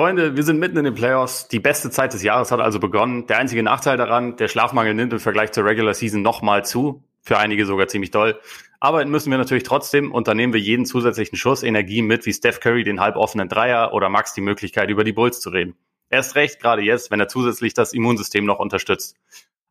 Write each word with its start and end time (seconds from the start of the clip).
Freunde, 0.00 0.34
wir 0.34 0.44
sind 0.44 0.58
mitten 0.58 0.78
in 0.78 0.84
den 0.84 0.94
Playoffs. 0.94 1.48
Die 1.48 1.60
beste 1.60 1.90
Zeit 1.90 2.14
des 2.14 2.22
Jahres 2.22 2.50
hat 2.50 2.58
also 2.58 2.80
begonnen. 2.80 3.26
Der 3.26 3.36
einzige 3.36 3.62
Nachteil 3.62 3.98
daran, 3.98 4.34
der 4.36 4.48
Schlafmangel 4.48 4.94
nimmt 4.94 5.12
im 5.12 5.18
Vergleich 5.18 5.52
zur 5.52 5.66
Regular 5.66 5.92
Season 5.92 6.22
nochmal 6.22 6.64
zu. 6.64 7.04
Für 7.20 7.36
einige 7.36 7.66
sogar 7.66 7.86
ziemlich 7.86 8.10
doll. 8.10 8.40
Arbeiten 8.80 9.10
müssen 9.10 9.30
wir 9.30 9.36
natürlich 9.36 9.64
trotzdem 9.64 10.10
und 10.10 10.26
da 10.26 10.32
nehmen 10.32 10.54
wir 10.54 10.60
jeden 10.60 10.86
zusätzlichen 10.86 11.36
Schuss 11.36 11.62
Energie 11.62 12.00
mit, 12.00 12.24
wie 12.24 12.32
Steph 12.32 12.60
Curry 12.60 12.82
den 12.82 12.98
halboffenen 12.98 13.50
Dreier 13.50 13.92
oder 13.92 14.08
Max 14.08 14.32
die 14.32 14.40
Möglichkeit, 14.40 14.88
über 14.88 15.04
die 15.04 15.12
Bulls 15.12 15.38
zu 15.38 15.50
reden. 15.50 15.76
Erst 16.08 16.34
recht, 16.34 16.62
gerade 16.62 16.80
jetzt, 16.80 17.10
wenn 17.10 17.20
er 17.20 17.28
zusätzlich 17.28 17.74
das 17.74 17.92
Immunsystem 17.92 18.46
noch 18.46 18.58
unterstützt. 18.58 19.18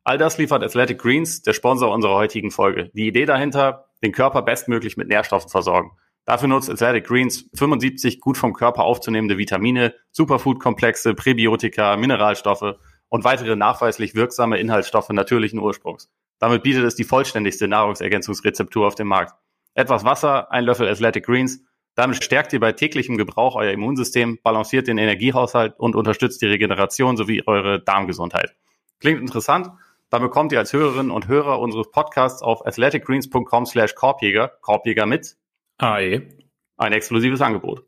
All 0.04 0.16
das 0.16 0.38
liefert 0.38 0.62
Athletic 0.62 0.98
Greens, 1.00 1.42
der 1.42 1.54
Sponsor 1.54 1.92
unserer 1.92 2.14
heutigen 2.14 2.52
Folge. 2.52 2.92
Die 2.94 3.08
Idee 3.08 3.24
dahinter, 3.24 3.86
den 4.00 4.12
Körper 4.12 4.42
bestmöglich 4.42 4.96
mit 4.96 5.08
Nährstoffen 5.08 5.50
versorgen. 5.50 5.90
Dafür 6.24 6.48
nutzt 6.48 6.70
Athletic 6.70 7.06
Greens 7.06 7.48
75 7.54 8.20
gut 8.20 8.36
vom 8.36 8.52
Körper 8.52 8.84
aufzunehmende 8.84 9.38
Vitamine, 9.38 9.94
Superfood-Komplexe, 10.12 11.14
Präbiotika, 11.14 11.96
Mineralstoffe 11.96 12.76
und 13.08 13.24
weitere 13.24 13.56
nachweislich 13.56 14.14
wirksame 14.14 14.58
Inhaltsstoffe 14.58 15.10
natürlichen 15.10 15.58
Ursprungs. 15.58 16.10
Damit 16.38 16.62
bietet 16.62 16.84
es 16.84 16.94
die 16.94 17.04
vollständigste 17.04 17.68
Nahrungsergänzungsrezeptur 17.68 18.86
auf 18.86 18.94
dem 18.94 19.08
Markt. 19.08 19.34
Etwas 19.74 20.04
Wasser, 20.04 20.50
ein 20.50 20.64
Löffel 20.64 20.88
Athletic 20.88 21.26
Greens. 21.26 21.62
Damit 21.94 22.22
stärkt 22.22 22.52
ihr 22.52 22.60
bei 22.60 22.72
täglichem 22.72 23.16
Gebrauch 23.18 23.56
euer 23.56 23.72
Immunsystem, 23.72 24.38
balanciert 24.42 24.88
den 24.88 24.98
Energiehaushalt 24.98 25.74
und 25.78 25.96
unterstützt 25.96 26.40
die 26.40 26.46
Regeneration 26.46 27.16
sowie 27.16 27.42
eure 27.46 27.82
Darmgesundheit. 27.82 28.54
Klingt 29.00 29.20
interessant? 29.20 29.70
Dann 30.08 30.22
bekommt 30.22 30.52
ihr 30.52 30.58
als 30.58 30.72
Hörerinnen 30.72 31.10
und 31.10 31.28
Hörer 31.28 31.60
unseres 31.60 31.90
Podcasts 31.90 32.42
auf 32.42 32.66
athleticgreens.com 32.66 33.66
slash 33.66 33.94
Korbjäger, 33.94 34.52
Korbjäger 34.60 35.06
mit 35.06 35.36
AE, 35.82 36.28
ein 36.76 36.92
exklusives 36.92 37.40
Angebot. 37.40 37.84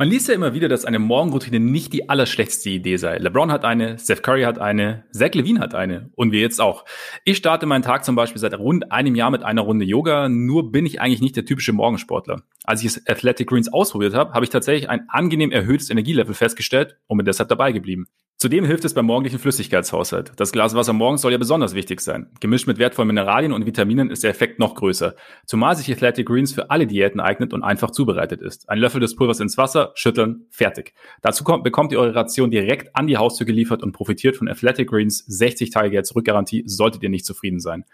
Man 0.00 0.08
liest 0.08 0.28
ja 0.28 0.34
immer 0.34 0.54
wieder, 0.54 0.70
dass 0.70 0.86
eine 0.86 0.98
Morgenroutine 0.98 1.60
nicht 1.60 1.92
die 1.92 2.08
allerschlechteste 2.08 2.70
Idee 2.70 2.96
sei. 2.96 3.18
LeBron 3.18 3.52
hat 3.52 3.66
eine, 3.66 3.98
Steph 3.98 4.22
Curry 4.22 4.44
hat 4.44 4.58
eine, 4.58 5.04
Zach 5.12 5.34
Levine 5.34 5.60
hat 5.60 5.74
eine 5.74 6.08
und 6.14 6.32
wir 6.32 6.40
jetzt 6.40 6.58
auch. 6.58 6.86
Ich 7.26 7.36
starte 7.36 7.66
meinen 7.66 7.82
Tag 7.82 8.06
zum 8.06 8.16
Beispiel 8.16 8.40
seit 8.40 8.58
rund 8.58 8.92
einem 8.92 9.14
Jahr 9.14 9.30
mit 9.30 9.42
einer 9.42 9.60
Runde 9.60 9.84
Yoga, 9.84 10.30
nur 10.30 10.72
bin 10.72 10.86
ich 10.86 11.02
eigentlich 11.02 11.20
nicht 11.20 11.36
der 11.36 11.44
typische 11.44 11.74
Morgensportler. 11.74 12.40
Als 12.64 12.82
ich 12.82 13.10
Athletic 13.10 13.46
Greens 13.48 13.70
ausprobiert 13.70 14.14
habe, 14.14 14.32
habe 14.32 14.42
ich 14.42 14.50
tatsächlich 14.50 14.88
ein 14.88 15.04
angenehm 15.10 15.52
erhöhtes 15.52 15.90
Energielevel 15.90 16.32
festgestellt 16.32 16.96
und 17.06 17.18
bin 17.18 17.26
deshalb 17.26 17.50
dabei 17.50 17.72
geblieben. 17.72 18.06
Zudem 18.42 18.64
hilft 18.64 18.86
es 18.86 18.94
beim 18.94 19.04
morgendlichen 19.04 19.38
Flüssigkeitshaushalt. 19.38 20.32
Das 20.36 20.50
Glas 20.50 20.74
Wasser 20.74 20.94
morgens 20.94 21.20
soll 21.20 21.32
ja 21.32 21.36
besonders 21.36 21.74
wichtig 21.74 22.00
sein. 22.00 22.30
Gemischt 22.40 22.66
mit 22.66 22.78
wertvollen 22.78 23.08
Mineralien 23.08 23.52
und 23.52 23.66
Vitaminen 23.66 24.10
ist 24.10 24.24
der 24.24 24.30
Effekt 24.30 24.58
noch 24.58 24.76
größer. 24.76 25.14
Zumal 25.44 25.76
sich 25.76 25.92
Athletic 25.92 26.26
Greens 26.26 26.54
für 26.54 26.70
alle 26.70 26.86
Diäten 26.86 27.20
eignet 27.20 27.52
und 27.52 27.62
einfach 27.62 27.90
zubereitet 27.90 28.40
ist. 28.40 28.66
Ein 28.70 28.78
Löffel 28.78 29.02
des 29.02 29.14
Pulvers 29.14 29.40
ins 29.40 29.58
Wasser, 29.58 29.92
schütteln, 29.94 30.46
fertig. 30.48 30.94
Dazu 31.20 31.44
kommt, 31.44 31.64
bekommt 31.64 31.92
ihr 31.92 32.00
eure 32.00 32.14
Ration 32.14 32.50
direkt 32.50 32.96
an 32.96 33.06
die 33.06 33.18
Haustür 33.18 33.46
geliefert 33.46 33.82
und 33.82 33.92
profitiert 33.92 34.38
von 34.38 34.48
Athletic 34.48 34.88
Greens 34.88 35.22
60 35.26 35.68
Tage 35.68 35.90
Geld 35.90 36.06
zurückgarantie, 36.06 36.62
solltet 36.64 37.02
ihr 37.02 37.10
nicht 37.10 37.26
zufrieden 37.26 37.60
sein. 37.60 37.84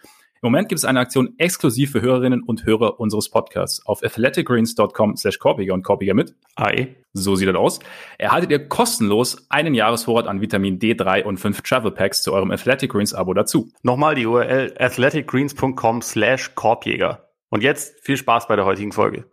Im 0.43 0.49
Moment 0.49 0.69
gibt 0.69 0.79
es 0.79 0.85
eine 0.85 1.01
Aktion 1.01 1.35
exklusiv 1.39 1.93
für 1.93 2.03
Hörerinnen 2.03 2.43
und 2.43 2.67
Hörer 2.67 3.01
unseres 3.01 3.31
Podcasts. 3.31 3.85
Auf 3.87 4.03
athleticgreens.com 4.03 5.17
slash 5.17 5.39
Korpiger 5.39 5.73
und 5.73 5.83
Korpiger 5.83 6.15
mit. 6.15 6.35
Hi. 6.59 6.97
So 7.15 7.37
sieht 7.37 7.49
das 7.49 7.57
aus. 7.57 7.81
Erhaltet 8.19 8.51
ihr 8.51 8.69
kostenlos 8.69 9.47
einen 9.49 9.75
Jahresvorrat 9.75 10.27
an 10.27 10.43
Vitamin 10.43 10.79
D3 10.79 11.25
und 11.25 11.39
fünf 11.39 11.63
Travel 11.63 11.91
Packs 11.91 12.23
zu 12.23 12.33
eurem 12.35 12.51
Athletic 12.51 12.93
Greens 12.93 13.15
Abo 13.15 13.33
dazu. 13.33 13.71
Nochmal 13.83 14.15
die 14.15 14.27
URL 14.27 14.75
athleticgreens.com 14.79 16.03
slash 16.03 16.55
Korbjäger. 16.55 17.31
Und 17.49 17.63
jetzt 17.63 17.95
viel 18.03 18.17
Spaß 18.17 18.49
bei 18.49 18.57
der 18.57 18.67
heutigen 18.67 18.93
Folge. 18.93 19.25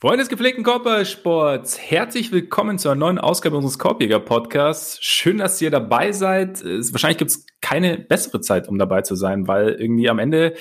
Freunde 0.00 0.20
des 0.20 0.30
gepflegten 0.30 0.64
Körpersports, 0.64 1.78
herzlich 1.78 2.32
willkommen 2.32 2.78
zu 2.78 2.88
einer 2.88 2.98
neuen 2.98 3.18
Ausgabe 3.18 3.56
unseres 3.56 3.78
Korbjäger 3.78 4.18
Podcasts. 4.18 4.96
Schön, 5.04 5.36
dass 5.36 5.60
ihr 5.60 5.70
dabei 5.70 6.12
seid. 6.12 6.64
Wahrscheinlich 6.64 7.18
gibt 7.18 7.32
es 7.32 7.44
keine 7.60 7.98
bessere 7.98 8.40
Zeit, 8.40 8.66
um 8.66 8.78
dabei 8.78 9.02
zu 9.02 9.14
sein, 9.14 9.46
weil 9.46 9.72
irgendwie 9.72 10.08
am 10.08 10.18
Ende 10.18 10.54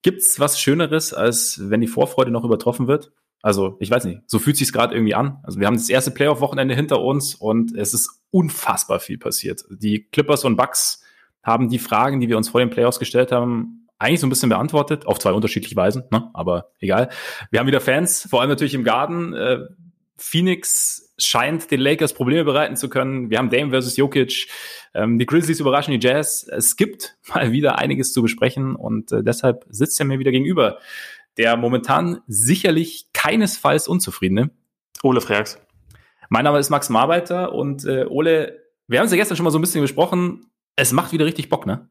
gibt's 0.00 0.40
was 0.40 0.58
Schöneres, 0.58 1.12
als 1.12 1.60
wenn 1.68 1.82
die 1.82 1.86
Vorfreude 1.86 2.30
noch 2.30 2.46
übertroffen 2.46 2.88
wird. 2.88 3.12
Also, 3.42 3.76
ich 3.78 3.90
weiß 3.90 4.06
nicht, 4.06 4.22
so 4.24 4.38
fühlt 4.38 4.56
sich's 4.56 4.72
gerade 4.72 4.94
irgendwie 4.94 5.14
an. 5.14 5.36
Also, 5.42 5.60
wir 5.60 5.66
haben 5.66 5.76
das 5.76 5.90
erste 5.90 6.10
Playoff-Wochenende 6.10 6.74
hinter 6.74 7.02
uns 7.02 7.34
und 7.34 7.76
es 7.76 7.92
ist 7.92 8.22
unfassbar 8.30 9.00
viel 9.00 9.18
passiert. 9.18 9.62
Die 9.68 10.08
Clippers 10.10 10.46
und 10.46 10.56
Bucks 10.56 11.02
haben 11.42 11.68
die 11.68 11.78
Fragen, 11.78 12.20
die 12.20 12.30
wir 12.30 12.38
uns 12.38 12.48
vor 12.48 12.60
den 12.60 12.70
Playoffs 12.70 12.98
gestellt 12.98 13.32
haben, 13.32 13.81
eigentlich 14.02 14.20
so 14.20 14.26
ein 14.26 14.30
bisschen 14.30 14.48
beantwortet, 14.48 15.06
auf 15.06 15.18
zwei 15.18 15.32
unterschiedliche 15.32 15.76
Weisen, 15.76 16.04
ne? 16.10 16.30
aber 16.34 16.70
egal. 16.80 17.08
Wir 17.50 17.60
haben 17.60 17.66
wieder 17.66 17.80
Fans, 17.80 18.26
vor 18.28 18.40
allem 18.40 18.50
natürlich 18.50 18.74
im 18.74 18.84
Garten. 18.84 19.32
Äh, 19.32 19.60
Phoenix 20.16 21.12
scheint 21.18 21.70
den 21.70 21.80
Lakers 21.80 22.12
Probleme 22.12 22.44
bereiten 22.44 22.76
zu 22.76 22.88
können. 22.88 23.30
Wir 23.30 23.38
haben 23.38 23.50
Dame 23.50 23.70
versus 23.70 23.96
Jokic. 23.96 24.48
Ähm, 24.94 25.18
die 25.18 25.26
Grizzlies 25.26 25.60
überraschen 25.60 25.98
die 25.98 26.06
Jazz. 26.06 26.46
Es 26.50 26.76
gibt 26.76 27.16
mal 27.34 27.52
wieder 27.52 27.78
einiges 27.78 28.12
zu 28.12 28.22
besprechen 28.22 28.76
und 28.76 29.12
äh, 29.12 29.22
deshalb 29.22 29.64
sitzt 29.68 29.98
er 30.00 30.06
mir 30.06 30.18
wieder 30.18 30.30
gegenüber. 30.30 30.78
Der 31.38 31.56
momentan 31.56 32.20
sicherlich 32.26 33.08
keinesfalls 33.12 33.88
unzufriedene. 33.88 34.50
Ole 35.02 35.20
Freaks. 35.20 35.58
Mein 36.28 36.44
Name 36.44 36.58
ist 36.58 36.70
Max 36.70 36.88
Marbeiter 36.88 37.52
und 37.52 37.84
äh, 37.84 38.04
Ole, 38.04 38.60
wir 38.86 38.98
haben 38.98 39.06
es 39.06 39.12
ja 39.12 39.16
gestern 39.16 39.36
schon 39.36 39.44
mal 39.44 39.50
so 39.50 39.58
ein 39.58 39.62
bisschen 39.62 39.80
besprochen. 39.80 40.46
Es 40.76 40.92
macht 40.92 41.12
wieder 41.12 41.24
richtig 41.24 41.48
Bock, 41.48 41.66
ne? 41.66 41.88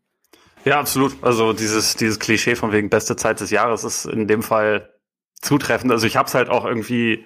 Ja, 0.64 0.80
absolut. 0.80 1.24
Also 1.24 1.54
dieses, 1.54 1.96
dieses 1.96 2.20
Klischee 2.20 2.56
von 2.56 2.72
wegen 2.72 2.90
beste 2.90 3.16
Zeit 3.16 3.40
des 3.40 3.50
Jahres 3.52 3.84
ist 3.84 4.06
in 4.06 4.28
dem 4.28 4.44
Fall 4.44 4.94
zutreffend. 5.42 5.92
Also 5.92 6.06
ich 6.06 6.18
habe 6.18 6.28
es 6.28 6.36
halt 6.36 6.50
auch 6.50 6.66
irgendwie 6.66 7.26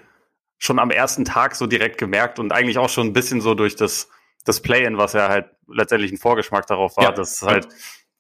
schon 0.58 0.80
am 0.80 0.90
ersten 0.90 1.26
Tag 1.26 1.56
so 1.56 1.68
direkt 1.68 1.98
gemerkt 1.98 2.40
und 2.40 2.52
eigentlich 2.52 2.78
auch 2.78 2.90
schon 2.90 3.08
ein 3.08 3.14
bisschen 3.14 3.42
so 3.42 3.54
durch 3.56 3.76
das, 3.76 4.10
das 4.46 4.62
Play-in, 4.62 4.98
was 4.98 5.14
ja 5.14 5.28
halt 5.28 5.48
letztendlich 5.68 6.12
ein 6.12 6.18
Vorgeschmack 6.18 6.66
darauf 6.68 6.96
war, 6.98 7.06
ja. 7.06 7.12
dass 7.12 7.42
halt, 7.42 7.68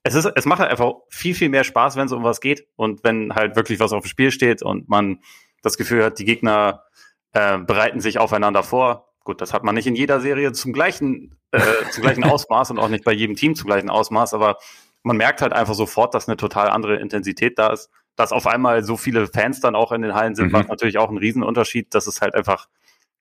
es 0.03 0.15
ist, 0.15 0.29
es 0.35 0.45
macht 0.45 0.59
halt 0.59 0.71
einfach 0.71 0.93
viel, 1.09 1.33
viel 1.33 1.49
mehr 1.49 1.63
Spaß, 1.63 1.95
wenn 1.95 2.07
es 2.07 2.11
um 2.11 2.23
was 2.23 2.41
geht 2.41 2.67
und 2.75 3.03
wenn 3.03 3.33
halt 3.33 3.55
wirklich 3.55 3.79
was 3.79 3.93
auf 3.93 4.03
dem 4.03 4.09
Spiel 4.09 4.31
steht 4.31 4.61
und 4.61 4.89
man 4.89 5.19
das 5.61 5.77
Gefühl 5.77 6.03
hat, 6.03 6.19
die 6.19 6.25
Gegner 6.25 6.83
äh, 7.31 7.57
bereiten 7.57 8.01
sich 8.01 8.19
aufeinander 8.19 8.63
vor. 8.63 9.13
Gut, 9.23 9.41
das 9.41 9.53
hat 9.53 9.63
man 9.63 9.73
nicht 9.73 9.87
in 9.87 9.95
jeder 9.95 10.19
Serie 10.19 10.51
zum 10.51 10.73
gleichen, 10.73 11.39
äh, 11.51 11.59
zum 11.91 12.03
gleichen 12.03 12.23
Ausmaß 12.25 12.71
und 12.71 12.79
auch 12.79 12.89
nicht 12.89 13.03
bei 13.03 13.13
jedem 13.13 13.35
Team 13.35 13.55
zum 13.55 13.67
gleichen 13.67 13.89
Ausmaß, 13.89 14.33
aber 14.33 14.57
man 15.05 15.17
merkt 15.17 15.41
halt 15.41 15.53
einfach 15.53 15.75
sofort, 15.75 16.15
dass 16.15 16.27
eine 16.27 16.35
total 16.35 16.69
andere 16.69 16.95
Intensität 16.97 17.59
da 17.59 17.67
ist. 17.67 17.91
Dass 18.15 18.31
auf 18.31 18.47
einmal 18.47 18.83
so 18.83 18.97
viele 18.97 19.27
Fans 19.27 19.59
dann 19.59 19.75
auch 19.75 19.91
in 19.91 20.01
den 20.01 20.15
Hallen 20.15 20.35
sind, 20.35 20.47
mhm. 20.47 20.53
macht 20.53 20.67
natürlich 20.67 20.97
auch 20.97 21.09
einen 21.09 21.19
Riesenunterschied, 21.19 21.93
dass 21.93 22.07
es 22.07 22.21
halt 22.21 22.33
einfach 22.33 22.67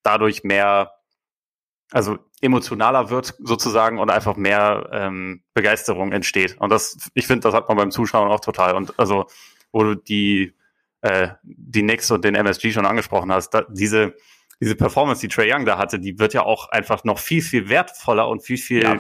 dadurch 0.03 0.45
mehr, 0.45 0.93
also 1.91 2.19
emotionaler 2.41 3.11
wird 3.11 3.35
sozusagen 3.39 3.99
und 3.99 4.11
einfach 4.11 4.37
mehr 4.37 4.89
ähm, 4.93 5.43
Begeisterung 5.53 6.13
entsteht. 6.13 6.57
Und 6.59 6.71
das, 6.71 6.97
ich 7.13 7.27
finde, 7.27 7.43
das 7.43 7.55
hat 7.55 7.69
man 7.69 7.77
beim 7.77 7.91
Zuschauen 7.91 8.31
auch 8.31 8.41
total. 8.41 8.77
Und 8.77 8.99
also, 8.99 9.27
wo 9.71 9.83
du 9.83 9.95
die, 9.95 10.55
äh, 11.03 11.29
die 11.43 11.83
Knicks 11.83 12.11
und 12.11 12.25
den 12.25 12.35
MSG 12.35 12.73
schon 12.73 12.87
angesprochen 12.87 13.31
hast, 13.31 13.51
da, 13.51 13.67
diese, 13.69 14.15
diese 14.59 14.75
Performance, 14.75 15.21
die 15.21 15.29
Trey 15.29 15.53
Young 15.53 15.67
da 15.67 15.77
hatte, 15.77 15.99
die 15.99 16.19
wird 16.19 16.33
ja 16.33 16.45
auch 16.45 16.71
einfach 16.71 17.05
noch 17.05 17.19
viel, 17.19 17.43
viel 17.43 17.69
wertvoller 17.69 18.27
und 18.29 18.43
viel, 18.43 18.57
viel 18.57 18.83
ja, 18.85 18.97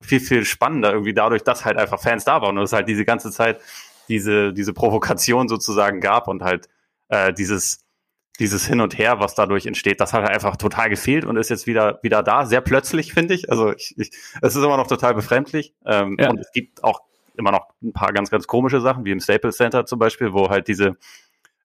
viel, 0.00 0.20
viel 0.20 0.44
spannender 0.44 0.92
irgendwie 0.92 1.14
dadurch, 1.14 1.42
dass 1.42 1.64
halt 1.64 1.76
einfach 1.76 2.00
Fans 2.00 2.24
da 2.24 2.40
waren 2.40 2.56
und 2.56 2.64
es 2.64 2.72
halt 2.72 2.88
diese 2.88 3.04
ganze 3.04 3.30
Zeit 3.30 3.60
diese, 4.08 4.52
diese 4.52 4.72
Provokation 4.72 5.48
sozusagen 5.48 6.00
gab 6.00 6.28
und 6.28 6.42
halt 6.42 6.68
äh, 7.08 7.32
dieses, 7.32 7.84
dieses 8.38 8.66
Hin 8.66 8.80
und 8.80 8.96
Her, 8.96 9.20
was 9.20 9.34
dadurch 9.34 9.66
entsteht, 9.66 10.00
das 10.00 10.12
hat 10.12 10.22
halt 10.22 10.32
einfach 10.32 10.56
total 10.56 10.88
gefehlt 10.88 11.24
und 11.24 11.36
ist 11.36 11.50
jetzt 11.50 11.66
wieder, 11.66 11.98
wieder 12.02 12.22
da. 12.22 12.46
Sehr 12.46 12.60
plötzlich, 12.60 13.12
finde 13.12 13.34
ich. 13.34 13.50
Also 13.50 13.74
ich, 13.74 13.94
ich, 13.98 14.10
es 14.40 14.56
ist 14.56 14.62
immer 14.62 14.76
noch 14.76 14.86
total 14.86 15.14
befremdlich. 15.14 15.74
Ähm, 15.84 16.16
ja. 16.18 16.30
Und 16.30 16.38
es 16.38 16.50
gibt 16.52 16.82
auch 16.84 17.02
immer 17.36 17.50
noch 17.52 17.68
ein 17.82 17.92
paar 17.92 18.12
ganz, 18.12 18.30
ganz 18.30 18.46
komische 18.46 18.80
Sachen, 18.80 19.04
wie 19.04 19.10
im 19.10 19.20
Staples 19.20 19.56
Center 19.56 19.86
zum 19.86 19.98
Beispiel, 19.98 20.32
wo 20.32 20.48
halt 20.48 20.68
diese 20.68 20.96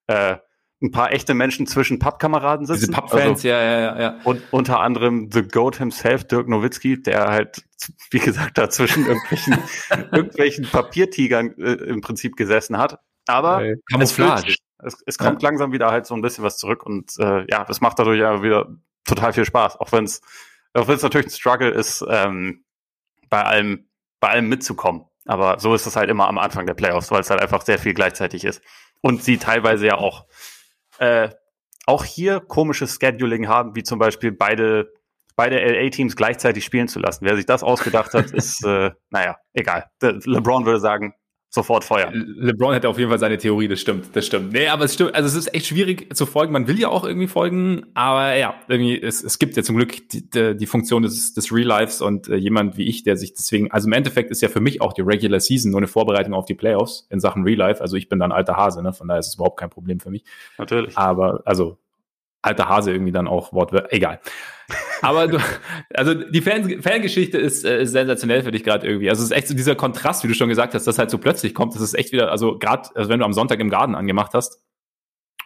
äh, 0.08 0.36
ein 0.84 0.92
paar 0.92 1.14
echte 1.14 1.34
Menschen 1.34 1.66
zwischen 1.66 1.98
Pappkameraden 1.98 2.66
sitzen. 2.66 2.82
Diese 2.82 2.92
Pappfans, 2.92 3.40
also, 3.40 3.48
ja, 3.48 3.64
ja, 3.64 4.02
ja. 4.02 4.20
Und 4.26 4.42
unter 4.52 4.82
anderem 4.82 5.30
The 5.32 5.44
Goat 5.44 5.78
himself, 5.78 6.26
Dirk 6.26 6.50
Nowitzki, 6.50 7.02
der 7.02 7.28
halt, 7.28 7.64
wie 8.12 8.20
gesagt, 8.20 8.58
da 8.58 8.70
zwischen 8.70 9.06
irgendwelchen, 9.06 9.58
irgendwelchen 10.12 10.66
Papiertigern 10.66 11.58
äh, 11.58 11.72
im 11.72 12.02
Prinzip 12.02 12.36
gesessen 12.36 12.78
hat. 12.78 13.00
Aber 13.28 13.64
äh, 13.64 13.78
Camouflage. 13.90 14.56
Es, 14.86 15.02
es, 15.06 15.18
kommt 15.18 15.42
ja. 15.42 15.50
langsam 15.50 15.72
wieder 15.72 15.90
halt 15.90 16.06
so 16.06 16.14
ein 16.14 16.22
bisschen 16.22 16.44
was 16.44 16.58
zurück 16.58 16.86
und 16.86 17.14
äh, 17.18 17.46
ja, 17.50 17.64
das 17.64 17.80
macht 17.80 18.00
dadurch 18.00 18.20
ja 18.20 18.44
wieder 18.44 18.68
total 19.06 19.32
viel 19.32 19.46
Spaß, 19.46 19.78
auch 19.78 19.94
wenn 19.94 20.04
es 20.04 20.22
auch 20.74 20.88
wenn 20.88 20.96
es 20.96 21.04
natürlich 21.04 21.28
ein 21.28 21.32
Struggle 21.32 21.70
ist, 21.70 22.04
ähm, 22.10 22.66
bei 23.30 23.44
allem 23.44 23.88
bei 24.20 24.30
allem 24.30 24.50
mitzukommen. 24.50 25.06
Aber 25.26 25.58
so 25.60 25.74
ist 25.74 25.86
es 25.86 25.96
halt 25.96 26.10
immer 26.10 26.28
am 26.28 26.38
Anfang 26.38 26.66
der 26.66 26.74
Playoffs, 26.74 27.12
weil 27.12 27.22
es 27.22 27.30
halt 27.30 27.42
einfach 27.42 27.62
sehr 27.62 27.80
viel 27.80 27.94
gleichzeitig 27.94 28.44
ist. 28.44 28.62
und 29.00 29.24
sie 29.24 29.38
teilweise 29.38 29.86
ja 29.86 29.96
auch 29.98 30.26
äh, 31.00 31.30
auch 31.86 32.06
hier 32.06 32.40
komisches 32.40 32.98
Scheduling 33.00 33.48
haben, 33.48 33.76
wie 33.76 33.84
zum 33.84 34.00
Beispiel 34.00 34.32
beide 34.32 34.92
beide 35.36 35.60
LA-Teams 35.60 36.16
gleichzeitig 36.16 36.64
spielen 36.64 36.88
zu 36.88 37.00
lassen. 37.00 37.26
Wer 37.26 37.36
sich 37.36 37.46
das 37.46 37.64
ausgedacht 37.64 38.14
hat, 38.14 38.32
ist, 38.32 38.64
äh, 38.66 38.92
naja, 39.10 39.38
egal. 39.54 39.90
LeBron 40.02 40.66
würde 40.66 40.80
sagen, 40.80 41.14
sofort 41.54 41.84
Feuer. 41.84 42.12
LeBron 42.12 42.74
hätte 42.74 42.90
auf 42.90 42.98
jeden 42.98 43.12
Fall 43.12 43.20
seine 43.20 43.38
Theorie, 43.38 43.68
das 43.68 43.80
stimmt, 43.80 44.16
das 44.16 44.26
stimmt. 44.26 44.54
Nee, 44.54 44.70
aber 44.70 44.86
es 44.86 44.96
stimmt, 44.96 45.14
also 45.14 45.28
es 45.28 45.36
ist 45.36 45.54
echt 45.54 45.68
schwierig 45.68 46.14
zu 46.16 46.26
folgen. 46.26 46.52
Man 46.52 46.68
will 46.68 46.80
ja 46.80 46.88
auch 46.88 47.06
irgendwie 47.06 47.28
folgen, 47.28 47.86
aber 47.94 48.34
ja, 48.34 48.56
irgendwie, 48.68 49.00
es, 49.00 49.24
es 49.24 49.38
gibt 49.38 49.56
ja 49.56 49.62
zum 49.62 49.76
Glück 49.76 50.10
die, 50.10 50.28
die, 50.28 50.58
die 50.58 50.66
Funktion 50.66 51.04
des, 51.04 51.36
des 51.36 51.52
Real 51.52 51.68
Lives 51.68 52.02
und 52.02 52.28
äh, 52.28 52.38
jemand 52.38 52.78
wie 52.78 52.88
ich, 52.88 53.04
der 53.04 53.18
sich 53.18 53.34
deswegen, 53.34 53.70
also 53.70 53.88
im 53.88 53.94
Endeffekt 53.94 54.32
ist 54.32 54.42
ja 54.42 54.50
für 54.50 54.62
mich 54.62 54.82
auch 54.82 54.94
die 54.94 55.02
Regular 55.02 55.40
Season 55.40 55.70
nur 55.70 55.80
eine 55.80 55.88
Vorbereitung 55.88 56.34
auf 56.34 56.46
die 56.46 56.56
Playoffs 56.56 57.06
in 57.12 57.20
Sachen 57.20 57.44
Real 57.44 57.60
Life. 57.60 57.82
Also 57.82 57.98
ich 57.98 58.10
bin 58.10 58.18
dann 58.18 58.32
alter 58.32 58.58
Hase, 58.58 58.82
ne? 58.82 58.92
Von 58.92 59.08
daher 59.08 59.20
ist 59.20 59.28
es 59.28 59.36
überhaupt 59.36 59.60
kein 59.60 59.70
Problem 59.70 60.00
für 60.00 60.10
mich. 60.10 60.24
Natürlich. 60.58 60.98
Aber, 60.98 61.44
also 61.46 61.78
alter 62.44 62.70
Hase 62.70 62.92
irgendwie 62.92 63.12
dann 63.12 63.28
auch 63.28 63.54
Wortwörter. 63.54 63.92
Egal. 63.92 64.20
Aber 65.02 65.28
du, 65.28 65.40
also 65.94 66.14
die 66.14 66.42
Fan, 66.42 66.82
Fangeschichte 66.82 67.38
ist, 67.38 67.66
äh, 67.66 67.82
ist 67.82 67.92
sensationell 67.92 68.44
für 68.44 68.52
dich 68.52 68.64
gerade 68.64 68.88
irgendwie. 68.88 69.10
Also 69.10 69.24
es 69.24 69.32
ist 69.32 69.36
echt 69.36 69.48
so 69.48 69.56
dieser 69.56 69.76
Kontrast, 69.76 70.24
wie 70.24 70.28
du 70.28 70.36
schon 70.36 70.50
gesagt 70.50 70.74
hast, 70.74 70.86
dass 70.86 71.00
halt 71.00 71.10
so 71.10 71.18
plötzlich 71.18 71.54
kommt. 71.54 71.74
Das 71.74 71.82
ist 71.82 71.94
echt 71.96 72.12
wieder, 72.12 72.32
also 72.32 72.58
gerade, 72.58 72.90
also 72.96 73.10
wenn 73.10 73.20
du 73.20 73.26
am 73.26 73.34
Sonntag 73.34 73.60
im 73.60 73.70
Garten 73.70 73.96
angemacht 73.96 74.34
hast 74.34 74.62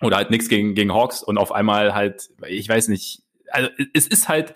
oder 0.02 0.18
halt 0.18 0.32
nichts 0.32 0.50
gegen, 0.50 0.76
gegen 0.76 0.94
Hawks 0.94 1.24
und 1.24 1.38
auf 1.38 1.52
einmal 1.52 1.94
halt, 1.94 2.30
ich 2.48 2.68
weiß 2.68 2.90
nicht, 2.90 3.24
also 3.50 3.70
es 3.94 4.08
ist 4.08 4.28
halt, 4.28 4.56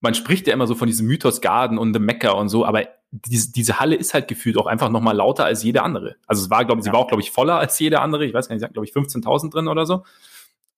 man 0.00 0.14
spricht 0.14 0.46
ja 0.46 0.52
immer 0.52 0.66
so 0.66 0.74
von 0.74 0.88
diesem 0.88 1.06
Mythos 1.06 1.40
Garden 1.40 1.78
und 1.78 1.94
The 1.94 2.00
Mecca 2.00 2.32
und 2.32 2.48
so, 2.48 2.64
aber 2.64 2.88
diese, 3.10 3.52
diese 3.52 3.80
Halle 3.80 3.96
ist 3.96 4.14
halt 4.14 4.28
gefühlt 4.28 4.58
auch 4.58 4.66
einfach 4.66 4.90
nochmal 4.90 5.16
lauter 5.16 5.44
als 5.44 5.62
jede 5.62 5.82
andere. 5.82 6.16
Also 6.26 6.42
es 6.42 6.50
war, 6.50 6.64
glaube 6.64 6.80
ich, 6.80 6.84
sie 6.84 6.92
war 6.92 7.00
auch, 7.00 7.08
glaube 7.08 7.22
ich, 7.22 7.30
voller 7.30 7.58
als 7.58 7.78
jede 7.78 8.00
andere. 8.00 8.24
Ich 8.26 8.34
weiß 8.34 8.48
gar 8.48 8.56
nicht, 8.56 8.72
glaube 8.72 8.86
ich, 8.86 8.92
15.000 8.92 9.50
drin 9.50 9.68
oder 9.68 9.86
so. 9.86 10.04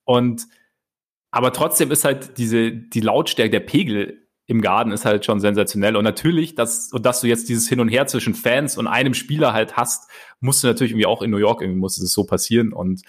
Und 0.05 0.47
aber 1.31 1.53
trotzdem 1.53 1.91
ist 1.91 2.05
halt 2.05 2.39
diese, 2.39 2.73
die 2.73 3.01
Lautstärke, 3.01 3.51
der 3.51 3.61
Pegel 3.61 4.29
im 4.47 4.63
Garten 4.63 4.93
ist 4.93 5.05
halt 5.05 5.27
schon 5.27 5.41
sensationell. 5.41 5.95
Und 5.95 6.05
natürlich, 6.05 6.55
dass, 6.55 6.91
und 6.91 7.05
dass 7.05 7.21
du 7.21 7.27
jetzt 7.27 7.51
dieses 7.51 7.69
Hin 7.69 7.81
und 7.81 7.89
Her 7.89 8.07
zwischen 8.07 8.35
Fans 8.35 8.79
und 8.79 8.87
einem 8.87 9.13
Spieler 9.13 9.53
halt 9.53 9.77
hast, 9.77 10.11
musst 10.41 10.63
du 10.63 10.69
natürlich 10.69 10.93
irgendwie 10.93 11.07
auch 11.07 11.21
in 11.21 11.31
New 11.31 11.37
York 11.37 11.61
irgendwie 11.61 11.79
musste 11.79 12.03
es 12.03 12.13
so 12.13 12.25
passieren. 12.25 12.73
Und 12.73 13.03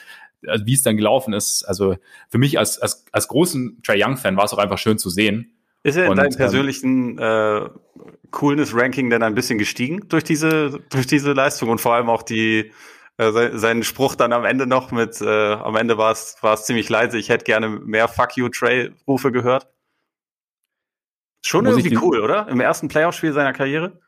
also 0.45 0.65
wie 0.65 0.73
es 0.73 0.83
dann 0.83 0.97
gelaufen 0.97 1.33
ist, 1.33 1.63
also 1.63 1.95
für 2.29 2.37
mich 2.37 2.59
als, 2.59 2.77
als, 2.79 3.05
als 3.13 3.29
großen 3.29 3.81
Trey 3.83 4.03
Young-Fan 4.03 4.35
war 4.35 4.43
es 4.43 4.53
auch 4.53 4.57
einfach 4.57 4.77
schön 4.77 4.97
zu 4.97 5.09
sehen. 5.09 5.55
Ist 5.83 5.95
er 5.95 6.07
in 6.07 6.15
deinem 6.17 6.31
ähm, 6.31 6.37
persönlichen 6.37 7.17
äh, 7.17 7.69
Coolness-Ranking 8.31 9.09
denn 9.09 9.23
ein 9.23 9.33
bisschen 9.33 9.57
gestiegen 9.57 10.09
durch 10.09 10.25
diese, 10.25 10.81
durch 10.89 11.07
diese 11.07 11.31
Leistung 11.31 11.69
und 11.69 11.79
vor 11.79 11.93
allem 11.93 12.09
auch 12.09 12.23
die, 12.23 12.71
äh, 13.19 13.57
seinen 13.57 13.83
Spruch 13.83 14.15
dann 14.15 14.31
am 14.31 14.45
Ende 14.45 14.65
noch 14.65 14.91
mit, 14.91 15.19
äh, 15.19 15.53
am 15.53 15.75
Ende 15.75 15.97
war 15.97 16.13
es 16.13 16.37
war 16.39 16.53
es 16.53 16.63
ziemlich 16.63 16.87
leise, 16.87 17.17
ich 17.17 17.27
hätte 17.27 17.43
gerne 17.43 17.67
mehr 17.67 18.07
Fuck 18.07 18.37
you 18.37 18.47
Trey 18.47 18.91
Rufe 19.05 19.33
gehört. 19.33 19.67
Schon 21.43 21.65
Muss 21.65 21.77
irgendwie 21.77 21.97
cool, 21.97 22.21
oder? 22.21 22.47
Im 22.47 22.61
ersten 22.61 22.87
Playoff-Spiel 22.87 23.33
seiner 23.33 23.51
Karriere? 23.51 23.99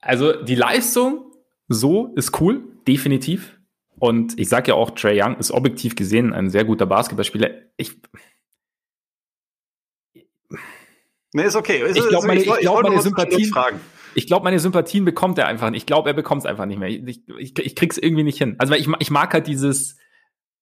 Also 0.00 0.42
die 0.42 0.54
Leistung 0.54 1.34
so 1.68 2.14
ist 2.16 2.40
cool, 2.40 2.64
definitiv. 2.88 3.58
Und 3.98 4.38
ich 4.38 4.48
sage 4.48 4.68
ja 4.68 4.74
auch, 4.74 4.92
Trey 4.92 5.22
Young 5.22 5.36
ist 5.36 5.50
objektiv 5.50 5.94
gesehen 5.94 6.32
ein 6.32 6.48
sehr 6.48 6.64
guter 6.64 6.86
Basketballspieler. 6.86 7.50
Ich, 7.76 8.00
Nee, 11.32 11.44
ist 11.44 11.56
okay. 11.56 11.84
ich 11.86 12.08
glaube, 12.08 12.26
meine, 12.26 12.40
ich, 12.40 12.48
ich 12.48 12.58
glaub, 12.60 12.82
meine 12.82 13.00
Sympathien, 13.02 13.52
ich 14.14 14.26
glaube, 14.26 14.44
meine 14.44 14.58
Sympathien 14.58 15.04
bekommt 15.04 15.38
er 15.38 15.46
einfach 15.46 15.70
nicht. 15.70 15.82
Ich 15.82 15.86
glaube, 15.86 16.10
er 16.10 16.14
bekommt 16.14 16.42
es 16.42 16.46
einfach 16.46 16.66
nicht 16.66 16.78
mehr. 16.78 16.88
Ich, 16.88 17.22
ich, 17.38 17.58
ich 17.58 17.76
krieg's 17.76 17.98
irgendwie 17.98 18.24
nicht 18.24 18.38
hin. 18.38 18.56
Also 18.58 18.74
ich, 18.74 18.88
ich 18.98 19.10
mag 19.10 19.32
halt 19.32 19.46
dieses, 19.46 19.96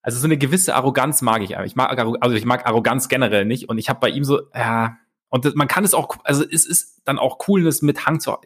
also 0.02 0.18
so 0.18 0.26
eine 0.26 0.38
gewisse 0.38 0.74
Arroganz 0.74 1.22
mag 1.22 1.42
ich. 1.42 1.50
Ich 1.52 1.76
mag, 1.76 1.98
also 2.20 2.36
ich 2.36 2.44
mag 2.44 2.66
Arroganz 2.66 3.08
generell 3.08 3.44
nicht. 3.44 3.68
Und 3.68 3.78
ich 3.78 3.88
habe 3.88 4.00
bei 4.00 4.10
ihm 4.10 4.24
so, 4.24 4.40
ja, 4.54 4.96
und 5.28 5.44
das, 5.44 5.54
man 5.54 5.68
kann 5.68 5.84
es 5.84 5.94
auch, 5.94 6.16
also 6.24 6.44
es 6.44 6.66
ist 6.66 7.02
dann 7.04 7.18
auch 7.18 7.38
Coolness 7.38 7.82
mit 7.82 8.06
Hang 8.06 8.20
zu, 8.20 8.36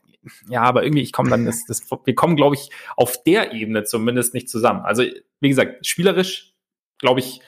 ja, 0.49 0.62
aber 0.62 0.84
irgendwie, 0.84 1.02
ich 1.02 1.12
komme 1.12 1.31
dann, 1.31 1.44
das, 1.44 1.64
das, 1.66 1.82
wir 2.05 2.14
kommen, 2.14 2.37
glaube 2.37 2.55
ich, 2.55 2.70
auf 2.96 3.22
der 3.25 3.52
Ebene 3.52 3.84
zumindest 3.84 4.34
nicht 4.34 4.48
zusammen. 4.48 4.82
Also, 4.84 5.05
wie 5.40 5.48
gesagt, 5.48 5.87
spielerisch, 5.87 6.55
glaube 6.98 7.20
ich, 7.20 7.40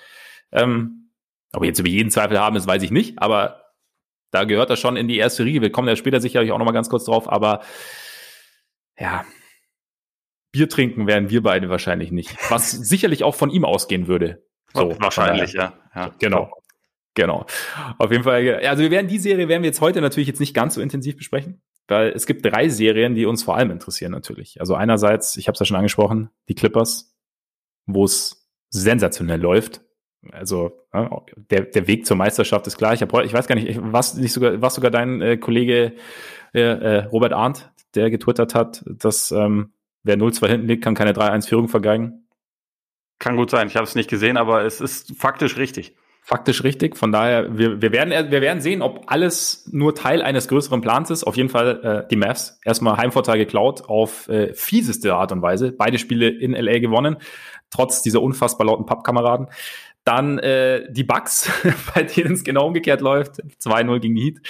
ähm, 0.53 1.11
ob 1.53 1.63
wir 1.63 1.69
jetzt 1.69 1.79
über 1.79 1.89
jeden 1.89 2.11
Zweifel 2.11 2.39
haben, 2.39 2.55
das 2.55 2.67
weiß 2.67 2.83
ich 2.83 2.91
nicht, 2.91 3.21
aber 3.21 3.64
da 4.35 4.45
gehört 4.45 4.69
er 4.69 4.77
schon 4.77 4.97
in 4.97 5.07
die 5.07 5.17
erste 5.17 5.45
Riege. 5.45 5.63
Wir 5.63 5.71
kommen 5.71 5.89
ja 5.89 5.97
später 5.97 6.21
sicherlich 6.21 6.51
auch 6.51 6.59
noch 6.59 6.67
mal 6.67 6.73
ganz 6.73 6.89
kurz 6.89 7.05
drauf, 7.05 7.31
aber 7.31 7.63
ja, 8.99 9.25
Bier 10.51 10.69
trinken 10.69 11.07
werden 11.07 11.31
wir 11.31 11.43
beide 11.43 11.69
wahrscheinlich 11.71 12.11
nicht. 12.11 12.37
Was 12.51 12.71
sicherlich 12.89 13.23
auch 13.23 13.35
von 13.35 13.51
ihm 13.51 13.65
ausgehen 13.65 14.09
würde. 14.09 14.45
So, 14.73 14.97
wahrscheinlich, 15.01 15.53
ja. 15.53 15.75
ja. 15.95 16.11
Genau. 16.19 16.53
Genau. 17.15 17.47
Auf 17.99 18.11
jeden 18.11 18.25
Fall. 18.25 18.61
Also 18.67 18.83
wir 18.83 18.91
werden 18.91 19.07
die 19.07 19.19
Serie 19.19 19.47
werden 19.47 19.63
wir 19.63 19.69
jetzt 19.69 19.81
heute 19.81 20.01
natürlich 20.01 20.27
jetzt 20.27 20.41
nicht 20.41 20.53
ganz 20.53 20.75
so 20.75 20.81
intensiv 20.81 21.17
besprechen, 21.17 21.63
weil 21.87 22.09
es 22.09 22.27
gibt 22.27 22.45
drei 22.45 22.69
Serien, 22.69 23.15
die 23.15 23.27
uns 23.27 23.45
vor 23.45 23.57
allem 23.57 23.71
interessieren 23.71 24.11
natürlich. 24.11 24.59
Also 24.59 24.75
einerseits, 24.75 25.37
ich 25.37 25.47
habe 25.47 25.55
es 25.55 25.61
ja 25.61 25.67
schon 25.67 25.77
angesprochen, 25.77 26.31
die 26.49 26.57
Clippers, 26.57 27.17
wo 27.87 28.05
es 28.05 28.49
sensationell 28.71 29.41
läuft. 29.41 29.81
Also 30.33 30.73
der, 31.51 31.63
der 31.63 31.87
Weg 31.87 32.07
zur 32.07 32.17
Meisterschaft 32.17 32.67
ist 32.67 32.77
klar. 32.77 32.95
Ich, 32.95 33.03
hab, 33.03 33.13
ich 33.25 33.33
weiß 33.33 33.47
gar 33.47 33.55
nicht, 33.55 33.79
was 33.83 34.15
nicht 34.15 34.33
sogar, 34.33 34.61
was 34.61 34.75
sogar 34.75 34.91
dein 34.91 35.21
äh, 35.21 35.37
Kollege 35.37 35.95
äh, 36.55 36.61
äh, 36.61 37.05
Robert 37.07 37.33
Arndt, 37.33 37.71
der 37.95 38.11
getwittert 38.11 38.55
hat, 38.55 38.83
dass 38.87 39.31
ähm, 39.31 39.73
wer 40.03 40.17
0-2 40.17 40.49
hinten 40.49 40.69
liegt, 40.69 40.85
kann 40.85 40.95
keine 40.95 41.13
3-1-Führung 41.13 41.69
vergeigen. 41.69 42.27
Kann 43.19 43.37
gut 43.37 43.51
sein. 43.51 43.69
Ich 43.69 43.77
habe 43.77 43.85
es 43.85 43.95
nicht 43.95 44.11
gesehen, 44.11 44.37
aber 44.37 44.65
es 44.65 44.81
ist 44.81 45.17
faktisch 45.17 45.57
richtig. 45.57 45.95
Faktisch 46.27 46.65
richtig. 46.65 46.97
Von 46.97 47.13
daher, 47.13 47.59
wir, 47.59 47.83
wir, 47.83 47.93
werden, 47.93 48.31
wir 48.31 48.41
werden 48.41 48.63
sehen, 48.63 48.81
ob 48.81 49.13
alles 49.13 49.69
nur 49.71 49.95
Teil 49.95 50.23
eines 50.23 50.49
größeren 50.49 50.81
Plans 50.81 51.11
ist. 51.11 51.25
Auf 51.25 51.37
jeden 51.37 51.51
Fall 51.51 52.05
äh, 52.05 52.09
die 52.09 52.17
Mavs. 52.17 52.59
Erstmal 52.65 52.97
Heimvorteil 52.97 53.37
geklaut 53.37 53.83
auf 53.89 54.29
äh, 54.29 54.55
fieseste 54.55 55.15
Art 55.15 55.33
und 55.33 55.43
Weise. 55.43 55.73
Beide 55.73 55.99
Spiele 55.99 56.29
in 56.29 56.53
LA 56.53 56.79
gewonnen, 56.79 57.19
trotz 57.69 58.01
dieser 58.01 58.23
unfassbar 58.23 58.67
lauten 58.67 58.87
Pappkameraden. 58.87 59.49
Dann 60.05 60.39
äh, 60.39 60.91
die 60.91 61.05
Bucks, 61.05 61.51
bei 61.95 62.03
denen 62.03 62.35
es 62.35 62.45
genau 62.45 62.67
umgekehrt 62.67 63.01
läuft. 63.01 63.43
2-0 63.61 64.01
gegen 64.01 64.17
Heat. 64.17 64.41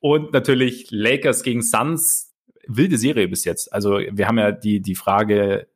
Und 0.00 0.32
natürlich 0.32 0.88
Lakers 0.90 1.42
gegen 1.42 1.62
Suns. 1.62 2.30
Wilde 2.66 2.96
Serie 2.96 3.28
bis 3.28 3.44
jetzt. 3.44 3.72
Also 3.72 3.98
wir 3.98 4.28
haben 4.28 4.38
ja 4.38 4.52
die, 4.52 4.80
die 4.80 4.94
Frage 4.94 5.66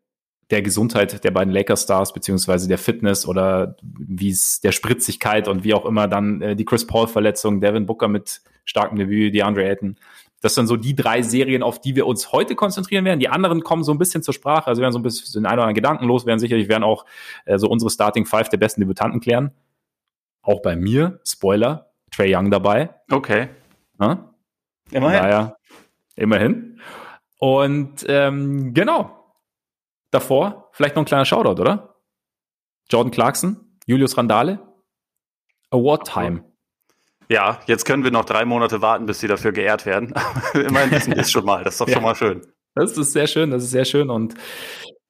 der 0.50 0.62
Gesundheit 0.62 1.24
der 1.24 1.30
beiden 1.32 1.52
Lakers-Stars, 1.52 2.12
beziehungsweise 2.12 2.68
der 2.68 2.78
Fitness 2.78 3.26
oder 3.26 3.76
wie 3.82 4.30
es 4.30 4.60
der 4.60 4.72
Spritzigkeit 4.72 5.49
und 5.49 5.64
wie 5.64 5.75
auch 5.75 5.84
immer 5.84 6.06
dann 6.06 6.40
äh, 6.40 6.56
die 6.56 6.64
Chris 6.64 6.87
Paul-Verletzung, 6.87 7.61
Devin 7.61 7.87
Booker 7.87 8.08
mit 8.08 8.42
starkem 8.64 8.99
Debüt, 8.99 9.34
die 9.34 9.42
Andre 9.42 9.64
Ayton. 9.64 9.96
Das 10.43 10.55
sind 10.55 10.66
so 10.66 10.76
die 10.76 10.95
drei 10.95 11.23
Serien, 11.23 11.62
auf 11.62 11.81
die 11.81 11.97
wir 11.97 12.07
uns 12.07 12.33
heute 12.33 12.55
konzentrieren 12.55 13.05
werden. 13.05 13.21
Die 13.21 13.28
anderen 13.28 13.62
kommen 13.62 13.83
so 13.85 13.93
ein 13.93 13.99
bisschen 13.99 14.23
zur 14.23 14.35
Sprache, 14.35 14.66
also 14.66 14.83
werden 14.83 14.93
so 14.93 14.99
ein 14.99 15.02
bisschen 15.02 15.43
den 15.43 15.47
einen 15.47 15.55
oder 15.55 15.62
anderen 15.62 15.75
Gedanken 15.75 16.05
los, 16.07 16.26
werden 16.26 16.38
sicherlich 16.38 16.69
werden 16.69 16.85
auch 16.85 17.07
äh, 17.47 17.59
so 17.59 17.69
unsere 17.69 17.90
Starting 17.90 18.26
Five 18.26 18.49
der 18.49 18.59
besten 18.59 18.81
Debütanten 18.81 19.21
klären. 19.21 19.52
Auch 20.43 20.61
bei 20.61 20.76
mir, 20.76 21.21
Spoiler, 21.25 21.90
Trey 22.11 22.35
Young 22.35 22.50
dabei. 22.50 22.90
Okay. 23.11 23.49
Ja? 23.99 24.35
Immerhin. 24.90 25.23
Naja, 25.23 25.57
immerhin. 26.14 26.81
Und 27.38 28.05
ähm, 28.09 28.73
genau. 28.73 29.12
Davor 30.11 30.69
vielleicht 30.73 30.95
noch 30.95 31.02
ein 31.02 31.07
kleiner 31.07 31.25
Shoutout, 31.25 31.61
oder? 31.61 31.97
Jordan 32.88 33.11
Clarkson, 33.11 33.78
Julius 33.87 34.16
Randale, 34.16 34.61
Award 35.71 36.07
Time. 36.07 36.45
Ja, 37.28 37.61
jetzt 37.66 37.85
können 37.85 38.04
wir 38.04 38.11
noch 38.11 38.25
drei 38.25 38.45
Monate 38.45 38.83
warten, 38.83 39.06
bis 39.06 39.21
sie 39.21 39.28
dafür 39.28 39.52
geehrt 39.52 39.87
werden. 39.87 40.14
Immerhin 40.54 40.90
wissen 40.90 41.14
wir 41.14 41.23
es 41.23 41.30
schon 41.30 41.45
mal. 41.45 41.64
Das 41.64 41.75
ist 41.75 41.80
doch 41.80 41.88
ja. 41.88 41.95
schon 41.95 42.02
mal 42.02 42.14
schön. 42.14 42.42
Das 42.75 42.97
ist 42.97 43.12
sehr 43.12 43.26
schön, 43.26 43.50
das 43.50 43.64
ist 43.64 43.71
sehr 43.71 43.87
schön 43.87 44.11
und 44.11 44.35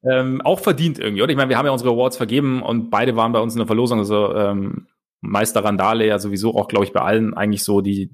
ähm, 0.08 0.40
auch 0.42 0.61
verdient 0.61 1.00
irgendwie, 1.00 1.23
oder? 1.23 1.30
Ich 1.30 1.37
meine, 1.37 1.49
wir 1.49 1.58
haben 1.58 1.66
ja 1.66 1.73
unsere 1.73 1.90
Awards 1.90 2.16
vergeben 2.16 2.62
und 2.62 2.90
beide 2.90 3.16
waren 3.16 3.32
bei 3.32 3.40
uns 3.40 3.54
in 3.54 3.58
der 3.58 3.66
Verlosung. 3.66 3.99
Also 3.99 4.35
ähm, 4.35 4.87
Meister 5.20 5.64
Randale 5.64 6.06
ja 6.06 6.18
sowieso 6.18 6.54
auch, 6.54 6.68
glaube 6.68 6.85
ich, 6.85 6.92
bei 6.92 7.00
allen 7.00 7.35
eigentlich 7.35 7.64
so 7.64 7.80
die 7.80 8.11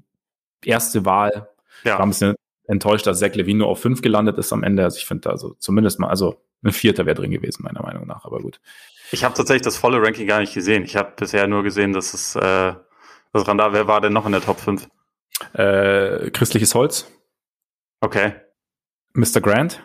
erste 0.63 1.05
Wahl. 1.05 1.49
Ja. 1.83 1.91
Wir 1.91 1.93
haben 1.99 2.09
ein 2.09 2.09
bisschen 2.09 2.35
enttäuscht, 2.67 3.05
dass 3.05 3.19
Zach 3.19 3.35
Levine 3.35 3.59
nur 3.59 3.67
auf 3.67 3.79
fünf 3.79 4.01
gelandet 4.01 4.37
ist 4.37 4.51
am 4.53 4.63
Ende. 4.63 4.83
Also 4.83 4.97
ich 4.97 5.05
finde, 5.05 5.29
also 5.29 5.55
zumindest 5.59 5.99
mal, 5.99 6.07
also 6.07 6.41
ein 6.63 6.71
Vierter 6.71 7.05
wäre 7.05 7.15
drin 7.15 7.31
gewesen, 7.31 7.63
meiner 7.63 7.83
Meinung 7.83 8.07
nach, 8.07 8.25
aber 8.25 8.39
gut. 8.39 8.59
Ich 9.11 9.23
habe 9.23 9.35
tatsächlich 9.35 9.63
das 9.63 9.77
volle 9.77 10.01
Ranking 10.01 10.25
gar 10.25 10.39
nicht 10.39 10.53
gesehen. 10.53 10.83
Ich 10.83 10.95
habe 10.95 11.11
bisher 11.15 11.45
nur 11.47 11.61
gesehen, 11.61 11.93
dass 11.93 12.13
es 12.13 12.35
äh, 12.35 12.73
das 13.33 13.47
Randal, 13.47 13.73
wer 13.73 13.87
war 13.87 13.99
denn 13.99 14.13
noch 14.13 14.25
in 14.25 14.31
der 14.31 14.41
Top 14.41 14.59
5? 14.59 14.87
Äh, 15.53 16.29
Christliches 16.31 16.75
Holz. 16.75 17.11
Okay. 17.99 18.33
Mr. 19.13 19.41
Grant. 19.41 19.81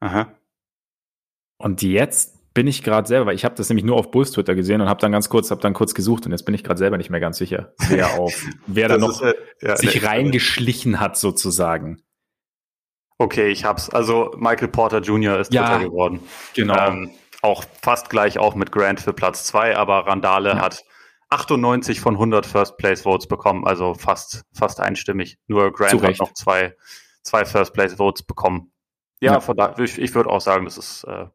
Aha. 0.00 0.34
Und 1.58 1.82
jetzt 1.82 2.40
bin 2.54 2.66
ich 2.66 2.82
gerade 2.82 3.06
selber, 3.06 3.26
weil 3.26 3.34
ich 3.34 3.44
habe 3.44 3.54
das 3.54 3.68
nämlich 3.68 3.84
nur 3.84 3.96
auf 3.96 4.10
Bulls 4.10 4.32
Twitter 4.32 4.54
gesehen 4.54 4.80
und 4.80 4.88
habe 4.88 5.00
dann 5.00 5.12
ganz 5.12 5.28
kurz, 5.28 5.50
habe 5.50 5.60
dann 5.60 5.74
kurz 5.74 5.94
gesucht 5.94 6.26
und 6.26 6.32
jetzt 6.32 6.44
bin 6.44 6.54
ich 6.54 6.64
gerade 6.64 6.78
selber 6.78 6.96
nicht 6.96 7.10
mehr 7.10 7.20
ganz 7.20 7.38
sicher, 7.38 7.74
wer 7.88 8.14
auf, 8.18 8.44
wer 8.66 8.88
da 8.88 8.98
noch 8.98 9.22
äh, 9.22 9.34
ja, 9.60 9.76
sich 9.76 10.00
nee, 10.00 10.06
reingeschlichen 10.06 10.98
hat 10.98 11.16
sozusagen. 11.16 12.02
Okay, 13.18 13.48
ich 13.48 13.64
hab's. 13.64 13.90
Also 13.90 14.34
Michael 14.38 14.68
Porter 14.68 15.00
Jr. 15.00 15.38
ist 15.38 15.52
ja, 15.52 15.68
Dritter 15.68 15.90
geworden. 15.90 16.20
Genau. 16.54 16.88
Ähm, 16.88 17.10
auch 17.42 17.64
fast 17.82 18.10
gleich 18.10 18.38
auch 18.38 18.54
mit 18.54 18.72
Grant 18.72 19.00
für 19.00 19.12
Platz 19.12 19.44
zwei, 19.44 19.76
aber 19.76 20.06
Randale 20.06 20.50
ja. 20.50 20.60
hat 20.60 20.84
98 21.30 22.00
von 22.00 22.14
100 22.14 22.44
First 22.44 22.76
Place 22.76 23.02
Votes 23.02 23.26
bekommen, 23.26 23.64
also 23.66 23.94
fast, 23.94 24.44
fast 24.52 24.80
einstimmig. 24.80 25.38
Nur 25.46 25.72
Grant 25.72 26.02
hat 26.02 26.18
noch 26.18 26.34
zwei, 26.34 26.76
zwei 27.22 27.44
First 27.44 27.72
Place 27.72 27.94
Votes 27.94 28.22
bekommen. 28.24 28.72
Ja, 29.20 29.34
ja. 29.34 29.40
Von 29.40 29.56
da, 29.56 29.76
ich, 29.78 29.98
ich 29.98 30.14
würde 30.14 30.30
auch 30.30 30.40
sagen, 30.40 30.64
das 30.64 30.76
ist, 30.76 31.04
äh, 31.04 31.26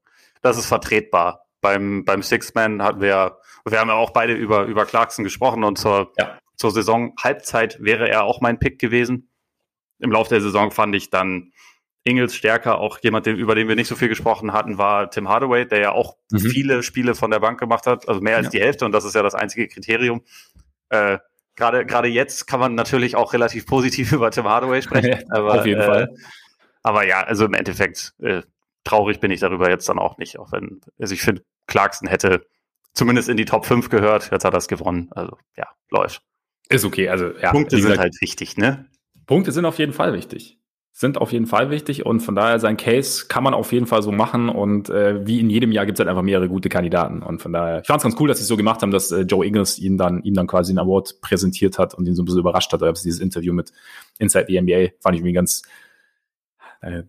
das 0.41 0.57
ist 0.57 0.65
vertretbar. 0.65 1.45
Beim, 1.61 2.03
beim 2.03 2.21
Six-Man 2.21 2.83
hatten 2.83 3.01
wir, 3.01 3.39
wir 3.65 3.79
haben 3.79 3.87
ja 3.87 3.95
auch 3.95 4.11
beide 4.11 4.33
über, 4.33 4.65
über 4.65 4.85
Clarkson 4.85 5.23
gesprochen 5.23 5.63
und 5.63 5.77
zur, 5.77 6.11
ja. 6.19 6.37
zur 6.57 6.71
Saison 6.71 7.13
Halbzeit 7.19 7.81
wäre 7.81 8.09
er 8.09 8.23
auch 8.23 8.41
mein 8.41 8.59
Pick 8.59 8.77
gewesen. 8.79 9.31
Im 9.99 10.11
Laufe 10.11 10.29
der 10.29 10.41
Saison 10.41 10.71
fand 10.71 10.93
ich 10.95 11.09
dann 11.09 11.53
Ingels 12.05 12.35
stärker. 12.35 12.79
Auch 12.79 12.99
jemand, 13.01 13.27
über 13.27 13.55
den 13.55 13.67
wir 13.67 13.75
nicht 13.75 13.87
so 13.87 13.95
viel 13.95 14.07
gesprochen 14.07 14.53
hatten, 14.53 14.77
war 14.77 15.09
Tim 15.09 15.27
Hardaway, 15.27 15.67
der 15.67 15.79
ja 15.79 15.91
auch 15.91 16.15
mhm. 16.31 16.39
viele 16.39 16.83
Spiele 16.83 17.15
von 17.15 17.31
der 17.31 17.39
Bank 17.39 17.59
gemacht 17.59 17.87
hat, 17.87 18.07
also 18.07 18.21
mehr 18.21 18.37
als 18.37 18.45
ja. 18.45 18.51
die 18.51 18.61
Hälfte 18.61 18.85
und 18.85 18.91
das 18.91 19.03
ist 19.03 19.15
ja 19.15 19.23
das 19.23 19.35
einzige 19.35 19.67
Kriterium. 19.67 20.21
Äh, 20.89 21.17
Gerade 21.57 21.85
gerade 21.85 22.09
jetzt 22.09 22.47
kann 22.47 22.59
man 22.59 22.75
natürlich 22.75 23.15
auch 23.15 23.31
relativ 23.31 23.65
positiv 23.65 24.11
über 24.11 24.29
Tim 24.29 24.45
Hardaway 24.45 24.81
sprechen. 24.81 25.23
aber, 25.31 25.59
Auf 25.59 25.65
jeden 25.65 25.81
äh, 25.81 25.85
Fall. 25.85 26.15
Aber 26.83 27.07
ja, 27.07 27.23
also 27.23 27.45
im 27.45 27.53
Endeffekt 27.53 28.13
äh, 28.21 28.41
traurig 28.83 29.19
bin 29.19 29.31
ich 29.31 29.39
darüber 29.39 29.69
jetzt 29.69 29.87
dann 29.89 29.97
auch 29.97 30.17
nicht, 30.17 30.37
auch 30.37 30.51
wenn 30.51 30.81
also 30.99 31.13
ich 31.13 31.21
finde 31.21 31.43
Clarkson 31.65 32.07
hätte 32.07 32.45
zumindest 32.93 33.29
in 33.29 33.37
die 33.37 33.45
Top 33.45 33.65
5 33.65 33.89
gehört. 33.89 34.31
Jetzt 34.31 34.43
hat 34.45 34.53
er 34.53 34.57
es 34.57 34.67
gewonnen. 34.67 35.09
Also 35.11 35.37
ja, 35.55 35.67
läuft. 35.89 36.21
Ist 36.67 36.83
okay. 36.83 37.09
Also 37.09 37.31
ja, 37.37 37.51
Punkte 37.51 37.79
sind 37.81 37.97
halt 37.97 38.19
wichtig, 38.19 38.57
ne? 38.57 38.85
Punkte 39.25 39.51
sind 39.51 39.65
auf 39.65 39.79
jeden 39.79 39.93
Fall 39.93 40.13
wichtig 40.13 40.59
sind 40.97 41.17
auf 41.17 41.33
jeden 41.33 41.45
Fall 41.45 41.71
wichtig 41.71 42.05
und 42.05 42.21
von 42.21 42.35
daher 42.35 42.57
sein 42.57 42.77
Case 42.77 43.25
kann 43.27 43.43
man 43.43 43.53
auf 43.53 43.73
jeden 43.73 43.85
Fall 43.85 44.01
so 44.01 44.13
machen 44.13 44.47
und 44.47 44.89
äh, 44.89 45.27
wie 45.27 45.41
in 45.41 45.49
jedem 45.49 45.73
Jahr 45.73 45.85
gibt 45.85 45.97
es 45.97 45.99
halt 45.99 46.07
einfach 46.07 46.21
mehrere 46.21 46.47
gute 46.47 46.69
Kandidaten 46.69 47.21
und 47.21 47.41
von 47.41 47.51
daher, 47.51 47.81
ich 47.81 47.87
fand 47.87 47.97
es 47.97 48.03
ganz 48.03 48.15
cool, 48.17 48.29
dass 48.29 48.37
sie 48.37 48.43
es 48.43 48.47
so 48.47 48.55
gemacht 48.55 48.81
haben, 48.81 48.91
dass 48.91 49.11
äh, 49.11 49.23
Joe 49.23 49.45
Ingles 49.45 49.77
ihn 49.77 49.97
dann, 49.97 50.23
ihm 50.23 50.35
dann 50.35 50.47
quasi 50.47 50.71
einen 50.71 50.79
Award 50.79 51.19
präsentiert 51.19 51.77
hat 51.77 51.95
und 51.95 52.07
ihn 52.07 52.15
so 52.15 52.21
ein 52.21 52.25
bisschen 52.25 52.39
überrascht 52.39 52.71
hat, 52.71 52.81
also 52.81 53.03
dieses 53.03 53.19
Interview 53.19 53.53
mit 53.53 53.73
Inside 54.19 54.45
the 54.47 54.61
NBA 54.61 54.93
fand 55.01 55.15
ich 55.15 55.19
irgendwie 55.19 55.33
ganz, 55.33 55.63
äh, 56.79 57.03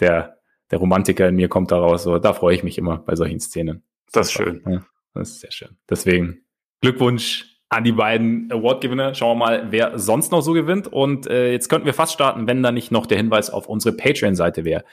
der, 0.00 0.38
der 0.72 0.78
Romantiker 0.78 1.28
in 1.28 1.36
mir 1.36 1.48
kommt 1.48 1.70
daraus, 1.70 2.02
so, 2.02 2.18
da 2.18 2.32
freue 2.32 2.56
ich 2.56 2.64
mich 2.64 2.78
immer 2.78 2.98
bei 2.98 3.14
solchen 3.14 3.38
Szenen. 3.38 3.84
Das 4.10 4.26
ist 4.26 4.32
schön. 4.32 4.60
Ja, 4.66 4.82
das 5.14 5.30
ist 5.30 5.40
sehr 5.40 5.52
schön. 5.52 5.76
Deswegen 5.88 6.40
Glückwunsch 6.80 7.59
an 7.70 7.84
die 7.84 7.92
beiden 7.92 8.50
Award-Gewinner. 8.52 9.14
Schauen 9.14 9.38
wir 9.38 9.46
mal, 9.46 9.66
wer 9.70 9.98
sonst 9.98 10.32
noch 10.32 10.42
so 10.42 10.52
gewinnt. 10.52 10.88
Und 10.88 11.26
äh, 11.28 11.52
jetzt 11.52 11.68
könnten 11.68 11.86
wir 11.86 11.94
fast 11.94 12.12
starten, 12.12 12.46
wenn 12.46 12.62
da 12.62 12.72
nicht 12.72 12.90
noch 12.90 13.06
der 13.06 13.16
Hinweis 13.16 13.48
auf 13.48 13.68
unsere 13.68 13.96
Patreon-Seite 13.96 14.64
wäre. 14.64 14.84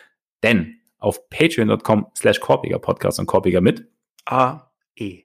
Denn 0.44 0.76
auf 1.00 1.30
patreon.com 1.30 2.08
slash 2.16 2.40
Korpiger 2.40 2.80
Podcast 2.80 3.20
und 3.20 3.26
Korpiger 3.26 3.62
mit 3.62 3.88
A-E. 4.26 5.24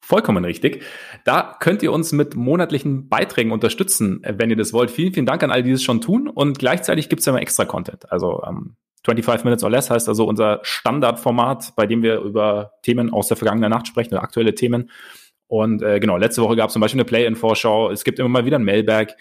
Vollkommen 0.00 0.44
richtig. 0.44 0.84
Da 1.24 1.56
könnt 1.58 1.82
ihr 1.82 1.92
uns 1.92 2.12
mit 2.12 2.36
monatlichen 2.36 3.08
Beiträgen 3.08 3.50
unterstützen, 3.52 4.22
wenn 4.24 4.50
ihr 4.50 4.56
das 4.56 4.72
wollt. 4.72 4.90
Vielen, 4.90 5.14
vielen 5.14 5.26
Dank 5.26 5.42
an 5.42 5.50
all 5.50 5.62
die 5.62 5.72
es 5.72 5.82
schon 5.82 6.00
tun. 6.00 6.28
Und 6.28 6.58
gleichzeitig 6.58 7.08
gibt 7.08 7.20
es 7.20 7.26
ja 7.26 7.32
mal 7.32 7.40
extra 7.40 7.64
Content. 7.64 8.12
Also 8.12 8.42
ähm, 8.46 8.76
25 9.06 9.44
Minutes 9.44 9.64
or 9.64 9.70
Less 9.70 9.90
heißt 9.90 10.08
also 10.08 10.26
unser 10.26 10.60
Standardformat, 10.62 11.74
bei 11.74 11.86
dem 11.86 12.02
wir 12.02 12.20
über 12.20 12.72
Themen 12.82 13.12
aus 13.12 13.28
der 13.28 13.36
vergangenen 13.36 13.70
Nacht 13.70 13.86
sprechen 13.86 14.12
oder 14.14 14.22
aktuelle 14.22 14.54
Themen. 14.54 14.90
Und 15.48 15.82
äh, 15.82 16.00
genau, 16.00 16.16
letzte 16.16 16.42
Woche 16.42 16.56
gab 16.56 16.68
es 16.68 16.72
zum 16.72 16.80
Beispiel 16.80 17.00
eine 17.00 17.06
Play-In-Vorschau. 17.06 17.90
Es 17.90 18.04
gibt 18.04 18.18
immer 18.18 18.28
mal 18.28 18.44
wieder 18.44 18.58
ein 18.58 18.64
Mailbag. 18.64 19.14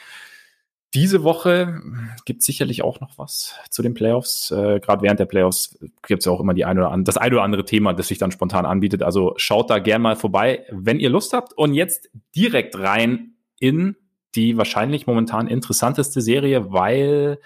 Diese 0.94 1.24
Woche 1.24 1.82
gibt 2.24 2.40
es 2.40 2.46
sicherlich 2.46 2.82
auch 2.82 3.02
noch 3.02 3.18
was 3.18 3.56
zu 3.70 3.82
den 3.82 3.94
Playoffs. 3.94 4.50
Äh, 4.52 4.80
Gerade 4.80 5.02
während 5.02 5.20
der 5.20 5.26
Playoffs 5.26 5.78
gibt 6.08 6.22
es 6.22 6.26
ja 6.26 6.32
auch 6.32 6.40
immer 6.40 6.54
die 6.54 6.64
ein 6.64 6.78
oder 6.78 6.90
andere, 6.90 7.04
das 7.04 7.18
ein 7.18 7.34
oder 7.34 7.44
andere 7.44 7.66
Thema, 7.66 7.94
das 7.94 8.08
sich 8.08 8.18
dann 8.18 8.32
spontan 8.32 8.66
anbietet. 8.66 9.04
Also 9.04 9.34
schaut 9.36 9.70
da 9.70 9.80
gern 9.80 10.02
mal 10.02 10.16
vorbei, 10.16 10.66
wenn 10.72 11.00
ihr 11.00 11.10
Lust 11.10 11.34
habt. 11.34 11.54
Und 11.54 11.74
jetzt 11.74 12.10
direkt 12.36 12.78
rein 12.78 13.34
in 13.60 13.98
die 14.36 14.58
wahrscheinlich 14.58 15.06
momentan 15.08 15.48
interessanteste 15.48 16.22
Serie, 16.22 16.72
weil, 16.72 17.40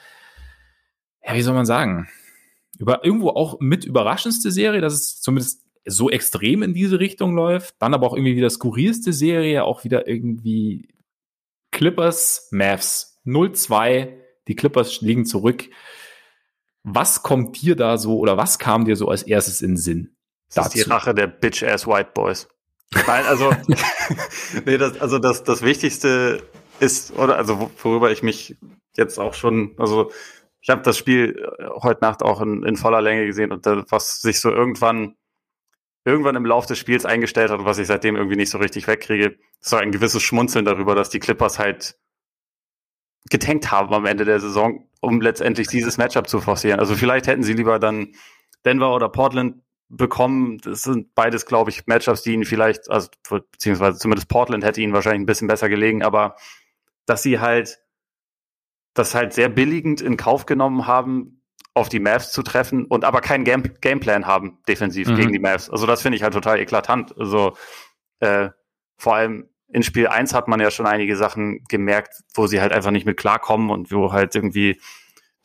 ja, 1.26 1.34
wie 1.34 1.42
soll 1.42 1.54
man 1.54 1.66
sagen, 1.66 2.08
über 2.78 3.04
irgendwo 3.04 3.30
auch 3.30 3.60
mit 3.60 3.84
überraschendste 3.84 4.52
Serie, 4.52 4.82
das 4.82 4.94
ist 4.94 5.24
zumindest 5.24 5.66
so 5.90 6.10
extrem 6.10 6.64
in 6.64 6.74
diese 6.74 7.00
Richtung 7.00 7.36
läuft. 7.36 7.76
Dann 7.80 7.94
aber 7.94 8.08
auch 8.08 8.16
irgendwie 8.16 8.36
wieder 8.36 8.50
skurrilste 8.50 9.14
Serie, 9.14 9.64
auch 9.64 9.84
wieder 9.84 10.08
irgendwie 10.08 10.90
Clippers, 11.72 12.48
Mavs 12.52 13.22
0-2. 13.26 14.14
Die 14.48 14.56
Clippers 14.56 15.02
liegen 15.02 15.26
zurück. 15.26 15.70
Was 16.84 17.24
kommt 17.24 17.62
dir 17.62 17.76
da 17.76 17.98
so 17.98 18.18
oder 18.18 18.38
was 18.38 18.58
kam 18.58 18.86
dir 18.86 18.96
so 18.96 19.08
als 19.10 19.24
erstes 19.24 19.62
in 19.62 19.72
den 19.72 19.78
Sinn? 19.78 20.16
Das 20.48 20.66
dazu? 20.66 20.78
ist 20.78 20.86
die 20.86 20.90
Rache 20.90 21.14
der 21.14 21.28
Bitch-Ass 21.28 21.86
White 21.86 22.12
Boys. 22.14 22.48
Nein, 23.06 23.26
also, 23.26 23.54
nee, 24.66 24.78
das, 24.78 25.00
also 25.00 25.20
das, 25.20 25.44
das 25.44 25.62
Wichtigste 25.62 26.42
ist, 26.80 27.16
oder 27.18 27.38
also 27.38 27.70
worüber 27.84 28.12
ich 28.12 28.24
mich 28.24 28.58
jetzt 28.96 29.20
auch 29.20 29.36
schon, 29.36 29.76
also 29.78 30.12
ich 30.62 30.70
habe 30.70 30.82
das 30.82 30.98
Spiel 30.98 31.48
heute 31.82 32.02
Nacht 32.02 32.24
auch 32.24 32.42
in, 32.42 32.64
in 32.64 32.76
voller 32.76 33.02
Länge 33.02 33.26
gesehen 33.26 33.52
und 33.52 33.66
das, 33.66 33.86
was 33.90 34.22
sich 34.22 34.40
so 34.40 34.50
irgendwann 34.50 35.16
irgendwann 36.10 36.36
im 36.36 36.46
Laufe 36.46 36.68
des 36.68 36.78
Spiels 36.78 37.06
eingestellt 37.06 37.52
hat 37.52 37.60
und 37.60 37.66
was 37.66 37.78
ich 37.78 37.88
seitdem 37.88 38.16
irgendwie 38.16 38.36
nicht 38.36 38.50
so 38.50 38.58
richtig 38.58 38.88
wegkriege, 38.88 39.38
ist 39.62 39.70
so 39.70 39.78
ein 39.78 39.92
gewisses 39.92 40.22
Schmunzeln 40.22 40.66
darüber, 40.66 40.96
dass 40.96 41.10
die 41.10 41.20
Clippers 41.20 41.60
halt 41.60 41.98
getankt 43.30 43.72
haben 43.72 43.94
am 43.94 44.06
Ende 44.06 44.26
der 44.26 44.40
Saison, 44.40 44.88
um 45.02 45.22
letztendlich 45.22 45.68
dieses 45.68 45.98
Matchup 45.98 46.28
zu 46.28 46.42
forcieren. 46.42 46.80
Also 46.80 46.96
vielleicht 46.96 47.28
hätten 47.28 47.44
sie 47.44 47.54
lieber 47.54 47.80
dann 47.80 48.14
Denver 48.66 48.94
oder 48.94 49.10
Portland 49.10 49.62
bekommen. 49.90 50.60
Das 50.60 50.84
sind 50.84 51.14
beides, 51.16 51.46
glaube 51.46 51.70
ich, 51.70 51.86
Matchups, 51.88 52.22
die 52.22 52.34
ihnen 52.34 52.46
vielleicht, 52.46 52.90
also 52.90 53.10
beziehungsweise 53.30 53.98
zumindest 53.98 54.30
Portland 54.30 54.64
hätte 54.64 54.82
ihnen 54.82 54.94
wahrscheinlich 54.94 55.22
ein 55.22 55.26
bisschen 55.26 55.48
besser 55.48 55.70
gelegen, 55.70 56.04
aber 56.04 56.36
dass 57.06 57.24
sie 57.24 57.40
halt 57.40 57.80
das 58.94 59.16
halt 59.16 59.34
sehr 59.34 59.50
billigend 59.50 60.02
in 60.02 60.18
Kauf 60.18 60.46
genommen 60.46 60.88
haben, 60.88 61.39
auf 61.80 61.90
die 61.90 62.00
Mavs 62.00 62.32
zu 62.32 62.44
treffen 62.44 62.86
und 62.86 63.06
aber 63.06 63.22
keinen 63.22 63.46
Game 63.46 63.64
Gameplan 63.80 64.28
haben 64.28 64.60
defensiv 64.68 65.08
mhm. 65.08 65.16
gegen 65.16 65.34
die 65.34 65.40
Mavs. 65.40 65.70
Also 65.70 65.86
das 65.86 66.02
finde 66.02 66.18
ich 66.18 66.24
halt 66.24 66.34
total 66.34 66.60
eklatant. 66.60 67.18
Also 67.18 67.56
äh, 68.20 68.50
vor 68.98 69.16
allem 69.16 69.50
in 69.72 69.84
Spiel 69.84 70.08
1 70.08 70.34
hat 70.34 70.48
man 70.48 70.60
ja 70.60 70.72
schon 70.72 70.88
einige 70.88 71.16
Sachen 71.16 71.64
gemerkt, 71.70 72.22
wo 72.34 72.48
sie 72.48 72.60
halt 72.60 72.74
einfach 72.74 72.92
nicht 72.92 73.06
mit 73.06 73.18
klarkommen 73.18 73.70
und 73.70 73.92
wo 73.92 74.12
halt 74.12 74.36
irgendwie 74.36 74.82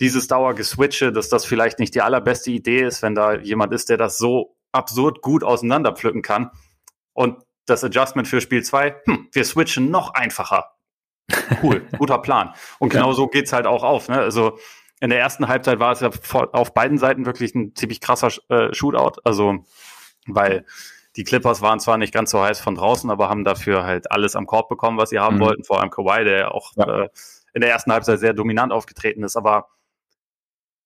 dieses 0.01 0.27
Dauergeswitche, 0.27 1.13
dass 1.13 1.29
das 1.29 1.45
vielleicht 1.45 1.79
nicht 1.79 1.95
die 1.95 2.03
allerbeste 2.03 2.51
Idee 2.51 2.83
ist, 2.83 3.03
wenn 3.03 3.15
da 3.15 3.35
jemand 3.35 3.73
ist, 3.73 3.91
der 3.91 3.97
das 3.97 4.19
so 4.19 4.57
absurd 4.73 5.23
gut 5.23 5.45
auseinanderpflücken 5.45 6.23
kann. 6.23 6.51
Und 7.13 7.45
das 7.67 7.85
Adjustment 7.85 8.27
für 8.27 8.41
Spiel 8.41 8.65
2, 8.65 8.97
hm, 9.05 9.29
wir 9.31 9.45
switchen 9.45 9.91
noch 9.91 10.15
einfacher. 10.15 10.73
Cool, 11.63 11.87
guter 11.99 12.19
Plan. 12.19 12.55
Und 12.81 12.89
genau 12.91 13.13
so 13.13 13.29
geht's 13.29 13.53
halt 13.53 13.67
auch 13.67 13.85
auf. 13.85 14.09
Ne? 14.09 14.19
Also 14.19 14.59
in 15.05 15.11
der 15.11 15.21
ersten 15.21 15.49
Halbzeit 15.49 15.81
war 15.81 15.93
es 15.93 16.01
ja 16.01 16.09
auf 16.33 16.73
beiden 16.73 16.97
Seiten 16.97 17.27
wirklich 17.27 17.55
ein 17.55 17.75
ziemlich 17.75 18.01
krasser 18.01 18.31
äh, 18.49 18.73
Shootout. 18.73 19.21
Also, 19.23 19.67
weil 20.27 20.65
die 21.17 21.25
Clippers 21.25 21.61
waren 21.61 21.79
zwar 21.79 21.99
nicht 21.99 22.15
ganz 22.15 22.31
so 22.31 22.41
heiß 22.41 22.59
von 22.59 22.75
draußen, 22.75 23.11
aber 23.11 23.29
haben 23.29 23.45
dafür 23.45 23.85
halt 23.85 24.11
alles 24.11 24.35
am 24.35 24.47
Korb 24.47 24.71
bekommen, 24.71 24.97
was 24.97 25.11
sie 25.11 25.19
haben 25.19 25.37
mhm. 25.37 25.41
wollten. 25.41 25.65
Vor 25.65 25.81
allem 25.81 25.91
Kawhi, 25.91 26.25
der 26.25 26.39
ja 26.39 26.51
auch 26.51 26.73
ja. 26.77 27.03
Äh, 27.03 27.09
in 27.53 27.61
der 27.61 27.71
ersten 27.71 27.93
Halbzeit 27.93 28.19
sehr 28.19 28.33
dominant 28.33 28.73
aufgetreten 28.73 29.23
ist. 29.25 29.37
Aber 29.37 29.69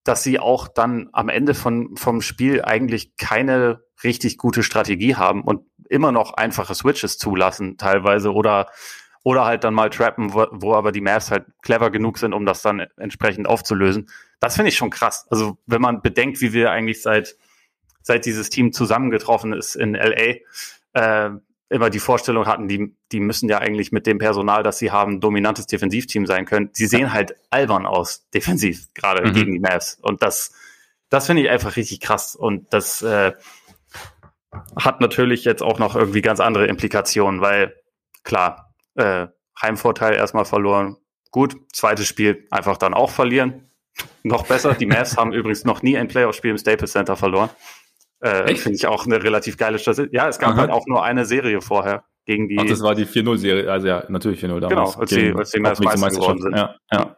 dass 0.03 0.25
sie 0.25 0.41
auch 0.41 0.67
dann 0.67 1.11
am 1.13 1.29
Ende 1.29 1.55
von, 1.55 1.97
vom 1.97 2.21
Spiel 2.21 2.65
eigentlich 2.65 3.17
keine 3.17 3.85
richtig 4.03 4.37
gute 4.37 4.65
Strategie 4.65 5.15
haben 5.15 5.45
und 5.45 5.63
immer 5.89 6.11
noch 6.11 6.35
einfache 6.35 6.75
Switches 6.75 7.19
zulassen 7.19 7.79
teilweise 7.79 8.33
oder 8.35 8.67
oder 9.29 9.45
halt 9.45 9.63
dann 9.63 9.75
mal 9.75 9.91
trappen, 9.91 10.33
wo, 10.33 10.47
wo 10.53 10.73
aber 10.73 10.91
die 10.91 11.03
Mavs 11.03 11.31
halt 11.31 11.45
clever 11.61 11.91
genug 11.91 12.17
sind, 12.17 12.33
um 12.33 12.47
das 12.47 12.63
dann 12.63 12.81
entsprechend 12.97 13.47
aufzulösen. 13.47 14.09
Das 14.41 14.57
finde 14.57 14.71
ich 14.71 14.77
schon 14.79 14.89
krass. 14.89 15.27
Also 15.29 15.59
wenn 15.67 15.83
man 15.83 16.01
bedenkt, 16.01 16.41
wie 16.41 16.55
wir 16.55 16.71
eigentlich 16.71 17.03
seit, 17.03 17.37
seit 18.01 18.25
dieses 18.25 18.49
Team 18.49 18.73
zusammengetroffen 18.73 19.53
ist 19.53 19.75
in 19.75 19.93
LA, 19.93 20.37
äh, 20.95 21.31
immer 21.69 21.91
die 21.91 21.99
Vorstellung 21.99 22.47
hatten, 22.47 22.69
die, 22.69 22.97
die 23.13 23.21
müssen 23.21 23.51
ja 23.51 23.59
eigentlich 23.59 23.93
mit 23.93 24.07
dem 24.07 24.17
Personal, 24.17 24.63
das 24.63 24.79
sie 24.79 24.93
haben, 24.93 25.21
dominantes 25.21 25.67
Defensivteam 25.67 26.25
sein 26.25 26.47
können. 26.47 26.71
Sie 26.73 26.87
sehen 26.87 27.13
halt 27.13 27.37
albern 27.51 27.85
aus, 27.85 28.31
defensiv, 28.31 28.89
gerade 28.95 29.29
mhm. 29.29 29.35
gegen 29.35 29.53
die 29.53 29.61
Mavs. 29.61 29.99
Und 30.01 30.23
das, 30.23 30.55
das 31.11 31.27
finde 31.27 31.43
ich 31.43 31.51
einfach 31.51 31.77
richtig 31.77 32.01
krass. 32.01 32.35
Und 32.35 32.73
das 32.73 33.03
äh, 33.03 33.35
hat 34.75 35.03
natürlich 35.03 35.45
jetzt 35.45 35.63
auch 35.63 35.79
noch 35.79 35.97
irgendwie 35.97 36.23
ganz 36.23 36.41
andere 36.41 36.67
Implikationen, 36.67 37.43
weil 37.43 37.75
klar, 38.23 38.68
äh, 38.99 39.29
Heimvorteil 39.61 40.15
erstmal 40.15 40.45
verloren. 40.45 40.97
Gut, 41.31 41.57
zweites 41.73 42.07
Spiel 42.07 42.47
einfach 42.51 42.77
dann 42.77 42.95
auch 42.95 43.11
verlieren. 43.11 43.71
noch 44.23 44.47
besser. 44.47 44.75
Die 44.75 44.87
Mavs 44.87 45.17
haben 45.17 45.33
übrigens 45.33 45.65
noch 45.65 45.83
nie 45.83 45.97
ein 45.97 46.09
Playoff-Spiel 46.09 46.53
im 46.53 46.59
Staples 46.59 46.93
Center 46.93 47.17
verloren. 47.17 47.51
Äh, 48.21 48.55
Finde 48.57 48.77
ich 48.77 48.87
auch 48.87 49.07
eine 49.07 49.23
relativ 49.23 49.57
geile 49.57 49.79
Statistik. 49.79 50.13
Ja, 50.13 50.29
es 50.29 50.39
gab 50.39 50.51
Aha. 50.51 50.59
halt 50.59 50.71
auch 50.71 50.87
nur 50.87 51.05
eine 51.05 51.25
Serie 51.25 51.61
vorher 51.61 52.05
gegen 52.25 52.49
die. 52.49 52.59
Ach, 52.59 52.67
das 52.67 52.83
war 52.83 52.95
die 52.95 53.07
4-0-Serie, 53.07 53.71
also 53.71 53.87
ja, 53.87 54.05
natürlich 54.09 54.43
4-0 54.43 54.61
damals. 54.61 54.69
Genau, 54.69 55.01
als 55.01 55.11
die, 55.11 55.35
als 55.35 55.51
die 55.53 55.61
Mavs 55.61 55.81
Meister 55.81 56.11
geworden 56.11 56.41
sind. 56.41 56.57
Ja, 56.57 56.77
ja. 56.91 57.17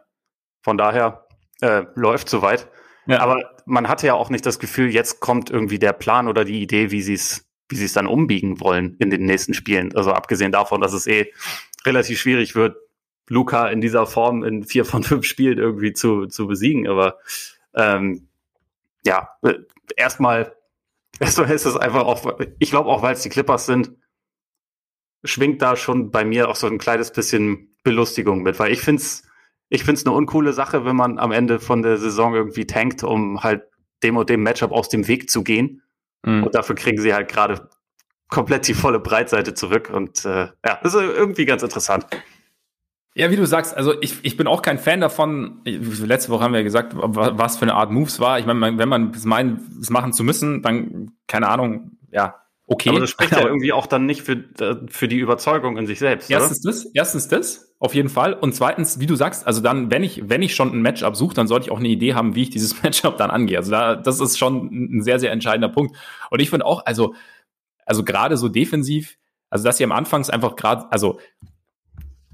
Von 0.63 0.77
daher 0.77 1.25
äh, 1.61 1.83
läuft 1.95 2.29
soweit. 2.29 2.67
Ja. 3.07 3.19
Aber 3.19 3.43
man 3.65 3.87
hatte 3.87 4.05
ja 4.05 4.13
auch 4.13 4.29
nicht 4.29 4.45
das 4.45 4.59
Gefühl, 4.59 4.89
jetzt 4.89 5.19
kommt 5.19 5.49
irgendwie 5.49 5.79
der 5.79 5.93
Plan 5.93 6.27
oder 6.27 6.45
die 6.45 6.61
Idee, 6.61 6.91
wie 6.91 7.01
sie 7.01 7.15
es 7.15 7.50
wie 7.71 7.75
sie 7.75 7.85
es 7.85 7.93
dann 7.93 8.07
umbiegen 8.07 8.59
wollen 8.59 8.95
in 8.99 9.09
den 9.09 9.25
nächsten 9.25 9.53
Spielen. 9.53 9.95
Also 9.95 10.11
abgesehen 10.11 10.51
davon, 10.51 10.81
dass 10.81 10.93
es 10.93 11.07
eh 11.07 11.31
relativ 11.85 12.19
schwierig 12.19 12.55
wird, 12.55 12.75
Luca 13.27 13.67
in 13.69 13.81
dieser 13.81 14.05
Form 14.05 14.43
in 14.43 14.63
vier 14.63 14.85
von 14.85 15.03
fünf 15.03 15.25
Spielen 15.25 15.57
irgendwie 15.57 15.93
zu, 15.93 16.27
zu 16.27 16.47
besiegen. 16.47 16.87
Aber 16.87 17.17
ähm, 17.73 18.27
ja, 19.05 19.29
erstmal 19.95 20.55
erstmal 21.19 21.49
ist 21.51 21.65
es 21.65 21.77
einfach 21.77 22.03
auch, 22.03 22.39
ich 22.59 22.69
glaube 22.69 22.89
auch, 22.89 23.01
weil 23.01 23.13
es 23.13 23.21
die 23.21 23.29
Clippers 23.29 23.65
sind, 23.65 23.91
schwingt 25.23 25.61
da 25.61 25.75
schon 25.75 26.11
bei 26.11 26.25
mir 26.25 26.49
auch 26.49 26.55
so 26.55 26.67
ein 26.67 26.77
kleines 26.77 27.11
bisschen 27.11 27.75
Belustigung 27.83 28.43
mit, 28.43 28.59
weil 28.59 28.71
ich 28.71 28.81
finde 28.81 29.01
es 29.01 29.23
ich 29.73 29.85
find's 29.85 30.05
eine 30.05 30.13
uncoole 30.13 30.51
Sache, 30.51 30.83
wenn 30.83 30.97
man 30.97 31.17
am 31.17 31.31
Ende 31.31 31.61
von 31.61 31.81
der 31.81 31.97
Saison 31.97 32.35
irgendwie 32.35 32.67
tankt, 32.67 33.05
um 33.05 33.41
halt 33.41 33.63
dem 34.03 34.17
und 34.17 34.29
dem 34.29 34.43
Matchup 34.43 34.71
aus 34.71 34.89
dem 34.89 35.07
Weg 35.07 35.29
zu 35.29 35.45
gehen. 35.45 35.81
Mhm. 36.23 36.43
Und 36.43 36.55
dafür 36.55 36.75
kriegen 36.75 37.01
sie 37.01 37.13
halt 37.13 37.29
gerade 37.29 37.69
komplett 38.29 38.67
die 38.67 38.73
volle 38.73 38.99
Breitseite 38.99 39.53
zurück. 39.53 39.91
Und 39.93 40.25
äh, 40.25 40.47
ja, 40.65 40.79
das 40.81 40.93
ist 40.93 41.01
irgendwie 41.01 41.45
ganz 41.45 41.63
interessant. 41.63 42.07
Ja, 43.13 43.29
wie 43.29 43.35
du 43.35 43.45
sagst, 43.45 43.75
also 43.75 43.93
ich, 44.01 44.23
ich 44.23 44.37
bin 44.37 44.47
auch 44.47 44.61
kein 44.61 44.79
Fan 44.79 45.01
davon. 45.01 45.61
Letzte 45.65 46.31
Woche 46.31 46.45
haben 46.45 46.53
wir 46.53 46.59
ja 46.59 46.63
gesagt, 46.63 46.93
was 46.95 47.57
für 47.57 47.63
eine 47.63 47.73
Art 47.73 47.91
Moves 47.91 48.21
war. 48.21 48.39
Ich 48.39 48.45
meine, 48.45 48.77
wenn 48.77 48.87
man 48.87 49.11
es 49.11 49.25
meint, 49.25 49.59
es 49.81 49.89
machen 49.89 50.13
zu 50.13 50.23
müssen, 50.23 50.61
dann, 50.61 51.11
keine 51.27 51.49
Ahnung, 51.49 51.97
ja, 52.09 52.35
okay. 52.67 52.89
Aber 52.89 53.01
das 53.01 53.09
spricht 53.09 53.33
ja 53.33 53.41
irgendwie 53.45 53.73
auch 53.73 53.85
dann 53.85 54.05
nicht 54.05 54.21
für, 54.21 54.33
äh, 54.59 54.77
für 54.87 55.09
die 55.09 55.19
Überzeugung 55.19 55.77
in 55.77 55.87
sich 55.87 55.99
selbst. 55.99 56.31
Erstens 56.31 56.65
oder? 56.65 56.71
das, 56.71 56.85
erstens 56.93 57.27
das, 57.27 57.70
auf 57.81 57.95
jeden 57.95 58.09
Fall. 58.09 58.33
Und 58.33 58.53
zweitens, 58.53 58.99
wie 58.99 59.07
du 59.07 59.15
sagst, 59.15 59.47
also 59.47 59.59
dann, 59.59 59.89
wenn 59.89 60.03
ich, 60.03 60.29
wenn 60.29 60.43
ich 60.43 60.53
schon 60.53 60.71
ein 60.71 60.83
Matchup 60.83 61.15
suche, 61.15 61.33
dann 61.33 61.47
sollte 61.47 61.65
ich 61.65 61.71
auch 61.71 61.79
eine 61.79 61.87
Idee 61.87 62.13
haben, 62.13 62.35
wie 62.35 62.43
ich 62.43 62.51
dieses 62.51 62.81
Matchup 62.83 63.17
dann 63.17 63.31
angehe. 63.31 63.57
Also 63.57 63.71
da, 63.71 63.95
das 63.95 64.19
ist 64.19 64.37
schon 64.37 64.97
ein 64.97 65.01
sehr, 65.01 65.19
sehr 65.19 65.31
entscheidender 65.31 65.69
Punkt. 65.69 65.97
Und 66.29 66.39
ich 66.39 66.51
finde 66.51 66.65
auch, 66.65 66.85
also, 66.85 67.15
also 67.85 68.03
gerade 68.03 68.37
so 68.37 68.49
defensiv, 68.49 69.17
also 69.49 69.65
dass 69.65 69.77
sie 69.77 69.83
am 69.83 69.91
Anfangs 69.91 70.29
einfach 70.29 70.55
gerade, 70.55 70.91
also 70.91 71.19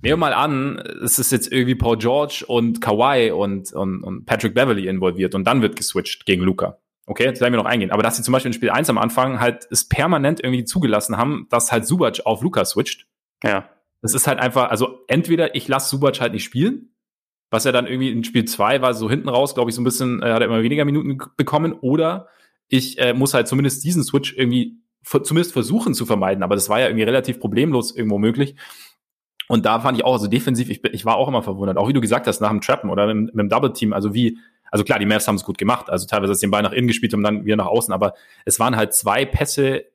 Nehmen 0.03 0.19
wir 0.19 0.27
mal 0.27 0.33
an, 0.33 0.77
es 1.03 1.17
ist 1.17 1.31
jetzt 1.31 1.51
irgendwie 1.51 1.73
Paul 1.73 1.97
George 1.97 2.45
und 2.47 2.81
Kawhi 2.81 3.31
und, 3.31 3.73
und, 3.73 4.03
und 4.03 4.25
Patrick 4.27 4.53
Beverly 4.53 4.87
involviert 4.87 5.33
und 5.33 5.43
dann 5.45 5.63
wird 5.63 5.75
geswitcht 5.75 6.27
gegen 6.27 6.43
Luca. 6.43 6.77
Okay, 7.07 7.23
jetzt 7.23 7.41
werden 7.41 7.53
wir 7.53 7.57
noch 7.57 7.65
eingehen. 7.65 7.89
Aber 7.89 8.03
dass 8.03 8.15
sie 8.15 8.21
zum 8.21 8.31
Beispiel 8.31 8.49
in 8.49 8.53
Spiel 8.53 8.69
1 8.69 8.91
am 8.91 8.99
Anfang 8.99 9.39
halt 9.39 9.67
es 9.71 9.89
permanent 9.89 10.39
irgendwie 10.39 10.65
zugelassen 10.65 11.17
haben, 11.17 11.47
dass 11.49 11.71
halt 11.71 11.87
Subac 11.87 12.21
auf 12.25 12.43
Luca 12.43 12.63
switcht. 12.63 13.07
Ja. 13.43 13.67
Das 14.01 14.13
ist 14.13 14.27
halt 14.27 14.39
einfach, 14.39 14.69
also 14.69 14.99
entweder 15.07 15.55
ich 15.55 15.67
lasse 15.67 15.89
Subac 15.89 16.19
halt 16.21 16.33
nicht 16.33 16.43
spielen, 16.43 16.93
was 17.49 17.65
er 17.65 17.71
dann 17.71 17.87
irgendwie 17.87 18.11
in 18.11 18.23
Spiel 18.23 18.45
2 18.45 18.81
war, 18.81 18.93
so 18.93 19.09
hinten 19.09 19.29
raus, 19.29 19.55
glaube 19.55 19.69
ich, 19.69 19.75
so 19.75 19.81
ein 19.81 19.85
bisschen, 19.85 20.21
äh, 20.21 20.31
hat 20.31 20.41
er 20.41 20.47
immer 20.47 20.63
weniger 20.63 20.85
Minuten 20.85 21.17
bekommen, 21.37 21.73
oder 21.73 22.27
ich 22.67 22.99
äh, 22.99 23.13
muss 23.13 23.33
halt 23.33 23.47
zumindest 23.47 23.83
diesen 23.83 24.03
Switch 24.03 24.35
irgendwie 24.37 24.77
zumindest 25.23 25.53
versuchen 25.53 25.93
zu 25.93 26.05
vermeiden, 26.05 26.43
aber 26.43 26.55
das 26.55 26.67
war 26.67 26.81
ja 26.81 26.87
irgendwie 26.87 27.05
relativ 27.05 27.39
problemlos 27.39 27.95
irgendwo 27.95 28.17
möglich. 28.17 28.55
Und 29.47 29.65
da 29.65 29.79
fand 29.79 29.97
ich 29.97 30.03
auch, 30.03 30.13
also 30.13 30.27
defensiv, 30.27 30.69
ich, 30.69 30.83
ich 30.83 31.05
war 31.05 31.15
auch 31.15 31.29
immer 31.29 31.41
verwundert, 31.41 31.77
auch 31.77 31.87
wie 31.87 31.93
du 31.93 32.01
gesagt 32.01 32.27
hast, 32.27 32.41
nach 32.41 32.49
dem 32.49 32.59
Trappen 32.59 32.89
oder 32.89 33.13
mit, 33.13 33.33
mit 33.33 33.43
dem 33.43 33.49
Double 33.49 33.71
Team, 33.71 33.93
also 33.93 34.13
wie, 34.13 34.37
also 34.69 34.83
klar, 34.83 34.99
die 34.99 35.05
Mavs 35.05 35.27
haben 35.27 35.35
es 35.35 35.45
gut 35.45 35.57
gemacht, 35.57 35.89
also 35.89 36.05
teilweise 36.05 36.33
ist 36.33 36.43
den 36.43 36.51
Ball 36.51 36.61
nach 36.61 36.73
innen 36.73 36.87
gespielt 36.87 37.13
und 37.13 37.23
dann 37.23 37.45
wieder 37.45 37.55
nach 37.55 37.67
außen, 37.67 37.93
aber 37.93 38.15
es 38.43 38.59
waren 38.59 38.75
halt 38.75 38.93
zwei 38.93 39.23
Pässe 39.23 39.85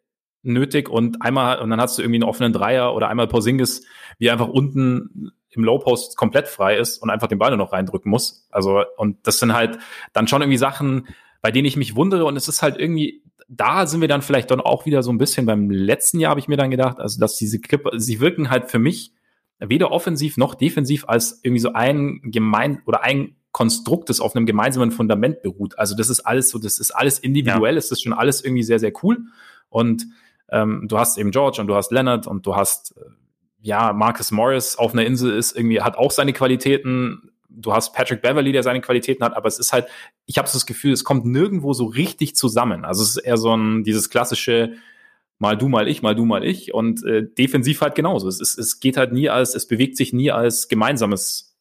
nötig 0.43 0.89
und 0.89 1.23
einmal, 1.23 1.61
und 1.61 1.71
dann 1.71 1.81
hast 1.81 1.99
du 1.99 2.03
irgendwie 2.03 2.17
einen 2.17 2.29
offenen 2.29 2.53
Dreier 2.53 2.95
oder 2.95 3.09
einmal 3.09 3.29
Porzingis, 3.29 3.85
wie 4.19 4.31
einfach 4.31 4.49
unten 4.49 5.33
im 5.51 5.65
Low 5.65 5.79
Post 5.79 6.17
komplett 6.17 6.49
frei 6.49 6.77
ist 6.77 6.99
und 6.99 7.11
einfach 7.11 7.29
den 7.29 7.39
Ball 7.39 7.51
nur 7.51 7.59
noch 7.59 7.73
reindrücken 7.73 8.11
muss. 8.11 8.47
Also, 8.51 8.83
und 8.97 9.27
das 9.27 9.39
sind 9.39 9.53
halt 9.53 9.79
dann 10.13 10.27
schon 10.27 10.43
irgendwie 10.43 10.59
Sachen, 10.59 11.09
bei 11.41 11.51
denen 11.51 11.67
ich 11.67 11.77
mich 11.77 11.95
wundere 11.95 12.25
und 12.25 12.37
es 12.37 12.49
ist 12.49 12.63
halt 12.63 12.79
irgendwie, 12.79 13.23
da 13.49 13.87
sind 13.87 14.01
wir 14.01 14.09
dann 14.09 14.23
vielleicht 14.23 14.51
dann 14.51 14.61
auch 14.61 14.87
wieder 14.87 15.03
so 15.03 15.13
ein 15.13 15.19
bisschen 15.19 15.47
beim 15.47 15.71
letzten 15.71 16.21
Jahr, 16.21 16.31
habe 16.31 16.41
ich 16.41 16.49
mir 16.49 16.57
dann 16.57 16.71
gedacht, 16.71 16.99
also 16.99 17.21
dass 17.21 17.37
diese 17.37 17.61
Clip, 17.61 17.87
sie 17.97 18.21
wirken 18.21 18.51
halt 18.51 18.71
für 18.71 18.79
mich 18.79 19.13
weder 19.59 19.93
offensiv 19.93 20.37
noch 20.39 20.55
defensiv 20.55 21.05
als 21.07 21.41
irgendwie 21.43 21.61
so 21.61 21.73
ein 21.73 22.21
gemein 22.25 22.83
oder 22.87 23.03
ein 23.03 23.37
Konstrukt, 23.53 24.09
das 24.09 24.21
auf 24.21 24.35
einem 24.35 24.47
gemeinsamen 24.47 24.91
Fundament 24.91 25.43
beruht. 25.43 25.79
Also 25.79 25.95
das 25.95 26.09
ist 26.09 26.21
alles 26.21 26.49
so, 26.49 26.59
das 26.59 26.79
ist 26.79 26.91
alles 26.93 27.19
individuell, 27.19 27.75
ja. 27.75 27.79
es 27.79 27.91
ist 27.91 28.03
schon 28.03 28.15
alles 28.15 28.43
irgendwie 28.43 28.63
sehr, 28.63 28.79
sehr 28.79 28.93
cool. 29.03 29.27
Und 29.69 30.07
ähm, 30.53 30.87
du 30.87 30.99
hast 30.99 31.19
eben 31.19 31.31
George 31.31 31.61
und 31.61 31.67
du 31.67 31.75
hast 31.75 31.91
Leonard 31.91 32.27
und 32.27 32.47
du 32.47 32.55
hast 32.55 32.97
äh, 32.97 33.01
ja 33.61 33.93
Marcus 33.93 34.31
Morris 34.31 34.77
auf 34.77 34.93
einer 34.93 35.05
Insel 35.05 35.37
ist 35.37 35.57
irgendwie 35.57 35.81
hat 35.81 35.97
auch 35.97 36.11
seine 36.11 36.33
Qualitäten. 36.33 37.31
Du 37.49 37.73
hast 37.73 37.93
Patrick 37.93 38.23
Beverly, 38.23 38.53
der 38.53 38.63
seine 38.63 38.81
Qualitäten 38.81 39.25
hat, 39.25 39.37
aber 39.37 39.49
es 39.49 39.59
ist 39.59 39.73
halt, 39.73 39.87
ich 40.25 40.39
habe 40.39 40.49
so 40.49 40.55
das 40.55 40.67
Gefühl, 40.67 40.93
es 40.93 41.05
kommt 41.05 41.27
nirgendwo 41.27 41.75
so 41.75 41.85
richtig 41.85 42.35
zusammen. 42.35 42.85
Also 42.85 43.03
es 43.03 43.17
ist 43.17 43.17
eher 43.19 43.37
so 43.37 43.55
ein 43.55 43.85
dieses 43.85 44.09
klassische 44.09 44.75
mal 45.43 45.59
du, 45.59 45.69
mal 45.69 45.89
ich, 45.89 46.03
mal 46.03 46.15
du, 46.15 46.25
mal 46.25 46.45
ich. 46.45 46.73
Und 46.73 47.05
äh, 47.05 47.27
defensiv 47.27 47.81
halt 47.81 47.97
genauso. 47.97 48.29
Es, 48.29 48.41
ist, 48.41 48.59
es 48.59 48.79
geht 48.79 48.97
halt 48.97 49.13
nie 49.13 49.29
als, 49.29 49.57
es 49.57 49.67
bewegt 49.67 49.97
sich 49.97 50.13
nie 50.13 50.31
als 50.31 50.69
gemeinsames, 50.69 51.59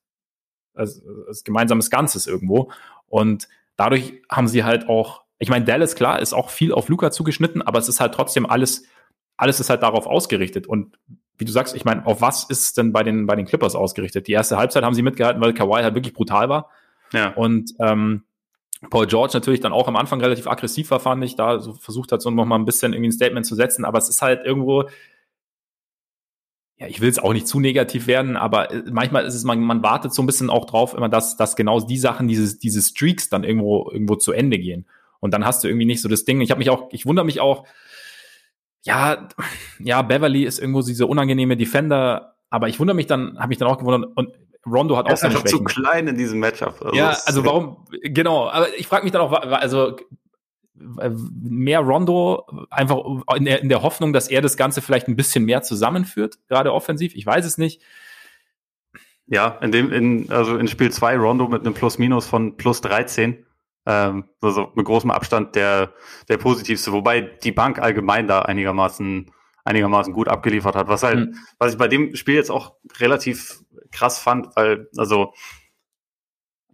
als, 0.75 1.01
als 1.27 1.43
gemeinsames 1.43 1.89
Ganzes 1.89 2.27
irgendwo. 2.27 2.71
Und 3.07 3.49
dadurch 3.77 4.21
haben 4.29 4.47
sie 4.47 4.63
halt 4.63 4.87
auch, 4.87 5.23
ich 5.41 5.49
meine, 5.49 5.65
Dallas, 5.65 5.95
klar, 5.95 6.19
ist 6.19 6.33
auch 6.33 6.51
viel 6.51 6.71
auf 6.71 6.87
Luca 6.87 7.09
zugeschnitten, 7.09 7.63
aber 7.63 7.79
es 7.79 7.89
ist 7.89 7.99
halt 7.99 8.13
trotzdem 8.13 8.45
alles, 8.45 8.83
alles 9.37 9.59
ist 9.59 9.71
halt 9.71 9.81
darauf 9.81 10.05
ausgerichtet. 10.05 10.67
Und 10.67 10.99
wie 11.39 11.45
du 11.45 11.51
sagst, 11.51 11.75
ich 11.75 11.83
meine, 11.83 12.05
auf 12.05 12.21
was 12.21 12.43
ist 12.43 12.61
es 12.61 12.73
denn 12.73 12.93
bei 12.93 13.01
den, 13.01 13.25
bei 13.25 13.35
den 13.35 13.47
Clippers 13.47 13.73
ausgerichtet? 13.73 14.27
Die 14.27 14.33
erste 14.33 14.57
Halbzeit 14.57 14.83
haben 14.83 14.93
sie 14.93 15.01
mitgehalten, 15.01 15.41
weil 15.41 15.55
Kawhi 15.55 15.81
halt 15.81 15.95
wirklich 15.95 16.13
brutal 16.13 16.47
war. 16.47 16.69
Ja. 17.11 17.29
Und 17.33 17.73
ähm, 17.79 18.23
Paul 18.91 19.07
George 19.07 19.31
natürlich 19.33 19.61
dann 19.61 19.73
auch 19.73 19.87
am 19.87 19.95
Anfang 19.95 20.21
relativ 20.21 20.45
aggressiv 20.45 20.91
war, 20.91 20.99
fand 20.99 21.23
ich, 21.23 21.35
da 21.35 21.59
so 21.59 21.73
versucht 21.73 22.11
hat, 22.11 22.21
so 22.21 22.29
noch 22.29 22.45
mal 22.45 22.57
ein 22.57 22.65
bisschen 22.65 22.93
irgendwie 22.93 23.09
ein 23.09 23.13
Statement 23.13 23.47
zu 23.47 23.55
setzen, 23.55 23.83
aber 23.83 23.97
es 23.97 24.09
ist 24.09 24.21
halt 24.21 24.45
irgendwo, 24.45 24.83
ja, 26.77 26.85
ich 26.85 27.01
will 27.01 27.09
es 27.09 27.17
auch 27.17 27.33
nicht 27.33 27.47
zu 27.47 27.59
negativ 27.59 28.05
werden, 28.05 28.37
aber 28.37 28.71
äh, 28.71 28.83
manchmal 28.91 29.25
ist 29.25 29.33
es, 29.33 29.43
man, 29.43 29.59
man 29.59 29.81
wartet 29.81 30.13
so 30.13 30.21
ein 30.21 30.27
bisschen 30.27 30.51
auch 30.51 30.65
drauf, 30.65 30.93
immer, 30.93 31.09
dass, 31.09 31.35
dass 31.35 31.55
genau 31.55 31.79
die 31.79 31.97
Sachen, 31.97 32.27
diese, 32.27 32.59
diese 32.59 32.83
Streaks 32.83 33.29
dann 33.29 33.43
irgendwo, 33.43 33.89
irgendwo 33.91 34.15
zu 34.15 34.31
Ende 34.31 34.59
gehen. 34.59 34.85
Und 35.21 35.31
dann 35.33 35.45
hast 35.45 35.63
du 35.63 35.69
irgendwie 35.69 35.85
nicht 35.85 36.01
so 36.01 36.09
das 36.09 36.25
Ding. 36.25 36.41
Ich 36.41 36.51
habe 36.51 36.59
mich 36.59 36.69
auch, 36.69 36.89
ich 36.91 37.05
wundere 37.05 37.25
mich 37.25 37.39
auch, 37.39 37.65
ja, 38.81 39.29
ja, 39.79 40.01
Beverly 40.01 40.43
ist 40.43 40.59
irgendwo 40.59 40.81
diese 40.81 41.05
unangenehme 41.05 41.55
Defender, 41.55 42.35
aber 42.49 42.67
ich 42.67 42.79
wundere 42.79 42.95
mich 42.95 43.07
dann, 43.07 43.37
habe 43.37 43.49
mich 43.49 43.59
dann 43.59 43.67
auch 43.67 43.77
gewundert, 43.77 44.11
und 44.15 44.33
Rondo 44.65 44.97
hat 44.97 45.09
auch 45.09 45.17
seine 45.17 45.35
Schwächen. 45.35 45.47
zu 45.47 45.63
klein 45.63 46.07
in 46.07 46.17
diesem 46.17 46.39
Matchup. 46.39 46.81
Also 46.81 46.95
ja, 46.95 47.15
also 47.25 47.45
warum, 47.45 47.85
genau, 48.01 48.49
aber 48.49 48.67
ich 48.77 48.87
frage 48.87 49.03
mich 49.03 49.11
dann 49.11 49.21
auch, 49.21 49.31
also 49.31 49.95
mehr 50.73 51.81
Rondo, 51.81 52.45
einfach 52.71 52.97
in 53.35 53.45
der, 53.45 53.61
in 53.61 53.69
der 53.69 53.83
Hoffnung, 53.83 54.13
dass 54.13 54.27
er 54.27 54.41
das 54.41 54.57
Ganze 54.57 54.81
vielleicht 54.81 55.07
ein 55.07 55.15
bisschen 55.15 55.45
mehr 55.45 55.61
zusammenführt, 55.61 56.39
gerade 56.47 56.73
offensiv, 56.73 57.15
ich 57.15 57.25
weiß 57.25 57.45
es 57.45 57.57
nicht. 57.57 57.81
Ja, 59.27 59.59
in 59.61 59.71
dem, 59.71 59.93
in, 59.93 60.31
also 60.31 60.57
in 60.57 60.67
Spiel 60.67 60.91
2 60.91 61.17
Rondo 61.17 61.47
mit 61.47 61.61
einem 61.61 61.73
Plus-Minus 61.73 62.27
von 62.27 62.57
plus 62.57 62.81
13. 62.81 63.45
Ähm, 63.85 64.25
also 64.41 64.71
mit 64.75 64.85
großem 64.85 65.11
Abstand 65.11 65.55
der, 65.55 65.93
der 66.29 66.37
positivste, 66.37 66.91
wobei 66.91 67.21
die 67.21 67.51
Bank 67.51 67.79
allgemein 67.79 68.27
da 68.27 68.43
einigermaßen, 68.43 69.31
einigermaßen 69.65 70.13
gut 70.13 70.27
abgeliefert 70.27 70.75
hat. 70.75 70.87
Was 70.87 71.03
halt, 71.03 71.17
hm. 71.17 71.35
was 71.57 71.73
ich 71.73 71.77
bei 71.77 71.87
dem 71.87 72.15
Spiel 72.15 72.35
jetzt 72.35 72.51
auch 72.51 72.75
relativ 72.99 73.63
krass 73.91 74.19
fand, 74.19 74.55
weil, 74.55 74.87
also 74.97 75.33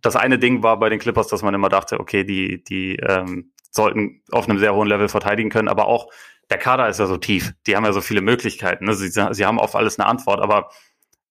das 0.02 0.16
eine 0.16 0.40
Ding 0.40 0.64
war 0.64 0.80
bei 0.80 0.90
den 0.90 1.00
Clippers, 1.00 1.28
dass 1.28 1.42
man 1.42 1.54
immer 1.54 1.70
dachte, 1.70 2.00
okay, 2.00 2.24
die, 2.24 2.64
die 2.64 2.98
ähm, 2.98 3.52
sollten 3.72 4.22
auf 4.32 4.48
einem 4.48 4.60
sehr 4.60 4.76
hohen 4.76 4.88
Level 4.88 5.10
verteidigen 5.10 5.50
können, 5.50 5.68
aber 5.68 5.88
auch 5.88 6.12
der 6.50 6.58
Kader 6.58 6.88
ist 6.88 7.00
ja 7.00 7.08
so 7.08 7.18
tief, 7.18 7.54
die 7.66 7.76
haben 7.76 7.84
ja 7.84 7.94
so 7.94 8.02
viele 8.02 8.22
Möglichkeiten, 8.22 8.86
ne? 8.86 8.94
sie, 8.94 9.10
sie 9.10 9.46
haben 9.46 9.60
auf 9.60 9.76
alles 9.76 10.00
eine 10.00 10.08
Antwort, 10.08 10.40
aber 10.40 10.70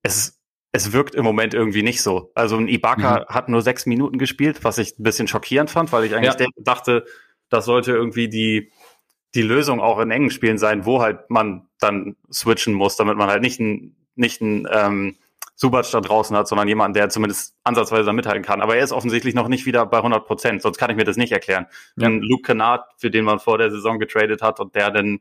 es, 0.03 0.36
es 0.77 0.93
wirkt 0.93 1.15
im 1.15 1.25
Moment 1.25 1.55
irgendwie 1.55 1.83
nicht 1.83 2.03
so. 2.03 2.31
Also 2.35 2.57
ein 2.57 2.69
Ibaka 2.69 3.21
mhm. 3.21 3.35
hat 3.35 3.49
nur 3.49 3.63
sechs 3.63 3.87
Minuten 3.87 4.19
gespielt, 4.19 4.63
was 4.63 4.79
ich 4.79 4.99
ein 4.99 5.03
bisschen 5.03 5.27
schockierend 5.27 5.71
fand, 5.71 5.91
weil 5.91 6.05
ich 6.05 6.15
eigentlich 6.15 6.39
ja. 6.39 6.47
dachte, 6.59 7.05
das 7.49 7.65
sollte 7.65 7.93
irgendwie 7.93 8.29
die, 8.29 8.71
die 9.35 9.43
Lösung 9.43 9.81
auch 9.81 9.99
in 9.99 10.11
engen 10.11 10.31
Spielen 10.31 10.59
sein, 10.59 10.85
wo 10.85 11.01
halt 11.01 11.31
man 11.31 11.69
dann 11.81 12.17
switchen 12.31 12.75
muss, 12.75 12.97
damit 12.97 13.17
man 13.17 13.29
halt 13.29 13.43
nicht 13.43 13.59
ein, 13.59 13.97
nicht 14.17 14.43
ein 14.43 14.69
ähm, 14.71 15.17
Subac 15.55 15.91
da 15.91 16.03
draußen 16.03 16.37
hat, 16.37 16.47
sondern 16.47 16.69
jemanden, 16.69 16.93
der 16.93 17.09
zumindest 17.09 17.55
ansatzweise 17.65 18.05
da 18.05 18.13
mithalten 18.13 18.43
kann. 18.43 18.61
Aber 18.61 18.77
er 18.77 18.85
ist 18.85 18.93
offensichtlich 18.93 19.35
noch 19.35 19.49
nicht 19.49 19.65
wieder 19.65 19.87
bei 19.87 19.99
100 19.99 20.27
Prozent, 20.27 20.61
sonst 20.61 20.77
kann 20.77 20.91
ich 20.91 20.97
mir 20.97 21.05
das 21.05 21.17
nicht 21.17 21.33
erklären. 21.33 21.67
Ja. 21.97 22.09
Ein 22.09 22.21
Luke 22.21 22.43
Kennard, 22.43 22.85
für 22.99 23.11
den 23.11 23.25
man 23.25 23.39
vor 23.39 23.57
der 23.57 23.71
Saison 23.71 23.99
getradet 23.99 24.43
hat 24.43 24.61
und 24.61 24.75
der 24.75 24.91
dann 24.91 25.21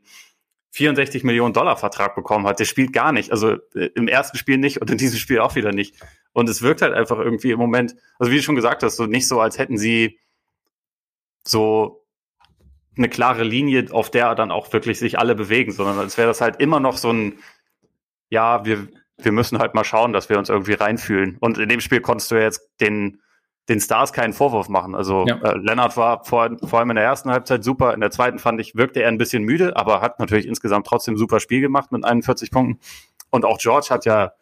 64 0.76 1.24
Millionen 1.24 1.54
Dollar 1.54 1.78
Vertrag 1.78 2.16
bekommen 2.16 2.46
hat, 2.46 2.60
der 2.60 2.66
spielt 2.66 2.92
gar 2.92 3.14
nicht. 3.14 3.32
Also 3.32 3.54
äh, 3.76 3.90
im 3.96 4.10
ersten 4.10 4.38
Spiel 4.38 4.58
nicht 4.58 4.82
und 4.82 4.92
in 4.92 4.98
diesem 4.98 5.18
Spiel 5.18 5.40
auch 5.40 5.56
wieder 5.56 5.72
nicht. 5.72 5.96
Und 6.34 6.50
es 6.50 6.62
wirkt 6.62 6.82
halt 6.82 6.94
einfach 6.94 7.18
irgendwie 7.18 7.52
im 7.52 7.60
Moment, 7.60 7.96
also 8.20 8.30
wie 8.30 8.36
du 8.36 8.44
schon 8.44 8.56
gesagt 8.56 8.84
hast, 8.84 8.98
so 8.98 9.06
nicht 9.06 9.26
so, 9.26 9.40
als 9.40 9.58
hätten 9.58 9.78
sie 9.78 10.20
so 11.48 12.06
eine 12.98 13.08
klare 13.08 13.44
Linie, 13.46 13.88
auf 13.92 14.12
der 14.12 14.36
dann 14.36 14.52
auch 14.52 14.74
wirklich 14.74 15.00
sich 15.00 15.18
alle 15.18 15.34
bewegen, 15.34 15.72
sondern 15.72 15.98
als 15.98 16.18
wäre 16.18 16.28
das 16.28 16.42
halt 16.42 16.60
immer 16.60 16.82
noch 16.82 16.98
so 16.98 17.10
ein, 17.10 17.40
ja, 18.30 18.66
wir, 18.66 18.90
wir 19.18 19.32
müssen 19.32 19.60
halt 19.60 19.76
mal 19.76 19.86
schauen, 19.86 20.12
dass 20.12 20.28
wir 20.28 20.38
uns 20.38 20.50
irgendwie 20.50 20.74
reinfühlen. 20.74 21.38
Und 21.40 21.58
in 21.58 21.70
dem 21.70 21.80
Spiel 21.80 22.02
konntest 22.02 22.32
du 22.32 22.36
jetzt 22.36 22.70
den, 22.82 23.22
den 23.70 23.80
Stars 23.80 24.14
keinen 24.14 24.34
Vorwurf 24.34 24.70
machen. 24.70 24.96
Also 24.96 25.26
ja. 25.26 25.38
äh, 25.38 25.58
Leonard 25.58 25.98
war 25.98 26.24
vor, 26.24 26.56
vor 26.64 26.80
allem 26.80 26.92
in 26.92 26.96
der 26.98 27.06
ersten 27.06 27.32
Halbzeit 27.32 27.64
super, 27.64 27.94
in 27.94 28.00
der 28.00 28.12
zweiten 28.12 28.40
fand 28.40 28.62
ich, 28.62 28.76
wirkte 28.76 29.02
er 29.02 29.08
ein 29.08 29.18
bisschen 29.18 29.44
müde, 29.44 29.76
aber 29.76 30.02
hat 30.02 30.20
natürlich 30.20 30.48
insgesamt 30.48 30.86
trotzdem 30.86 31.18
super 31.18 31.40
Spiel 31.40 31.62
gemacht 31.62 31.92
mit 31.92 32.06
41 32.06 32.52
Punkten. 32.52 32.80
Und 33.32 33.44
auch 33.44 33.58
George 33.58 33.88
hat 33.90 34.06
ja, 34.06 34.34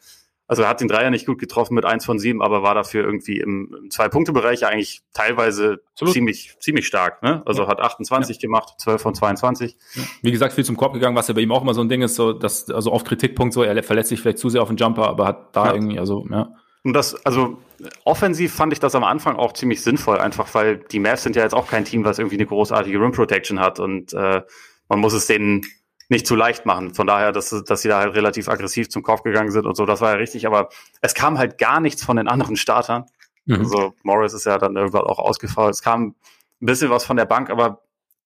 also 0.46 0.64
er 0.64 0.70
hat 0.70 0.82
den 0.82 0.90
Dreier 0.90 1.10
nicht 1.10 1.26
gut 1.26 1.40
getroffen 1.40 1.74
mit 1.74 1.86
eins 1.86 2.04
von 2.04 2.20
sieben, 2.20 2.42
aber 2.42 2.64
war 2.64 2.76
dafür 2.76 3.06
irgendwie 3.06 3.40
im, 3.40 3.74
im 3.82 3.90
Zwei-Punkte-Bereich 3.90 4.66
eigentlich 4.66 5.02
teilweise 5.14 5.80
Absolut. 5.94 6.14
ziemlich, 6.14 6.58
ziemlich 6.60 6.86
stark. 6.86 7.24
Ne? 7.24 7.42
Also 7.46 7.64
ja. 7.64 7.70
hat 7.70 7.80
28 7.80 8.36
ja. 8.36 8.42
gemacht, 8.42 8.74
12 8.78 9.02
von 9.02 9.16
22. 9.16 9.78
Wie 10.22 10.32
gesagt, 10.32 10.54
viel 10.54 10.66
zum 10.66 10.76
Korb 10.76 10.94
gegangen, 10.94 11.16
was 11.16 11.30
ja 11.30 11.34
bei 11.34 11.42
ihm 11.42 11.52
auch 11.54 11.62
immer 11.62 11.74
so 11.74 11.82
ein 11.82 11.88
Ding 11.88 12.02
ist, 12.02 12.16
so 12.16 12.34
dass, 12.34 12.70
also 12.70 12.92
oft 12.92 13.08
Kritikpunkt 13.08 13.54
so, 13.54 13.64
er 13.64 13.82
verletzt 13.84 14.10
sich 14.10 14.20
vielleicht 14.20 14.38
zu 14.38 14.50
sehr 14.50 14.62
auf 14.62 14.68
den 14.68 14.78
Jumper, 14.78 15.08
aber 15.08 15.28
hat 15.28 15.56
da 15.56 15.74
irgendwie, 15.74 15.98
also, 15.98 16.28
ja. 16.30 16.54
Und 16.84 16.94
das, 16.94 17.16
also 17.26 17.62
offensiv 18.04 18.54
fand 18.54 18.74
ich 18.74 18.80
das 18.80 18.94
am 18.94 19.06
Anfang 19.06 19.38
auch 19.38 19.54
ziemlich 19.54 19.82
sinnvoll, 19.82 20.20
einfach 20.20 20.54
weil 20.54 20.78
die 20.78 21.00
Mavs 21.00 21.24
sind 21.24 21.36
ja 21.36 21.44
jetzt 21.44 21.54
auch 21.54 21.68
kein 21.68 21.86
Team, 21.86 22.04
was 22.04 22.20
irgendwie 22.20 22.36
eine 22.36 22.46
großartige 22.46 23.00
Rim 23.00 23.14
Protection 23.14 23.60
hat 23.60 23.80
und 23.80 24.14
äh, 24.14 24.42
man 24.90 25.00
muss 25.00 25.14
es 25.14 25.26
denen 25.26 25.66
nicht 26.10 26.28
zu 26.28 26.36
leicht 26.36 26.66
machen. 26.66 26.94
Von 26.94 27.08
daher, 27.08 27.32
dass, 27.32 27.50
dass 27.50 27.82
sie 27.82 27.88
da 27.88 28.00
halt 28.00 28.16
relativ 28.16 28.50
aggressiv 28.50 28.90
zum 28.90 29.02
Kopf 29.02 29.24
gegangen 29.24 29.52
sind 29.52 29.66
und 29.66 29.76
so, 29.76 29.86
das 29.86 30.02
war 30.02 30.12
ja 30.12 30.18
richtig, 30.18 30.46
aber 30.46 30.70
es 31.02 31.14
kam 31.14 31.38
halt 31.38 31.58
gar 31.58 31.80
nichts 31.80 32.04
von 32.04 32.18
den 32.18 32.28
anderen 32.28 32.58
Startern. 32.58 33.06
Mhm. 33.46 33.56
Also 33.56 33.94
Morris 34.04 34.34
ist 34.34 34.46
ja 34.46 34.58
dann 34.58 34.76
irgendwann 34.76 35.04
auch 35.04 35.20
ausgefallen. 35.20 35.72
Es 35.72 35.82
kam 35.82 36.16
ein 36.62 36.66
bisschen 36.66 36.90
was 36.90 37.06
von 37.06 37.16
der 37.16 37.26
Bank, 37.26 37.50
aber 37.50 37.82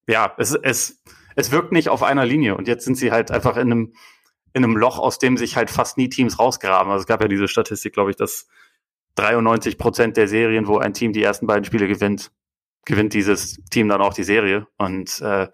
ja, 0.08 0.34
es, 0.38 0.54
es, 0.56 1.02
es 1.36 1.52
wirkt 1.52 1.72
nicht 1.72 1.90
auf 1.90 2.02
einer 2.02 2.26
Linie 2.26 2.56
und 2.56 2.68
jetzt 2.68 2.86
sind 2.86 2.96
sie 2.96 3.12
halt 3.12 3.30
einfach 3.30 3.56
in 3.56 3.72
einem 3.72 3.94
in 4.58 4.64
einem 4.64 4.76
Loch, 4.76 5.00
aus 5.00 5.20
dem 5.20 5.38
sich 5.38 5.56
halt 5.56 5.70
fast 5.70 5.98
nie 5.98 6.10
Teams 6.10 6.40
rausgraben. 6.40 6.92
Also 6.92 7.02
es 7.02 7.08
gab 7.08 7.22
ja 7.22 7.28
diese 7.28 7.48
Statistik, 7.48 7.94
glaube 7.94 8.10
ich, 8.10 8.18
dass 8.18 8.48
93 9.16 9.78
Prozent 9.78 10.18
der 10.18 10.28
Serien, 10.28 10.68
wo 10.68 10.78
ein 10.78 10.94
Team 10.94 11.14
die 11.14 11.24
ersten 11.24 11.48
beiden 11.48 11.64
Spiele 11.64 11.88
gewinnt, 11.88 12.32
gewinnt 12.86 13.14
dieses 13.14 13.64
Team 13.70 13.90
dann 13.90 14.02
auch 14.02 14.14
die 14.14 14.24
Serie. 14.24 14.68
Und 14.78 15.22
äh, 15.22 15.48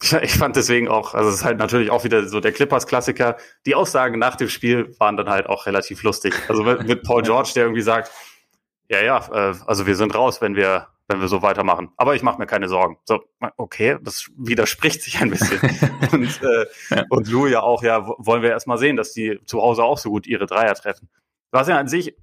ich 0.22 0.34
fand 0.34 0.56
deswegen 0.56 0.88
auch, 0.88 1.14
also 1.14 1.30
es 1.30 1.36
ist 1.36 1.44
halt 1.44 1.58
natürlich 1.58 1.90
auch 1.90 2.04
wieder 2.04 2.26
so 2.28 2.40
der 2.40 2.52
Clippers-Klassiker. 2.52 3.36
Die 3.66 3.74
Aussagen 3.74 4.18
nach 4.18 4.36
dem 4.36 4.48
Spiel 4.48 4.94
waren 4.98 5.16
dann 5.16 5.28
halt 5.28 5.46
auch 5.46 5.66
relativ 5.66 6.02
lustig. 6.02 6.34
Also 6.48 6.62
mit, 6.62 6.86
mit 6.86 7.02
Paul 7.02 7.22
George, 7.22 7.52
der 7.54 7.64
irgendwie 7.64 7.82
sagt, 7.82 8.10
ja, 8.88 9.02
ja, 9.02 9.18
äh, 9.32 9.54
also 9.66 9.86
wir 9.86 9.96
sind 9.96 10.14
raus, 10.14 10.40
wenn 10.40 10.56
wir 10.56 10.88
wenn 11.10 11.20
wir 11.20 11.28
so 11.28 11.42
weitermachen. 11.42 11.90
Aber 11.96 12.14
ich 12.14 12.22
mache 12.22 12.38
mir 12.38 12.46
keine 12.46 12.68
Sorgen. 12.68 12.96
So, 13.04 13.20
okay, 13.56 13.98
das 14.00 14.30
widerspricht 14.36 15.02
sich 15.02 15.20
ein 15.20 15.30
bisschen. 15.30 15.58
und, 16.12 16.42
äh, 16.42 16.66
ja. 16.90 17.04
und 17.10 17.28
Lou 17.28 17.46
ja 17.46 17.60
auch, 17.60 17.82
ja, 17.82 18.06
wollen 18.18 18.42
wir 18.42 18.50
erstmal 18.50 18.78
sehen, 18.78 18.96
dass 18.96 19.12
die 19.12 19.40
zu 19.44 19.60
Hause 19.60 19.82
auch 19.82 19.98
so 19.98 20.10
gut 20.10 20.26
ihre 20.26 20.46
Dreier 20.46 20.74
treffen. 20.74 21.08
Was 21.50 21.68
ja 21.68 21.78
an 21.78 21.88
sich 21.88 22.16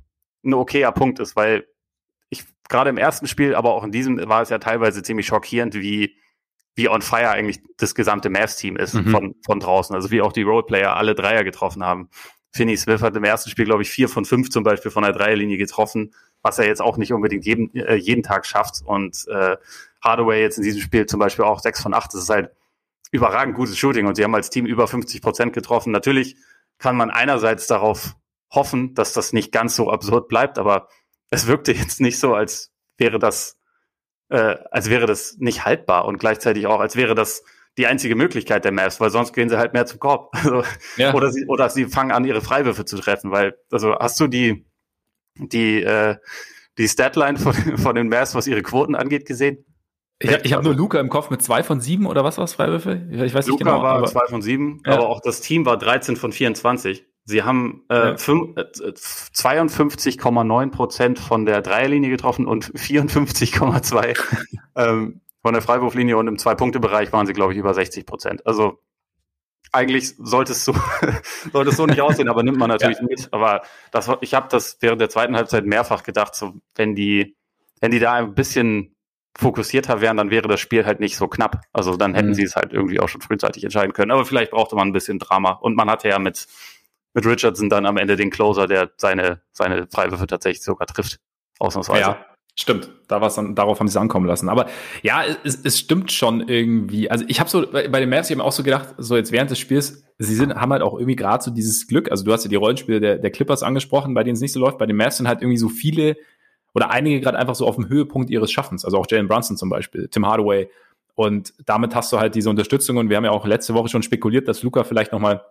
ein 0.43 0.53
okayer 0.53 0.91
Punkt 0.93 1.19
ist, 1.19 1.35
weil 1.35 1.67
ich 2.29 2.45
gerade 2.69 2.89
im 2.89 2.97
ersten 2.97 3.27
Spiel, 3.27 3.55
aber 3.55 3.73
auch 3.73 3.83
in 3.83 3.91
diesem 3.91 4.17
war 4.29 4.41
es 4.41 4.49
ja 4.49 4.57
teilweise 4.57 5.03
ziemlich 5.03 5.27
schockierend, 5.27 5.75
wie 5.75 6.15
wie 6.75 6.89
on 6.89 7.01
fire 7.01 7.31
eigentlich 7.31 7.59
das 7.77 7.95
gesamte 7.95 8.29
Mavs-Team 8.29 8.77
ist 8.77 8.93
mhm. 8.93 9.09
von, 9.09 9.35
von 9.43 9.59
draußen. 9.59 9.95
Also 9.95 10.11
wie 10.11 10.21
auch 10.21 10.31
die 10.31 10.43
Roleplayer 10.43 10.95
alle 10.95 11.15
Dreier 11.15 11.43
getroffen 11.43 11.83
haben. 11.83 12.09
Finney 12.51 12.77
Smith 12.77 13.01
hat 13.01 13.15
im 13.15 13.23
ersten 13.23 13.49
Spiel, 13.49 13.65
glaube 13.65 13.81
ich, 13.81 13.89
vier 13.89 14.07
von 14.07 14.25
fünf 14.25 14.51
zum 14.51 14.63
Beispiel 14.63 14.91
von 14.91 15.03
der 15.03 15.11
Dreierlinie 15.11 15.57
getroffen 15.57 16.13
was 16.47 16.59
er 16.59 16.65
jetzt 16.65 16.81
auch 16.81 16.95
nicht 16.95 17.11
unbedingt 17.11 17.45
jeden, 17.45 17.75
äh, 17.75 17.95
jeden 17.95 18.23
Tag 18.23 18.45
schafft. 18.45 18.81
Und 18.85 19.27
äh, 19.27 19.57
Hardaway 20.01 20.41
jetzt 20.41 20.57
in 20.57 20.63
diesem 20.63 20.81
Spiel 20.81 21.05
zum 21.05 21.19
Beispiel 21.19 21.43
auch 21.43 21.59
6 21.59 21.81
von 21.81 21.93
8. 21.93 22.13
Das 22.13 22.21
ist 22.21 22.29
halt 22.29 22.51
überragend 23.11 23.55
gutes 23.55 23.77
Shooting 23.77 24.07
und 24.07 24.15
sie 24.15 24.23
haben 24.23 24.33
als 24.33 24.49
Team 24.49 24.65
über 24.65 24.87
50 24.87 25.21
Prozent 25.21 25.53
getroffen. 25.53 25.91
Natürlich 25.91 26.37
kann 26.77 26.95
man 26.95 27.11
einerseits 27.11 27.67
darauf 27.67 28.15
hoffen, 28.49 28.93
dass 28.95 29.11
das 29.11 29.33
nicht 29.33 29.51
ganz 29.51 29.75
so 29.75 29.91
absurd 29.91 30.29
bleibt, 30.29 30.57
aber 30.57 30.87
es 31.29 31.47
wirkte 31.47 31.73
jetzt 31.73 31.99
nicht 31.99 32.17
so, 32.17 32.33
als 32.33 32.71
wäre 32.97 33.19
das, 33.19 33.59
äh, 34.29 34.55
als 34.71 34.89
wäre 34.89 35.05
das 35.05 35.35
nicht 35.39 35.65
haltbar 35.65 36.05
und 36.05 36.17
gleichzeitig 36.17 36.65
auch, 36.65 36.79
als 36.79 36.95
wäre 36.95 37.13
das 37.13 37.43
die 37.77 37.87
einzige 37.87 38.15
Möglichkeit 38.15 38.63
der 38.63 38.71
Mavs, 38.71 38.99
weil 39.01 39.09
sonst 39.09 39.33
gehen 39.33 39.49
sie 39.49 39.57
halt 39.57 39.73
mehr 39.73 39.85
zum 39.85 39.99
Korb. 39.99 40.31
Also, 40.37 40.63
ja. 40.95 41.13
Oder 41.13 41.31
sie, 41.31 41.45
oder 41.45 41.69
sie 41.69 41.85
fangen 41.85 42.11
an, 42.11 42.25
ihre 42.25 42.41
Freiwürfe 42.41 42.85
zu 42.85 42.97
treffen, 42.97 43.31
weil, 43.31 43.57
also 43.69 43.95
hast 43.99 44.19
du 44.19 44.27
die, 44.27 44.65
die, 45.39 45.81
äh, 45.81 46.17
die 46.77 46.87
Statline 46.87 47.37
von, 47.37 47.53
von 47.77 47.95
den 47.95 48.09
Mavs, 48.09 48.35
was 48.35 48.47
ihre 48.47 48.61
Quoten 48.61 48.95
angeht, 48.95 49.25
gesehen? 49.25 49.65
Ich, 50.19 50.31
ich 50.31 50.53
habe 50.53 50.63
nur 50.63 50.73
Luca 50.73 50.99
im 50.99 51.09
Kopf 51.09 51.29
mit 51.29 51.43
zwei 51.43 51.61
von 51.61 51.79
sieben 51.79 52.07
oder 52.07 52.23
was 52.23 52.37
war 52.37 52.45
es, 52.45 52.53
Freiwürfe? 52.53 53.07
Ich 53.11 53.35
weiß 53.35 53.45
nicht 53.45 53.59
Luca 53.59 53.65
genau. 53.65 53.83
war 53.83 54.03
zwei 54.05 54.25
von 54.27 54.41
sieben, 54.41 54.81
ja. 54.85 54.93
aber 54.93 55.09
auch 55.09 55.21
das 55.21 55.41
Team 55.41 55.65
war 55.65 55.77
13 55.77 56.15
von 56.15 56.31
24. 56.31 57.05
Sie 57.25 57.43
haben 57.43 57.83
äh, 57.89 57.95
ja. 57.95 58.13
äh, 58.13 58.15
52,9 58.15 60.71
Prozent 60.71 61.19
von 61.19 61.45
der 61.45 61.61
Dreierlinie 61.61 62.09
getroffen 62.09 62.47
und 62.47 62.65
54,2 62.73 64.17
ähm, 64.75 65.21
von 65.43 65.53
der 65.53 65.61
Freiwurflinie 65.61 66.17
und 66.17 66.27
im 66.27 66.39
Zwei-Punkte-Bereich 66.39 67.13
waren 67.13 67.27
sie, 67.27 67.33
glaube 67.33 67.53
ich, 67.53 67.59
über 67.59 67.73
60 67.73 68.05
Prozent. 68.05 68.45
Also 68.47 68.79
eigentlich 69.71 70.15
sollte 70.17 70.53
es 70.53 70.65
so, 70.65 70.73
sollte 71.51 71.71
es 71.71 71.77
so 71.77 71.85
nicht 71.85 72.01
aussehen, 72.01 72.29
aber 72.29 72.43
nimmt 72.43 72.57
man 72.57 72.69
natürlich 72.69 72.97
ja. 73.01 73.05
mit. 73.07 73.27
Aber 73.31 73.61
das, 73.91 74.09
ich 74.21 74.33
habe 74.33 74.47
das 74.49 74.77
während 74.81 75.01
der 75.01 75.09
zweiten 75.09 75.35
Halbzeit 75.35 75.65
mehrfach 75.65 76.03
gedacht, 76.03 76.35
so 76.35 76.55
wenn 76.75 76.95
die, 76.95 77.35
wenn 77.79 77.91
die 77.91 77.99
da 77.99 78.13
ein 78.13 78.33
bisschen 78.33 78.95
fokussierter 79.37 80.01
wären, 80.01 80.17
dann 80.17 80.31
wäre 80.31 80.47
das 80.47 80.59
Spiel 80.59 80.85
halt 80.85 80.99
nicht 80.99 81.15
so 81.15 81.27
knapp. 81.27 81.61
Also 81.71 81.95
dann 81.95 82.15
hätten 82.15 82.29
mhm. 82.29 82.33
sie 82.33 82.43
es 82.43 82.55
halt 82.55 82.73
irgendwie 82.73 82.99
auch 82.99 83.07
schon 83.07 83.21
frühzeitig 83.21 83.63
entscheiden 83.63 83.93
können. 83.93 84.11
Aber 84.11 84.25
vielleicht 84.25 84.51
brauchte 84.51 84.75
man 84.75 84.87
ein 84.87 84.93
bisschen 84.93 85.19
Drama. 85.19 85.51
Und 85.51 85.75
man 85.75 85.89
hatte 85.89 86.09
ja 86.09 86.17
mit, 86.17 86.47
mit 87.13 87.25
Richardson 87.25 87.69
dann 87.69 87.85
am 87.85 87.97
Ende 87.97 88.15
den 88.15 88.31
Closer, 88.31 88.67
der 88.67 88.91
seine, 88.97 89.41
seine 89.51 89.87
Freiwürfe 89.87 90.25
tatsächlich 90.25 90.63
sogar 90.63 90.87
trifft. 90.87 91.19
Ausnahmsweise. 91.59 92.01
Ja. 92.01 92.25
Stimmt, 92.59 92.89
da 93.07 93.21
war's 93.21 93.35
dann, 93.35 93.53
darauf 93.53 93.79
haben 93.79 93.87
sie 93.87 93.91
es 93.91 93.97
ankommen 93.97 94.25
lassen. 94.25 94.49
Aber 94.49 94.65
ja, 95.03 95.23
es, 95.43 95.63
es 95.63 95.77
stimmt 95.77 96.11
schon 96.11 96.47
irgendwie. 96.47 97.09
Also 97.09 97.23
ich 97.27 97.39
habe 97.39 97.49
so 97.49 97.69
bei, 97.71 97.87
bei 97.87 97.99
den 97.99 98.09
Mavs, 98.09 98.31
habe 98.31 98.43
auch 98.43 98.51
so 98.51 98.63
gedacht, 98.63 98.95
so 98.97 99.15
jetzt 99.15 99.31
während 99.31 99.51
des 99.51 99.59
Spiels, 99.59 100.03
sie 100.17 100.35
sind, 100.35 100.55
haben 100.55 100.71
halt 100.71 100.81
auch 100.81 100.95
irgendwie 100.95 101.15
gerade 101.15 101.43
so 101.43 101.51
dieses 101.51 101.87
Glück. 101.87 102.09
Also 102.09 102.23
du 102.23 102.33
hast 102.33 102.43
ja 102.43 102.49
die 102.49 102.55
Rollenspiele 102.55 102.99
der, 102.99 103.17
der 103.19 103.29
Clippers 103.29 103.61
angesprochen, 103.61 104.15
bei 104.15 104.23
denen 104.23 104.33
es 104.33 104.41
nicht 104.41 104.53
so 104.53 104.59
läuft. 104.59 104.79
Bei 104.79 104.87
den 104.87 104.95
Mavs 104.95 105.17
sind 105.17 105.27
halt 105.27 105.41
irgendwie 105.41 105.59
so 105.59 105.69
viele 105.69 106.17
oder 106.73 106.89
einige 106.89 107.19
gerade 107.21 107.37
einfach 107.37 107.53
so 107.53 107.67
auf 107.67 107.75
dem 107.75 107.89
Höhepunkt 107.89 108.31
ihres 108.31 108.51
Schaffens. 108.51 108.85
Also 108.85 108.97
auch 108.97 109.05
Jalen 109.07 109.27
Brunson 109.27 109.55
zum 109.55 109.69
Beispiel, 109.69 110.07
Tim 110.07 110.25
Hardaway. 110.25 110.67
Und 111.13 111.53
damit 111.65 111.93
hast 111.93 112.11
du 112.11 112.19
halt 112.19 112.33
diese 112.33 112.49
Unterstützung. 112.49 112.97
Und 112.97 113.09
wir 113.09 113.17
haben 113.17 113.25
ja 113.25 113.31
auch 113.31 113.45
letzte 113.45 113.75
Woche 113.75 113.89
schon 113.89 114.01
spekuliert, 114.01 114.47
dass 114.47 114.63
Luca 114.63 114.83
vielleicht 114.83 115.11
nochmal 115.11 115.43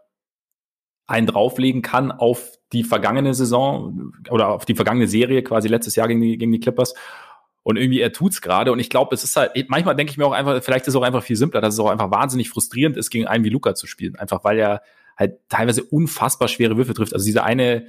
einen 1.07 1.27
drauflegen 1.27 1.83
kann 1.83 2.11
auf 2.11 2.53
die 2.73 2.83
vergangene 2.83 3.35
Saison 3.35 4.13
oder 4.31 4.49
auf 4.49 4.65
die 4.65 4.75
vergangene 4.75 5.07
Serie 5.07 5.43
quasi 5.43 5.69
letztes 5.69 5.97
Jahr 5.97 6.09
gegen 6.09 6.21
die, 6.21 6.37
gegen 6.37 6.53
die 6.53 6.61
Clippers. 6.61 6.95
Und 7.63 7.77
irgendwie 7.77 8.01
er 8.01 8.13
tut's 8.13 8.41
gerade. 8.41 8.73
Und 8.73 8.79
ich 8.79 8.91
glaube, 8.91 9.15
es 9.15 9.25
ist 9.25 9.37
halt, 9.37 9.53
manchmal 9.69 9.97
denke 9.97 10.11
ich 10.11 10.19
mir 10.19 10.27
auch 10.27 10.33
einfach, 10.33 10.63
vielleicht 10.63 10.87
ist 10.87 10.95
es 10.95 10.97
auch 10.97 11.03
einfach 11.03 11.23
viel 11.23 11.37
simpler, 11.37 11.61
dass 11.61 11.75
es 11.75 11.81
auch 11.81 11.91
einfach 11.91 12.11
wahnsinnig 12.11 12.49
frustrierend 12.49 12.97
ist, 12.97 13.11
gegen 13.11 13.27
einen 13.27 13.45
wie 13.45 13.49
Luca 13.49 13.75
zu 13.75 13.87
spielen. 13.87 14.17
Einfach 14.17 14.45
weil 14.45 14.59
er 14.59 14.83
halt 15.17 15.39
teilweise 15.49 15.83
unfassbar 15.83 16.49
schwere 16.49 16.77
Würfe 16.77 16.95
trifft. 16.95 17.13
Also 17.13 17.25
diese 17.25 17.43
eine 17.43 17.87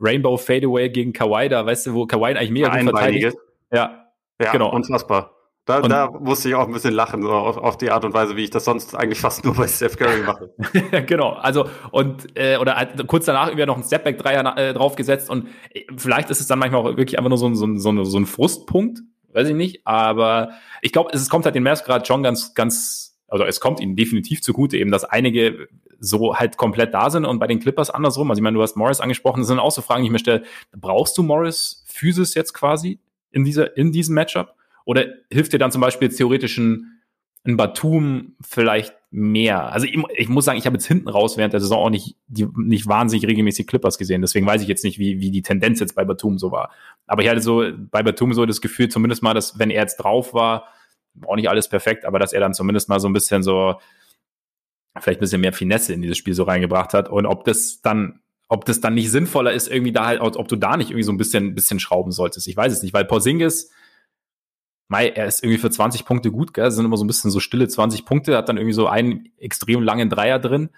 Rainbow 0.00 0.36
Fadeaway 0.36 0.90
gegen 0.90 1.12
Kawhi, 1.12 1.48
da 1.48 1.64
weißt 1.64 1.86
du, 1.86 1.94
wo 1.94 2.06
Kawhi 2.06 2.36
eigentlich 2.36 2.50
mega 2.50 2.68
gut 2.68 2.90
verteidigt. 2.90 3.36
Ja, 3.72 4.10
ja, 4.40 4.52
genau. 4.52 4.72
Unfassbar. 4.72 5.33
Da, 5.66 5.80
da 5.80 6.10
musste 6.10 6.50
ich 6.50 6.54
auch 6.54 6.66
ein 6.66 6.74
bisschen 6.74 6.92
lachen, 6.92 7.22
so 7.22 7.30
auf, 7.30 7.56
auf, 7.56 7.78
die 7.78 7.90
Art 7.90 8.04
und 8.04 8.12
Weise, 8.12 8.36
wie 8.36 8.44
ich 8.44 8.50
das 8.50 8.66
sonst 8.66 8.94
eigentlich 8.94 9.18
fast 9.18 9.46
nur 9.46 9.54
bei 9.54 9.66
Steph 9.66 9.96
Curry 9.96 10.22
mache. 10.22 10.50
genau, 11.06 11.30
also 11.30 11.70
und 11.90 12.36
äh, 12.36 12.58
oder 12.58 12.76
halt 12.76 13.06
kurz 13.06 13.24
danach 13.24 13.46
irgendwie 13.46 13.64
noch 13.64 13.78
ein 13.78 13.82
Stepback-Dreier 13.82 14.58
äh, 14.58 14.74
draufgesetzt 14.74 15.30
und 15.30 15.48
äh, 15.72 15.84
vielleicht 15.96 16.28
ist 16.28 16.40
es 16.40 16.48
dann 16.48 16.58
manchmal 16.58 16.82
auch 16.82 16.96
wirklich 16.98 17.16
einfach 17.18 17.30
nur 17.30 17.38
so, 17.38 17.46
ein 17.46 17.56
so, 17.56 17.64
ein 17.64 17.78
so, 17.78 17.90
ein 17.90 18.04
so 18.04 18.18
ein 18.18 18.26
Frustpunkt, 18.26 19.00
weiß 19.32 19.48
ich 19.48 19.54
nicht, 19.54 19.86
aber 19.86 20.50
ich 20.82 20.92
glaube, 20.92 21.10
es, 21.14 21.22
es 21.22 21.30
kommt 21.30 21.46
halt 21.46 21.54
den 21.54 21.62
Mavs 21.62 21.82
gerade 21.82 22.04
schon 22.04 22.22
ganz, 22.22 22.52
ganz, 22.52 23.18
also 23.28 23.44
es 23.44 23.58
kommt 23.58 23.80
ihnen 23.80 23.96
definitiv 23.96 24.42
zugute, 24.42 24.76
eben, 24.76 24.90
dass 24.90 25.04
einige 25.04 25.68
so 25.98 26.36
halt 26.36 26.58
komplett 26.58 26.92
da 26.92 27.08
sind 27.08 27.24
und 27.24 27.38
bei 27.38 27.46
den 27.46 27.60
Clippers 27.60 27.88
andersrum, 27.88 28.30
also 28.30 28.38
ich 28.38 28.42
meine, 28.42 28.56
du 28.56 28.62
hast 28.62 28.76
Morris 28.76 29.00
angesprochen, 29.00 29.40
das 29.40 29.48
sind 29.48 29.60
auch 29.60 29.70
so 29.70 29.80
Fragen, 29.80 30.02
die 30.02 30.08
ich 30.08 30.12
mir 30.12 30.18
stelle, 30.18 30.42
brauchst 30.76 31.16
du 31.16 31.22
Morris 31.22 31.82
Physis 31.86 32.34
jetzt 32.34 32.52
quasi 32.52 33.00
in 33.30 33.44
dieser, 33.44 33.78
in 33.78 33.92
diesem 33.92 34.14
Matchup? 34.14 34.53
Oder 34.84 35.06
hilft 35.30 35.52
dir 35.52 35.58
dann 35.58 35.72
zum 35.72 35.80
Beispiel 35.80 36.08
theoretisch 36.08 36.58
ein, 36.58 37.00
ein 37.44 37.56
Batum 37.56 38.36
vielleicht 38.40 38.94
mehr? 39.10 39.72
Also 39.72 39.86
ich, 39.86 39.98
ich 40.16 40.28
muss 40.28 40.44
sagen, 40.44 40.58
ich 40.58 40.66
habe 40.66 40.76
jetzt 40.76 40.86
hinten 40.86 41.08
raus 41.08 41.36
während 41.36 41.52
der 41.52 41.60
Saison 41.60 41.78
auch 41.78 41.90
nicht, 41.90 42.16
die, 42.26 42.46
nicht 42.56 42.86
wahnsinnig 42.86 43.26
regelmäßig 43.26 43.66
Clippers 43.66 43.98
gesehen. 43.98 44.20
Deswegen 44.20 44.46
weiß 44.46 44.62
ich 44.62 44.68
jetzt 44.68 44.84
nicht, 44.84 44.98
wie, 44.98 45.20
wie 45.20 45.30
die 45.30 45.42
Tendenz 45.42 45.80
jetzt 45.80 45.94
bei 45.94 46.04
Batum 46.04 46.38
so 46.38 46.50
war. 46.50 46.70
Aber 47.06 47.22
ich 47.22 47.28
hatte 47.28 47.40
so 47.40 47.64
bei 47.90 48.02
Batum 48.02 48.34
so 48.34 48.46
das 48.46 48.60
Gefühl, 48.60 48.88
zumindest 48.88 49.22
mal, 49.22 49.34
dass 49.34 49.58
wenn 49.58 49.70
er 49.70 49.82
jetzt 49.82 49.96
drauf 49.96 50.34
war, 50.34 50.68
auch 51.26 51.36
nicht 51.36 51.48
alles 51.48 51.68
perfekt, 51.68 52.04
aber 52.04 52.18
dass 52.18 52.32
er 52.32 52.40
dann 52.40 52.54
zumindest 52.54 52.88
mal 52.88 53.00
so 53.00 53.08
ein 53.08 53.12
bisschen 53.12 53.42
so 53.42 53.76
vielleicht 54.98 55.18
ein 55.18 55.20
bisschen 55.20 55.40
mehr 55.40 55.52
Finesse 55.52 55.92
in 55.92 56.02
dieses 56.02 56.18
Spiel 56.18 56.34
so 56.34 56.44
reingebracht 56.44 56.92
hat. 56.94 57.08
Und 57.08 57.26
ob 57.26 57.44
das 57.44 57.80
dann 57.82 58.20
ob 58.48 58.64
das 58.66 58.80
dann 58.80 58.94
nicht 58.94 59.10
sinnvoller 59.10 59.52
ist, 59.52 59.68
irgendwie 59.68 59.92
da 59.92 60.06
halt, 60.06 60.20
ob 60.20 60.48
du 60.48 60.56
da 60.56 60.76
nicht 60.76 60.90
irgendwie 60.90 61.04
so 61.04 61.12
ein 61.12 61.16
bisschen, 61.16 61.54
bisschen 61.54 61.80
schrauben 61.80 62.12
solltest. 62.12 62.46
Ich 62.46 62.56
weiß 62.56 62.72
es 62.72 62.82
nicht, 62.82 62.92
weil 62.92 63.04
Porzingis 63.04 63.70
Mai, 64.88 65.08
er 65.08 65.26
ist 65.26 65.42
irgendwie 65.42 65.58
für 65.58 65.70
20 65.70 66.04
Punkte 66.04 66.30
gut, 66.30 66.52
gell? 66.54 66.64
Das 66.64 66.76
sind 66.76 66.84
immer 66.84 66.96
so 66.96 67.04
ein 67.04 67.06
bisschen 67.06 67.30
so 67.30 67.40
stille 67.40 67.68
20 67.68 68.04
Punkte, 68.04 68.36
hat 68.36 68.48
dann 68.48 68.58
irgendwie 68.58 68.74
so 68.74 68.86
einen 68.86 69.30
extrem 69.38 69.82
langen 69.82 70.10
Dreier 70.10 70.38
drin. 70.38 70.70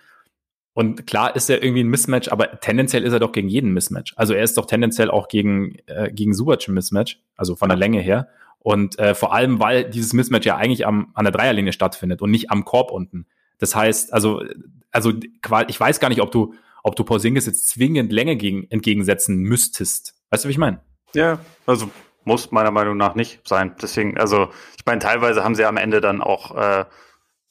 Und 0.75 1.07
klar 1.07 1.35
ist 1.35 1.49
er 1.49 1.63
irgendwie 1.63 1.83
ein 1.83 1.89
Mismatch, 1.89 2.29
aber 2.29 2.61
tendenziell 2.61 3.03
ist 3.03 3.13
er 3.15 3.19
doch 3.19 3.33
gegen 3.33 3.49
jeden 3.49 3.73
Mismatch. 3.73 4.13
Also 4.17 4.35
er 4.35 4.45
ist 4.45 4.59
doch 4.59 4.67
tendenziell 4.67 5.11
auch 5.11 5.29
gegen, 5.29 5.77
äh, 5.87 6.13
gegen 6.13 6.35
Subac 6.35 6.69
ein 6.69 6.75
Mismatch, 6.75 7.19
also 7.35 7.57
von 7.57 7.71
der 7.71 7.79
Länge 7.79 8.01
her. 8.01 8.29
Und 8.59 8.99
äh, 8.99 9.15
vor 9.15 9.33
allem, 9.33 9.59
weil 9.59 9.89
dieses 9.89 10.13
Mismatch 10.13 10.45
ja 10.45 10.57
eigentlich 10.57 10.87
am, 10.87 11.13
an 11.15 11.25
der 11.25 11.33
Dreierlinie 11.33 11.73
stattfindet 11.73 12.21
und 12.21 12.31
nicht 12.31 12.51
am 12.51 12.65
Korb 12.65 12.91
unten. 12.91 13.27
Das 13.59 13.75
heißt, 13.75 14.13
also, 14.13 14.43
also 14.91 15.13
ich 15.69 15.81
weiß 15.81 15.99
gar 15.99 16.11
nicht, 16.11 16.21
ob 16.21 16.31
du, 16.31 16.53
ob 16.83 16.95
du 16.95 17.05
Porzingis 17.05 17.47
jetzt 17.47 17.69
zwingend 17.69 18.13
Länge 18.13 18.37
gegen, 18.37 18.71
entgegensetzen 18.71 19.39
müsstest. 19.39 20.15
Weißt 20.31 20.45
du, 20.45 20.49
wie 20.49 20.53
ich 20.53 20.59
meine? 20.59 20.81
Ja, 21.15 21.39
also 21.65 21.91
muss 22.27 22.51
meiner 22.51 22.71
Meinung 22.71 22.97
nach 22.97 23.15
nicht 23.15 23.47
sein. 23.47 23.75
Deswegen, 23.81 24.19
also 24.19 24.49
ich 24.77 24.85
meine, 24.85 24.99
teilweise 24.99 25.43
haben 25.45 25.55
sie 25.55 25.65
am 25.65 25.77
Ende 25.77 26.01
dann 26.01 26.21
auch 26.21 26.55
äh, 26.57 26.85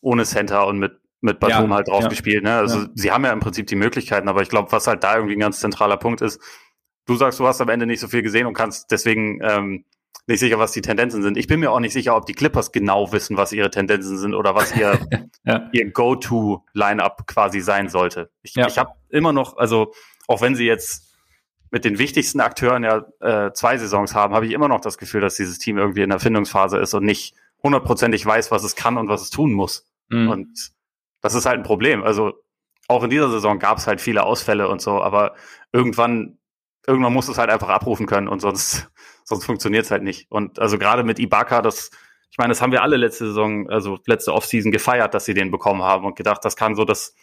ohne 0.02 0.26
Center 0.26 0.68
und 0.68 0.78
mit 0.78 1.00
mit 1.22 1.40
Batum 1.40 1.72
ja, 1.72 1.78
halt 1.78 1.88
drauf 1.88 2.04
ja. 2.04 2.10
gespielt. 2.10 2.44
Ne? 2.44 2.56
Also 2.56 2.82
ja. 2.82 2.88
sie 2.94 3.12
haben 3.12 3.26
ja 3.26 3.34
im 3.34 3.40
Prinzip 3.40 3.66
die 3.66 3.76
Möglichkeiten, 3.76 4.30
aber 4.30 4.44
ich 4.44 4.50
glaube, 4.50 4.72
was 4.72 4.86
halt 4.86 5.04
da 5.04 5.16
irgendwie 5.16 5.36
ein 5.36 5.40
ganz 5.40 5.60
zentraler 5.60 5.98
Punkt 5.98 6.22
ist, 6.22 6.40
du 7.08 7.16
sagst, 7.16 7.40
du 7.40 7.48
hast 7.48 7.60
am 7.62 7.70
Ende 7.70 7.88
nicht 7.88 8.00
so 8.00 8.08
viel 8.08 8.22
gesehen 8.22 8.46
und 8.46 8.54
kannst 8.54 8.92
deswegen 8.92 9.40
ähm, 9.42 9.86
nicht 10.28 10.40
sicher, 10.40 10.60
was 10.60 10.72
die 10.72 10.82
Tendenzen 10.82 11.22
sind. 11.22 11.38
Ich 11.38 11.48
bin 11.48 11.60
mir 11.60 11.72
auch 11.72 11.80
nicht 11.80 11.94
sicher, 11.94 12.16
ob 12.16 12.26
die 12.26 12.34
Clippers 12.34 12.72
genau 12.72 13.12
wissen, 13.12 13.38
was 13.38 13.52
ihre 13.52 13.70
Tendenzen 13.70 14.18
sind 14.18 14.34
oder 14.34 14.56
was 14.56 14.76
ihr, 14.76 15.00
ihr 15.72 15.92
Go-To-Line-Up 15.92 17.28
quasi 17.28 17.60
sein 17.60 17.90
sollte. 17.90 18.30
Ich, 18.42 18.56
ich 18.56 18.78
habe 18.78 18.92
immer 19.10 19.34
noch, 19.34 19.58
also 19.58 19.94
auch 20.28 20.42
wenn 20.42 20.56
sie 20.56 20.66
jetzt 20.66 21.15
mit 21.76 21.84
den 21.84 22.00
wichtigsten 22.00 22.40
Akteuren 22.40 22.86
ja 22.86 23.06
äh, 23.20 23.52
zwei 23.52 23.78
Saisons 23.78 24.16
haben, 24.16 24.34
habe 24.34 24.46
ich 24.46 24.54
immer 24.54 24.70
noch 24.70 24.80
das 24.80 24.98
Gefühl, 24.98 25.20
dass 25.20 25.36
dieses 25.36 25.58
Team 25.58 25.78
irgendwie 25.78 26.04
in 26.04 26.10
der 26.10 26.22
Findungsphase 26.22 26.78
ist 26.78 26.94
und 26.94 27.04
nicht 27.04 27.36
hundertprozentig 27.62 28.26
weiß, 28.26 28.50
was 28.50 28.64
es 28.64 28.78
kann 28.78 28.96
und 28.98 29.10
was 29.10 29.22
es 29.22 29.30
tun 29.30 29.52
muss. 29.52 29.86
Mhm. 30.08 30.30
Und 30.30 30.72
das 31.20 31.34
ist 31.34 31.46
halt 31.46 31.58
ein 31.58 31.64
Problem. 31.64 32.02
Also 32.02 32.32
auch 32.88 33.04
in 33.04 33.10
dieser 33.10 33.30
Saison 33.30 33.60
gab 33.60 33.78
es 33.78 33.88
halt 33.88 34.00
viele 34.00 34.24
Ausfälle 34.24 34.70
und 34.70 34.82
so, 34.82 35.02
aber 35.02 35.36
irgendwann, 35.74 36.38
irgendwann 36.88 37.12
muss 37.12 37.28
es 37.28 37.38
halt 37.38 37.50
einfach 37.50 37.68
abrufen 37.68 38.06
können 38.06 38.30
und 38.30 38.40
sonst, 38.40 38.90
sonst 39.26 39.44
funktioniert 39.44 39.84
es 39.84 39.92
halt 39.92 40.04
nicht. 40.04 40.32
Und 40.32 40.60
also 40.60 40.78
gerade 40.78 41.04
mit 41.04 41.20
Ibaka, 41.20 41.62
das, 41.62 41.92
ich 42.32 42.38
meine, 42.38 42.52
das 42.52 42.62
haben 42.62 42.72
wir 42.72 42.84
alle 42.84 42.96
letzte 42.96 43.26
Saison, 43.28 43.70
also 43.70 44.00
letzte 44.06 44.34
Offseason 44.34 44.72
gefeiert, 44.72 45.14
dass 45.14 45.26
sie 45.26 45.34
den 45.34 45.52
bekommen 45.52 45.84
haben 45.84 46.06
und 46.06 46.16
gedacht, 46.16 46.46
das 46.46 46.56
kann 46.56 46.74
so 46.74 46.86
das 46.86 47.16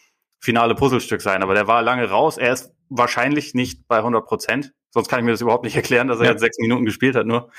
finale 0.42 0.74
Puzzlestück 0.74 1.22
sein. 1.22 1.42
Aber 1.42 1.54
der 1.54 1.66
war 1.66 1.82
lange 1.82 2.10
raus. 2.10 2.36
Er 2.36 2.52
ist 2.52 2.74
wahrscheinlich 2.90 3.54
nicht 3.54 3.86
bei 3.88 3.98
100 3.98 4.26
Prozent. 4.26 4.74
Sonst 4.90 5.08
kann 5.08 5.20
ich 5.20 5.24
mir 5.24 5.30
das 5.30 5.40
überhaupt 5.40 5.64
nicht 5.64 5.76
erklären, 5.82 6.08
dass 6.08 6.18
er 6.18 6.26
ja. 6.26 6.30
jetzt 6.32 6.40
sechs 6.40 6.58
Minuten 6.58 6.84
gespielt 6.84 7.16
hat 7.16 7.26
nur. 7.26 7.50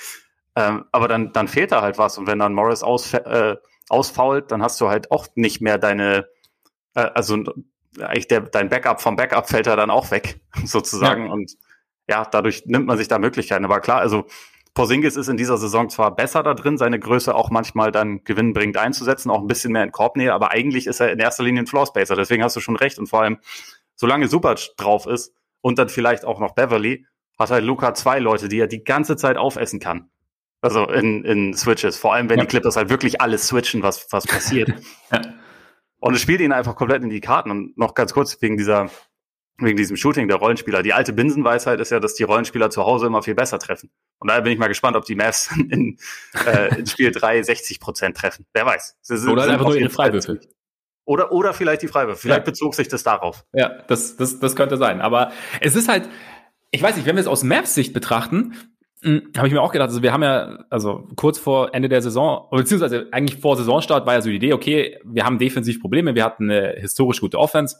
Ähm, 0.56 0.86
aber 0.91 1.08
dann, 1.08 1.34
dann 1.34 1.48
fehlt 1.48 1.72
da 1.72 1.82
halt 1.82 1.98
was. 1.98 2.17
Und 2.17 2.28
wenn 2.28 2.38
dann 2.38 2.54
Morris 2.54 2.84
aus, 2.84 3.13
äh, 3.13 3.56
ausfault, 3.89 4.52
dann 4.52 4.62
hast 4.62 4.80
du 4.82 4.89
halt 4.89 5.12
auch 5.12 5.28
nicht 5.36 5.62
mehr 5.62 5.78
deine, 5.78 6.28
äh, 6.93 7.10
also 7.15 7.43
eigentlich 8.00 8.28
der, 8.28 8.41
dein 8.41 8.69
Backup 8.69 9.02
vom 9.02 9.15
Backup 9.15 9.50
fällt 9.50 9.67
da 9.67 9.76
dann 9.76 9.89
auch 9.89 10.12
weg, 10.12 10.41
sozusagen. 10.65 11.28
Ja. 11.28 11.32
Und 11.32 11.54
ja, 12.10 12.26
dadurch 12.26 12.65
nimmt 12.65 12.86
man 12.86 12.98
sich 12.98 13.08
da 13.08 13.17
Möglichkeiten. 13.17 13.65
Aber 13.65 13.80
klar, 13.80 14.00
also 14.00 14.26
Porzingis 14.73 15.15
ist 15.15 15.27
in 15.27 15.38
dieser 15.38 15.57
Saison 15.57 15.89
zwar 15.89 16.15
besser 16.15 16.41
da 16.41 16.55
drin, 16.55 16.77
seine 16.77 16.99
Größe 16.99 17.36
auch 17.36 17.51
manchmal 17.51 17.91
dann 17.91 18.23
gewinnbringend 18.23 18.77
einzusetzen, 18.77 19.29
auch 19.29 19.41
ein 19.41 19.47
bisschen 19.47 19.71
mehr 19.71 19.83
in 19.83 19.91
Korbnähe, 19.91 20.33
aber 20.33 20.51
eigentlich 20.51 20.88
ist 20.88 20.99
er 20.99 21.12
in 21.12 21.19
erster 21.19 21.43
Linie 21.43 21.63
ein 21.63 21.67
Floorspacer. 21.67 22.15
Deswegen 22.15 22.43
hast 22.43 22.55
du 22.55 22.59
schon 22.59 22.75
recht. 22.75 22.97
Und 22.97 23.07
vor 23.07 23.21
allem, 23.21 23.38
solange 23.95 24.27
Subac 24.27 24.75
drauf 24.77 25.05
ist 25.05 25.33
und 25.62 25.77
dann 25.77 25.89
vielleicht 25.89 26.25
auch 26.25 26.39
noch 26.39 26.55
Beverly, 26.55 27.05
hat 27.38 27.51
halt 27.51 27.63
Luca 27.63 27.93
zwei 27.93 28.19
Leute, 28.19 28.47
die 28.47 28.59
er 28.59 28.67
die 28.67 28.83
ganze 28.83 29.15
Zeit 29.15 29.38
aufessen 29.38 29.79
kann. 29.79 30.09
Also 30.62 30.88
in, 30.88 31.23
in 31.25 31.53
Switches. 31.53 31.97
Vor 31.97 32.13
allem, 32.13 32.29
wenn 32.29 32.38
ja. 32.38 32.45
die 32.45 32.47
Clippers 32.47 32.75
halt 32.75 32.89
wirklich 32.89 33.21
alles 33.21 33.47
switchen, 33.47 33.83
was, 33.83 34.07
was 34.12 34.25
passiert. 34.25 34.69
ja. 35.12 35.21
Und 35.99 36.15
es 36.15 36.21
spielt 36.21 36.41
ihn 36.41 36.51
einfach 36.51 36.75
komplett 36.75 37.03
in 37.03 37.09
die 37.09 37.21
Karten. 37.21 37.51
Und 37.51 37.77
noch 37.77 37.93
ganz 37.93 38.13
kurz 38.13 38.41
wegen 38.41 38.57
dieser, 38.57 38.89
wegen 39.58 39.78
diesem 39.78 39.96
Shooting 39.96 40.28
der 40.28 40.38
Rollenspieler. 40.38 40.84
Die 40.84 40.94
alte 40.94 41.13
Binsenweisheit 41.13 41.80
ist 41.80 41.92
ja, 41.92 42.00
dass 42.00 42.16
die 42.16 42.24
Rollenspieler 42.24 42.70
zu 42.70 42.86
Hause 42.86 43.08
immer 43.08 43.22
viel 43.22 43.36
besser 43.36 43.60
treffen. 43.60 43.92
Und 44.20 44.30
daher 44.30 44.42
bin 44.42 44.52
ich 44.52 44.60
mal 44.60 44.68
gespannt, 44.68 44.96
ob 44.96 45.06
die 45.06 45.16
Mavs 45.16 45.52
in, 45.70 45.98
äh, 46.46 46.80
in 46.80 46.86
Spiel 46.86 47.12
3 47.12 47.44
60 47.44 47.80
Prozent 47.80 48.18
treffen. 48.18 48.46
Wer 48.54 48.66
weiß. 48.66 48.98
Sind, 49.02 49.30
oder 49.30 49.44
einfach 49.44 49.66
nur 49.66 49.78
ihre 49.78 49.89
Freiwürfel. 49.89 50.42
Oder, 51.06 51.32
oder 51.32 51.54
vielleicht 51.54 51.82
die 51.82 51.88
Freiwürfe. 51.88 52.22
Vielleicht 52.22 52.39
ja. 52.39 52.46
bezog 52.46 52.76
sich 52.76 52.88
das 52.88 53.04
darauf. 53.04 53.46
Ja, 53.54 53.84
das, 53.88 54.16
das, 54.16 54.39
das 54.39 54.56
könnte 54.56 54.78
sein. 54.78 55.02
Aber 55.02 55.32
es 55.60 55.76
ist 55.76 55.89
halt, 55.89 56.10
ich 56.72 56.82
weiß 56.82 56.96
nicht, 56.96 57.06
wenn 57.06 57.16
wir 57.16 57.22
es 57.22 57.28
aus 57.28 57.44
Mavs 57.44 57.76
Sicht 57.76 57.94
betrachten, 57.94 58.56
hm, 59.04 59.32
Habe 59.36 59.48
ich 59.48 59.54
mir 59.54 59.62
auch 59.62 59.74
gedacht, 59.74 59.89
also 59.89 60.02
wir 60.02 60.13
haben 60.13 60.24
ja, 60.24 60.63
also 60.70 61.10
kurz 61.18 61.38
vor 61.38 61.76
Ende 61.76 61.89
der 61.89 62.02
Saison, 62.02 62.48
beziehungsweise 62.52 63.10
eigentlich 63.12 63.42
vor 63.42 63.58
Saisonstart 63.58 64.06
war 64.06 64.13
ja 64.13 64.22
so 64.22 64.30
die 64.30 64.38
Idee, 64.38 64.54
okay, 64.54 64.98
wir 65.04 65.26
haben 65.26 65.39
defensiv 65.39 65.82
Probleme, 65.82 66.16
wir 66.16 66.24
hatten 66.24 66.50
eine 66.50 66.76
historisch 66.80 67.20
gute 67.20 67.38
Offense. 67.38 67.76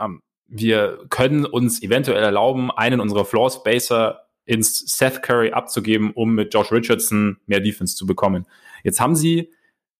Ähm, 0.00 0.22
wir 0.52 1.06
können 1.10 1.44
uns 1.44 1.82
eventuell 1.82 2.22
erlauben, 2.22 2.70
einen 2.70 3.00
unserer 3.00 3.24
Floor 3.24 3.50
Spacer 3.50 4.26
ins 4.44 4.78
Seth 4.96 5.22
Curry 5.22 5.52
abzugeben, 5.52 6.10
um 6.12 6.34
mit 6.34 6.52
Josh 6.52 6.70
Richardson 6.70 7.38
mehr 7.46 7.60
Defense 7.60 7.96
zu 7.96 8.06
bekommen. 8.06 8.46
Jetzt 8.84 9.00
haben 9.00 9.16
sie 9.16 9.50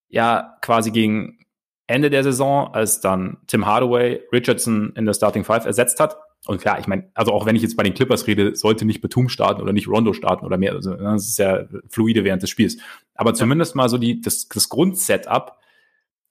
ja 0.08 0.56
quasi 0.62 0.90
gegen 0.90 1.38
Ende 1.86 2.10
der 2.10 2.22
Saison, 2.22 2.72
als 2.74 3.00
dann 3.00 3.38
Tim 3.46 3.66
Hardaway 3.66 4.22
Richardson 4.32 4.92
in 4.96 5.06
der 5.06 5.14
Starting 5.14 5.44
Five 5.44 5.64
ersetzt 5.64 6.00
hat, 6.00 6.16
und 6.46 6.60
klar, 6.60 6.80
ich 6.80 6.88
meine, 6.88 7.08
also 7.14 7.32
auch 7.32 7.46
wenn 7.46 7.54
ich 7.54 7.62
jetzt 7.62 7.76
bei 7.76 7.84
den 7.84 7.94
Clippers 7.94 8.26
rede, 8.26 8.56
sollte 8.56 8.84
nicht 8.84 9.00
Betum 9.00 9.28
starten 9.28 9.62
oder 9.62 9.72
nicht 9.72 9.86
Rondo 9.86 10.12
starten 10.12 10.44
oder 10.44 10.58
mehr. 10.58 10.72
Also, 10.72 10.90
ne, 10.90 11.12
das 11.12 11.28
ist 11.28 11.38
ja 11.38 11.66
fluide 11.88 12.24
während 12.24 12.42
des 12.42 12.50
Spiels. 12.50 12.78
Aber 13.14 13.32
zumindest 13.34 13.76
mal 13.76 13.88
so 13.88 13.96
die, 13.96 14.20
das, 14.20 14.48
das 14.48 14.68
Grundsetup, 14.68 15.56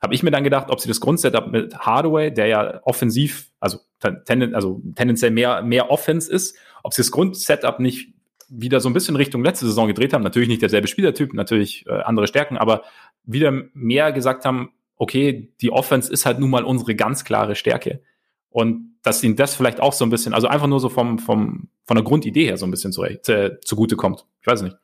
habe 0.02 0.16
ich 0.16 0.24
mir 0.24 0.32
dann 0.32 0.44
gedacht, 0.44 0.70
ob 0.70 0.80
sie 0.80 0.88
das 0.88 1.00
Grundsetup 1.00 1.52
mit 1.52 1.78
Hardaway, 1.78 2.34
der 2.34 2.48
ja 2.48 2.82
offensiv, 2.84 3.52
also, 3.60 3.80
tenden, 4.26 4.56
also 4.56 4.82
tendenziell 4.96 5.32
mehr, 5.32 5.62
mehr 5.62 5.92
Offense 5.92 6.32
ist, 6.32 6.58
ob 6.84 6.94
sie 6.94 7.04
das 7.04 7.12
Grundsetup 7.12 7.80
nicht 7.80 8.14
wieder 8.50 8.80
so 8.80 8.90
ein 8.90 8.94
bisschen 8.94 9.16
Richtung 9.16 9.44
letzte 9.44 9.66
Saison 9.66 9.88
gedreht 9.88 10.14
haben. 10.14 10.24
Natürlich 10.24 10.50
nicht 10.50 10.62
derselbe 10.62 10.88
Spielertyp, 10.88 11.34
natürlich 11.34 11.86
äh, 11.88 12.02
andere 12.02 12.28
Stärken, 12.28 12.58
aber 12.58 12.84
wieder 13.24 13.52
mehr 13.74 14.12
gesagt 14.12 14.44
haben, 14.44 14.72
okay, 14.98 15.54
die 15.62 15.72
Offense 15.72 16.12
ist 16.12 16.26
halt 16.26 16.40
nun 16.40 16.50
mal 16.50 16.64
unsere 16.64 16.96
ganz 16.96 17.24
klare 17.24 17.56
Stärke. 17.56 18.02
Und 18.50 18.96
dass 19.04 19.24
ihnen 19.24 19.36
das 19.36 19.56
vielleicht 19.56 19.80
auch 19.80 19.94
so 19.94 20.06
ein 20.06 20.10
bisschen, 20.10 20.34
also 20.34 20.48
einfach 20.48 20.68
nur 20.68 20.80
so 20.80 20.90
vom, 20.90 21.18
vom, 21.20 21.70
von 21.86 21.96
der 21.96 22.04
Grundidee 22.04 22.46
her 22.46 22.58
so 22.58 22.66
ein 22.66 22.72
bisschen 22.72 22.92
zu, 22.92 23.04
zu, 23.22 23.60
zugute 23.64 23.96
kommt. 23.96 24.26
Ich 24.42 24.48
weiß 24.48 24.62
nicht. 24.64 24.76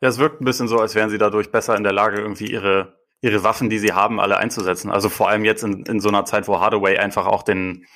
Ja, 0.00 0.08
es 0.08 0.18
wirkt 0.18 0.40
ein 0.40 0.44
bisschen 0.44 0.68
so, 0.68 0.78
als 0.78 0.94
wären 0.94 1.08
sie 1.10 1.18
dadurch 1.18 1.50
besser 1.50 1.76
in 1.76 1.84
der 1.84 1.92
Lage, 1.92 2.20
irgendwie 2.20 2.50
ihre, 2.50 2.94
ihre 3.20 3.42
Waffen, 3.42 3.70
die 3.70 3.78
sie 3.78 3.92
haben, 3.92 4.20
alle 4.20 4.36
einzusetzen. 4.36 4.90
Also 4.90 5.08
vor 5.08 5.28
allem 5.28 5.44
jetzt 5.44 5.64
in, 5.64 5.84
in 5.86 6.00
so 6.00 6.08
einer 6.08 6.24
Zeit, 6.24 6.46
wo 6.48 6.60
Hardaway 6.60 6.98
einfach 6.98 7.26
auch 7.26 7.42
den, 7.42 7.86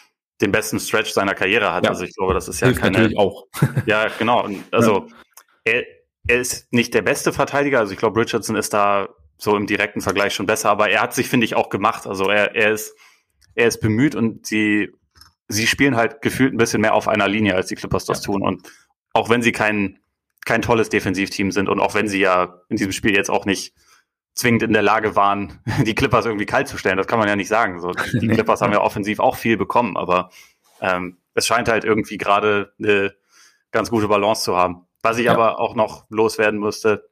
den 0.40 0.52
besten 0.52 0.81
Stretch 0.81 1.11
seiner 1.11 1.35
Karriere 1.35 1.72
hat. 1.72 1.85
Ja. 1.85 1.90
Also 1.90 2.04
ich 2.04 2.14
glaube, 2.14 2.35
das 2.35 2.48
ist 2.48 2.61
ja 2.61 2.68
Hilft 2.68 2.81
keine. 2.81 2.98
Natürlich 2.98 3.18
auch. 3.18 3.46
ja, 3.87 4.09
genau. 4.18 4.44
Und 4.44 4.64
also 4.70 5.07
ja. 5.66 5.74
er, 5.74 5.85
er 6.26 6.40
ist 6.40 6.72
nicht 6.72 6.94
der 6.94 7.02
beste 7.02 7.33
Verteidiger. 7.33 7.78
Also 7.81 7.92
ich 7.92 7.98
glaube, 7.98 8.20
Richardson 8.20 8.57
ist 8.57 8.72
da 8.72 9.09
so 9.37 9.57
im 9.57 9.66
direkten 9.66 10.00
Vergleich 10.00 10.35
schon 10.35 10.46
besser, 10.46 10.70
aber 10.70 10.90
er 10.90 11.02
hat 11.02 11.14
sich, 11.14 11.28
finde 11.28 11.44
ich, 11.44 11.54
auch 11.54 11.68
gemacht. 11.68 12.07
Also 12.07 12.28
er, 12.28 12.57
er 12.57 12.72
ist, 12.72 12.94
er 13.54 13.68
ist 13.68 13.81
bemüht 13.81 14.14
und 14.14 14.46
sie 14.46 14.92
sie 15.48 15.66
spielen 15.66 15.96
halt 15.96 16.22
gefühlt 16.22 16.54
ein 16.54 16.59
bisschen 16.59 16.83
mehr 16.83 16.94
auf 16.94 17.09
einer 17.09 17.26
Linie, 17.26 17.54
als 17.54 17.66
die 17.66 17.74
Clippers 17.74 18.04
das 18.04 18.18
ja. 18.18 18.26
tun. 18.26 18.42
Und 18.42 18.70
auch 19.14 19.31
wenn 19.31 19.42
sie 19.42 19.52
kein, 19.52 19.98
kein 20.44 20.62
tolles 20.62 20.90
Defensivteam 20.90 21.50
sind 21.50 21.68
und 21.68 21.81
auch 21.81 21.94
wenn 21.94 22.09
sie 22.09 22.20
ja 22.20 22.61
in 22.68 22.76
diesem 22.76 22.92
Spiel 22.92 23.14
jetzt 23.14 23.31
auch 23.31 23.46
nicht 23.46 23.74
zwingend 24.38 24.62
in 24.62 24.72
der 24.72 24.83
Lage 24.83 25.16
waren, 25.16 25.61
die 25.85 25.94
Clippers 25.94 26.24
irgendwie 26.24 26.46
kalt 26.46 26.68
zu 26.68 26.79
stellen, 26.79 26.96
das 26.96 27.07
kann 27.07 27.18
man 27.18 27.29
ja 27.29 27.37
nicht 27.37 27.48
sagen. 27.48 27.81
So, 27.81 27.92
die 27.92 28.29
Clippers 28.29 28.61
haben 28.61 28.72
ja 28.72 28.81
offensiv 28.81 29.20
auch 29.20 29.37
viel 29.37 29.57
bekommen, 29.57 29.96
aber 29.96 30.31
ähm, 30.81 31.18
es 31.35 31.46
scheint 31.46 31.68
halt 31.68 31.85
irgendwie 31.85 32.18
gerade 32.18 32.72
eine 32.79 33.14
ganz 33.72 33.90
gute 33.90 34.09
Balance 34.09 34.44
zu 34.44 34.57
haben. 34.57 34.87
Was 35.03 35.18
ich 35.18 35.27
ja. 35.27 35.33
aber 35.33 35.61
auch 35.61 35.74
noch 35.74 36.07
loswerden 36.09 36.59
musste, 36.59 37.09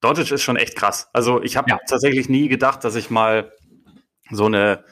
Doncic 0.00 0.30
ist 0.30 0.42
schon 0.42 0.56
echt 0.56 0.76
krass. 0.76 1.10
Also 1.12 1.42
ich 1.42 1.56
habe 1.56 1.70
ja. 1.70 1.78
tatsächlich 1.86 2.28
nie 2.28 2.48
gedacht, 2.48 2.84
dass 2.84 2.94
ich 2.94 3.10
mal 3.10 3.52
so 4.30 4.46
eine 4.46 4.84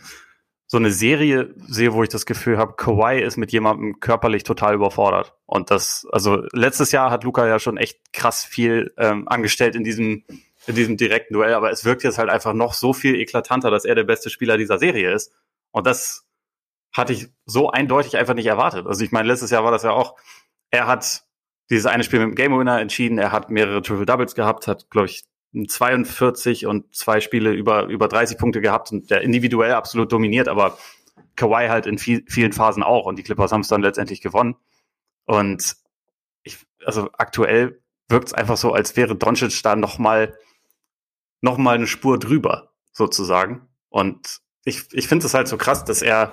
so 0.70 0.76
eine 0.76 0.92
Serie 0.92 1.54
sehe, 1.66 1.94
wo 1.94 2.02
ich 2.02 2.10
das 2.10 2.26
Gefühl 2.26 2.58
habe, 2.58 2.74
Kawhi 2.76 3.22
ist 3.22 3.38
mit 3.38 3.52
jemandem 3.52 4.00
körperlich 4.00 4.42
total 4.42 4.74
überfordert. 4.74 5.34
Und 5.46 5.70
das, 5.70 6.06
also 6.12 6.42
letztes 6.52 6.92
Jahr 6.92 7.10
hat 7.10 7.24
Luca 7.24 7.46
ja 7.46 7.58
schon 7.58 7.78
echt 7.78 8.12
krass 8.12 8.44
viel 8.44 8.92
ähm, 8.98 9.26
angestellt 9.28 9.74
in 9.74 9.82
diesem, 9.82 10.24
in 10.68 10.74
diesem 10.74 10.96
direkten 10.98 11.34
Duell, 11.34 11.54
aber 11.54 11.70
es 11.70 11.84
wirkt 11.84 12.04
jetzt 12.04 12.18
halt 12.18 12.28
einfach 12.28 12.52
noch 12.52 12.74
so 12.74 12.92
viel 12.92 13.14
eklatanter, 13.14 13.70
dass 13.70 13.86
er 13.86 13.94
der 13.94 14.04
beste 14.04 14.28
Spieler 14.28 14.58
dieser 14.58 14.78
Serie 14.78 15.12
ist. 15.12 15.32
Und 15.70 15.86
das 15.86 16.26
hatte 16.92 17.14
ich 17.14 17.28
so 17.46 17.70
eindeutig 17.70 18.16
einfach 18.18 18.34
nicht 18.34 18.46
erwartet. 18.46 18.86
Also 18.86 19.02
ich 19.02 19.10
meine, 19.10 19.28
letztes 19.28 19.50
Jahr 19.50 19.64
war 19.64 19.70
das 19.70 19.82
ja 19.82 19.92
auch, 19.92 20.16
er 20.70 20.86
hat 20.86 21.24
dieses 21.70 21.86
eine 21.86 22.04
Spiel 22.04 22.20
mit 22.20 22.28
dem 22.28 22.34
Game 22.34 22.58
Winner 22.58 22.80
entschieden, 22.80 23.18
er 23.18 23.32
hat 23.32 23.50
mehrere 23.50 23.80
Triple 23.80 24.04
Doubles 24.04 24.34
gehabt, 24.34 24.66
hat, 24.68 24.90
glaube 24.90 25.06
ich, 25.06 25.24
42 25.66 26.66
und 26.66 26.94
zwei 26.94 27.20
Spiele 27.20 27.52
über, 27.52 27.86
über 27.86 28.08
30 28.08 28.36
Punkte 28.36 28.60
gehabt 28.60 28.92
und 28.92 29.10
der 29.10 29.22
individuell 29.22 29.72
absolut 29.72 30.12
dominiert, 30.12 30.48
aber 30.48 30.76
Kawhi 31.36 31.68
halt 31.68 31.86
in 31.86 31.96
viel, 31.96 32.24
vielen 32.28 32.52
Phasen 32.52 32.82
auch 32.82 33.06
und 33.06 33.18
die 33.18 33.22
Clippers 33.22 33.52
haben 33.52 33.62
es 33.62 33.68
dann 33.68 33.80
letztendlich 33.82 34.20
gewonnen. 34.20 34.56
Und 35.24 35.76
ich, 36.42 36.58
also 36.84 37.08
aktuell 37.16 37.80
wirkt 38.08 38.28
es 38.28 38.34
einfach 38.34 38.58
so, 38.58 38.72
als 38.72 38.96
wäre 38.96 39.16
Doncic 39.16 39.62
da 39.62 39.76
nochmal 39.76 40.36
noch 41.40 41.58
mal 41.58 41.74
eine 41.74 41.86
Spur 41.86 42.18
drüber, 42.18 42.72
sozusagen. 42.92 43.68
Und 43.88 44.40
ich, 44.64 44.92
ich 44.92 45.08
finde 45.08 45.26
es 45.26 45.34
halt 45.34 45.48
so 45.48 45.56
krass, 45.56 45.84
dass 45.84 46.02
er 46.02 46.32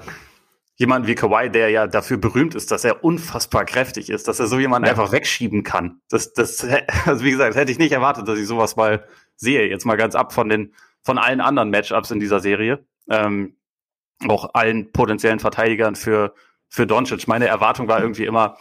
jemanden 0.76 1.08
wie 1.08 1.16
Kawhi, 1.16 1.50
der 1.50 1.70
ja 1.70 1.88
dafür 1.88 2.18
berühmt 2.18 2.54
ist, 2.54 2.72
dass 2.72 2.84
er 2.84 3.04
unfassbar 3.04 3.66
kräftig 3.66 4.10
ist, 4.10 4.28
dass 4.28 4.40
er 4.40 4.48
so 4.48 4.60
jemanden 4.60 4.88
ja. 4.88 4.92
einfach 4.92 5.12
wegschieben 5.12 5.64
kann. 5.64 6.02
Das, 6.10 6.34
das, 6.34 6.66
also 7.06 7.24
wie 7.24 7.32
gesagt, 7.32 7.56
hätte 7.56 7.72
ich 7.72 7.80
nicht 7.80 7.94
erwartet, 7.94 8.28
dass 8.28 8.38
ich 8.38 8.48
sowas 8.48 8.76
mal 8.76 9.08
sehe. 9.36 9.68
Jetzt 9.70 9.86
mal 9.86 9.96
ganz 9.96 10.16
ab 10.16 10.34
von 10.34 10.50
den, 10.50 10.74
von 11.02 11.18
allen 11.18 11.42
anderen 11.42 11.70
Matchups 11.70 12.12
in 12.12 12.20
dieser 12.20 12.40
Serie. 12.40 12.86
Ähm, 13.10 13.56
auch 14.28 14.54
allen 14.54 14.92
potenziellen 14.92 15.40
Verteidigern 15.40 15.96
für, 15.96 16.34
für 16.68 16.88
Doncic. 16.88 17.28
Meine 17.28 17.48
Erwartung 17.48 17.88
war 17.88 18.02
irgendwie 18.02 18.26
immer, 18.26 18.58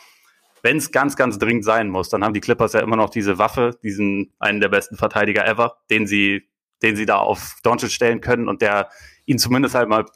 wenn 0.64 0.78
es 0.78 0.90
ganz, 0.90 1.14
ganz 1.14 1.38
dringend 1.38 1.64
sein 1.64 1.90
muss, 1.90 2.08
dann 2.08 2.24
haben 2.24 2.32
die 2.32 2.40
Clippers 2.40 2.72
ja 2.72 2.80
immer 2.80 2.96
noch 2.96 3.10
diese 3.10 3.36
Waffe, 3.36 3.78
diesen 3.82 4.32
einen 4.38 4.60
der 4.60 4.70
besten 4.70 4.96
Verteidiger 4.96 5.46
ever, 5.46 5.76
den 5.90 6.06
sie, 6.06 6.48
den 6.82 6.96
sie 6.96 7.04
da 7.04 7.18
auf 7.18 7.58
Doncic 7.62 7.90
stellen 7.90 8.22
können 8.22 8.48
und 8.48 8.62
der 8.62 8.88
ihn 9.26 9.38
zumindest 9.38 9.74
halt 9.74 9.90
mal 9.90 10.06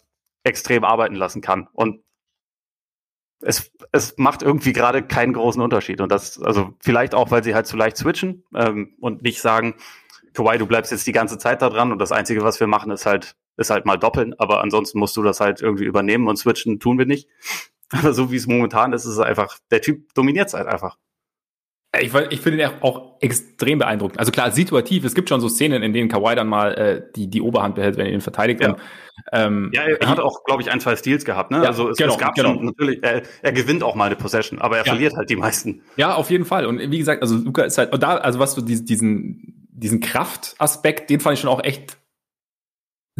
extrem 0.45 0.85
arbeiten 0.85 1.17
lassen 1.17 1.43
kann. 1.43 1.69
Und 1.75 2.03
es, 3.41 3.71
es 3.93 4.17
macht 4.17 4.41
irgendwie 4.41 4.73
gerade 4.73 5.03
keinen 5.03 5.35
großen 5.35 5.61
Unterschied. 5.61 6.01
Und 6.01 6.11
das, 6.11 6.41
also 6.41 6.75
vielleicht 6.81 7.15
auch, 7.15 7.31
weil 7.31 7.45
sie 7.45 7.55
halt 7.55 7.67
zu 7.67 7.77
leicht 7.77 7.99
switchen 7.99 8.43
ähm, 8.55 8.95
und 9.01 9.21
nicht 9.21 9.43
sagen, 9.43 9.75
Kawhi, 10.33 10.57
du 10.57 10.67
bleibst 10.67 10.93
jetzt 10.93 11.07
die 11.07 11.13
ganze 11.13 11.37
Zeit 11.37 11.61
da 11.61 11.69
dran 11.69 11.93
und 11.93 11.99
das 11.99 12.11
Einzige, 12.11 12.43
was 12.43 12.59
wir 12.59 12.69
machen, 12.69 12.91
ist 12.91 13.05
halt, 13.05 13.37
ist 13.59 13.69
halt 13.69 13.85
mal 13.85 13.99
doppeln, 13.99 14.33
aber 14.39 14.63
ansonsten 14.63 14.99
musst 14.99 15.15
du 15.19 15.23
das 15.23 15.41
halt 15.41 15.61
irgendwie 15.61 15.85
übernehmen 15.85 16.27
und 16.27 16.39
switchen 16.39 16.81
tun 16.81 16.97
wir 16.97 17.07
nicht. 17.07 17.29
Aber 17.91 18.13
so 18.13 18.31
wie 18.31 18.37
es 18.37 18.47
momentan 18.47 18.93
ist, 18.93 19.05
ist 19.05 19.13
es 19.13 19.19
einfach, 19.19 19.59
der 19.71 19.81
Typ 19.81 20.13
dominiert 20.15 20.49
es 20.49 20.55
halt 20.55 20.67
einfach. 20.67 20.97
Ich, 21.99 22.13
ich 22.15 22.41
finde 22.43 22.63
ihn 22.63 22.71
auch 22.83 23.17
extrem 23.21 23.79
beeindruckend. 23.79 24.19
Also 24.19 24.31
klar, 24.31 24.51
situativ, 24.51 25.05
es 25.05 25.15
gibt 25.15 25.31
schon 25.31 25.41
so 25.41 25.49
Szenen, 25.49 25.83
in 25.83 25.95
denen 25.95 26.11
Kawhi 26.11 26.35
dann 26.35 26.47
mal 26.47 26.75
äh, 26.75 27.03
die, 27.17 27.29
die 27.29 27.41
Oberhand 27.41 27.77
behält, 27.77 27.97
wenn 27.97 28.07
er 28.07 28.13
ihn 28.13 28.21
verteidigt. 28.21 28.61
Ja, 28.61 28.73
und, 28.73 28.81
ähm, 29.33 29.71
ja 29.73 29.83
er, 29.83 30.09
hat 30.09 30.21
auch, 30.21 30.45
glaube 30.45 30.61
ich, 30.61 30.71
ein, 30.71 30.81
zwei 30.81 30.97
Steals 30.97 31.25
gehabt. 31.25 31.51
Ne? 31.51 31.59
Ja, 31.59 31.65
also 31.65 31.89
es, 31.89 31.97
genau, 31.97 32.13
es 32.13 32.19
gab 32.19 32.35
genau. 32.35 32.55
schon 32.55 32.67
natürlich, 32.67 33.03
er, 33.03 33.23
er 33.41 33.53
gewinnt 33.53 33.83
auch 33.83 33.95
mal 33.95 34.05
eine 34.05 34.17
Possession, 34.17 34.59
aber 34.59 34.77
er 34.77 34.85
Ja. 34.85 34.93
verliert 34.93 35.17
halt 35.17 35.31
die 35.31 35.37
meisten. 35.37 35.83
Ja, 35.97 36.15
auf 36.15 36.31
jeden 36.31 36.45
Fall. 36.45 36.67
Und 36.67 36.79
wie 36.79 36.99
gesagt, 36.99 37.23
also 37.23 37.37
Luca 37.37 37.63
ist 37.63 37.79
halt, 37.79 37.93
und 37.93 38.03
da, 38.03 38.19
also 38.19 38.39
was 38.39 38.55
du 38.55 38.61
diesen, 38.61 38.85
diesen, 38.85 39.69
diesen 39.71 40.01
Kraftaspekt, 40.01 41.09
den 41.09 41.21
fand 41.21 41.35
ich 41.35 41.41
schon 41.41 41.51
auch 41.51 41.65
echt 41.65 41.98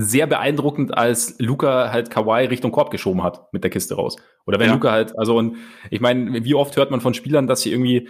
sehr 0.01 0.29
beeindruckend, 0.29 0.97
als 0.97 1.35
Luca 1.41 1.91
halt 1.91 2.09
Kawhi 2.09 2.45
Richtung 2.45 2.71
Korb 2.71 2.93
geschoben 2.93 3.25
hat 3.25 3.53
mit 3.53 3.65
der 3.65 3.71
Kiste 3.71 3.97
raus. 3.97 4.15
Oder 4.47 4.61
wenn 4.61 4.69
Ja. 4.69 4.75
Luca 4.75 4.93
halt, 4.93 5.19
also 5.19 5.37
und 5.37 5.57
ich 5.91 6.01
meine, 6.01 6.45
wie 6.45 6.55
oft 6.55 6.77
hört 6.77 6.93
man 6.93 7.01
von 7.01 7.15
Spielern, 7.15 7.49
dass 7.49 7.63
sie 7.63 7.73
irgendwie 7.73 8.09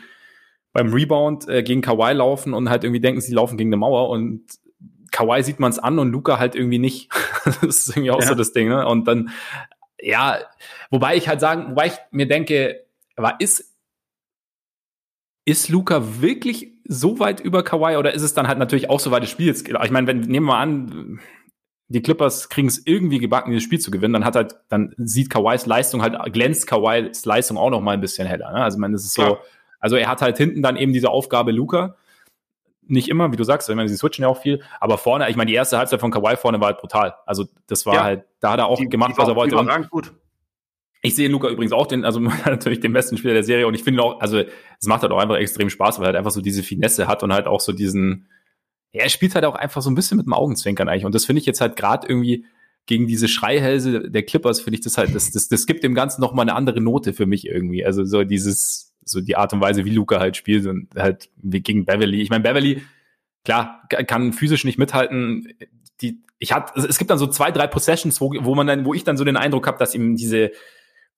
beim 0.75 0.93
Rebound 0.93 1.49
äh, 1.49 1.63
gegen 1.63 1.81
Kawhi 1.81 2.13
laufen 2.13 2.53
und 2.53 2.69
halt 2.69 2.85
irgendwie 2.85 3.01
denken, 3.01 3.23
sie 3.23 3.33
laufen 3.33 3.57
gegen 3.57 3.71
eine 3.71 3.79
Mauer 3.79 4.11
und 4.11 4.43
Kawhi 5.13 5.43
sieht 5.43 5.61
man 5.61 5.71
es 5.71 5.79
an 5.79 5.99
und 5.99 6.13
Luca 6.13 6.39
halt 6.39 6.55
irgendwie 6.55 6.79
nicht. 6.79 7.09
das 7.45 7.57
ist 7.63 7.89
irgendwie 7.89 8.11
auch 8.11 8.21
Ja. 8.21 8.27
so 8.27 8.35
das 8.35 8.53
Ding, 8.53 8.69
ne? 8.69 8.87
Und 8.87 9.09
dann, 9.09 9.31
ja, 9.99 10.37
wobei 10.91 11.17
ich 11.17 11.27
halt 11.27 11.41
sagen, 11.41 11.71
wobei 11.71 11.87
ich 11.87 11.95
mir 12.11 12.29
denke, 12.29 12.85
aber 13.17 13.37
ist 13.41 13.75
ist 15.47 15.71
Luca 15.71 16.21
wirklich 16.21 16.75
so 16.85 17.19
weit 17.19 17.41
über 17.41 17.63
Kawhi 17.63 17.97
oder 17.97 18.13
ist 18.13 18.21
es 18.21 18.35
dann 18.35 18.47
halt 18.49 18.59
natürlich 18.59 18.91
auch 18.91 19.01
so 19.01 19.11
weit 19.11 19.23
des 19.23 19.31
Spiels? 19.31 19.63
Ich 19.67 19.91
meine, 19.91 20.07
wenn 20.07 20.21
nehmen 20.21 20.45
wir 20.47 20.53
mal 20.53 20.61
an, 20.61 21.21
die 21.89 22.03
Clippers 22.03 22.49
kriegen 22.51 22.69
es 22.69 22.87
irgendwie 22.87 23.19
gebacken, 23.19 23.51
dieses 23.51 23.65
Spiel 23.65 23.79
zu 23.81 23.91
gewinnen, 23.91 24.13
dann 24.13 24.25
hat 24.25 24.37
halt, 24.37 24.57
dann 24.69 24.95
sieht 24.99 25.31
Kawhis 25.31 25.65
Leistung 25.67 26.03
halt, 26.03 26.17
glänzt 26.33 26.67
Kawhis 26.67 27.25
Leistung 27.25 27.57
auch 27.57 27.71
noch 27.71 27.81
mal 27.81 27.93
ein 27.93 28.01
bisschen 28.01 28.27
heller. 28.27 28.53
Ne? 28.53 28.63
Also, 28.63 28.79
meine, 28.79 28.93
das 28.93 29.05
ist 29.05 29.15
so, 29.15 29.23
Klar. 29.23 29.39
also 29.81 29.97
er 29.97 30.09
hat 30.09 30.21
halt 30.21 30.37
hinten 30.37 30.63
dann 30.63 30.77
eben 30.77 30.93
diese 30.93 31.09
Aufgabe 31.11 31.51
Luca. 31.51 31.97
Nicht 32.91 33.09
immer, 33.09 33.31
wie 33.33 33.37
du 33.37 33.45
sagst, 33.45 33.69
ich 33.69 33.77
meine, 33.77 33.89
sie 33.89 33.97
switchen 33.97 34.23
ja 34.23 34.29
auch 34.29 34.41
viel, 34.41 34.63
aber 34.81 34.97
vorne, 34.97 35.29
ich 35.29 35.37
meine, 35.37 35.49
die 35.51 35.55
erste 35.55 35.77
Halbzeit 35.77 36.01
von 36.01 36.11
Kawhi 36.11 36.37
vorne 36.37 36.59
war 36.61 36.69
halt 36.69 36.79
brutal. 36.79 37.15
Also, 37.27 37.47
das 37.67 37.85
war 37.85 37.95
Ja. 37.95 38.05
halt, 38.05 38.25
da 38.41 38.53
hat 38.53 38.59
er 38.61 38.67
auch 38.67 38.79
Die- 38.79 38.89
gemacht, 38.89 39.13
die 39.15 39.19
was 39.19 39.29
er 39.29 39.37
wollte. 39.37 39.57
Und 39.59 39.91
gut. 39.91 40.13
ich 41.03 41.15
sehe 41.15 41.29
Luca 41.29 41.49
übrigens 41.49 41.73
auch 41.73 41.87
den, 41.87 42.05
also 42.05 42.19
natürlich 42.47 42.81
den 42.81 42.93
besten 42.93 43.17
Spieler 43.19 43.35
der 43.35 43.45
Serie 43.45 43.67
und 43.67 43.75
ich 43.75 43.85
finde 43.85 44.03
auch, 44.03 44.21
also 44.21 44.39
es 44.39 44.87
macht 44.87 45.03
halt 45.03 45.13
auch 45.13 45.19
einfach 45.19 45.37
extrem 45.37 45.69
Spaß, 45.71 45.99
weil 45.99 46.05
er 46.05 46.09
halt 46.09 46.17
einfach 46.17 46.31
so 46.33 46.41
diese 46.41 46.63
Finesse 46.63 47.07
hat 47.09 47.23
und 47.23 47.33
halt 47.33 47.47
auch 47.47 47.61
so 47.61 47.73
diesen, 47.73 48.27
er 48.93 49.09
spielt 49.09 49.35
halt 49.35 49.45
auch 49.45 49.55
einfach 49.55 49.83
so 49.83 49.91
ein 49.91 49.95
bisschen 49.95 50.17
mit 50.17 50.27
dem 50.27 50.33
Augenzwinkern 50.33 50.89
eigentlich 50.89 51.05
und 51.05 51.15
das 51.15 51.25
finde 51.25 51.41
ich 51.41 51.47
jetzt 51.47 51.61
halt 51.61 51.77
gerade 51.77 52.07
irgendwie 52.09 52.45
gegen 52.89 53.07
diese 53.07 53.29
Schreihälse 53.29 54.11
der 54.11 54.23
Clippers 54.23 54.61
finde 54.61 54.77
ich 54.77 54.81
das 54.81 54.97
halt, 54.97 55.15
das, 55.15 55.31
das, 55.31 55.49
das 55.49 55.67
gibt 55.67 55.85
dem 55.85 55.95
Ganzen 55.95 56.23
noch 56.23 56.33
mal 56.33 56.43
eine 56.43 56.55
andere 56.55 56.81
Note 56.81 57.13
für 57.13 57.27
mich 57.27 57.47
irgendwie, 57.47 57.85
also 57.85 58.05
so 58.05 58.25
dieses, 58.25 58.95
so 59.05 59.21
die 59.21 59.37
Art 59.37 59.53
und 59.53 59.61
Weise, 59.61 59.85
wie 59.85 59.91
Luca 59.91 60.19
halt 60.19 60.37
spielt 60.37 60.67
und 60.67 60.89
halt 60.97 61.29
gegen 61.43 61.85
Beverly. 61.85 62.23
Ich 62.23 62.31
meine, 62.31 62.43
Beverly, 62.43 62.83
klar, 63.45 63.83
kann 64.07 64.33
physisch 64.33 64.65
nicht 64.65 64.79
mithalten. 64.79 65.49
Die, 66.01 66.23
ich 66.39 66.53
hatte, 66.53 66.81
es 66.81 66.99
gibt 66.99 67.11
dann 67.11 67.19
so 67.19 67.27
zwei, 67.27 67.51
drei 67.51 67.67
Possessions, 67.67 68.23
wo, 68.23 68.33
wo 68.41 68.55
man 68.55 68.67
dann, 68.67 68.87
wo 68.87 68.95
ich 68.95 69.05
dann 69.05 69.19
so 69.19 69.25
den 69.25 69.37
Eindruck 69.37 69.67
habe, 69.67 69.79
dass 69.79 69.95
ihm 69.95 70.17
diese, 70.17 70.51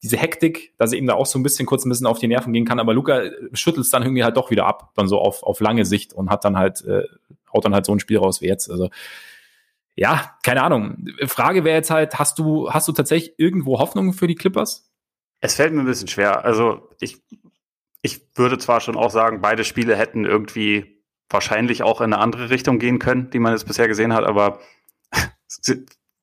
diese 0.03 0.17
Hektik, 0.17 0.75
dass 0.77 0.93
er 0.93 0.99
ihm 0.99 1.07
da 1.07 1.15
auch 1.15 1.27
so 1.27 1.39
ein 1.39 1.45
bisschen 1.45 1.67
kurz 1.67 1.85
ein 1.85 1.91
bisschen 1.91 2.07
auf 2.07 2.19
die 2.19 2.27
Nerven 2.27 2.53
gehen 2.53 2.65
kann, 2.65 2.81
aber 2.81 2.95
Luca 2.95 3.23
schüttelt 3.53 3.85
es 3.85 3.91
dann 3.91 4.03
irgendwie 4.03 4.25
halt 4.25 4.37
doch 4.37 4.51
wieder 4.51 4.67
ab, 4.67 4.93
dann 4.97 5.07
so 5.07 5.19
auf, 5.19 5.45
auf 5.45 5.61
lange 5.61 5.85
Sicht 5.85 6.15
und 6.15 6.31
hat 6.31 6.45
dann 6.45 6.57
halt, 6.57 6.85
äh, 6.85 7.05
haut 7.53 7.65
dann 7.65 7.75
halt 7.75 7.87
so 7.87 7.93
ein 7.93 8.01
Spiel 8.01 8.19
raus 8.19 8.41
wie 8.41 8.47
jetzt. 8.47 8.71
Also 8.71 8.91
ja, 9.97 10.37
keine 10.43 10.63
Ahnung. 10.63 11.05
Frage 11.27 11.65
wäre 11.65 11.77
jetzt 11.77 11.91
halt, 11.91 12.19
hast 12.19 12.39
du, 12.39 12.71
hast 12.71 12.89
du 12.89 12.93
tatsächlich 12.93 13.35
irgendwo 13.39 13.79
Hoffnung 13.79 14.13
für 14.13 14.27
die 14.27 14.35
Clippers? 14.35 14.91
Es 15.41 15.55
fällt 15.55 15.73
mir 15.73 15.81
ein 15.81 15.87
bisschen 15.87 16.09
schwer. 16.09 16.45
Also 16.45 16.91
ich, 17.01 17.23
ich 18.03 18.23
würde 18.35 18.59
zwar 18.59 18.81
schon 18.81 18.97
auch 18.97 19.11
sagen, 19.11 19.41
beide 19.41 19.65
Spiele 19.65 19.97
hätten 19.97 20.25
irgendwie 20.25 21.01
wahrscheinlich 21.29 21.83
auch 21.83 22.01
in 22.01 22.13
eine 22.13 22.23
andere 22.23 22.51
Richtung 22.51 22.79
gehen 22.79 22.99
können, 22.99 23.31
die 23.31 23.39
man 23.39 23.53
jetzt 23.53 23.67
bisher 23.67 23.89
gesehen 23.89 24.13
hat, 24.13 24.25
aber 24.25 24.61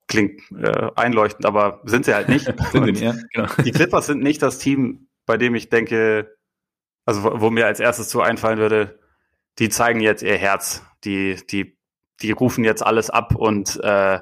klingt 0.07 0.41
äh, 0.51 0.89
einleuchtend, 0.95 1.45
aber 1.45 1.81
sind 1.85 2.05
sie 2.05 2.13
halt 2.13 2.29
nicht. 2.29 2.45
Sind 2.71 2.99
ja, 2.99 3.13
genau. 3.33 3.47
die 3.63 3.71
Clippers 3.71 4.05
sind 4.07 4.23
nicht 4.23 4.41
das 4.41 4.57
Team, 4.57 5.07
bei 5.25 5.37
dem 5.37 5.55
ich 5.55 5.69
denke, 5.69 6.35
also 7.05 7.23
wo, 7.23 7.41
wo 7.41 7.49
mir 7.49 7.65
als 7.65 7.79
erstes 7.79 8.09
so 8.09 8.21
einfallen 8.21 8.57
würde, 8.57 8.99
die 9.59 9.69
zeigen 9.69 9.99
jetzt 9.99 10.23
ihr 10.23 10.37
Herz, 10.37 10.83
die, 11.03 11.36
die, 11.49 11.77
die 12.21 12.31
rufen 12.31 12.63
jetzt 12.63 12.86
alles 12.86 13.10
ab 13.10 13.36
und 13.36 13.79
äh, 13.83 14.19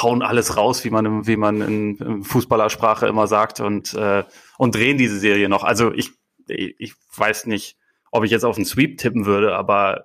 hauen 0.00 0.22
alles 0.22 0.56
raus, 0.56 0.84
wie 0.84 0.90
man, 0.90 1.04
im- 1.06 1.26
wie 1.26 1.36
man 1.36 1.60
in, 1.60 1.96
in 1.96 2.24
Fußballersprache 2.24 3.06
immer 3.06 3.26
sagt 3.26 3.60
und, 3.60 3.94
äh, 3.94 4.24
und 4.58 4.74
drehen 4.74 4.98
diese 4.98 5.18
Serie 5.18 5.48
noch. 5.48 5.64
Also 5.64 5.92
ich, 5.92 6.10
ich 6.48 6.94
weiß 7.16 7.46
nicht, 7.46 7.76
ob 8.10 8.24
ich 8.24 8.30
jetzt 8.30 8.44
auf 8.44 8.56
einen 8.56 8.64
Sweep 8.66 8.98
tippen 8.98 9.26
würde, 9.26 9.54
aber 9.54 10.04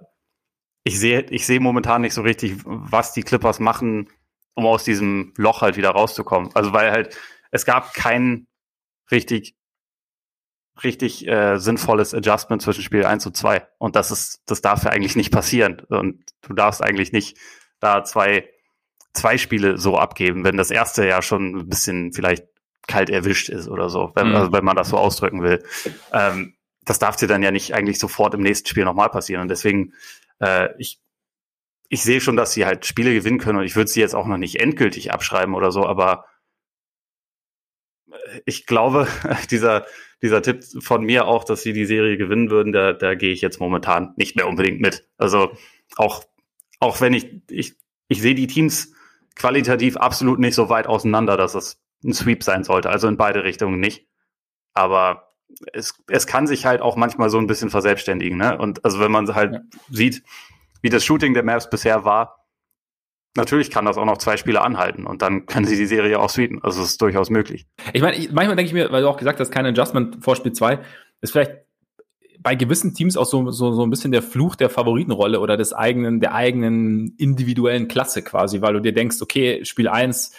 ich 0.84 1.00
sehe, 1.00 1.26
ich 1.30 1.46
sehe 1.46 1.60
momentan 1.60 2.02
nicht 2.02 2.14
so 2.14 2.22
richtig, 2.22 2.56
was 2.66 3.14
die 3.14 3.24
Clippers 3.24 3.60
machen, 3.60 4.10
um 4.54 4.66
aus 4.66 4.84
diesem 4.86 5.34
Loch 5.38 5.62
halt 5.62 5.76
wieder 5.78 5.90
rauszukommen. 5.92 6.52
Also 6.56 6.72
weil 6.74 6.92
halt, 6.92 7.18
es 7.52 7.66
gab 7.66 7.94
kein 7.94 8.48
richtig, 9.12 9.57
richtig 10.84 11.28
äh, 11.28 11.58
sinnvolles 11.58 12.14
Adjustment 12.14 12.62
zwischen 12.62 12.84
Spiel 12.84 13.06
1 13.06 13.26
und 13.26 13.36
2. 13.36 13.68
Und 13.78 13.96
das 13.96 14.12
ist, 14.12 14.42
das 14.46 14.62
darf 14.62 14.84
ja 14.84 14.92
eigentlich 14.92 15.16
nicht 15.16 15.32
passieren. 15.32 15.82
Und 15.90 16.24
du 16.42 16.54
darfst 16.54 16.84
eigentlich 16.84 17.12
nicht 17.12 17.38
da 17.80 18.04
zwei, 18.04 18.50
zwei 19.14 19.38
Spiele 19.38 19.78
so 19.78 19.98
abgeben, 19.98 20.44
wenn 20.44 20.58
das 20.58 20.72
erste 20.72 21.08
ja 21.08 21.22
schon 21.22 21.56
ein 21.56 21.70
bisschen 21.70 22.14
vielleicht 22.14 22.46
kalt 22.88 23.10
erwischt 23.10 23.50
ist 23.50 23.68
oder 23.68 23.90
so, 23.90 24.12
wenn, 24.16 24.30
Mhm. 24.30 24.36
also 24.36 24.52
wenn 24.54 24.64
man 24.64 24.76
das 24.76 24.90
so 24.90 24.98
ausdrücken 24.98 25.44
will. 25.44 25.64
Ähm, 26.14 26.56
das 26.86 27.00
darf 27.00 27.18
dir 27.18 27.28
dann 27.28 27.44
ja 27.44 27.52
nicht 27.52 27.74
eigentlich 27.74 28.00
sofort 28.00 28.34
im 28.34 28.42
nächsten 28.42 28.68
Spiel 28.68 28.86
nochmal 28.86 29.10
passieren. 29.10 29.42
Und 29.42 29.50
deswegen, 29.50 29.94
äh, 30.40 30.70
ich, 30.78 31.00
ich 31.90 32.02
sehe 32.04 32.22
schon, 32.22 32.38
dass 32.38 32.54
sie 32.54 32.66
halt 32.66 32.86
Spiele 32.86 33.14
gewinnen 33.14 33.40
können 33.40 33.60
und 33.60 33.66
ich 33.66 33.76
würde 33.76 33.90
sie 33.90 34.00
jetzt 34.00 34.16
auch 34.16 34.26
noch 34.26 34.38
nicht 34.38 34.60
endgültig 34.62 35.12
abschreiben 35.12 35.54
oder 35.54 35.72
so, 35.72 35.86
aber 35.86 36.26
ich 38.46 38.66
glaube, 38.66 39.08
dieser, 39.52 39.86
dieser 40.22 40.42
Tipp 40.42 40.64
von 40.80 41.04
mir 41.04 41.28
auch, 41.28 41.44
dass 41.44 41.62
sie 41.62 41.74
die 41.74 41.86
Serie 41.86 42.18
gewinnen 42.18 42.50
würden, 42.50 42.74
da, 42.74 42.94
da 42.94 43.16
gehe 43.16 43.32
ich 43.32 43.42
jetzt 43.42 43.60
momentan 43.60 44.14
nicht 44.18 44.36
mehr 44.36 44.48
unbedingt 44.48 44.82
mit. 44.82 45.08
Also 45.18 45.52
auch, 45.96 46.24
auch 46.80 47.02
wenn 47.02 47.14
ich, 47.14 47.42
ich, 47.50 47.76
ich 48.08 48.22
sehe 48.22 48.36
die 48.36 48.48
Teams 48.48 48.94
qualitativ 49.36 49.98
absolut 49.98 50.40
nicht 50.40 50.56
so 50.56 50.70
weit 50.70 50.88
auseinander, 50.88 51.38
dass 51.38 51.56
es 51.56 51.80
ein 52.04 52.14
Sweep 52.14 52.44
sein 52.44 52.64
sollte. 52.64 52.90
Also 52.90 53.08
in 53.08 53.18
beide 53.18 53.44
Richtungen 53.44 53.80
nicht. 53.80 54.08
Aber 54.74 55.34
es, 55.74 55.94
es 56.08 56.28
kann 56.28 56.48
sich 56.48 56.66
halt 56.66 56.82
auch 56.82 56.96
manchmal 56.96 57.30
so 57.30 57.38
ein 57.38 57.48
bisschen 57.48 57.70
verselbstständigen. 57.70 58.38
Ne? 58.38 58.58
Und 58.58 58.84
also 58.86 59.00
wenn 59.00 59.12
man 59.12 59.34
halt 59.34 59.54
Ja. 59.54 59.62
sieht, 59.90 60.24
wie 60.82 60.90
das 60.90 61.06
Shooting 61.06 61.34
der 61.34 61.44
Mavs 61.44 61.70
bisher 61.70 62.06
war, 62.06 62.47
natürlich 63.38 63.72
kann 63.72 63.86
das 63.86 63.98
auch 63.98 64.06
noch 64.06 64.18
zwei 64.18 64.36
Spiele 64.36 64.62
anhalten 64.62 65.06
und 65.06 65.22
dann 65.22 65.46
können 65.46 65.66
sie 65.66 65.78
die 65.78 65.86
Serie 65.86 66.20
auch 66.20 66.30
sweepen. 66.30 66.62
Also 66.64 66.82
es 66.82 66.90
ist 66.90 67.02
durchaus 67.02 67.30
möglich. 67.30 67.66
Ich 67.94 68.02
meine, 68.02 68.18
ich, 68.18 68.32
manchmal 68.32 68.56
denke 68.58 68.68
ich 68.68 68.74
mir, 68.74 68.92
weil 68.92 69.04
du 69.04 69.08
auch 69.08 69.18
gesagt 69.18 69.40
hast, 69.40 69.52
kein 69.52 69.66
Adjustment 69.66 70.24
vor 70.24 70.36
Spiel 70.36 70.52
2, 70.52 70.80
ist 71.22 71.32
vielleicht 71.32 71.52
bei 72.40 72.56
gewissen 72.56 72.94
Teams 72.94 73.18
auch 73.18 73.26
so, 73.26 73.50
so, 73.52 73.72
so 73.74 73.84
ein 73.84 73.90
bisschen 73.90 74.12
der 74.12 74.22
Fluch 74.22 74.56
der 74.56 74.70
Favoritenrolle 74.70 75.40
oder 75.40 75.58
des 75.58 75.74
eigenen, 75.74 76.20
der 76.20 76.34
eigenen 76.34 77.16
individuellen 77.18 77.88
Klasse 77.88 78.22
quasi, 78.22 78.62
weil 78.62 78.74
du 78.74 78.80
dir 78.82 78.94
denkst, 78.94 79.22
okay, 79.22 79.66
Spiel 79.66 79.88
1, 79.88 80.34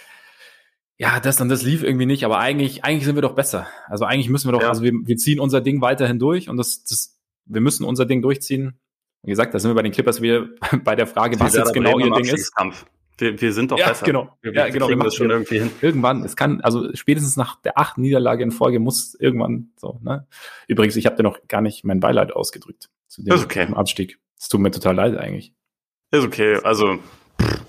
ja, 0.96 1.20
das 1.20 1.40
und 1.40 1.48
das 1.48 1.62
lief 1.62 1.82
irgendwie 1.82 2.06
nicht, 2.06 2.24
aber 2.24 2.38
eigentlich, 2.38 2.84
eigentlich 2.84 3.04
sind 3.04 3.14
wir 3.16 3.22
doch 3.22 3.34
besser. 3.34 3.66
Also 3.86 4.04
eigentlich 4.04 4.28
müssen 4.28 4.48
wir 4.48 4.52
doch, 4.52 4.62
Ja. 4.62 4.68
also 4.68 4.82
wir, 4.82 4.92
wir 4.92 5.16
ziehen 5.16 5.40
unser 5.40 5.60
Ding 5.60 5.80
weiterhin 5.80 6.18
durch 6.18 6.48
und 6.48 6.56
das, 6.56 6.82
das, 6.84 7.18
wir 7.46 7.60
müssen 7.60 7.84
unser 7.84 8.04
Ding 8.04 8.22
durchziehen. 8.22 8.78
Wie 9.22 9.30
gesagt, 9.30 9.52
da 9.54 9.58
sind 9.58 9.70
wir 9.70 9.74
bei 9.74 9.82
den 9.82 9.92
Clippers 9.92 10.20
wieder 10.22 10.48
bei 10.84 10.94
der 10.94 11.06
Frage, 11.06 11.38
was 11.40 11.54
jetzt 11.54 11.72
genau 11.72 11.98
ihr 11.98 12.10
Ding 12.10 12.34
ist. 12.34 12.52
Wir, 13.18 13.40
wir 13.40 13.52
sind 13.52 13.72
doch 13.72 13.78
ja, 13.78 13.88
besser. 13.88 14.06
Genau. 14.06 14.38
Wir, 14.42 14.54
ja, 14.54 14.68
genau. 14.68 14.88
wir 14.88 14.96
Wir 14.96 15.04
das 15.04 15.14
schon 15.16 15.30
irgendwie 15.30 15.58
hin. 15.58 15.70
Irgendwann, 15.80 16.22
es 16.22 16.36
kann, 16.36 16.60
also 16.60 16.94
spätestens 16.94 17.36
nach 17.36 17.60
der 17.62 17.76
achten 17.76 18.00
Niederlage 18.00 18.44
in 18.44 18.52
Folge 18.52 18.78
muss 18.78 19.14
irgendwann 19.14 19.72
so, 19.76 19.98
ne? 20.02 20.28
Übrigens, 20.68 20.94
ich 20.94 21.04
habe 21.04 21.16
dir 21.16 21.24
noch 21.24 21.48
gar 21.48 21.60
nicht 21.60 21.84
mein 21.84 21.98
Beileid 21.98 22.32
ausgedrückt 22.32 22.90
zu 23.08 23.22
dem 23.22 23.34
Ist 23.34 23.44
okay. 23.44 23.66
Abstieg. 23.74 24.20
Es 24.38 24.48
tut 24.48 24.60
mir 24.60 24.70
total 24.70 24.94
leid 24.94 25.16
eigentlich. 25.16 25.52
Ist 26.12 26.24
okay, 26.24 26.58
also 26.62 27.00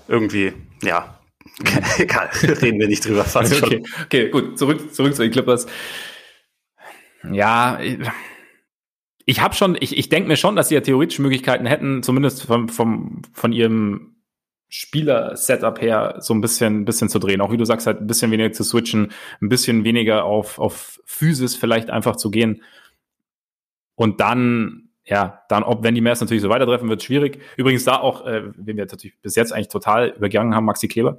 irgendwie, 0.06 0.52
ja. 0.82 1.18
Egal, 1.98 2.30
reden 2.42 2.78
wir 2.78 2.86
nicht 2.86 3.04
drüber. 3.04 3.26
Okay, 3.34 3.82
okay, 4.04 4.28
gut, 4.30 4.56
zurück, 4.56 4.94
zurück 4.94 5.14
zu 5.16 5.22
den 5.22 5.32
Clippers. 5.32 5.66
Ja, 7.30 7.78
ich- 9.30 9.40
habe 9.40 9.54
schon, 9.54 9.76
ich, 9.80 9.96
ich 9.96 10.08
denke 10.08 10.28
mir 10.28 10.36
schon, 10.36 10.56
dass 10.56 10.68
sie 10.68 10.74
ja 10.74 10.80
theoretisch 10.80 11.18
Möglichkeiten 11.18 11.66
hätten, 11.66 12.02
zumindest 12.02 12.44
vom, 12.44 12.68
vom, 12.68 13.22
von 13.32 13.52
ihrem 13.52 14.16
Spieler-Setup 14.68 15.80
her 15.80 16.16
so 16.20 16.32
ein 16.32 16.40
bisschen, 16.40 16.80
ein 16.82 16.84
bisschen 16.84 17.08
zu 17.08 17.18
drehen. 17.18 17.40
Auch 17.40 17.50
wie 17.50 17.56
du 17.56 17.64
sagst, 17.64 17.86
halt 17.86 18.00
ein 18.00 18.06
bisschen 18.06 18.30
weniger 18.30 18.52
zu 18.52 18.62
switchen, 18.62 19.12
ein 19.42 19.48
bisschen 19.48 19.82
weniger 19.84 20.24
auf, 20.24 20.58
auf 20.58 21.00
Physis 21.04 21.56
vielleicht 21.56 21.90
einfach 21.90 22.16
zu 22.16 22.30
gehen. 22.30 22.62
Und 23.96 24.20
dann, 24.20 24.90
ja, 25.04 25.42
dann, 25.48 25.62
ob 25.64 25.82
wenn 25.82 25.94
die 25.94 26.00
Mavs 26.00 26.20
natürlich 26.20 26.42
so 26.42 26.48
weitertreffen, 26.48 26.88
wird 26.88 27.02
schwierig. 27.02 27.40
Übrigens 27.56 27.84
da 27.84 27.96
auch, 27.98 28.24
äh, 28.26 28.42
wen 28.56 28.76
wir 28.76 28.84
natürlich 28.86 29.14
bis 29.22 29.34
jetzt 29.34 29.52
eigentlich 29.52 29.68
total 29.68 30.10
übergangen 30.16 30.54
haben, 30.54 30.64
Maxi 30.64 30.86
Kleber. 30.88 31.18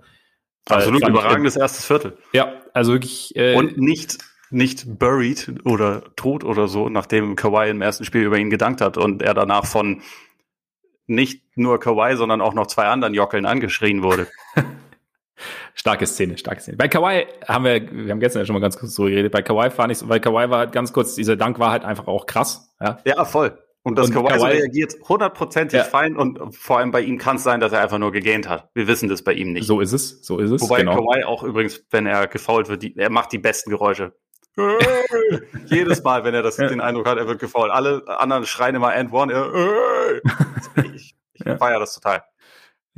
Absolut 0.70 1.03
Äh, 1.03 1.09
überragendes 1.09 1.55
erstes 1.57 1.86
Viertel. 1.86 2.18
Ja, 2.34 2.53
also 2.74 2.93
wirklich. 2.93 3.36
Äh, 3.36 3.55
Und 3.55 3.78
nicht, 3.78 4.18
nicht 4.52 4.99
buried 4.99 5.54
oder 5.66 6.04
tot 6.16 6.43
oder 6.43 6.68
so, 6.68 6.89
nachdem 6.89 7.36
Kawhi 7.36 7.70
im 7.70 7.82
ersten 7.82 8.04
Spiel 8.06 8.24
über 8.24 8.38
ihn 8.38 8.49
gedankt 8.49 8.82
hat 8.82 8.97
und 8.97 9.22
er 9.22 9.34
danach 9.34 9.66
von 9.66 10.02
nicht 11.08 11.43
nur 11.58 11.80
Kawhi, 11.80 12.16
sondern 12.16 12.41
auch 12.41 12.54
noch 12.54 12.68
zwei 12.68 12.86
anderen 12.86 13.14
Jockeln 13.14 13.45
angeschrien 13.45 14.04
wurde. 14.04 14.28
Starke 15.74 16.06
Szene, 16.06 16.38
starke 16.38 16.62
Szene. 16.62 16.78
Bei 16.78 16.88
Kawhi 16.88 17.26
haben 17.47 17.64
wir, 17.66 17.82
wir 17.91 18.12
haben 18.12 18.20
gestern 18.20 18.41
ja 18.41 18.45
schon 18.45 18.54
mal 18.54 18.60
ganz 18.60 18.78
kurz 18.78 18.93
so 18.93 19.04
geredet. 19.06 19.32
Bei 19.32 19.41
Kawhi 19.41 19.72
fand 19.72 19.91
ich, 19.91 20.08
weil 20.08 20.20
Kawhi 20.20 20.49
war 20.49 20.60
halt 20.60 20.72
ganz 20.72 20.93
kurz, 20.93 21.16
dieser 21.16 21.36
Dank 21.36 21.58
war 21.60 21.72
halt 21.72 21.84
einfach 21.84 22.08
auch 22.08 22.26
krass. 22.26 22.76
Ja, 22.80 22.99
Ja, 23.06 23.26
voll. 23.26 23.58
Und 23.84 23.97
dass 23.97 24.10
Und 24.10 24.14
Kawhi, 24.14 24.38
so 24.38 24.45
Kawhi- 24.45 24.52
reagiert, 24.60 24.93
hundertprozentig 25.10 25.80
Ja. 25.80 25.84
fein 25.86 26.16
und 26.16 26.56
vor 26.56 26.78
allem 26.78 26.91
bei 26.91 27.02
ihm 27.02 27.18
kann 27.18 27.38
es 27.38 27.43
sein, 27.43 27.60
dass 27.60 27.72
er 27.74 27.82
einfach 27.82 27.97
nur 27.97 28.12
gegähnt 28.12 28.47
hat. 28.47 28.70
Wir 28.76 28.88
wissen 28.88 29.10
das 29.10 29.24
bei 29.24 29.34
ihm 29.34 29.54
nicht. 29.54 29.66
so 29.66 29.80
ist 29.80 29.93
es, 29.93 30.24
so 30.24 30.38
ist 30.38 30.52
es. 30.52 30.62
Wobei 30.62 30.80
genau. 30.82 30.97
Kawhi 30.97 31.24
auch 31.24 31.41
übrigens, 31.41 31.84
wenn 31.89 32.06
er 32.06 32.28
gefault 32.28 32.70
wird, 32.70 32.84
die, 32.84 32.95
er 32.97 33.10
macht 33.10 33.32
die 33.32 33.39
besten 33.39 33.72
Geräusche. 33.72 34.14
Jedes 35.66 36.04
Mal, 36.04 36.24
wenn 36.24 36.34
er 36.34 36.43
das, 36.43 36.58
den 36.58 36.82
Eindruck 36.82 37.08
hat, 37.08 37.18
er 37.18 37.28
wird 37.28 37.39
gefault. 37.39 37.72
Alle 37.72 38.04
anderen 38.08 38.45
schreien 38.45 38.76
immer 38.76 38.93
and 38.93 39.12
one. 39.12 39.32
Er, 39.32 40.22
ich 40.93 41.16
ich 41.34 41.45
Ja. 41.45 41.58
feiere 41.58 41.80
das 41.80 41.93
total. 41.95 42.24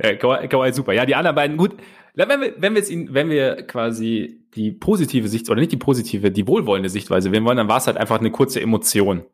Ja, 0.02 0.16
Kawhi, 0.16 0.48
Kawhi 0.48 0.72
super. 0.72 0.92
Ja, 0.92 1.06
die 1.06 1.14
anderen 1.14 1.36
beiden 1.36 1.56
gut. 1.56 1.76
Wenn 2.14 2.28
wir, 2.28 2.54
wenn 2.58 2.74
wir 2.74 2.80
jetzt 2.80 2.90
ihn, 2.90 3.12
wenn 3.14 3.28
wir 3.28 3.62
quasi 3.66 4.44
die 4.54 4.72
positive 4.72 5.28
Sicht 5.28 5.48
oder 5.50 5.60
nicht 5.60 5.72
die 5.72 5.76
positive, 5.76 6.30
die 6.30 6.46
wohlwollende 6.46 6.88
Sichtweise 6.88 7.32
wählen 7.32 7.44
wollen, 7.44 7.56
dann 7.56 7.68
war 7.68 7.78
es 7.78 7.86
halt 7.86 7.96
einfach 7.96 8.18
eine 8.18 8.30
kurze 8.30 8.60
Emotion, 8.60 9.24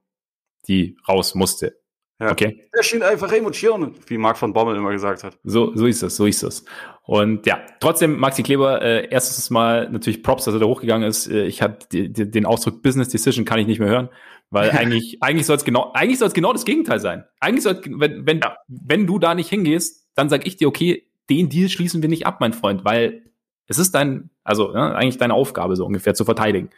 die 0.68 0.96
raus 1.08 1.34
musste. 1.34 1.78
Ja. 2.20 2.30
Okay. 2.32 2.68
Er 2.72 2.82
schien 2.82 3.02
einfach 3.02 3.32
Emotionen, 3.32 3.94
wie 4.06 4.18
Marc 4.18 4.36
von 4.38 4.52
Bommel 4.52 4.76
immer 4.76 4.92
gesagt 4.92 5.24
hat. 5.24 5.38
So, 5.42 5.74
so 5.74 5.86
ist 5.86 6.02
es, 6.02 6.16
so 6.16 6.26
ist 6.26 6.42
es. 6.42 6.64
Und 7.10 7.44
ja, 7.44 7.58
trotzdem, 7.80 8.20
Maxi 8.20 8.44
Kleber, 8.44 8.82
äh, 8.82 9.08
erstes 9.08 9.50
Mal 9.50 9.90
natürlich 9.90 10.22
Props, 10.22 10.44
dass 10.44 10.54
er 10.54 10.60
da 10.60 10.66
hochgegangen 10.66 11.08
ist. 11.08 11.26
Äh, 11.26 11.44
ich 11.46 11.60
hatte 11.60 12.08
den 12.08 12.46
Ausdruck 12.46 12.82
Business 12.82 13.08
Decision 13.08 13.44
kann 13.44 13.58
ich 13.58 13.66
nicht 13.66 13.80
mehr 13.80 13.88
hören, 13.88 14.10
weil 14.50 14.70
eigentlich, 14.78 15.18
eigentlich 15.20 15.44
soll 15.44 15.56
es 15.56 15.64
genau, 15.64 15.90
eigentlich 15.92 16.20
soll 16.20 16.28
es 16.28 16.34
genau 16.34 16.52
das 16.52 16.64
Gegenteil 16.64 17.00
sein. 17.00 17.24
Eigentlich 17.40 17.64
soll, 17.64 17.80
wenn, 17.84 18.26
wenn, 18.26 18.38
Ja. 18.38 18.58
wenn 18.68 19.08
du 19.08 19.18
da 19.18 19.34
nicht 19.34 19.48
hingehst, 19.48 20.06
dann 20.14 20.28
sag 20.28 20.46
ich 20.46 20.56
dir, 20.56 20.68
okay, 20.68 21.08
den 21.28 21.48
Deal 21.48 21.68
schließen 21.68 22.00
wir 22.00 22.08
nicht 22.08 22.26
ab, 22.26 22.36
mein 22.38 22.52
Freund, 22.52 22.84
weil 22.84 23.24
es 23.66 23.78
ist 23.78 23.92
dein, 23.96 24.30
also 24.44 24.72
ja, 24.72 24.92
eigentlich 24.92 25.18
deine 25.18 25.34
Aufgabe 25.34 25.74
so 25.74 25.84
ungefähr 25.84 26.14
zu 26.14 26.24
verteidigen. 26.24 26.70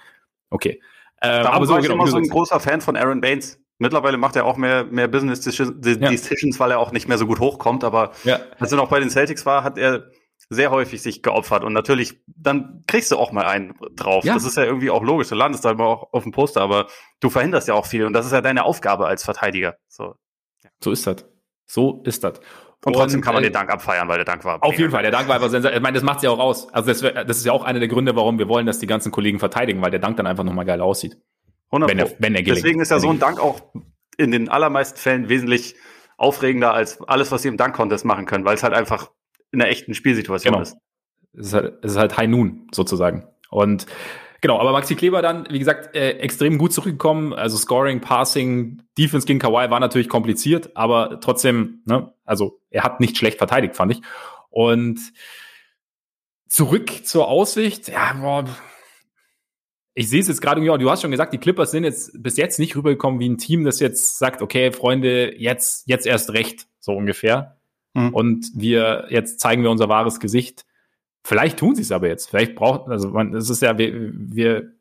Okay. 0.48 0.80
Darum 1.20 1.46
aber 1.56 1.66
so, 1.66 1.72
war 1.74 1.80
ich 1.80 1.88
genau, 1.88 1.96
immer 1.96 2.10
so 2.10 2.16
ein 2.16 2.26
großer 2.26 2.58
Fan 2.58 2.80
von 2.80 2.96
Aaron 2.96 3.20
Baines. 3.20 3.60
Mittlerweile 3.78 4.16
macht 4.16 4.36
er 4.36 4.46
auch 4.46 4.56
mehr, 4.56 4.84
mehr 4.84 5.08
Business 5.08 5.42
Decisions, 5.42 5.86
Ja. 6.00 6.58
Weil 6.58 6.70
er 6.70 6.78
auch 6.78 6.92
nicht 6.92 7.06
mehr 7.06 7.18
so 7.18 7.26
gut 7.26 7.38
hochkommt. 7.38 7.84
Aber 7.84 8.12
ja, 8.24 8.40
als 8.58 8.72
er 8.72 8.78
noch 8.78 8.88
bei 8.88 8.98
den 8.98 9.10
Celtics 9.10 9.44
war, 9.44 9.62
hat 9.62 9.76
er 9.76 10.10
sehr 10.54 10.70
häufig 10.70 11.02
sich 11.02 11.22
geopfert. 11.22 11.64
Und 11.64 11.72
natürlich, 11.72 12.20
dann 12.26 12.82
kriegst 12.86 13.10
du 13.10 13.16
auch 13.16 13.32
mal 13.32 13.44
einen 13.44 13.74
drauf. 13.94 14.24
Ja. 14.24 14.34
Das 14.34 14.44
ist 14.44 14.56
ja 14.56 14.64
irgendwie 14.64 14.90
auch 14.90 15.02
logisch. 15.02 15.28
Du 15.28 15.34
landest 15.34 15.64
da 15.64 15.74
mal 15.74 15.84
auch 15.84 16.12
auf 16.12 16.22
dem 16.22 16.32
Poster, 16.32 16.60
aber 16.60 16.86
du 17.20 17.30
verhinderst 17.30 17.68
ja 17.68 17.74
auch 17.74 17.86
viel. 17.86 18.04
Und 18.04 18.12
das 18.12 18.26
ist 18.26 18.32
ja 18.32 18.40
deine 18.40 18.64
Aufgabe 18.64 19.06
als 19.06 19.24
Verteidiger. 19.24 19.76
So. 19.88 20.14
so 20.82 20.90
ist 20.90 21.06
das. 21.06 21.24
So 21.66 22.02
ist 22.04 22.24
das. 22.24 22.40
Und 22.84 22.94
trotzdem 22.94 23.20
kann 23.20 23.34
man 23.34 23.44
äh, 23.44 23.46
den 23.46 23.52
Dank 23.52 23.70
abfeiern, 23.70 24.08
weil 24.08 24.16
der 24.16 24.24
Dank 24.24 24.44
war. 24.44 24.62
Auf 24.62 24.76
jeden 24.76 24.90
Fall, 24.90 25.02
der 25.02 25.12
Dank 25.12 25.28
war 25.28 25.36
einfach 25.36 25.50
sensationell. 25.50 25.78
Ich 25.78 25.82
meine, 25.82 25.94
das 25.94 26.02
macht's 26.02 26.22
ja 26.22 26.30
auch 26.30 26.40
aus. 26.40 26.72
Also 26.72 26.88
das, 26.88 27.00
das 27.00 27.36
ist 27.36 27.46
ja 27.46 27.52
auch 27.52 27.62
einer 27.62 27.78
der 27.78 27.88
Gründe, 27.88 28.16
warum 28.16 28.38
wir 28.38 28.48
wollen, 28.48 28.66
dass 28.66 28.80
die 28.80 28.88
ganzen 28.88 29.12
Kollegen 29.12 29.38
verteidigen, 29.38 29.80
weil 29.82 29.92
der 29.92 30.00
Dank 30.00 30.16
dann 30.16 30.26
einfach 30.26 30.42
nochmal 30.42 30.64
geil 30.64 30.80
aussieht. 30.80 31.16
100 31.66 31.88
Wenn 31.88 31.98
er, 31.98 32.10
wenn 32.18 32.34
er 32.34 32.42
gelingt. 32.42 32.64
Deswegen 32.64 32.80
ist 32.80 32.90
ja 32.90 32.98
so 32.98 33.10
ein 33.10 33.20
Dank 33.20 33.40
auch 33.40 33.62
in 34.16 34.30
den 34.32 34.48
allermeisten 34.48 34.98
Fällen 34.98 35.28
wesentlich 35.28 35.76
aufregender 36.16 36.74
als 36.74 37.00
alles, 37.02 37.32
was 37.32 37.42
sie 37.42 37.48
im 37.48 37.56
Dank-Contest 37.56 38.04
machen 38.04 38.26
können, 38.26 38.44
weil 38.44 38.54
es 38.54 38.62
halt 38.62 38.74
einfach 38.74 39.10
in 39.52 39.60
einer 39.60 39.70
echten 39.70 39.94
Spielsituation 39.94 40.52
Genau. 40.52 40.62
ist. 40.62 40.76
Es 41.34 41.46
ist 41.48 41.54
halt, 41.54 41.74
es 41.82 41.92
ist 41.92 41.98
halt 41.98 42.16
High 42.16 42.28
Noon 42.28 42.68
sozusagen. 42.72 43.26
Und 43.50 43.86
genau, 44.40 44.58
aber 44.58 44.72
Maxi 44.72 44.96
Kleber 44.96 45.22
dann, 45.22 45.46
wie 45.50 45.58
gesagt, 45.58 45.94
äh, 45.94 46.18
extrem 46.18 46.58
gut 46.58 46.72
zurückgekommen. 46.72 47.32
Also 47.32 47.56
Scoring, 47.56 48.00
Passing, 48.00 48.82
Defense 48.98 49.26
gegen 49.26 49.38
Kawhi 49.38 49.70
war 49.70 49.80
natürlich 49.80 50.08
kompliziert, 50.08 50.76
aber 50.76 51.20
trotzdem, 51.20 51.82
ne, 51.86 52.12
also 52.24 52.60
er 52.70 52.84
hat 52.84 53.00
nicht 53.00 53.16
schlecht 53.16 53.38
verteidigt, 53.38 53.76
fand 53.76 53.92
ich. 53.92 54.02
Und 54.50 55.00
zurück 56.48 57.06
zur 57.06 57.28
Aussicht, 57.28 57.88
ja, 57.88 58.12
boah, 58.14 58.44
ich 59.94 60.08
sehe 60.08 60.20
es 60.20 60.28
jetzt 60.28 60.40
gerade, 60.40 60.60
du 60.60 60.90
hast 60.90 61.02
schon 61.02 61.10
gesagt, 61.10 61.32
die 61.32 61.38
Clippers 61.38 61.70
sind 61.70 61.84
jetzt 61.84 62.22
bis 62.22 62.36
jetzt 62.36 62.58
nicht 62.58 62.76
rübergekommen 62.76 63.20
wie 63.20 63.28
ein 63.28 63.38
Team, 63.38 63.64
das 63.64 63.80
jetzt 63.80 64.18
sagt, 64.18 64.40
okay, 64.42 64.72
Freunde, 64.72 65.34
jetzt, 65.38 65.86
jetzt 65.86 66.06
erst 66.06 66.32
recht, 66.32 66.66
so 66.78 66.92
ungefähr. 66.92 67.58
Mhm. 67.94 68.08
Und 68.14 68.50
wir, 68.54 69.06
jetzt 69.10 69.40
zeigen 69.40 69.62
wir 69.62 69.70
unser 69.70 69.88
wahres 69.88 70.20
Gesicht. 70.20 70.64
Vielleicht 71.24 71.58
tun 71.58 71.74
sie 71.74 71.82
es 71.82 71.92
aber 71.92 72.08
jetzt. 72.08 72.28
Vielleicht 72.30 72.54
braucht, 72.54 72.88
also 72.88 73.10
man, 73.10 73.34
es 73.34 73.48
ist 73.50 73.62
ja, 73.62 73.78
wir, 73.78 73.92
wir 74.14 74.72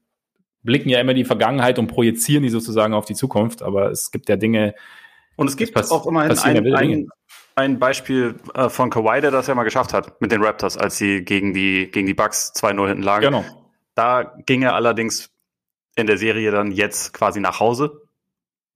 blicken 0.63 0.89
ja 0.89 0.99
immer 0.99 1.13
die 1.13 1.25
Vergangenheit 1.25 1.77
und 1.79 1.87
projizieren 1.87 2.43
die 2.43 2.49
sozusagen 2.49 2.93
auf 2.93 3.05
die 3.05 3.15
Zukunft, 3.15 3.61
aber 3.61 3.91
es 3.91 4.11
gibt 4.11 4.29
ja 4.29 4.35
Dinge, 4.37 4.73
Und 5.35 5.47
es 5.47 5.57
gibt 5.57 5.75
auch 5.77 6.05
immerhin 6.07 6.37
ein, 6.39 6.75
ein, 6.75 7.09
ein 7.55 7.79
Beispiel 7.79 8.35
äh, 8.53 8.69
von 8.69 8.89
Kawhi, 8.89 9.21
der 9.21 9.31
das 9.31 9.47
ja 9.47 9.55
mal 9.55 9.63
geschafft 9.63 9.93
hat 9.93 10.19
mit 10.21 10.31
den 10.31 10.43
Raptors, 10.43 10.77
als 10.77 10.97
sie 10.97 11.23
gegen 11.23 11.53
die, 11.53 11.89
gegen 11.91 12.07
die 12.07 12.13
Bucks 12.13 12.53
2-0 12.55 12.87
hinten 12.87 13.03
lagen. 13.03 13.25
genau. 13.25 13.45
Da 13.93 14.35
ging 14.45 14.61
er 14.61 14.73
allerdings 14.73 15.29
in 15.95 16.07
der 16.07 16.17
Serie 16.17 16.49
dann 16.51 16.71
jetzt 16.71 17.13
quasi 17.13 17.39
nach 17.41 17.59
Hause. 17.59 18.01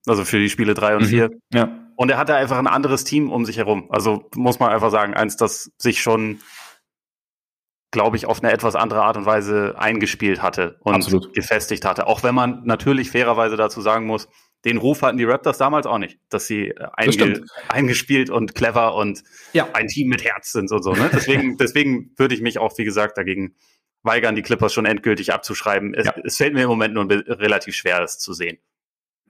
Also 0.05 0.25
für 0.25 0.39
die 0.39 0.49
Spiele 0.49 0.73
drei 0.73 0.95
und 0.95 1.03
Mhm. 1.03 1.07
vier. 1.07 1.29
Ja. 1.53 1.69
Und 1.95 2.09
er 2.09 2.17
hatte 2.17 2.35
einfach 2.35 2.57
ein 2.57 2.67
anderes 2.67 3.03
Team 3.03 3.31
um 3.31 3.45
sich 3.45 3.57
herum. 3.57 3.87
Also 3.89 4.29
muss 4.35 4.59
man 4.59 4.71
einfach 4.71 4.91
sagen, 4.91 5.13
eins, 5.13 5.37
das 5.37 5.71
sich 5.77 6.01
schon, 6.01 6.41
glaube 7.91 8.17
ich, 8.17 8.25
auf 8.25 8.43
eine 8.43 8.51
etwas 8.51 8.75
andere 8.75 9.03
Art 9.03 9.15
und 9.17 9.25
Weise 9.25 9.75
eingespielt 9.77 10.41
hatte 10.41 10.77
und 10.81 10.95
Absolut. 10.95 11.33
gefestigt 11.33 11.85
hatte. 11.85 12.07
Auch 12.07 12.23
wenn 12.23 12.35
man 12.35 12.63
natürlich 12.65 13.11
fairerweise 13.11 13.55
dazu 13.55 13.79
sagen 13.81 14.05
muss, 14.05 14.27
den 14.65 14.77
Ruf 14.77 15.03
hatten 15.03 15.17
die 15.17 15.23
Raptors 15.23 15.57
damals 15.59 15.85
auch 15.85 15.99
nicht, 15.99 16.19
dass 16.29 16.47
sie 16.47 16.69
äh, 16.69 16.87
einge 16.93 17.43
eingespielt 17.69 18.29
und 18.31 18.55
clever 18.55 18.95
und 18.95 19.23
Ja. 19.53 19.69
ein 19.73 19.87
Team 19.87 20.07
mit 20.09 20.23
Herz 20.25 20.51
sind 20.51 20.71
und 20.71 20.81
so. 20.83 20.93
Ne? 20.93 21.09
Deswegen, 21.13 21.55
deswegen 21.59 22.11
würde 22.17 22.33
ich 22.35 22.41
mich 22.41 22.57
auch, 22.57 22.75
wie 22.77 22.83
gesagt, 22.83 23.17
dagegen 23.17 23.55
weigern, 24.01 24.35
die 24.35 24.41
Clippers 24.41 24.73
schon 24.73 24.85
endgültig 24.85 25.31
abzuschreiben. 25.33 25.93
Es, 25.93 26.05
Ja. 26.07 26.15
es 26.23 26.37
fällt 26.37 26.53
mir 26.55 26.63
im 26.63 26.69
Moment 26.69 26.93
nur 26.95 27.07
relativ 27.09 27.75
schwer, 27.75 28.01
das 28.01 28.17
zu 28.19 28.33
sehen. 28.33 28.57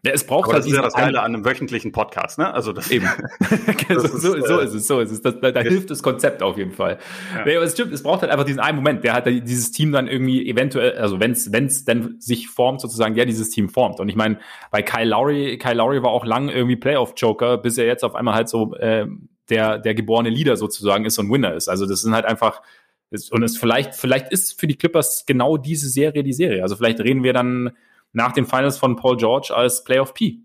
Ja 0.06 0.12
es 0.14 0.26
braucht 0.26 0.48
halt 0.48 0.60
das 0.60 0.68
ist 0.68 0.76
ja 0.76 0.82
das 0.82 0.94
Geile 0.94 1.22
an 1.22 1.34
einem 1.34 1.46
wöchentlichen 1.46 1.92
Podcast, 1.92 2.38
ne? 2.38 2.54
Also 2.54 2.72
das 2.72 2.90
Eben. 2.92 3.06
so, 3.90 3.96
ist, 3.96 4.22
so, 4.22 4.40
so 4.40 4.60
äh, 4.60 4.66
ist 4.66 4.74
es, 4.74 4.88
so 4.88 5.00
ist 5.00 5.12
es. 5.12 5.22
Das, 5.22 5.40
da, 5.40 5.52
da 5.52 5.62
hilft 5.62 5.90
das 5.90 6.04
Konzept 6.04 6.44
auf 6.44 6.58
jeden 6.58 6.72
Fall. 6.72 7.00
Ja. 7.36 7.46
Nee, 7.46 7.56
aber 7.56 7.66
es 7.66 7.74
stimmt, 7.74 7.94
es 7.94 8.04
braucht 8.04 8.22
halt 8.22 8.32
einfach 8.32 8.46
diesen 8.46 8.60
einen 8.60 8.78
Moment, 8.78 9.04
der 9.04 9.14
hat 9.14 9.26
dieses 9.26 9.72
Team 9.72 9.92
dann 9.92 10.08
irgendwie 10.08 10.48
eventuell, 10.48 10.98
also 10.98 11.20
wenn 11.20 11.32
es 11.32 11.86
dann 11.86 12.16
sich 12.20 12.48
formt, 12.50 12.82
sozusagen, 12.82 13.16
der 13.16 13.26
dieses 13.26 13.50
Team 13.50 13.70
formt. 13.70 14.00
Und 14.00 14.10
ich 14.10 14.16
meine, 14.16 14.40
bei 14.72 14.82
Kyle 14.82 15.06
Lowry, 15.06 15.58
Kyle 15.58 15.76
Lowry 15.76 16.04
war 16.04 16.12
auch 16.12 16.26
lang 16.26 16.50
irgendwie 16.50 16.76
Playoff-Joker, 16.76 17.58
bis 17.58 17.78
er 17.78 17.86
jetzt 17.86 18.04
auf 18.04 18.16
einmal 18.16 18.36
halt 18.36 18.50
so 18.50 18.76
äh, 18.76 19.08
der, 19.50 19.78
der 19.80 19.96
geborene 19.96 20.30
Leader 20.30 20.58
sozusagen 20.58 21.06
ist 21.06 21.18
und 21.18 21.32
Winner 21.32 21.54
ist. 21.54 21.68
Also 21.68 21.86
das 21.86 22.02
sind 22.02 22.14
halt 22.14 22.26
einfach, 22.26 22.62
und 23.32 23.44
es 23.44 23.58
vielleicht, 23.58 23.96
vielleicht 23.96 24.32
ist 24.32 24.60
für 24.60 24.68
die 24.68 24.76
Clippers 24.76 25.26
genau 25.26 25.58
diese 25.58 25.90
Serie 25.90 26.24
die 26.24 26.34
Serie. 26.34 26.64
Also 26.64 26.76
vielleicht 26.76 27.00
reden 27.00 27.24
wir 27.24 27.34
dann 27.34 27.72
nach 28.16 28.32
den 28.32 28.46
Finals 28.46 28.78
von 28.78 28.96
Paul 28.96 29.18
George 29.18 29.54
als 29.56 29.84
Playoff 29.84 30.14
P. 30.14 30.40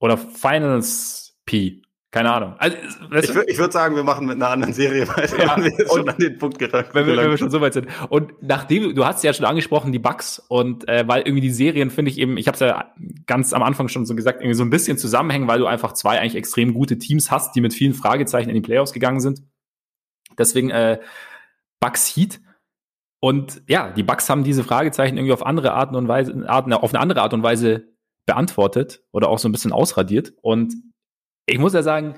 Oder 0.00 0.18
Finals 0.18 1.38
P. 1.46 1.82
Keine 2.10 2.32
Ahnung. 2.32 2.54
Also, 2.58 2.76
Ich, 3.20 3.28
ich 3.48 3.58
würde 3.58 3.72
sagen, 3.72 3.94
wir 3.94 4.02
machen 4.02 4.26
mit 4.26 4.36
einer 4.36 4.48
anderen 4.48 4.72
Serie 4.72 5.06
weiter, 5.08 5.38
Ja, 5.38 5.56
wenn 5.56 5.64
wir 5.78 5.86
schon 5.86 6.08
an 6.08 6.16
den 6.16 6.38
Punkt 6.38 6.58
gelangt 6.58 6.88
wenn 6.94 7.06
wir, 7.06 7.16
wenn 7.18 7.30
wir 7.30 7.36
schon 7.36 7.50
so 7.50 7.60
weit 7.60 7.74
sind. 7.74 7.86
Und 8.08 8.32
nachdem, 8.40 8.94
du 8.94 9.04
hast 9.04 9.22
ja 9.24 9.34
schon 9.34 9.44
angesprochen, 9.44 9.92
die 9.92 9.98
Bugs 9.98 10.38
und 10.48 10.88
äh, 10.88 11.06
weil 11.06 11.20
irgendwie 11.20 11.42
die 11.42 11.50
Serien, 11.50 11.90
finde 11.90 12.10
ich 12.10 12.18
eben, 12.18 12.38
ich 12.38 12.46
habe 12.48 12.54
es 12.54 12.60
ja 12.60 12.92
ganz 13.26 13.52
am 13.52 13.62
Anfang 13.62 13.88
schon 13.88 14.06
so 14.06 14.14
gesagt, 14.14 14.40
irgendwie 14.40 14.54
so 14.54 14.64
ein 14.64 14.70
bisschen 14.70 14.96
zusammenhängen, 14.96 15.48
weil 15.48 15.58
du 15.58 15.66
einfach 15.66 15.92
zwei 15.92 16.18
eigentlich 16.18 16.36
extrem 16.36 16.72
gute 16.72 16.96
Teams 16.96 17.30
hast, 17.30 17.54
die 17.54 17.60
mit 17.60 17.74
vielen 17.74 17.92
Fragezeichen 17.92 18.48
in 18.48 18.54
die 18.54 18.62
Playoffs 18.62 18.94
gegangen 18.94 19.20
sind. 19.20 19.42
Deswegen 20.38 20.70
äh, 20.70 20.98
Bucks 21.78 22.06
Heat. 22.16 22.40
Und 23.20 23.62
ja, 23.66 23.90
die 23.90 24.02
Bucks 24.02 24.28
haben 24.30 24.44
diese 24.44 24.62
Fragezeichen 24.62 25.16
irgendwie 25.16 25.32
auf 25.32 25.44
andere 25.44 25.72
Arten 25.72 25.96
und 25.96 26.06
Weise, 26.06 26.48
Arten, 26.48 26.72
auf 26.72 26.94
eine 26.94 27.00
andere 27.00 27.22
Art 27.22 27.34
und 27.34 27.42
Weise 27.42 27.88
beantwortet 28.26 29.02
oder 29.10 29.28
auch 29.28 29.38
so 29.38 29.48
ein 29.48 29.52
bisschen 29.52 29.72
ausradiert. 29.72 30.32
Und 30.42 30.74
ich 31.46 31.58
muss 31.58 31.72
ja 31.72 31.82
sagen, 31.82 32.14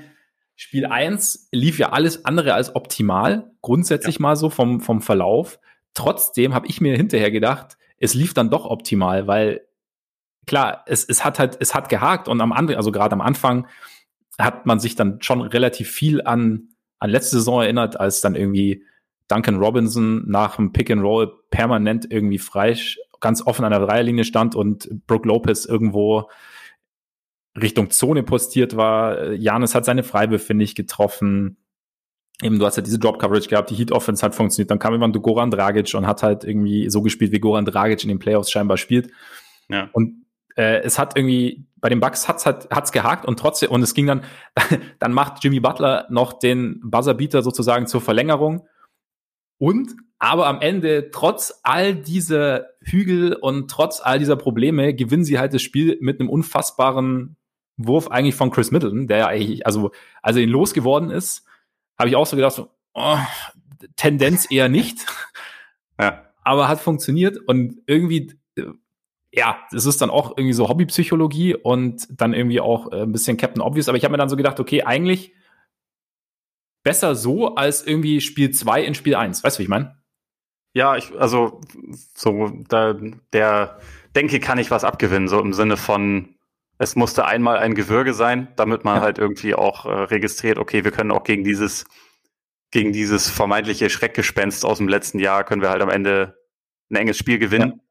Spiel 0.57 0.85
1 0.85 1.49
lief 1.53 1.79
ja 1.79 1.91
alles 1.91 2.27
andere 2.27 2.53
als 2.53 2.75
optimal, 2.75 3.51
grundsätzlich 3.63 4.17
ja. 4.17 4.23
mal 4.23 4.37
so 4.37 4.51
vom, 4.51 4.81
vom 4.81 5.01
Verlauf. 5.01 5.59
Trotzdem 5.95 6.55
habe 6.55 6.67
ich 6.67 6.83
mir 6.83 6.97
hinterher 6.97 7.31
gedacht, 7.31 7.79
es 7.99 8.13
lief 8.13 8.35
dann 8.35 8.51
doch 8.51 8.67
optimal, 8.67 9.27
weil 9.27 9.63
klar, 10.47 10.85
es, 10.87 11.05
es 11.05 11.25
hat 11.25 11.39
halt, 11.39 11.57
es 11.61 11.75
hat 11.75 11.89
gehakt 11.89 12.29
und 12.29 12.41
am 12.41 12.53
anderen, 12.53 12.77
also 12.77 12.93
gerade 12.93 13.15
am 13.15 13.21
Anfang 13.23 13.69
hat 14.39 14.67
man 14.67 14.81
sich 14.81 14.97
dann 14.97 15.23
schon 15.23 15.41
relativ 15.41 15.91
viel 15.91 16.23
an, 16.23 16.69
an 16.99 17.09
letzte 17.09 17.37
Saison 17.37 17.63
erinnert, 17.63 17.99
als 17.99 18.21
dann 18.21 18.35
irgendwie 18.35 18.85
Duncan 19.31 19.57
Robinson 19.57 20.29
nach 20.29 20.57
dem 20.57 20.73
Pick 20.73 20.91
and 20.91 21.03
Roll 21.03 21.33
permanent 21.51 22.07
irgendwie 22.11 22.39
frei, 22.39 22.77
ganz 23.21 23.47
offen 23.47 23.65
an 23.65 23.71
der 23.71 23.81
Dreierlinie 23.81 24.25
stand 24.25 24.55
und 24.55 25.07
Brooke 25.07 25.29
Lopez 25.29 25.67
irgendwo 25.67 26.29
Richtung 27.61 27.91
Zone 27.91 28.23
postiert 28.23 28.77
war. 28.77 29.33
Janis 29.33 29.75
hat 29.75 29.85
seine 29.85 30.03
Freiwürfe 30.03 30.55
nicht 30.55 30.77
getroffen. 30.77 31.59
Eben, 32.43 32.59
du 32.59 32.67
hast 32.67 32.77
halt 32.77 32.87
diese 32.87 32.99
Drop 32.99 33.19
Coverage 33.19 33.49
gehabt, 33.49 33.71
die 33.71 33.75
Heat 33.75 33.93
Offense 33.93 34.25
hat 34.25 34.35
funktioniert. 34.35 34.71
Dann 34.71 34.79
kam 34.79 34.95
jemand 34.95 35.21
Goran 35.23 35.51
Dragic 35.51 35.95
und 35.95 36.07
hat 36.07 36.23
halt 36.23 36.43
irgendwie 36.45 36.89
so 36.89 37.03
gespielt, 37.03 37.33
wie 37.33 37.41
Goran 37.41 37.67
Dragic 37.67 38.03
in 38.03 38.09
den 38.09 38.19
Playoffs 38.19 38.51
scheinbar 38.51 38.79
spielt. 38.79 39.11
Ja. 39.69 39.91
Und 39.93 40.25
äh, 40.57 40.81
es 40.81 40.99
hat 40.99 41.17
irgendwie 41.17 41.67
bei 41.77 41.89
den 41.89 42.01
Bucks 42.01 42.29
hat's 42.29 42.47
halt 42.47 42.69
hat's 42.71 42.93
gehakt 42.93 43.25
und 43.27 43.39
trotzdem 43.39 43.71
und 43.71 43.83
es 43.83 43.95
ging 43.95 44.07
dann 44.07 44.23
dann 44.99 45.13
macht 45.13 45.45
Jimmy 45.45 45.61
Butler 45.61 46.07
noch 46.11 46.33
den 46.33 46.81
Buzzerbeater 46.83 47.43
sozusagen 47.43 47.87
zur 47.87 48.01
Verlängerung 48.01 48.67
und 49.61 49.95
aber 50.19 50.47
am 50.47 50.61
Ende 50.61 51.11
trotz 51.11 51.61
all 51.63 51.95
dieser 51.95 52.71
Hügel 52.81 53.35
und 53.35 53.71
trotz 53.71 54.01
all 54.03 54.19
dieser 54.19 54.37
Probleme 54.37 54.95
gewinnen 54.95 55.25
sie 55.25 55.39
halt 55.39 55.55
das 55.55 55.63
Spiel 55.63 55.99
mit 56.01 56.19
einem 56.19 56.29
unfassbaren 56.29 57.37
Wurf 57.77 58.09
eigentlich 58.09 58.35
von 58.35 58.51
Chris 58.51 58.71
Middleton, 58.71 59.07
der 59.07 59.19
ja 59.19 59.27
eigentlich 59.29 59.67
also 59.67 59.93
als 60.23 60.37
er 60.37 60.43
ihn 60.43 60.51
losgeworden 60.51 61.11
ist, 61.11 61.45
habe 61.99 62.09
ich 62.09 62.17
auch 62.17 62.27
so 62.27 62.37
gedacht 62.37 62.55
so, 62.55 62.71
oh, 62.95 63.19
Tendenz 63.97 64.51
eher 64.51 64.69
nicht. 64.69 65.07
Ja. 66.01 66.25
Aber 66.43 66.67
hat 66.67 66.81
funktioniert 66.81 67.37
und 67.37 67.83
irgendwie 67.85 68.33
ja, 69.33 69.59
das 69.71 69.85
ist 69.85 70.01
dann 70.01 70.09
auch 70.09 70.31
irgendwie 70.31 70.55
so 70.55 70.71
Hobbypsychologie 70.71 71.55
und 71.55 72.09
dann 72.11 72.33
irgendwie 72.33 72.61
auch 72.61 72.91
äh, 72.91 73.03
ein 73.03 73.13
bisschen 73.13 73.37
Captain 73.37 73.61
Obvious. 73.61 73.89
Aber 73.89 73.99
ich 73.99 74.05
habe 74.05 74.13
mir 74.13 74.19
dann 74.19 74.31
so 74.31 74.37
gedacht, 74.37 74.59
okay, 74.59 74.83
eigentlich 74.83 75.35
besser 76.83 77.15
so 77.15 77.55
als 77.55 77.87
irgendwie 77.87 78.21
Spiel 78.21 78.51
2 78.51 78.83
in 78.83 78.95
Spiel 78.95 79.15
1. 79.15 79.45
Weißt 79.45 79.57
du, 79.57 79.61
wie 79.61 79.65
ich 79.65 79.69
meine? 79.69 79.97
Ja, 80.73 80.97
ich, 80.97 81.13
also 81.19 81.61
so, 82.15 82.53
da, 82.69 82.95
der 83.33 83.81
denke, 84.15 84.41
kann 84.41 84.59
ich 84.59 84.71
was 84.71 84.85
abgewinnen, 84.85 85.29
so 85.29 85.41
im 85.41 85.53
Sinne 85.53 85.77
von, 85.77 86.37
es 86.79 86.97
musste 86.97 87.27
einmal 87.27 87.59
ein 87.59 87.75
Gewürge 87.75 88.15
sein, 88.15 88.49
damit 88.57 88.85
man 88.85 88.97
ja. 88.97 89.03
halt 89.03 89.19
irgendwie 89.19 89.55
auch 89.55 89.85
äh, 89.85 89.89
registriert, 89.89 90.59
okay, 90.59 90.85
wir 90.85 90.93
können 90.93 91.11
auch 91.11 91.25
gegen 91.25 91.45
dieses, 91.45 91.85
gegen 92.71 92.93
dieses 92.93 93.29
vermeintliche 93.29 93.91
Schreckgespenst 93.91 94.65
aus 94.65 94.79
dem 94.79 94.89
letzten 94.89 95.19
Jahr, 95.19 95.45
können 95.45 95.63
wir 95.63 95.71
halt 95.71 95.83
am 95.83 95.91
Ende 95.91 96.37
ein 96.91 96.97
enges 96.97 97.19
Spiel 97.19 97.39
gewinnen. 97.39 97.73
Ja. 97.77 97.90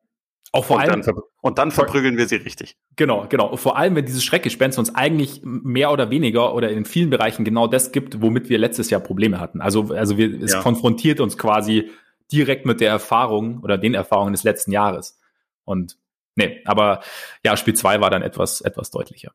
Auch 0.52 0.66
vor 0.66 0.78
und 0.78 0.84
allem. 0.84 1.02
Dann 1.02 1.16
und 1.42 1.58
dann 1.58 1.72
verprügeln 1.72 2.18
wir 2.18 2.28
sie 2.28 2.38
richtig. 2.38 2.76
Genau, 2.96 3.28
genau. 3.30 3.56
Vor 3.56 3.78
allem, 3.78 3.96
wenn 3.96 4.06
dieses 4.06 4.24
Schreckgespenst 4.24 4.78
uns 4.78 4.94
eigentlich 4.94 5.42
mehr 5.44 5.92
oder 5.92 6.10
weniger 6.10 6.54
oder 6.54 6.70
in 6.70 6.86
vielen 6.86 7.10
Bereichen 7.10 7.46
genau 7.46 7.68
das 7.68 7.92
gibt, 7.92 8.22
womit 8.22 8.50
wir 8.50 8.58
letztes 8.58 8.90
Jahr 8.90 9.00
Probleme 9.02 9.40
hatten. 9.40 9.62
Also, 9.62 9.94
also 9.94 10.18
wir, 10.18 10.42
es 10.42 10.54
ja. 10.54 10.62
konfrontiert 10.62 11.20
uns 11.20 11.38
quasi 11.38 11.90
direkt 12.32 12.66
mit 12.66 12.82
der 12.82 12.90
Erfahrung 12.90 13.60
oder 13.64 13.78
den 13.78 13.94
Erfahrungen 13.94 14.34
des 14.34 14.44
letzten 14.44 14.72
Jahres. 14.72 15.20
Und 15.66 15.98
nee, 16.36 16.62
aber 16.66 17.02
ja, 17.46 17.56
Spiel 17.56 17.76
zwei 17.76 18.02
war 18.02 18.10
dann 18.10 18.22
etwas, 18.22 18.62
etwas 18.62 18.92
deutlicher. 18.92 19.32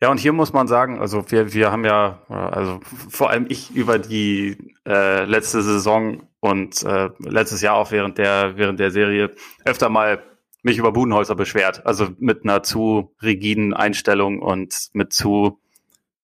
Ja, 0.00 0.10
und 0.10 0.18
hier 0.18 0.32
muss 0.32 0.52
man 0.52 0.66
sagen, 0.66 0.98
also 1.00 1.30
wir, 1.30 1.52
wir 1.54 1.70
haben 1.70 1.84
ja, 1.84 2.22
also 2.28 2.80
vor 3.08 3.30
allem 3.30 3.46
ich 3.48 3.70
über 3.70 4.00
die 4.00 4.74
äh, 4.84 5.24
letzte 5.24 5.62
Saison 5.62 6.28
und 6.40 6.82
äh, 6.82 7.10
letztes 7.20 7.62
Jahr 7.62 7.76
auch 7.76 7.92
während 7.92 8.18
der, 8.18 8.56
während 8.56 8.80
der 8.80 8.90
Serie 8.90 9.30
öfter 9.64 9.88
mal 9.90 10.20
mich 10.62 10.78
über 10.78 10.92
Budenhäuser 10.92 11.34
beschwert. 11.34 11.84
Also 11.86 12.08
mit 12.18 12.44
einer 12.44 12.62
zu 12.62 13.14
rigiden 13.22 13.74
Einstellung 13.74 14.40
und 14.40 14.90
mit 14.92 15.12
zu, 15.12 15.60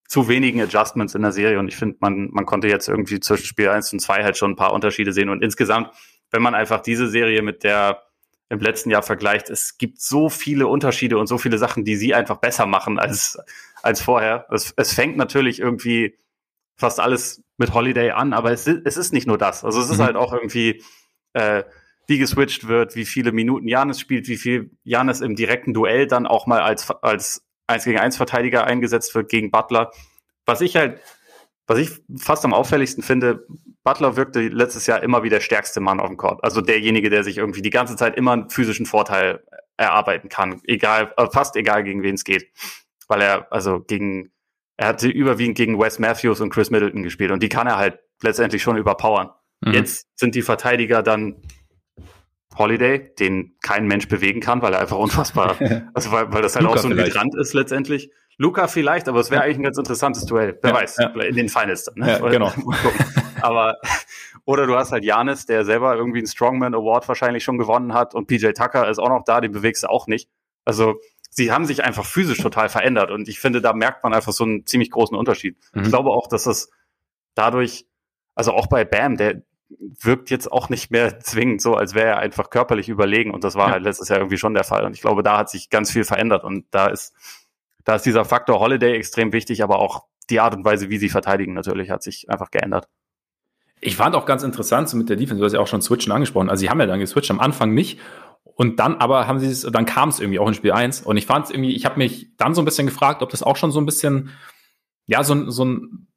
zu 0.06 0.28
wenigen 0.28 0.60
Adjustments 0.60 1.14
in 1.14 1.22
der 1.22 1.32
Serie. 1.32 1.58
Und 1.58 1.68
ich 1.68 1.76
finde, 1.76 1.96
man, 2.00 2.28
man 2.30 2.46
konnte 2.46 2.68
jetzt 2.68 2.88
irgendwie 2.88 3.20
zwischen 3.20 3.46
Spiel 3.46 3.68
1 3.68 3.92
und 3.92 4.00
2 4.00 4.22
halt 4.22 4.36
schon 4.36 4.52
ein 4.52 4.56
paar 4.56 4.72
Unterschiede 4.72 5.12
sehen. 5.12 5.28
Und 5.28 5.42
insgesamt, 5.42 5.90
wenn 6.30 6.42
man 6.42 6.54
einfach 6.54 6.80
diese 6.80 7.08
Serie 7.08 7.42
mit 7.42 7.64
der 7.64 8.02
im 8.50 8.60
letzten 8.60 8.90
Jahr 8.90 9.02
vergleicht, 9.02 9.50
es 9.50 9.76
gibt 9.76 10.00
so 10.00 10.30
viele 10.30 10.66
Unterschiede 10.68 11.18
und 11.18 11.26
so 11.26 11.36
viele 11.36 11.58
Sachen, 11.58 11.84
die 11.84 11.96
sie 11.96 12.14
einfach 12.14 12.38
besser 12.38 12.64
machen 12.64 12.98
als, 12.98 13.38
als 13.82 14.00
vorher. 14.00 14.46
Es, 14.50 14.72
es 14.76 14.94
fängt 14.94 15.16
natürlich 15.16 15.60
irgendwie 15.60 16.16
fast 16.76 17.00
alles 17.00 17.42
mit 17.58 17.74
Holiday 17.74 18.12
an, 18.12 18.32
aber 18.32 18.52
es, 18.52 18.66
es 18.66 18.96
ist 18.96 19.12
nicht 19.12 19.26
nur 19.26 19.36
das. 19.36 19.64
Also 19.64 19.80
es 19.80 19.90
ist 19.90 19.98
mhm. 19.98 20.04
halt 20.04 20.16
auch 20.16 20.32
irgendwie 20.32 20.82
äh, 21.34 21.64
wie 22.08 22.18
geswitcht 22.18 22.66
wird, 22.66 22.96
wie 22.96 23.04
viele 23.04 23.32
Minuten 23.32 23.68
Janis 23.68 24.00
spielt, 24.00 24.28
wie 24.28 24.38
viel 24.38 24.70
Janis 24.82 25.20
im 25.20 25.36
direkten 25.36 25.74
Duell 25.74 26.06
dann 26.06 26.26
auch 26.26 26.46
mal 26.46 26.60
als, 26.60 26.90
als 27.02 27.46
1 27.66 27.84
gegen 27.84 27.98
1 27.98 28.16
Verteidiger 28.16 28.64
eingesetzt 28.64 29.14
wird 29.14 29.28
gegen 29.28 29.50
Butler. 29.50 29.92
Was 30.46 30.62
ich 30.62 30.74
halt, 30.74 31.00
was 31.66 31.78
ich 31.78 31.90
fast 32.16 32.46
am 32.46 32.54
auffälligsten 32.54 33.02
finde, 33.02 33.46
Butler 33.84 34.16
wirkte 34.16 34.40
letztes 34.48 34.86
Jahr 34.86 35.02
immer 35.02 35.22
wie 35.22 35.28
der 35.28 35.40
stärkste 35.40 35.80
Mann 35.80 36.00
auf 36.00 36.08
dem 36.08 36.16
Court. 36.16 36.42
Also 36.42 36.62
derjenige, 36.62 37.10
der 37.10 37.24
sich 37.24 37.36
irgendwie 37.36 37.60
die 37.62 37.70
ganze 37.70 37.94
Zeit 37.94 38.16
immer 38.16 38.32
einen 38.32 38.48
physischen 38.48 38.86
Vorteil 38.86 39.44
erarbeiten 39.76 40.30
kann. 40.30 40.62
Egal, 40.64 41.12
äh, 41.18 41.26
fast 41.30 41.56
egal 41.56 41.84
gegen 41.84 42.02
wen 42.02 42.14
es 42.14 42.24
geht. 42.24 42.50
Weil 43.06 43.20
er, 43.20 43.52
also 43.52 43.80
gegen, 43.80 44.32
er 44.78 44.88
hatte 44.88 45.08
überwiegend 45.08 45.58
gegen 45.58 45.78
Wes 45.78 45.98
Matthews 45.98 46.40
und 46.40 46.50
Chris 46.50 46.70
Middleton 46.70 47.02
gespielt 47.02 47.32
und 47.32 47.42
die 47.42 47.50
kann 47.50 47.66
er 47.66 47.76
halt 47.76 47.98
letztendlich 48.22 48.62
schon 48.62 48.78
überpowern. 48.78 49.30
Mhm. 49.60 49.74
Jetzt 49.74 50.06
sind 50.16 50.34
die 50.34 50.42
Verteidiger 50.42 51.02
dann 51.02 51.42
Holiday, 52.58 53.14
den 53.14 53.56
kein 53.62 53.86
Mensch 53.86 54.08
bewegen 54.08 54.40
kann, 54.40 54.62
weil 54.62 54.72
er 54.72 54.80
einfach 54.80 54.98
unfassbar, 54.98 55.56
also 55.94 56.12
weil, 56.12 56.32
weil 56.32 56.42
das 56.42 56.54
halt 56.54 56.64
Luca 56.64 56.74
auch 56.74 56.78
so 56.78 56.88
ein 56.88 56.94
vielleicht. 56.94 57.12
Hydrant 57.12 57.34
ist 57.36 57.54
letztendlich. 57.54 58.10
Luca 58.36 58.68
vielleicht, 58.68 59.08
aber 59.08 59.18
es 59.18 59.30
wäre 59.30 59.42
eigentlich 59.42 59.58
ein 59.58 59.64
ganz 59.64 59.78
interessantes 59.78 60.24
Duell. 60.24 60.58
Wer 60.62 60.70
ja, 60.70 60.76
weiß, 60.76 60.96
ja. 60.98 61.08
in 61.22 61.34
den 61.34 61.48
Finals 61.48 61.84
dann. 61.84 61.94
Ne? 61.96 62.08
Ja, 62.08 62.28
genau. 62.28 62.52
aber, 63.42 63.76
oder 64.44 64.66
du 64.66 64.76
hast 64.76 64.92
halt 64.92 65.04
Janis, 65.04 65.44
der 65.44 65.64
selber 65.64 65.96
irgendwie 65.96 66.18
einen 66.18 66.28
Strongman 66.28 66.74
Award 66.74 67.08
wahrscheinlich 67.08 67.42
schon 67.42 67.58
gewonnen 67.58 67.94
hat 67.94 68.14
und 68.14 68.28
PJ 68.28 68.50
Tucker 68.52 68.88
ist 68.88 68.98
auch 68.98 69.08
noch 69.08 69.24
da, 69.24 69.40
den 69.40 69.50
bewegst 69.50 69.82
du 69.82 69.88
auch 69.88 70.06
nicht. 70.06 70.30
Also, 70.64 71.00
sie 71.30 71.50
haben 71.50 71.66
sich 71.66 71.82
einfach 71.82 72.04
physisch 72.04 72.38
total 72.38 72.68
verändert 72.68 73.10
und 73.10 73.28
ich 73.28 73.40
finde, 73.40 73.60
da 73.60 73.72
merkt 73.72 74.04
man 74.04 74.14
einfach 74.14 74.32
so 74.32 74.44
einen 74.44 74.66
ziemlich 74.66 74.90
großen 74.90 75.16
Unterschied. 75.16 75.56
Mhm. 75.72 75.82
Ich 75.82 75.88
glaube 75.88 76.10
auch, 76.10 76.28
dass 76.28 76.44
das 76.44 76.70
dadurch, 77.34 77.86
also 78.36 78.52
auch 78.52 78.68
bei 78.68 78.84
Bam, 78.84 79.16
der, 79.16 79.42
wirkt 79.70 80.30
jetzt 80.30 80.50
auch 80.50 80.68
nicht 80.68 80.90
mehr 80.90 81.20
zwingend 81.20 81.60
so, 81.60 81.74
als 81.74 81.94
wäre 81.94 82.08
er 82.08 82.18
einfach 82.18 82.50
körperlich 82.50 82.88
überlegen. 82.88 83.32
Und 83.32 83.44
das 83.44 83.54
war 83.54 83.68
ja. 83.68 83.72
halt 83.74 83.82
letztes 83.82 84.08
Jahr 84.08 84.18
irgendwie 84.18 84.38
schon 84.38 84.54
der 84.54 84.64
Fall. 84.64 84.84
Und 84.84 84.94
ich 84.94 85.00
glaube, 85.00 85.22
da 85.22 85.38
hat 85.38 85.50
sich 85.50 85.70
ganz 85.70 85.90
viel 85.90 86.04
verändert. 86.04 86.44
Und 86.44 86.66
da 86.70 86.86
ist, 86.86 87.14
da 87.84 87.96
ist 87.96 88.06
dieser 88.06 88.24
Faktor 88.24 88.60
Holiday 88.60 88.96
extrem 88.96 89.32
wichtig, 89.32 89.62
aber 89.62 89.78
auch 89.78 90.04
die 90.30 90.40
Art 90.40 90.54
und 90.54 90.64
Weise, 90.64 90.90
wie 90.90 90.98
sie 90.98 91.08
verteidigen, 91.08 91.54
natürlich 91.54 91.90
hat 91.90 92.02
sich 92.02 92.28
einfach 92.30 92.50
geändert. 92.50 92.88
Ich 93.80 93.96
fand 93.96 94.16
auch 94.16 94.26
ganz 94.26 94.42
interessant 94.42 94.88
so 94.88 94.96
mit 94.96 95.08
der 95.08 95.16
Defense, 95.16 95.38
du 95.38 95.44
hast 95.44 95.52
ja 95.52 95.60
auch 95.60 95.68
schon 95.68 95.82
Switchen 95.82 96.12
angesprochen. 96.12 96.50
Also 96.50 96.60
sie 96.60 96.70
haben 96.70 96.80
ja 96.80 96.86
dann 96.86 97.00
geswitcht, 97.00 97.30
am 97.30 97.40
Anfang 97.40 97.72
nicht. 97.74 98.00
Und 98.42 98.80
dann 98.80 98.96
aber 98.96 99.26
haben 99.28 99.38
sie 99.38 99.46
es, 99.46 99.62
dann 99.62 99.86
kam 99.86 100.08
es 100.08 100.18
irgendwie 100.18 100.38
auch 100.38 100.48
in 100.48 100.54
Spiel 100.54 100.72
1. 100.72 101.02
Und 101.02 101.16
ich 101.16 101.26
fand 101.26 101.46
es 101.46 101.50
irgendwie, 101.50 101.76
ich 101.76 101.84
habe 101.84 101.98
mich 101.98 102.34
dann 102.36 102.54
so 102.54 102.62
ein 102.62 102.64
bisschen 102.64 102.86
gefragt, 102.86 103.22
ob 103.22 103.30
das 103.30 103.42
auch 103.42 103.56
schon 103.56 103.70
so 103.70 103.80
ein 103.80 103.86
bisschen, 103.86 104.30
ja, 105.06 105.22
so, 105.22 105.48
so 105.50 105.64
ein 105.64 106.08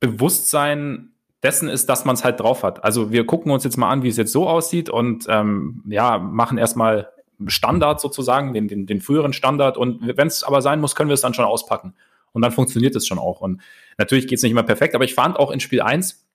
Bewusstsein 0.00 1.15
dessen 1.46 1.68
ist, 1.68 1.88
dass 1.88 2.04
man 2.04 2.16
es 2.16 2.24
halt 2.24 2.40
drauf 2.40 2.64
hat. 2.64 2.82
Also 2.82 3.12
wir 3.12 3.24
gucken 3.24 3.52
uns 3.52 3.62
jetzt 3.62 3.76
mal 3.76 3.88
an, 3.88 4.02
wie 4.02 4.08
es 4.08 4.16
jetzt 4.16 4.32
so 4.32 4.48
aussieht 4.48 4.90
und 4.90 5.26
ähm, 5.28 5.84
ja, 5.86 6.18
machen 6.18 6.58
erstmal 6.58 7.12
Standard 7.46 8.00
sozusagen, 8.00 8.52
den, 8.52 8.66
den, 8.66 8.86
den 8.86 9.00
früheren 9.00 9.32
Standard. 9.32 9.76
Und 9.76 10.00
wenn 10.16 10.26
es 10.26 10.42
aber 10.42 10.60
sein 10.60 10.80
muss, 10.80 10.96
können 10.96 11.08
wir 11.08 11.14
es 11.14 11.20
dann 11.20 11.34
schon 11.34 11.44
auspacken. 11.44 11.94
Und 12.32 12.42
dann 12.42 12.50
funktioniert 12.50 12.96
es 12.96 13.06
schon 13.06 13.20
auch. 13.20 13.42
Und 13.42 13.62
natürlich 13.96 14.26
geht 14.26 14.38
es 14.38 14.42
nicht 14.42 14.50
immer 14.50 14.64
perfekt, 14.64 14.96
aber 14.96 15.04
ich 15.04 15.14
fand 15.14 15.38
auch 15.38 15.52
in 15.52 15.60
Spiel 15.60 15.82
1, 15.82 16.26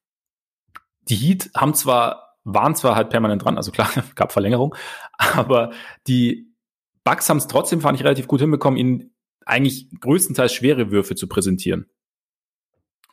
die 1.10 1.16
Heat 1.16 1.50
haben 1.58 1.74
zwar, 1.74 2.38
waren 2.46 2.74
zwar 2.76 2.96
halt 2.96 3.10
permanent 3.10 3.44
dran, 3.44 3.58
also 3.58 3.72
klar, 3.72 3.90
gab 4.16 4.32
Verlängerung, 4.32 4.76
aber 5.18 5.72
die 6.08 6.48
Bugs 7.04 7.30
haben 7.30 7.38
es 7.38 7.48
trotzdem, 7.48 7.82
fand 7.82 8.00
ich, 8.00 8.06
relativ 8.06 8.28
gut 8.28 8.40
hinbekommen, 8.40 8.80
ihnen 8.80 9.12
eigentlich 9.46 9.90
größtenteils 10.00 10.54
schwere 10.54 10.90
Würfe 10.90 11.16
zu 11.16 11.28
präsentieren. 11.28 11.90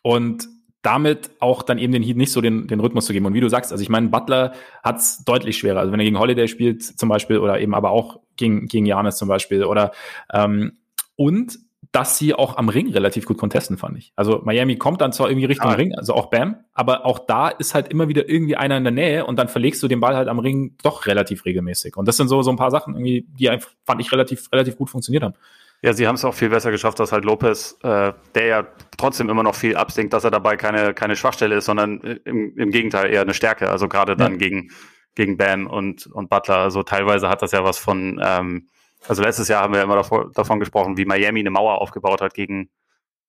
Und 0.03 0.47
damit 0.89 1.31
auch 1.39 1.63
dann 1.63 1.77
eben 1.77 1.93
den 1.93 2.03
Heat 2.03 2.17
nicht 2.17 2.33
so 2.33 2.41
den, 2.41 2.67
den 2.67 2.81
Rhythmus 2.81 3.05
zu 3.05 3.13
geben. 3.13 3.27
Und 3.27 3.35
wie 3.35 3.41
du 3.41 3.49
sagst, 3.51 3.73
also 3.73 3.83
ich 3.83 3.91
meine, 3.91 4.09
Butler 4.09 4.53
hat 4.83 4.97
es 4.97 5.23
deutlich 5.23 5.59
schwerer. 5.59 5.81
Also 5.81 5.93
wenn 5.93 6.01
er 6.01 6.05
gegen 6.05 6.19
Holiday 6.19 6.49
spielt 6.49 6.83
zum 6.83 7.11
Beispiel 7.11 7.41
oder 7.41 7.61
eben 7.61 7.75
aber 7.75 7.91
auch 7.91 8.21
gegen, 8.37 8.69
gegen 8.69 8.87
Janis 8.87 9.19
zum 9.19 9.29
Beispiel 9.29 9.65
oder 9.65 9.93
ähm, 10.33 10.79
und 11.15 11.59
dass 11.93 12.17
sie 12.17 12.33
auch 12.33 12.57
am 12.57 12.71
Ring 12.71 12.91
relativ 12.91 13.27
gut 13.27 13.37
contesten, 13.37 13.77
fand 13.77 13.99
ich. 13.99 14.13
Also 14.17 14.41
Miami 14.45 14.77
kommt 14.77 15.03
dann 15.03 15.13
zwar 15.13 15.29
irgendwie 15.29 15.45
Richtung 15.45 15.71
ah. 15.71 15.75
Ring, 15.75 15.95
also 15.95 16.15
auch 16.15 16.31
Bam, 16.31 16.57
aber 16.73 17.05
auch 17.05 17.19
da 17.19 17.49
ist 17.49 17.75
halt 17.75 17.89
immer 17.89 18.09
wieder 18.09 18.27
irgendwie 18.27 18.57
einer 18.57 18.79
in 18.79 18.85
der 18.85 18.93
Nähe 18.93 19.27
und 19.27 19.39
dann 19.39 19.49
verlegst 19.49 19.83
du 19.83 19.89
den 19.89 20.01
Ball 20.01 20.17
halt 20.17 20.29
am 20.29 20.39
Ring 20.39 20.75
doch 20.83 21.07
relativ 21.07 21.45
regelmäßig. 21.45 21.99
Und 21.99 22.09
das 22.09 22.17
sind 22.17 22.29
so, 22.29 22.41
so 22.41 22.51
ein 22.51 22.57
paar 22.57 22.71
Sachen 22.71 22.95
irgendwie, 22.95 23.27
die 23.39 23.51
einfach, 23.51 23.71
fand 23.85 24.01
ich 24.01 24.11
relativ, 24.11 24.51
relativ 24.53 24.79
gut 24.79 24.89
funktioniert 24.89 25.23
haben. 25.23 25.35
Ja, 25.81 25.93
sie 25.93 26.09
haben 26.09 26.17
es 26.17 26.25
auch 26.25 26.35
viel 26.35 26.49
besser 26.49 26.73
geschafft, 26.73 26.99
dass 26.99 27.13
halt 27.13 27.25
Lopez, 27.25 27.79
äh, 27.83 28.13
der 28.35 28.47
ja 28.47 28.67
trotzdem 28.97 29.29
immer 29.31 29.45
noch 29.45 29.55
viel 29.55 29.77
absinkt, 29.77 30.13
dass 30.13 30.25
er 30.25 30.33
dabei 30.33 30.57
keine, 30.57 30.93
keine 30.93 31.15
Schwachstelle 31.15 31.57
ist, 31.57 31.67
sondern 31.67 32.01
im, 32.01 32.57
im 32.57 32.71
Gegenteil 32.71 33.13
eher 33.13 33.23
eine 33.23 33.35
Stärke. 33.35 33.71
Also 33.71 33.89
gerade 33.89 34.17
dann 34.17 34.33
ja. 34.33 34.39
gegen, 34.39 34.71
gegen 35.15 35.37
Bam 35.37 35.69
und, 35.69 36.07
und 36.09 36.29
Butler. 36.29 36.57
Also 36.57 36.83
teilweise 36.83 37.29
hat 37.29 37.43
das 37.43 37.53
ja 37.53 37.63
was 37.63 37.79
von, 37.79 38.21
ähm, 38.25 38.69
also 39.07 39.23
letztes 39.23 39.47
Jahr 39.47 39.63
haben 39.63 39.73
wir 39.73 39.83
immer 39.83 39.95
davor, 39.95 40.33
davon 40.35 40.59
gesprochen, 40.59 40.97
wie 40.97 41.05
Miami 41.05 41.41
eine 41.41 41.51
Mauer 41.51 41.81
aufgebaut 41.81 42.21
hat 42.23 42.35
gegen, 42.35 42.71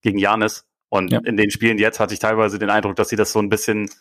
gegen 0.02 0.18
Janis. 0.18 0.66
Und 0.90 1.12
ja. 1.12 1.20
in 1.24 1.38
den 1.38 1.52
Spielen 1.52 1.78
jetzt 1.78 2.00
hatte 2.00 2.16
ich 2.16 2.20
teilweise 2.20 2.58
den 2.58 2.72
Eindruck, 2.72 2.96
dass 2.96 3.10
sie 3.10 3.16
das 3.16 3.32
so 3.32 3.38
ein 3.38 3.50
bisschen 3.50 3.92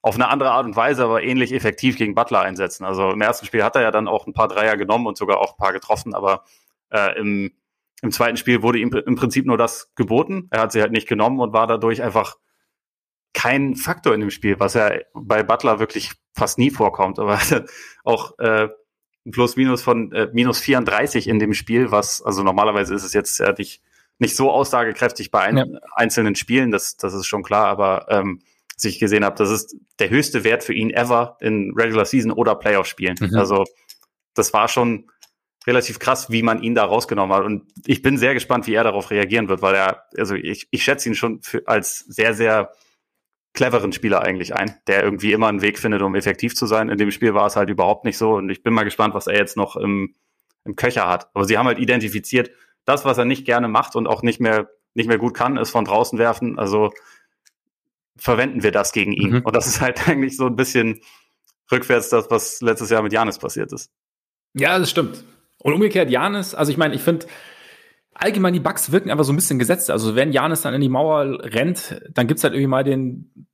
auf 0.00 0.14
eine 0.14 0.28
andere 0.28 0.52
Art 0.52 0.66
und 0.66 0.76
Weise, 0.76 1.02
aber 1.02 1.24
ähnlich 1.24 1.52
effektiv 1.52 1.96
gegen 1.96 2.14
Butler 2.14 2.40
einsetzen. 2.42 2.84
Also 2.84 3.10
im 3.10 3.20
ersten 3.20 3.46
Spiel 3.46 3.64
hat 3.64 3.74
er 3.74 3.82
ja 3.82 3.90
dann 3.90 4.06
auch 4.06 4.28
ein 4.28 4.32
paar 4.32 4.46
Dreier 4.46 4.76
genommen 4.76 5.08
und 5.08 5.16
sogar 5.16 5.38
auch 5.38 5.54
ein 5.54 5.58
paar 5.58 5.72
getroffen, 5.72 6.14
aber 6.14 6.44
äh, 6.90 7.18
im 7.18 7.50
im 8.02 8.12
zweiten 8.12 8.36
Spiel 8.36 8.62
wurde 8.62 8.78
ihm 8.78 8.92
im 8.92 9.16
Prinzip 9.16 9.46
nur 9.46 9.58
das 9.58 9.92
geboten. 9.94 10.48
Er 10.50 10.60
hat 10.60 10.72
sie 10.72 10.80
halt 10.80 10.92
nicht 10.92 11.08
genommen 11.08 11.40
und 11.40 11.52
war 11.52 11.66
dadurch 11.66 12.02
einfach 12.02 12.36
kein 13.32 13.76
Faktor 13.76 14.14
in 14.14 14.20
dem 14.20 14.30
Spiel, 14.30 14.58
was 14.60 14.74
ja 14.74 14.90
bei 15.14 15.42
Butler 15.42 15.78
wirklich 15.78 16.12
fast 16.34 16.58
nie 16.58 16.70
vorkommt. 16.70 17.18
Aber 17.18 17.38
auch 18.04 18.38
äh, 18.38 18.68
ein 19.26 19.30
Plus-Minus 19.30 19.82
von 19.82 20.12
äh, 20.12 20.28
minus 20.32 20.58
34 20.60 21.28
in 21.28 21.38
dem 21.38 21.52
Spiel, 21.52 21.90
was, 21.90 22.22
also 22.22 22.42
normalerweise 22.42 22.94
ist 22.94 23.04
es 23.04 23.12
jetzt 23.12 23.38
ja 23.38 23.52
nicht, 23.52 23.82
nicht 24.18 24.36
so 24.36 24.50
aussagekräftig 24.50 25.30
bei 25.30 25.40
ein, 25.40 25.56
ja. 25.56 25.64
einzelnen 25.94 26.34
Spielen, 26.34 26.70
das, 26.70 26.96
das 26.96 27.12
ist 27.12 27.26
schon 27.26 27.42
klar, 27.42 27.66
aber 27.66 28.06
ähm, 28.08 28.40
was 28.74 28.84
ich 28.84 28.98
gesehen 28.98 29.24
habe, 29.24 29.36
das 29.36 29.50
ist 29.50 29.76
der 29.98 30.10
höchste 30.10 30.44
Wert 30.44 30.62
für 30.62 30.74
ihn 30.74 30.90
ever 30.90 31.36
in 31.40 31.72
Regular 31.76 32.04
Season 32.04 32.30
oder 32.30 32.54
Playoff-Spielen. 32.54 33.16
Mhm. 33.20 33.36
Also 33.36 33.64
das 34.34 34.52
war 34.52 34.68
schon 34.68 35.10
relativ 35.66 35.98
krass, 35.98 36.30
wie 36.30 36.42
man 36.42 36.62
ihn 36.62 36.74
da 36.74 36.84
rausgenommen 36.84 37.36
hat. 37.36 37.44
Und 37.44 37.64
ich 37.86 38.02
bin 38.02 38.18
sehr 38.18 38.34
gespannt, 38.34 38.66
wie 38.66 38.74
er 38.74 38.84
darauf 38.84 39.10
reagieren 39.10 39.48
wird, 39.48 39.62
weil 39.62 39.74
er, 39.74 40.04
also 40.16 40.34
ich, 40.34 40.68
ich 40.70 40.84
schätze 40.84 41.08
ihn 41.08 41.14
schon 41.14 41.42
für, 41.42 41.66
als 41.66 41.98
sehr, 41.98 42.34
sehr 42.34 42.72
cleveren 43.52 43.92
Spieler 43.92 44.22
eigentlich 44.22 44.54
ein, 44.54 44.76
der 44.86 45.02
irgendwie 45.02 45.32
immer 45.32 45.48
einen 45.48 45.62
Weg 45.62 45.78
findet, 45.78 46.02
um 46.02 46.14
effektiv 46.14 46.54
zu 46.54 46.66
sein. 46.66 46.88
In 46.88 46.98
dem 46.98 47.10
Spiel 47.10 47.34
war 47.34 47.46
es 47.46 47.56
halt 47.56 47.70
überhaupt 47.70 48.04
nicht 48.04 48.18
so. 48.18 48.34
Und 48.34 48.50
ich 48.50 48.62
bin 48.62 48.74
mal 48.74 48.84
gespannt, 48.84 49.14
was 49.14 49.26
er 49.26 49.36
jetzt 49.36 49.56
noch 49.56 49.76
im, 49.76 50.14
im 50.64 50.76
Köcher 50.76 51.08
hat. 51.08 51.30
Aber 51.34 51.44
sie 51.44 51.58
haben 51.58 51.66
halt 51.66 51.78
identifiziert, 51.78 52.50
das, 52.84 53.04
was 53.04 53.18
er 53.18 53.24
nicht 53.24 53.44
gerne 53.44 53.66
macht 53.66 53.96
und 53.96 54.06
auch 54.06 54.22
nicht 54.22 54.40
mehr, 54.40 54.70
nicht 54.94 55.08
mehr 55.08 55.18
gut 55.18 55.34
kann, 55.34 55.56
ist 55.56 55.70
von 55.70 55.84
draußen 55.84 56.18
werfen. 56.18 56.58
Also 56.58 56.92
verwenden 58.16 58.62
wir 58.62 58.70
das 58.70 58.92
gegen 58.92 59.12
ihn. 59.12 59.30
Mhm. 59.30 59.40
Und 59.42 59.56
das 59.56 59.66
ist 59.66 59.80
halt 59.80 60.06
eigentlich 60.08 60.36
so 60.36 60.46
ein 60.46 60.54
bisschen 60.54 61.00
rückwärts 61.72 62.10
das, 62.10 62.30
was 62.30 62.60
letztes 62.60 62.90
Jahr 62.90 63.02
mit 63.02 63.12
Janis 63.12 63.38
passiert 63.38 63.72
ist. 63.72 63.90
Ja, 64.54 64.78
das 64.78 64.90
stimmt. 64.90 65.24
Und 65.66 65.74
umgekehrt, 65.74 66.10
Janis, 66.10 66.54
also 66.54 66.70
ich 66.70 66.78
meine, 66.78 66.94
ich 66.94 67.00
finde, 67.00 67.26
allgemein 68.14 68.54
die 68.54 68.60
Bugs 68.60 68.92
wirken 68.92 69.10
einfach 69.10 69.24
so 69.24 69.32
ein 69.32 69.36
bisschen 69.36 69.58
gesetzt. 69.58 69.90
Also 69.90 70.14
wenn 70.14 70.30
Janis 70.30 70.62
dann 70.62 70.74
in 70.74 70.80
die 70.80 70.88
Mauer 70.88 71.40
rennt, 71.42 72.00
dann 72.08 72.28
gibt's 72.28 72.44
halt 72.44 72.54
irgendwie 72.54 72.68
mal 72.68 72.84
den, 72.84 73.48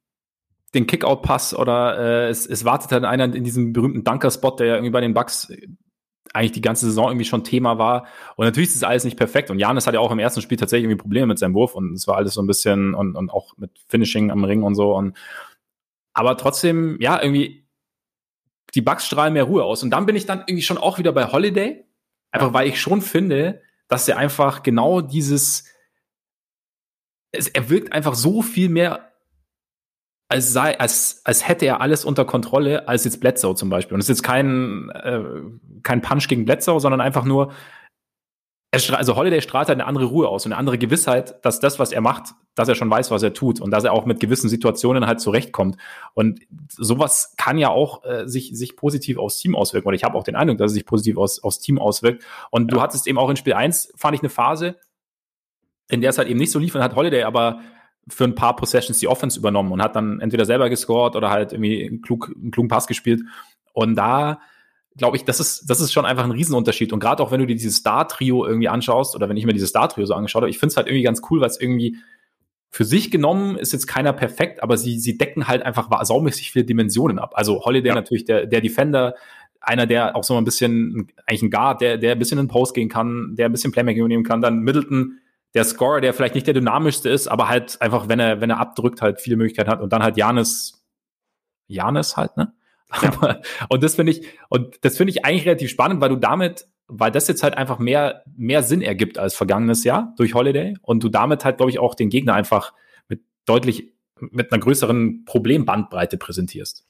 den 0.75 0.87
Kickout-Pass 0.87 1.55
oder 1.55 1.99
äh, 1.99 2.29
es, 2.29 2.47
es 2.47 2.67
wartet 2.67 2.93
dann 2.93 3.07
einer 3.07 3.35
in 3.35 3.45
diesem 3.45 3.73
berühmten 3.73 4.05
Dunker-Spot, 4.05 4.57
der 4.57 4.67
ja 4.67 4.75
irgendwie 4.75 4.91
bei 4.91 5.01
den 5.01 5.15
Bugs 5.15 5.51
eigentlich 6.35 6.53
die 6.53 6.61
ganze 6.61 6.85
Saison 6.85 7.09
irgendwie 7.09 7.25
schon 7.25 7.45
Thema 7.45 7.79
war. 7.79 8.07
Und 8.37 8.45
natürlich 8.45 8.69
ist 8.69 8.83
das 8.83 8.89
alles 8.91 9.05
nicht 9.05 9.17
perfekt. 9.17 9.51
Und 9.51 9.59
Janis 9.59 9.87
hat 9.87 9.95
ja 9.95 10.01
auch 10.01 10.13
im 10.13 10.19
ersten 10.19 10.43
Spiel 10.43 10.59
tatsächlich 10.59 10.85
irgendwie 10.85 11.01
Probleme 11.01 11.29
mit 11.29 11.39
seinem 11.39 11.55
Wurf 11.55 11.75
und 11.75 11.95
es 11.95 12.07
war 12.07 12.19
alles 12.19 12.35
so 12.35 12.43
ein 12.43 12.47
bisschen 12.47 12.93
und, 12.93 13.17
und 13.17 13.31
auch 13.31 13.57
mit 13.57 13.71
Finishing 13.89 14.31
am 14.31 14.45
Ring 14.45 14.65
und 14.65 14.75
so. 14.75 14.95
Und 14.95 15.17
aber 16.13 16.37
trotzdem, 16.37 16.99
ja, 17.01 17.23
irgendwie 17.23 17.67
die 18.75 18.83
Bugs 18.83 19.07
strahlen 19.07 19.33
mehr 19.33 19.45
Ruhe 19.45 19.65
aus. 19.65 19.83
Und 19.83 19.89
dann 19.93 20.05
bin 20.05 20.15
ich 20.15 20.27
dann 20.27 20.41
irgendwie 20.41 20.61
schon 20.61 20.77
auch 20.77 20.99
wieder 20.99 21.13
bei 21.13 21.33
Holiday, 21.33 21.87
Einfach 22.33 22.53
weil 22.53 22.67
ich 22.69 22.81
schon 22.81 23.03
finde, 23.03 23.63
dass 23.89 24.09
er 24.09 24.17
einfach 24.17 24.63
genau 24.63 25.01
dieses, 25.01 25.67
es, 27.31 27.49
er 27.49 27.69
wirkt 27.71 27.93
einfach 27.93 28.15
so 28.15 28.43
viel 28.43 28.69
mehr 28.69 29.13
als 30.29 30.51
sei, 30.51 30.81
als, 30.81 31.21
als 31.25 31.47
hätte 31.47 31.67
er 31.67 31.83
alles 31.83 32.07
unter 32.07 32.25
Kontrolle, 32.25 32.89
als 32.89 33.05
jetzt 33.05 33.21
Bledsoe 33.21 33.55
zum 33.55 33.69
Beispiel. 33.69 33.95
Und 33.95 34.01
es 34.01 34.07
ist 34.07 34.17
jetzt 34.17 34.23
kein, 34.23 34.89
äh, 34.91 35.21
kein 35.83 36.01
Punch 36.01 36.27
gegen 36.27 36.47
Bledsoe, 36.47 36.81
sondern 36.81 37.03
einfach 37.03 37.25
nur, 37.25 37.53
also 38.73 39.17
Holiday 39.17 39.43
strahlt 39.43 39.69
halt 39.69 39.79
eine 39.79 39.87
andere 39.87 40.07
Ruhe 40.07 40.29
aus 40.29 40.47
und 40.47 40.53
eine 40.53 40.59
andere 40.59 40.79
Gewissheit, 40.79 41.45
dass 41.45 41.61
das, 41.61 41.79
was 41.79 41.93
er 41.93 42.01
macht, 42.01 42.35
dass 42.55 42.69
er 42.69 42.75
schon 42.75 42.89
weiß, 42.91 43.11
was 43.11 43.23
er 43.23 43.35
tut 43.35 43.61
und 43.61 43.71
dass 43.71 43.85
er 43.85 43.93
auch 43.93 44.07
mit 44.07 44.19
gewissen 44.19 44.49
Situationen 44.49 45.07
halt 45.07 45.21
zurechtkommt. 45.21 45.77
Und 46.15 46.41
sowas 46.69 47.35
kann 47.37 47.59
ja 47.59 47.69
auch 47.69 48.03
äh, 48.05 48.27
sich, 48.27 48.53
sich 48.55 48.75
positiv 48.77 49.19
aufs 49.19 49.39
Team 49.39 49.55
auswirken. 49.55 49.89
Und 49.89 49.95
ich 49.95 50.05
habe 50.05 50.17
auch 50.17 50.25
den 50.25 50.37
Eindruck, 50.37 50.57
dass 50.57 50.71
es 50.71 50.75
sich 50.75 50.87
positiv 50.87 51.19
aus, 51.19 51.43
aufs 51.43 51.61
Team 51.61 51.79
auswirkt. 51.79 52.25
Und 52.51 52.71
ja. 52.71 52.77
du 52.77 52.83
hattest 52.83 53.07
eben 53.07 53.19
auch 53.19 53.29
in 53.29 53.37
Spiel 53.37 53.53
1, 53.53 53.93
fand 53.95 54.15
ich 54.15 54.23
eine 54.23 54.31
Phase, 54.31 54.77
in 55.91 56.01
der 56.01 56.11
es 56.11 56.17
halt 56.17 56.29
eben 56.29 56.39
nicht 56.39 56.51
so 56.51 56.59
lief 56.59 56.75
und 56.75 56.83
hat 56.83 56.97
Holiday 56.97 57.25
aber 57.25 57.61
für 58.09 58.25
ein 58.25 58.35
paar 58.35 58.57
Possessions 58.57 58.99
die 58.99 59.09
Offense 59.09 59.39
übernommen 59.39 59.71
und 59.71 59.83
hat 59.83 59.97
dann 59.97 60.19
entweder 60.21 60.47
selber 60.47 60.71
gescored 60.71 61.15
oder 61.15 61.31
halt 61.31 61.53
irgendwie 61.53 61.87
einen, 61.87 62.01
klug, 62.01 62.33
einen 62.35 62.51
klugen 62.51 62.69
Pass 62.69 62.87
gespielt. 62.87 63.21
Und 63.75 63.97
da 63.97 64.41
glaube 64.97 65.17
ich, 65.17 65.25
das 65.25 65.41
ist, 65.41 65.69
das 65.71 65.81
ist 65.81 65.93
schon 65.93 66.05
einfach 66.05 66.25
ein 66.25 66.31
Riesenunterschied. 66.31 66.93
Und 66.93 67.01
gerade 67.01 67.23
auch 67.23 67.31
wenn 67.31 67.41
du 67.41 67.47
dir 67.47 67.55
dieses 67.55 67.77
Star-Trio 67.77 68.47
irgendwie 68.47 68.69
anschaust, 68.69 69.15
oder 69.15 69.29
wenn 69.29 69.37
ich 69.37 69.47
mir 69.47 69.53
dieses 69.53 69.71
Star-Trio 69.71 70.07
so 70.07 70.15
angeschaut 70.15 70.43
habe, 70.43 70.51
ich 70.51 70.59
finde 70.59 70.73
es 70.73 70.77
halt 70.77 70.87
irgendwie 70.87 71.03
ganz 71.03 71.23
cool, 71.31 71.41
weil 71.41 71.49
es 71.49 71.61
irgendwie 71.61 71.97
für 72.71 72.85
sich 72.85 73.11
genommen 73.11 73.57
ist 73.57 73.73
jetzt 73.73 73.87
keiner 73.87 74.15
perfekt, 74.15 74.63
aber 74.63 74.79
sie, 74.79 74.99
sie 74.99 75.19
decken 75.19 75.47
halt 75.47 75.63
einfach 75.63 75.89
saumäßig 76.05 76.53
viele 76.53 76.65
Dimensionen 76.65 77.19
ab. 77.19 77.33
Also 77.35 77.65
Holiday 77.65 77.89
ja. 77.89 77.95
natürlich, 77.95 78.25
der, 78.25 78.47
der 78.47 78.63
Defender, 78.63 79.15
einer, 79.61 79.87
der 79.87 80.17
auch 80.17 80.25
so 80.25 80.37
ein 80.37 80.45
bisschen, 80.45 81.09
eigentlich 81.27 81.43
ein 81.43 81.51
Guard, 81.51 81.81
der, 81.81 81.99
der 81.99 82.13
ein 82.13 82.19
bisschen 82.19 82.39
in 82.39 82.47
den 82.47 82.51
Post 82.51 82.75
gehen 82.75 82.89
kann, 82.89 83.37
der 83.37 83.47
ein 83.47 83.53
bisschen 83.53 83.73
Playmaking 83.73 84.01
übernehmen 84.01 84.25
kann. 84.25 84.41
Dann 84.41 84.61
Middleton, 84.61 85.19
der 85.55 85.65
Scorer, 85.65 86.01
der 86.01 86.15
vielleicht 86.15 86.35
nicht 86.35 86.47
der 86.47 86.55
dynamischste 86.55 87.11
ist, 87.11 87.29
aber 87.29 87.49
halt 87.49 87.81
einfach, 87.81 88.09
wenn 88.09 88.19
er, 88.19 88.41
wenn 88.41 88.51
er 88.51 88.59
abdrückt, 88.59 89.03
halt 89.03 89.21
viele 89.21 89.37
Möglichkeiten 89.37 89.71
hat. 89.71 89.83
Und 89.83 89.93
dann 89.93 90.03
halt 90.03 90.17
Janis, 90.17 90.83
Janis 91.67 92.17
halt, 92.17 92.37
ne? 92.37 92.55
Ja. 93.01 93.41
und 93.69 93.83
das 93.83 93.95
finde 93.95 94.13
ich, 94.13 94.27
und 94.49 94.79
das 94.83 94.97
finde 94.97 95.13
ich 95.13 95.25
eigentlich 95.25 95.47
relativ 95.47 95.71
spannend, 95.71 96.01
weil 96.01 96.11
du 96.11 96.17
damit, 96.17 96.67
weil 96.89 97.11
das 97.11 97.29
jetzt 97.29 97.43
halt 97.43 97.57
einfach 97.57 97.79
mehr, 97.79 98.23
mehr 98.37 98.63
Sinn 98.63 98.83
ergibt 98.83 99.19
als 99.19 99.35
vergangenes 99.35 99.85
Jahr 99.85 100.15
durch 100.17 100.35
Holiday 100.35 100.77
und 100.83 101.03
du 101.03 101.09
damit 101.09 101.45
halt, 101.45 101.57
glaube 101.57 101.71
ich, 101.71 101.79
auch 101.79 101.95
den 101.95 102.11
Gegner 102.11 102.35
einfach 102.35 102.73
mit 103.09 103.23
deutlich, 103.47 103.93
mit 104.21 104.53
einer 104.53 104.61
größeren 104.61 105.25
Problembandbreite 105.25 106.19
präsentierst. 106.19 106.87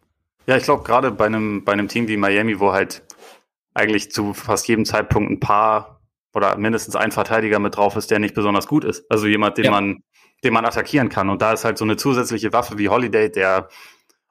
Ja, 0.47 0.57
ich 0.57 0.65
glaube, 0.65 0.83
gerade 0.83 1.13
bei 1.13 1.27
einem, 1.27 1.65
bei 1.65 1.73
einem 1.73 1.89
Team 1.89 2.09
wie 2.09 2.17
Miami, 2.17 2.59
wo 2.59 2.73
halt 2.73 3.03
eigentlich 3.75 4.11
zu 4.11 4.35
fast 4.35 4.67
jedem 4.69 4.85
Zeitpunkt 4.85 5.31
ein 5.31 5.41
paar 5.41 6.01
oder 6.35 6.57
mindestens 6.57 6.97
ein 6.97 7.13
Verteidiger 7.13 7.59
mit 7.59 7.77
drauf 7.77 7.97
ist, 7.97 8.11
der 8.11 8.19
nicht 8.19 8.35
besonders 8.35 8.67
gut 8.67 8.85
ist. 8.85 9.05
Also 9.11 9.27
jemand, 9.27 9.59
den 9.59 9.67
ja. 9.67 9.71
man, 9.71 10.03
den 10.45 10.53
man 10.53 10.65
attackieren 10.65 11.09
kann. 11.09 11.29
Und 11.29 11.43
da 11.43 11.53
ist 11.53 11.65
halt 11.65 11.79
so 11.79 11.85
eine 11.85 11.97
zusätzliche 11.97 12.53
Waffe 12.53 12.79
wie 12.79 12.89
Holiday, 12.89 13.31
der 13.31 13.69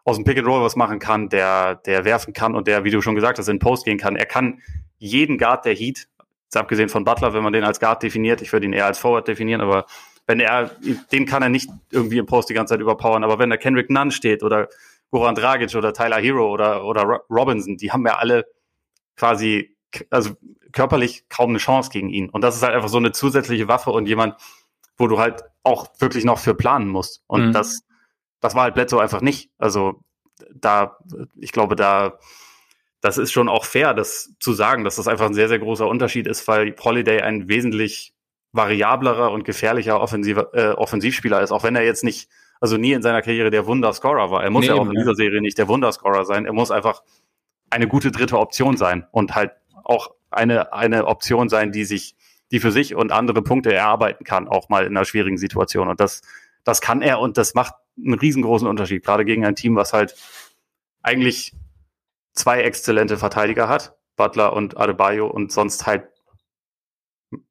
aus 0.04 0.18
dem 0.18 0.26
Pick 0.26 0.38
and 0.38 0.48
Roll 0.48 0.64
was 0.64 0.76
machen 0.76 1.00
kann, 1.00 1.30
der, 1.30 1.76
der 1.76 2.06
werfen 2.06 2.34
kann 2.34 2.56
und 2.56 2.68
der, 2.68 2.84
wie 2.84 2.92
du 2.92 3.02
schon 3.02 3.16
gesagt 3.16 3.38
hast, 3.38 3.48
in 3.48 3.60
Post 3.60 3.86
gehen 3.86 3.98
kann. 3.98 4.16
Er 4.16 4.26
kann 4.26 4.62
jeden 4.98 5.38
Guard 5.38 5.66
der 5.66 5.76
Heat, 5.76 6.08
jetzt 6.46 6.58
abgesehen 6.58 6.90
von 6.90 7.04
Butler, 7.04 7.34
wenn 7.34 7.44
man 7.44 7.54
den 7.54 7.64
als 7.64 7.80
Guard 7.80 8.04
definiert, 8.04 8.42
ich 8.42 8.52
würde 8.52 8.66
ihn 8.66 8.74
eher 8.74 8.86
als 8.86 9.00
Forward 9.00 9.28
definieren, 9.28 9.62
aber 9.62 9.86
wenn 10.28 10.40
er, 10.40 10.72
den 11.12 11.26
kann 11.26 11.44
er 11.44 11.50
nicht 11.50 11.70
irgendwie 11.92 12.18
im 12.18 12.26
Post 12.26 12.50
die 12.50 12.54
ganze 12.54 12.74
Zeit 12.74 12.82
überpowern, 12.82 13.24
aber 13.24 13.40
wenn 13.40 13.50
da 13.50 13.58
Kendrick 13.58 13.90
Nunn 13.90 14.12
steht 14.12 14.44
oder 14.44 14.70
Goran 15.12 15.36
Dragic 15.36 15.76
oder 15.76 15.94
Tyler 15.94 16.18
Hero 16.18 16.52
oder, 16.52 16.86
oder 16.86 17.22
Robinson, 17.30 17.78
die 17.78 17.92
haben 17.92 18.06
ja 18.06 18.18
alle 18.18 18.46
quasi, 19.18 19.76
also 20.10 20.32
körperlich 20.72 21.28
kaum 21.30 21.50
eine 21.50 21.58
Chance 21.58 21.90
gegen 21.92 22.10
ihn. 22.10 22.30
Und 22.30 22.42
das 22.42 22.56
ist 22.56 22.64
halt 22.64 22.74
einfach 22.74 22.88
so 22.88 22.98
eine 22.98 23.12
zusätzliche 23.12 23.68
Waffe 23.68 23.92
und 23.92 24.08
jemand, 24.08 24.36
wo 24.98 25.08
du 25.08 25.20
halt 25.20 25.44
auch 25.64 25.88
wirklich 26.00 26.24
noch 26.24 26.40
für 26.40 26.56
planen 26.56 26.88
musst. 26.88 27.24
Und 27.28 27.48
mhm. 27.48 27.52
das, 27.52 27.82
das 28.42 28.56
war 28.56 28.64
halt 28.64 28.74
Bledsoe 28.74 29.02
einfach 29.02 29.22
nicht. 29.22 29.50
Also 29.58 30.02
da, 30.54 30.98
ich 31.40 31.52
glaube, 31.52 31.76
da, 31.76 32.18
das 33.00 33.18
ist 33.18 33.32
schon 33.32 33.48
auch 33.48 33.66
fair, 33.66 33.94
das 33.94 34.34
zu 34.40 34.54
sagen, 34.54 34.84
dass 34.84 34.98
das 34.98 35.08
einfach 35.08 35.28
ein 35.28 35.34
sehr, 35.34 35.48
sehr 35.48 35.60
großer 35.60 35.88
Unterschied 35.88 36.28
ist, 36.28 36.48
weil 36.48 36.76
Holiday 36.84 37.22
ein 37.22 37.48
wesentlich 37.48 38.14
variablerer 38.52 39.32
und 39.32 39.46
gefährlicher 39.46 40.02
Offensiv, 40.02 40.38
äh, 40.54 40.72
Offensivspieler 40.72 41.42
ist, 41.42 41.52
auch 41.52 41.64
wenn 41.64 41.76
er 41.76 41.86
jetzt 41.86 42.04
nicht, 42.04 42.30
also 42.60 42.78
nie 42.78 42.92
in 42.92 43.02
seiner 43.02 43.22
Karriere 43.22 43.50
der 43.50 43.66
Wunderscorer 43.66 44.30
war. 44.30 44.44
Er 44.44 44.50
muss 44.50 44.62
nee, 44.62 44.68
ja 44.68 44.74
auch 44.76 44.86
in 44.86 44.92
dieser 44.92 45.16
Serie 45.16 45.42
nicht 45.42 45.58
der 45.58 45.68
Wunderscorer 45.68 46.26
sein. 46.26 46.46
Er 46.46 46.54
muss 46.54 46.70
einfach 46.70 47.02
eine 47.70 47.88
gute 47.88 48.12
dritte 48.12 48.38
Option 48.38 48.76
sein 48.76 49.08
und 49.12 49.36
halt 49.36 49.52
auch 49.84 50.14
eine, 50.30 50.74
eine 50.74 51.08
Option 51.08 51.50
sein, 51.50 51.72
die 51.72 51.86
sich, 51.86 52.16
die 52.52 52.60
für 52.60 52.72
sich 52.72 52.94
und 52.94 53.12
andere 53.12 53.42
Punkte 53.42 53.74
erarbeiten 53.74 54.26
kann, 54.26 54.48
auch 54.48 54.70
mal 54.70 54.86
in 54.86 54.96
einer 54.96 55.06
schwierigen 55.06 55.38
Situation. 55.38 55.88
Und 55.88 56.00
das, 56.00 56.22
das 56.64 56.82
kann 56.82 57.02
er 57.02 57.20
und 57.20 57.38
das 57.38 57.54
macht 57.54 57.76
einen 57.98 58.14
riesengroßen 58.14 58.68
Unterschied, 58.68 59.04
gerade 59.04 59.26
gegen 59.26 59.46
ein 59.46 59.56
Team, 59.56 59.76
was 59.76 59.94
halt 59.94 60.16
eigentlich 61.02 61.54
zwei 62.34 62.62
exzellente 62.62 63.18
Verteidiger 63.18 63.68
hat, 63.68 63.98
Butler 64.16 64.54
und 64.54 64.78
Adebayo 64.78 65.28
und 65.28 65.52
sonst 65.52 65.86
halt 65.86 66.08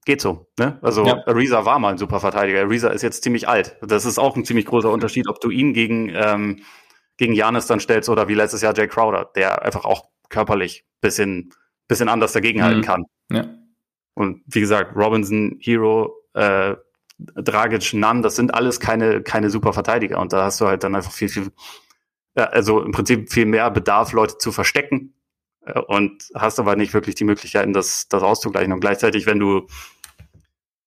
geht 0.05 0.21
so. 0.21 0.47
Ne? 0.59 0.79
Also 0.83 1.07
ja. 1.07 1.27
Ariza 1.27 1.65
war 1.65 1.79
mal 1.79 1.91
ein 1.91 1.99
super 1.99 2.21
Verteidiger. 2.21 2.61
Ariza 2.61 2.89
ist 2.89 3.03
jetzt 3.03 3.23
ziemlich 3.23 3.49
alt. 3.49 3.77
Das 3.83 4.05
ist 4.05 4.19
auch 4.19 4.37
ein 4.37 4.45
ziemlich 4.45 4.67
großer 4.67 4.91
Unterschied, 4.91 5.29
ob 5.29 5.41
du 5.41 5.51
ihn 5.51 5.73
gegen 5.73 6.11
ähm, 6.15 6.63
gegen 7.17 7.35
Janis 7.35 7.67
dann 7.67 7.81
stellst 7.81 8.09
oder 8.09 8.29
wie 8.29 8.35
letztes 8.35 8.63
Jahr 8.63 8.75
Jay 8.75 8.89
Crowder, 8.89 9.31
der 9.35 9.63
einfach 9.63 9.85
auch 9.85 10.09
körperlich 10.29 10.85
bisschen 11.01 11.53
bisschen 11.89 12.09
anders 12.09 12.33
dagegenhalten 12.33 12.81
mhm. 12.81 12.85
kann. 12.85 13.05
Ja. 13.31 13.45
Und 14.15 14.43
wie 14.47 14.61
gesagt, 14.61 14.95
Robinson, 14.97 15.59
Hero, 15.61 16.15
äh, 16.35 16.77
Dragic, 17.35 17.93
Nunn, 17.95 18.23
das 18.23 18.37
sind 18.37 18.55
alles 18.55 18.81
keine 18.81 19.23
keine 19.23 19.51
super 19.51 19.73
Verteidiger 19.73 20.19
und 20.19 20.33
da 20.33 20.45
hast 20.45 20.61
du 20.61 20.67
halt 20.67 20.85
dann 20.85 20.95
einfach 20.95 21.13
viel 21.13 21.29
viel 21.29 21.53
also 22.35 22.83
im 22.83 22.93
Prinzip 22.93 23.31
viel 23.33 23.47
mehr 23.47 23.71
Bedarf, 23.71 24.13
Leute 24.13 24.39
zu 24.39 24.53
verstecken 24.53 25.15
äh, 25.65 25.79
und 25.79 26.29
hast 26.35 26.59
aber 26.59 26.77
nicht 26.77 26.95
wirklich 26.95 27.15
die 27.15 27.25
Möglichkeiten, 27.25 27.73
das, 27.73 28.09
das 28.09 28.23
auszugleichen. 28.23 28.73
Und 28.73 28.81
gleichzeitig, 28.81 29.27
wenn 29.27 29.39
du 29.39 29.67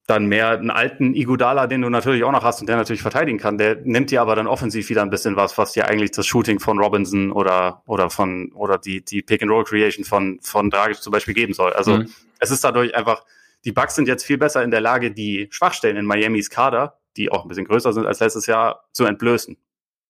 dann 0.06 0.26
mehr 0.26 0.50
einen 0.50 0.70
alten 0.70 1.16
Igudala, 1.16 1.66
den 1.68 1.82
du 1.82 1.90
natürlich 1.90 2.26
auch 2.26 2.32
noch 2.34 2.44
hast 2.44 2.60
und 2.60 2.68
der 2.68 2.76
natürlich 2.76 3.02
verteidigen 3.02 3.38
kann, 3.38 3.58
der 3.58 3.78
nimmt 3.84 4.12
dir 4.12 4.22
aber 4.22 4.36
dann 4.36 4.48
offensiv 4.48 4.90
wieder 4.90 5.02
ein 5.02 5.10
bisschen 5.10 5.38
was, 5.38 5.58
was 5.58 5.72
dir 5.72 5.88
eigentlich 5.88 6.12
das 6.12 6.28
Shooting 6.28 6.60
von 6.60 6.78
Robinson 6.78 7.32
oder 7.32 7.84
oder 7.86 8.10
von 8.10 8.52
oder 8.54 8.78
die 8.78 9.04
die 9.04 9.22
Pick 9.22 9.42
and 9.42 9.50
Roll 9.50 9.64
Creation 9.64 10.04
von 10.04 10.40
von 10.42 10.70
Dragic 10.70 11.02
zum 11.02 11.12
Beispiel 11.12 11.34
geben 11.34 11.54
soll. 11.54 11.72
Also 11.72 12.00
mhm. 12.00 12.10
es 12.40 12.52
ist 12.52 12.66
dadurch 12.66 12.94
einfach 12.96 13.24
die 13.66 13.72
Bucks 13.72 13.96
sind 13.96 14.08
jetzt 14.08 14.26
viel 14.26 14.38
besser 14.38 14.64
in 14.64 14.72
der 14.72 14.82
Lage, 14.82 15.12
die 15.12 15.48
Schwachstellen 15.52 15.98
in 15.98 16.06
Miamis 16.06 16.50
Kader, 16.50 17.00
die 17.16 17.32
auch 17.32 17.44
ein 17.44 17.48
bisschen 17.48 17.66
größer 17.66 17.94
sind 17.94 18.06
als 18.06 18.20
letztes 18.20 18.46
Jahr, 18.46 18.86
zu 18.92 19.06
entblößen. 19.06 19.58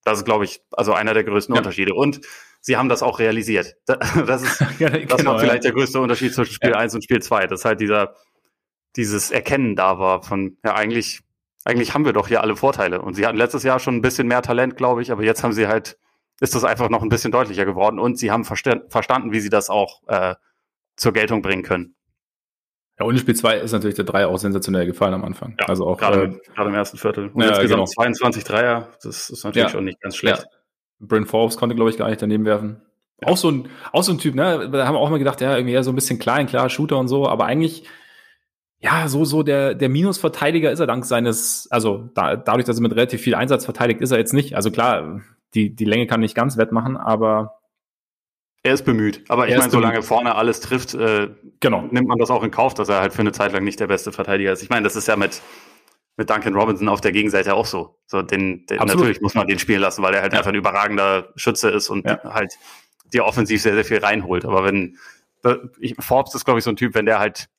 Das 0.04 0.20
ist, 0.20 0.26
glaube 0.26 0.45
ich, 0.45 0.62
also 0.72 0.93
einer 0.93 1.14
der 1.14 1.24
größten 1.24 1.54
ja. 1.56 1.60
Unterschiede. 1.60 1.93
Und 1.93 2.22
sie 2.62 2.78
haben 2.78 2.89
das 2.89 3.04
auch 3.04 3.20
realisiert. 3.20 3.76
Das 4.26 4.41
ist 4.43 4.60
ja, 4.80 4.89
genau, 4.89 5.06
das 5.06 5.26
war 5.26 5.39
vielleicht 5.39 5.64
ja. 5.64 5.72
der 5.72 5.74
größte 5.74 5.99
Unterschied 5.99 6.34
zwischen 6.34 6.54
Spiel 6.54 6.72
ja. 6.72 6.78
1 6.78 6.95
und 6.95 7.04
Spiel 7.04 7.22
2, 7.22 7.47
dass 7.47 7.66
halt 7.66 7.80
dieser, 7.80 8.16
dieses 8.95 9.32
Erkennen 9.32 9.76
da 9.76 9.99
war 9.99 10.24
von, 10.24 10.58
ja, 10.64 10.74
eigentlich, 10.76 11.22
eigentlich 11.64 11.93
haben 11.93 12.06
wir 12.06 12.14
doch 12.14 12.28
hier 12.28 12.41
alle 12.41 12.56
Vorteile. 12.56 13.01
Und 13.01 13.14
sie 13.14 13.26
hatten 13.26 13.38
letztes 13.38 13.64
Jahr 13.64 13.80
schon 13.80 13.95
ein 13.95 14.01
bisschen 14.01 14.28
mehr 14.28 14.41
Talent, 14.41 14.78
glaube 14.78 15.01
ich, 15.01 15.12
aber 15.12 15.24
jetzt 15.24 15.43
haben 15.43 15.54
sie 15.54 15.68
halt, 15.68 15.97
ist 16.39 16.56
das 16.56 16.64
einfach 16.64 16.89
noch 16.89 17.01
ein 17.01 17.10
bisschen 17.10 17.32
deutlicher 17.32 17.66
geworden 17.66 17.99
und 17.99 18.18
sie 18.18 18.32
haben 18.32 18.43
verstanden, 18.43 19.32
wie 19.32 19.39
sie 19.39 19.49
das 19.49 19.70
auch 19.70 20.01
äh, 20.08 20.36
zur 20.95 21.14
Geltung 21.14 21.41
bringen 21.41 21.64
können. 21.64 21.95
Ja, 23.00 23.06
und 23.06 23.14
in 23.14 23.20
Spiel 23.20 23.36
2 23.36 23.58
ist 23.58 23.72
natürlich 23.72 23.96
der 23.96 24.06
Dreier 24.06 24.30
auch 24.30 24.38
sensationell 24.38 24.86
gefallen 24.86 25.14
am 25.14 25.24
Anfang. 25.24 25.56
Ja, 25.60 25.68
also 25.68 25.88
auch 25.88 25.98
gerade, 25.98 26.26
äh, 26.26 26.54
gerade 26.56 26.70
im 26.70 26.76
ersten 26.76 26.98
Viertel. 26.98 27.30
Und 27.30 27.41
ja, 27.41 27.50
insgesamt 27.50 27.70
genau. 27.70 27.86
22 27.86 28.44
Dreier, 28.44 28.89
das 29.02 29.30
ist 29.30 29.44
natürlich 29.44 29.68
ja, 29.68 29.70
schon 29.70 29.86
nicht 29.86 30.00
ganz 30.00 30.16
schlecht. 30.16 30.44
Ja. 30.44 30.50
Bryn 31.00 31.26
Forbes 31.26 31.58
konnte, 31.58 31.76
glaube 31.76 31.89
ich, 31.89 31.98
gar 31.98 32.10
nicht 32.10 32.22
daneben 32.22 32.46
werfen. 32.46 32.82
Ja. 33.22 33.30
Auch 33.30 33.38
so 33.38 33.50
ein, 33.50 33.70
auch 33.91 34.04
so 34.04 34.12
ein 34.12 34.20
Typ, 34.20 34.36
ne? 34.36 34.70
Da 34.72 34.86
haben 34.86 34.96
wir 34.96 35.00
auch 35.00 35.10
mal 35.10 35.18
gedacht, 35.18 35.41
ja, 35.41 35.56
irgendwie 35.56 35.74
eher 35.74 35.84
so 35.84 35.91
ein 35.91 35.96
bisschen 35.96 36.20
klein, 36.20 36.46
klar, 36.46 36.70
Shooter 36.70 36.98
und 36.98 37.08
so, 37.08 37.28
aber 37.28 37.46
eigentlich, 37.46 37.84
ja, 38.80 39.08
so, 39.08 39.26
so 39.26 39.44
der, 39.44 39.74
der 39.74 39.89
Minusverteidiger 39.89 40.72
ist 40.72 40.80
er 40.80 40.88
dank 40.88 41.06
seines, 41.06 41.68
also 41.72 42.10
da, 42.14 42.36
dadurch, 42.36 42.66
dass 42.66 42.78
er 42.78 42.84
mit 42.84 42.96
relativ 42.96 43.22
viel 43.22 43.36
Einsatz 43.36 43.66
verteidigt, 43.66 44.02
ist 44.02 44.12
er 44.12 44.20
jetzt 44.20 44.34
nicht. 44.34 44.56
Also 44.56 44.72
klar, 44.72 45.22
die, 45.56 45.76
die 45.76 45.86
Länge 45.86 46.06
kann 46.06 46.20
nicht 46.20 46.36
ganz 46.36 46.58
wettmachen, 46.58 46.98
aber 46.98 47.60
er 48.64 48.74
ist 48.74 48.86
bemüht. 48.86 49.24
Aber 49.28 49.47
ich 49.47 49.57
meine, 49.57 49.70
solange 49.70 50.01
vorne 50.01 50.36
alles 50.36 50.61
trifft, 50.61 50.93
äh, 50.93 51.30
genau. 51.59 51.82
nimmt 51.91 52.07
man 52.07 52.18
das 52.18 52.30
auch 52.30 52.43
in 52.43 52.51
Kauf, 52.51 52.74
dass 52.74 52.88
er 52.88 53.01
halt 53.01 53.14
für 53.14 53.20
eine 53.20 53.34
Zeit 53.34 53.51
lang 53.51 53.64
nicht 53.64 53.80
der 53.80 53.88
beste 53.88 54.14
Verteidiger 54.14 54.53
ist. 54.53 54.64
Ich 54.64 54.70
meine, 54.70 54.84
das 54.84 54.95
ist 54.95 55.07
ja 55.07 55.18
mit, 55.18 55.41
mit 56.16 56.30
Duncan 56.30 56.55
Robinson 56.55 56.88
auf 56.88 57.01
der 57.01 57.11
Gegenseite 57.11 57.55
auch 57.55 57.66
so. 57.66 57.99
So 58.07 58.22
den, 58.22 58.66
den 58.68 58.78
natürlich 58.78 59.20
muss 59.20 59.36
man 59.36 59.47
den 59.47 59.59
spielen 59.59 59.82
lassen, 59.82 60.01
weil 60.01 60.14
er 60.14 60.22
halt 60.22 60.32
ja. 60.32 60.39
einfach 60.39 60.51
ein 60.51 60.55
überragender 60.55 61.34
Schütze 61.36 61.70
ist 61.70 61.89
und 61.89 62.05
ja. 62.05 62.24
halt 62.24 62.53
dir 63.11 63.26
offensiv 63.26 63.61
sehr, 63.61 63.74
sehr 63.74 63.86
viel 63.86 63.99
reinholt. 63.99 64.45
Aber 64.45 64.64
wenn 64.64 64.97
ich, 65.80 65.95
Forbes 65.99 66.34
ist, 66.34 66.45
glaube 66.45 66.59
ich, 66.59 66.64
so 66.64 66.72
ein 66.72 66.78
Typ, 66.78 66.95
wenn 66.95 67.05
der 67.05 67.20
halt 67.20 67.49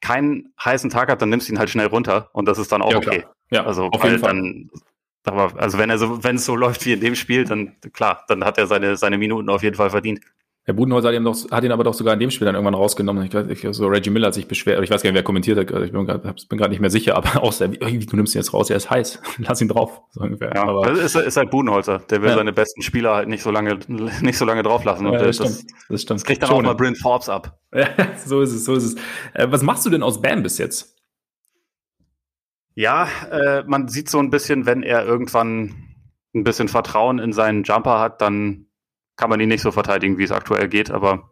keinen 0.00 0.52
heißen 0.62 0.90
Tag 0.90 1.08
hat, 1.08 1.22
dann 1.22 1.28
nimmst 1.28 1.48
du 1.48 1.52
ihn 1.52 1.58
halt 1.58 1.70
schnell 1.70 1.86
runter 1.86 2.30
und 2.32 2.46
das 2.46 2.58
ist 2.58 2.72
dann 2.72 2.82
auch 2.82 2.90
ja, 2.90 2.98
okay. 2.98 3.24
Ja, 3.52 3.64
also 3.64 3.84
auf 3.86 4.02
jeden 4.02 4.18
Fall. 4.18 4.30
dann 4.30 4.70
aber 5.24 5.60
also 5.60 5.78
wenn 5.78 5.90
er 5.90 5.98
so, 5.98 6.22
wenn 6.24 6.36
es 6.36 6.44
so 6.44 6.56
läuft 6.56 6.86
wie 6.86 6.92
in 6.92 7.00
dem 7.00 7.14
Spiel, 7.14 7.44
dann 7.44 7.76
klar, 7.92 8.24
dann 8.28 8.44
hat 8.44 8.58
er 8.58 8.66
seine, 8.66 8.96
seine 8.96 9.18
Minuten 9.18 9.48
auf 9.48 9.62
jeden 9.62 9.76
Fall 9.76 9.90
verdient. 9.90 10.20
Herr 10.64 10.74
Budenholzer 10.74 11.08
hat 11.08 11.14
ihn, 11.14 11.24
doch, 11.24 11.50
hat 11.50 11.64
ihn 11.64 11.72
aber 11.72 11.84
doch 11.84 11.94
sogar 11.94 12.12
in 12.14 12.20
dem 12.20 12.30
Spiel 12.30 12.44
dann 12.44 12.54
irgendwann 12.54 12.74
rausgenommen. 12.74 13.24
Ich 13.24 13.32
weiß, 13.32 13.46
ich, 13.48 13.66
so 13.72 13.86
Reggie 13.86 14.10
Miller 14.10 14.26
hat 14.26 14.34
sich 14.34 14.46
beschwert, 14.46 14.82
ich 14.84 14.90
weiß 14.90 15.02
gar 15.02 15.08
nicht, 15.10 15.16
wer 15.16 15.22
kommentiert 15.22 15.58
hat, 15.58 15.84
ich 15.84 15.90
bin 15.90 16.06
gerade 16.58 16.70
nicht 16.70 16.80
mehr 16.80 16.90
sicher, 16.90 17.16
aber 17.16 17.42
auch 17.42 17.52
sehr, 17.52 17.72
wie, 17.72 17.78
du 17.78 18.16
nimmst 18.16 18.34
ihn 18.34 18.38
jetzt 18.38 18.52
raus, 18.52 18.68
er 18.68 18.76
ist 18.76 18.90
heiß, 18.90 19.20
lass 19.38 19.60
ihn 19.60 19.68
drauf. 19.68 20.02
So 20.10 20.20
ungefähr. 20.20 20.52
Ja, 20.54 20.64
aber, 20.64 20.86
das 20.86 20.98
ist, 20.98 21.16
ist 21.16 21.36
halt 21.36 21.50
Budenholzer, 21.50 22.00
der 22.10 22.20
will 22.20 22.28
ja. 22.28 22.36
seine 22.36 22.52
besten 22.52 22.82
Spieler 22.82 23.14
halt 23.14 23.28
nicht 23.28 23.42
so 23.42 23.50
lange, 23.50 23.78
nicht 24.20 24.36
so 24.36 24.44
lange 24.44 24.62
drauf 24.62 24.84
lassen. 24.84 25.06
Ja, 25.06 25.12
das, 25.12 25.38
das, 25.38 25.60
stimmt, 25.60 25.72
das 25.88 26.02
stimmt. 26.02 26.20
Das 26.20 26.24
kriegt 26.26 26.42
dann 26.42 26.50
auch 26.50 26.62
mal 26.62 26.74
Bryn 26.74 26.94
Forbes 26.94 27.28
ab. 27.28 27.58
Ja, 27.72 27.86
so 28.24 28.40
ist 28.40 28.52
es, 28.52 28.64
so 28.64 28.74
ist 28.74 28.82
es. 28.82 28.94
Äh, 29.32 29.46
was 29.48 29.62
machst 29.62 29.86
du 29.86 29.90
denn 29.90 30.02
aus 30.02 30.20
Bam 30.20 30.42
bis 30.42 30.58
jetzt? 30.58 30.99
Ja, 32.80 33.08
äh, 33.30 33.62
man 33.66 33.88
sieht 33.88 34.08
so 34.08 34.18
ein 34.20 34.30
bisschen, 34.30 34.64
wenn 34.64 34.82
er 34.82 35.04
irgendwann 35.04 35.74
ein 36.34 36.44
bisschen 36.44 36.66
Vertrauen 36.66 37.18
in 37.18 37.34
seinen 37.34 37.62
Jumper 37.62 38.00
hat, 38.00 38.22
dann 38.22 38.68
kann 39.16 39.28
man 39.28 39.38
ihn 39.38 39.50
nicht 39.50 39.60
so 39.60 39.70
verteidigen, 39.70 40.16
wie 40.16 40.24
es 40.24 40.32
aktuell 40.32 40.66
geht, 40.66 40.90
aber 40.90 41.30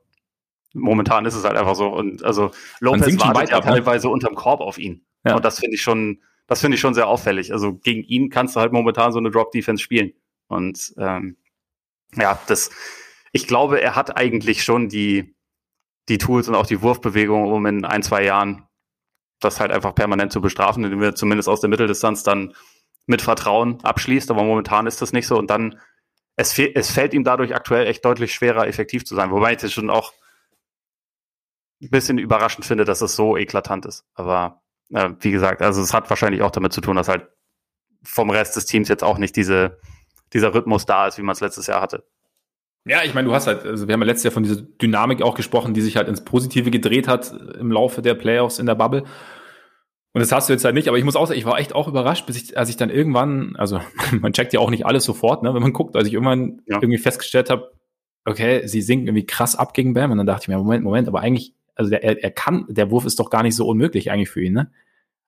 momentan 0.74 1.24
ist 1.24 1.34
es 1.34 1.44
halt 1.44 1.56
einfach 1.56 1.74
so. 1.74 1.88
Und 1.88 2.22
also 2.22 2.50
Lopez 2.80 3.18
wartet 3.18 3.48
ja 3.48 3.60
ne? 3.60 3.64
teilweise 3.64 4.10
unterm 4.10 4.34
Korb 4.34 4.60
auf 4.60 4.76
ihn. 4.76 5.06
Ja. 5.24 5.36
Und 5.36 5.44
das 5.46 5.58
finde 5.58 5.76
ich 5.76 5.80
schon, 5.80 6.20
das 6.46 6.60
finde 6.60 6.74
ich 6.74 6.82
schon 6.82 6.92
sehr 6.92 7.08
auffällig. 7.08 7.50
Also 7.50 7.72
gegen 7.72 8.02
ihn 8.02 8.28
kannst 8.28 8.54
du 8.54 8.60
halt 8.60 8.74
momentan 8.74 9.12
so 9.12 9.18
eine 9.18 9.30
Drop-Defense 9.30 9.82
spielen. 9.82 10.12
Und 10.48 10.92
ähm, 10.98 11.38
ja, 12.14 12.38
das, 12.46 12.68
ich 13.32 13.46
glaube, 13.46 13.80
er 13.80 13.96
hat 13.96 14.18
eigentlich 14.18 14.64
schon 14.64 14.90
die, 14.90 15.34
die 16.10 16.18
Tools 16.18 16.46
und 16.46 16.56
auch 16.56 16.66
die 16.66 16.82
Wurfbewegung, 16.82 17.50
um 17.50 17.64
in 17.64 17.86
ein, 17.86 18.02
zwei 18.02 18.22
Jahren 18.22 18.67
das 19.40 19.60
halt 19.60 19.70
einfach 19.70 19.94
permanent 19.94 20.32
zu 20.32 20.40
bestrafen, 20.40 20.84
indem 20.84 21.00
wir 21.00 21.14
zumindest 21.14 21.48
aus 21.48 21.60
der 21.60 21.70
Mitteldistanz 21.70 22.22
dann 22.22 22.54
mit 23.06 23.22
Vertrauen 23.22 23.82
abschließt, 23.82 24.30
aber 24.30 24.42
momentan 24.42 24.86
ist 24.86 25.00
das 25.00 25.12
nicht 25.12 25.26
so 25.26 25.38
und 25.38 25.48
dann 25.50 25.80
es, 26.36 26.56
es 26.56 26.92
fällt 26.92 27.14
ihm 27.14 27.24
dadurch 27.24 27.54
aktuell 27.54 27.86
echt 27.88 28.04
deutlich 28.04 28.32
schwerer, 28.32 28.68
effektiv 28.68 29.04
zu 29.04 29.16
sein, 29.16 29.32
wobei 29.32 29.52
ich 29.52 29.58
das 29.58 29.72
schon 29.72 29.90
auch 29.90 30.12
ein 31.82 31.90
bisschen 31.90 32.18
überraschend 32.18 32.64
finde, 32.64 32.84
dass 32.84 33.00
es 33.00 33.16
so 33.16 33.36
eklatant 33.36 33.86
ist. 33.86 34.04
Aber 34.14 34.62
äh, 34.92 35.10
wie 35.20 35.32
gesagt, 35.32 35.62
also 35.62 35.82
es 35.82 35.92
hat 35.92 36.08
wahrscheinlich 36.10 36.42
auch 36.42 36.50
damit 36.50 36.72
zu 36.72 36.80
tun, 36.80 36.96
dass 36.96 37.08
halt 37.08 37.28
vom 38.04 38.30
Rest 38.30 38.56
des 38.56 38.66
Teams 38.66 38.88
jetzt 38.88 39.02
auch 39.02 39.18
nicht 39.18 39.34
diese, 39.34 39.80
dieser 40.32 40.54
Rhythmus 40.54 40.86
da 40.86 41.08
ist, 41.08 41.18
wie 41.18 41.22
man 41.22 41.32
es 41.32 41.40
letztes 41.40 41.66
Jahr 41.66 41.80
hatte. 41.80 42.06
Ja, 42.88 43.04
ich 43.04 43.14
meine, 43.14 43.28
du 43.28 43.34
hast 43.34 43.46
halt, 43.46 43.64
also 43.64 43.86
wir 43.86 43.92
haben 43.92 44.00
ja 44.00 44.06
letztes 44.06 44.24
Jahr 44.24 44.32
von 44.32 44.42
dieser 44.42 44.62
Dynamik 44.62 45.22
auch 45.22 45.34
gesprochen, 45.34 45.74
die 45.74 45.82
sich 45.82 45.96
halt 45.96 46.08
ins 46.08 46.24
Positive 46.24 46.70
gedreht 46.70 47.06
hat 47.06 47.32
im 47.58 47.70
Laufe 47.70 48.00
der 48.00 48.14
Playoffs 48.14 48.58
in 48.58 48.66
der 48.66 48.74
Bubble. 48.74 49.04
Und 50.14 50.20
das 50.22 50.32
hast 50.32 50.48
du 50.48 50.54
jetzt 50.54 50.64
halt 50.64 50.74
nicht, 50.74 50.88
aber 50.88 50.96
ich 50.96 51.04
muss 51.04 51.14
auch 51.14 51.26
sagen, 51.26 51.38
ich 51.38 51.44
war 51.44 51.58
echt 51.58 51.74
auch 51.74 51.86
überrascht, 51.86 52.26
bis 52.26 52.36
ich, 52.42 52.56
als 52.56 52.70
ich 52.70 52.76
dann 52.76 52.88
irgendwann, 52.88 53.56
also 53.56 53.80
man 54.20 54.32
checkt 54.32 54.54
ja 54.54 54.60
auch 54.60 54.70
nicht 54.70 54.86
alles 54.86 55.04
sofort, 55.04 55.42
ne, 55.42 55.52
wenn 55.54 55.62
man 55.62 55.74
guckt, 55.74 55.96
als 55.96 56.08
ich 56.08 56.14
irgendwann 56.14 56.62
ja. 56.66 56.76
irgendwie 56.76 56.98
festgestellt 56.98 57.50
habe, 57.50 57.72
okay, 58.24 58.66
sie 58.66 58.80
sinken 58.80 59.06
irgendwie 59.06 59.26
krass 59.26 59.54
ab 59.54 59.74
gegen 59.74 59.92
Bam 59.92 60.10
und 60.10 60.18
dann 60.18 60.26
dachte 60.26 60.44
ich 60.44 60.48
mir, 60.48 60.56
Moment, 60.56 60.82
Moment, 60.82 61.08
aber 61.08 61.20
eigentlich, 61.20 61.54
also 61.74 61.90
der, 61.90 62.02
er, 62.02 62.22
er 62.22 62.30
kann, 62.30 62.64
der 62.68 62.90
Wurf 62.90 63.04
ist 63.04 63.20
doch 63.20 63.28
gar 63.28 63.42
nicht 63.42 63.54
so 63.54 63.66
unmöglich 63.66 64.10
eigentlich 64.10 64.30
für 64.30 64.42
ihn, 64.42 64.54
ne? 64.54 64.70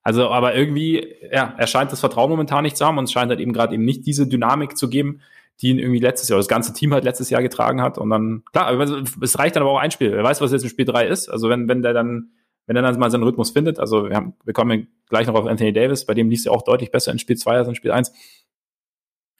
Also, 0.02 0.30
aber 0.30 0.54
irgendwie, 0.54 1.14
ja, 1.30 1.54
er 1.58 1.66
scheint 1.66 1.92
das 1.92 2.00
Vertrauen 2.00 2.30
momentan 2.30 2.62
nicht 2.62 2.76
zu 2.78 2.86
haben 2.86 2.96
und 2.96 3.04
es 3.04 3.12
scheint 3.12 3.28
halt 3.28 3.38
eben 3.38 3.52
gerade 3.52 3.74
eben 3.74 3.84
nicht 3.84 4.06
diese 4.06 4.26
Dynamik 4.26 4.78
zu 4.78 4.88
geben, 4.88 5.20
die 5.60 5.68
ihn 5.68 5.78
irgendwie 5.78 6.00
letztes 6.00 6.28
Jahr, 6.28 6.38
das 6.38 6.48
ganze 6.48 6.72
Team 6.72 6.92
halt 6.92 7.04
letztes 7.04 7.30
Jahr 7.30 7.42
getragen 7.42 7.82
hat 7.82 7.98
und 7.98 8.10
dann, 8.10 8.44
klar, 8.52 8.72
es 9.20 9.38
reicht 9.38 9.56
dann 9.56 9.62
aber 9.62 9.72
auch 9.72 9.78
ein 9.78 9.90
Spiel. 9.90 10.12
Wer 10.12 10.24
weiß, 10.24 10.40
was 10.40 10.52
jetzt 10.52 10.62
im 10.62 10.70
Spiel 10.70 10.86
drei 10.86 11.06
ist. 11.06 11.28
Also 11.28 11.48
wenn, 11.48 11.68
wenn 11.68 11.82
der 11.82 11.92
dann 11.92 12.30
wenn 12.70 12.76
er 12.76 12.82
dann 12.82 13.00
mal 13.00 13.10
seinen 13.10 13.24
Rhythmus 13.24 13.50
findet, 13.50 13.80
also 13.80 14.08
wir, 14.08 14.14
haben, 14.14 14.34
wir 14.44 14.52
kommen 14.52 14.86
gleich 15.08 15.26
noch 15.26 15.34
auf 15.34 15.46
Anthony 15.46 15.72
Davis, 15.72 16.06
bei 16.06 16.14
dem 16.14 16.30
liest 16.30 16.46
er 16.46 16.52
auch 16.52 16.62
deutlich 16.62 16.92
besser 16.92 17.10
in 17.10 17.18
Spiel 17.18 17.36
2 17.36 17.56
als 17.56 17.66
in 17.66 17.74
Spiel 17.74 17.90
1. 17.90 18.12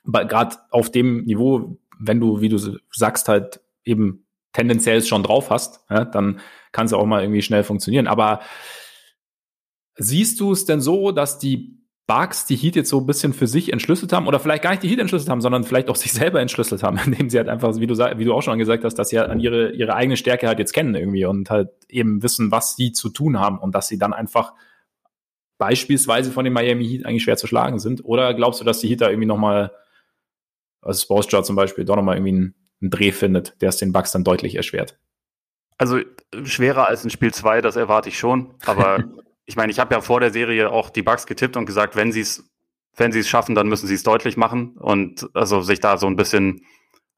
Aber 0.05 0.25
gerade 0.25 0.57
auf 0.69 0.91
dem 0.91 1.23
Niveau, 1.23 1.77
wenn 1.97 2.19
du, 2.19 2.41
wie 2.41 2.49
du 2.49 2.57
sagst, 2.91 3.29
halt 3.29 3.61
eben 3.85 4.25
tendenziell 4.51 4.97
es 4.97 5.07
schon 5.07 5.23
drauf 5.23 5.49
hast, 5.49 5.85
ja, 5.89 6.03
dann 6.03 6.41
kann 6.73 6.87
es 6.87 6.93
auch 6.93 7.05
mal 7.05 7.21
irgendwie 7.21 7.41
schnell 7.41 7.63
funktionieren. 7.63 8.07
Aber 8.07 8.41
siehst 9.95 10.41
du 10.41 10.51
es 10.51 10.65
denn 10.65 10.81
so, 10.81 11.13
dass 11.13 11.39
die 11.39 11.80
Bugs 12.07 12.45
die 12.45 12.55
Heat 12.55 12.75
jetzt 12.75 12.89
so 12.89 12.99
ein 12.99 13.05
bisschen 13.05 13.33
für 13.33 13.47
sich 13.47 13.71
entschlüsselt 13.71 14.11
haben 14.11 14.27
oder 14.27 14.39
vielleicht 14.39 14.63
gar 14.63 14.71
nicht 14.71 14.83
die 14.83 14.89
Heat 14.89 14.99
entschlüsselt 14.99 15.29
haben, 15.29 15.41
sondern 15.41 15.63
vielleicht 15.63 15.89
auch 15.89 15.95
sich 15.95 16.11
selber 16.11 16.41
entschlüsselt 16.41 16.83
haben, 16.83 16.99
indem 17.05 17.29
sie 17.29 17.37
halt 17.37 17.47
einfach, 17.47 17.75
wie 17.77 17.87
du, 17.87 17.97
wie 17.97 18.25
du 18.25 18.33
auch 18.33 18.41
schon 18.41 18.59
gesagt 18.59 18.83
hast, 18.83 18.95
dass 18.95 19.09
sie 19.09 19.19
halt 19.19 19.29
an 19.29 19.39
ihre, 19.39 19.71
ihre 19.71 19.95
eigene 19.95 20.17
Stärke 20.17 20.47
halt 20.47 20.59
jetzt 20.59 20.73
kennen 20.73 20.95
irgendwie 20.95 21.25
und 21.25 21.49
halt 21.49 21.69
eben 21.89 22.21
wissen, 22.23 22.51
was 22.51 22.75
sie 22.75 22.91
zu 22.91 23.09
tun 23.09 23.39
haben 23.39 23.59
und 23.59 23.75
dass 23.75 23.87
sie 23.87 23.97
dann 23.97 24.13
einfach 24.13 24.53
beispielsweise 25.61 26.31
von 26.31 26.43
den 26.43 26.53
Miami 26.53 26.87
Heat 26.87 27.05
eigentlich 27.05 27.21
schwer 27.21 27.37
zu 27.37 27.45
schlagen 27.45 27.77
sind? 27.77 28.03
Oder 28.03 28.33
glaubst 28.33 28.59
du, 28.59 28.65
dass 28.65 28.79
die 28.79 28.87
Heat 28.87 29.01
da 29.01 29.09
irgendwie 29.09 29.27
nochmal, 29.27 29.71
also 30.81 30.99
Spoelstra 30.99 31.43
zum 31.43 31.55
Beispiel, 31.55 31.85
doch 31.85 31.95
nochmal 31.95 32.15
irgendwie 32.17 32.33
einen, 32.33 32.55
einen 32.81 32.89
Dreh 32.89 33.11
findet, 33.11 33.61
der 33.61 33.69
es 33.69 33.77
den 33.77 33.93
Bugs 33.93 34.11
dann 34.11 34.23
deutlich 34.23 34.55
erschwert? 34.55 34.97
Also 35.77 35.99
schwerer 36.43 36.87
als 36.87 37.03
in 37.03 37.11
Spiel 37.11 37.31
2, 37.31 37.61
das 37.61 37.75
erwarte 37.75 38.09
ich 38.09 38.17
schon, 38.17 38.55
aber 38.65 39.03
ich 39.51 39.57
meine, 39.57 39.69
ich 39.69 39.79
habe 39.79 39.93
ja 39.93 39.99
vor 39.99 40.21
der 40.21 40.31
Serie 40.31 40.71
auch 40.71 40.89
die 40.89 41.01
Bugs 41.01 41.25
getippt 41.25 41.57
und 41.57 41.65
gesagt, 41.65 41.97
wenn 41.97 42.13
sie 42.13 42.21
es 42.21 42.49
wenn 42.95 43.11
sie 43.11 43.19
es 43.19 43.27
schaffen, 43.27 43.53
dann 43.53 43.67
müssen 43.67 43.87
sie 43.87 43.95
es 43.95 44.03
deutlich 44.03 44.37
machen 44.37 44.77
und 44.77 45.29
also 45.33 45.61
sich 45.61 45.81
da 45.81 45.97
so 45.97 46.07
ein 46.07 46.15
bisschen 46.15 46.65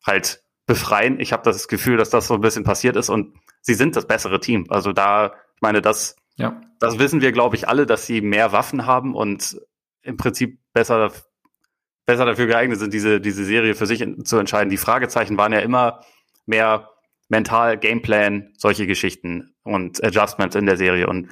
halt 0.04 0.44
befreien. 0.66 1.20
Ich 1.20 1.32
habe 1.32 1.44
das 1.44 1.68
Gefühl, 1.68 1.98
dass 1.98 2.10
das 2.10 2.28
so 2.28 2.34
ein 2.34 2.42
bisschen 2.42 2.64
passiert 2.64 2.96
ist 2.96 3.10
und 3.10 3.36
sie 3.62 3.76
sind 3.76 3.96
das 3.96 4.08
bessere 4.08 4.40
Team. 4.40 4.66
Also 4.70 4.94
da, 4.94 5.34
ich 5.56 5.62
meine, 5.62 5.82
das 5.82 6.16
Ja. 6.36 6.60
Das 6.80 6.98
wissen 7.00 7.22
wir, 7.22 7.32
glaube 7.32 7.56
ich, 7.56 7.68
alle, 7.68 7.86
dass 7.86 8.08
sie 8.08 8.22
mehr 8.22 8.52
Waffen 8.52 8.88
haben 8.88 9.16
und 9.16 9.62
im 10.02 10.18
Prinzip 10.18 10.60
besser, 10.74 11.12
besser 12.06 12.26
dafür 12.26 12.48
geeignet 12.48 12.80
sind, 12.80 12.94
diese, 12.94 13.22
diese 13.22 13.46
Serie 13.46 13.76
für 13.76 13.86
sich 13.86 14.02
in, 14.02 14.26
zu 14.26 14.38
entscheiden. 14.38 14.70
Die 14.70 14.78
Fragezeichen 14.78 15.38
waren 15.38 15.54
ja 15.54 15.60
immer 15.60 16.02
mehr 16.46 16.90
mental, 17.30 17.78
Gameplan, 17.78 18.54
solche 18.58 18.88
Geschichten 18.88 19.54
und 19.64 20.04
Adjustments 20.04 20.56
in 20.56 20.66
der 20.66 20.78
Serie. 20.78 21.08
Und 21.08 21.30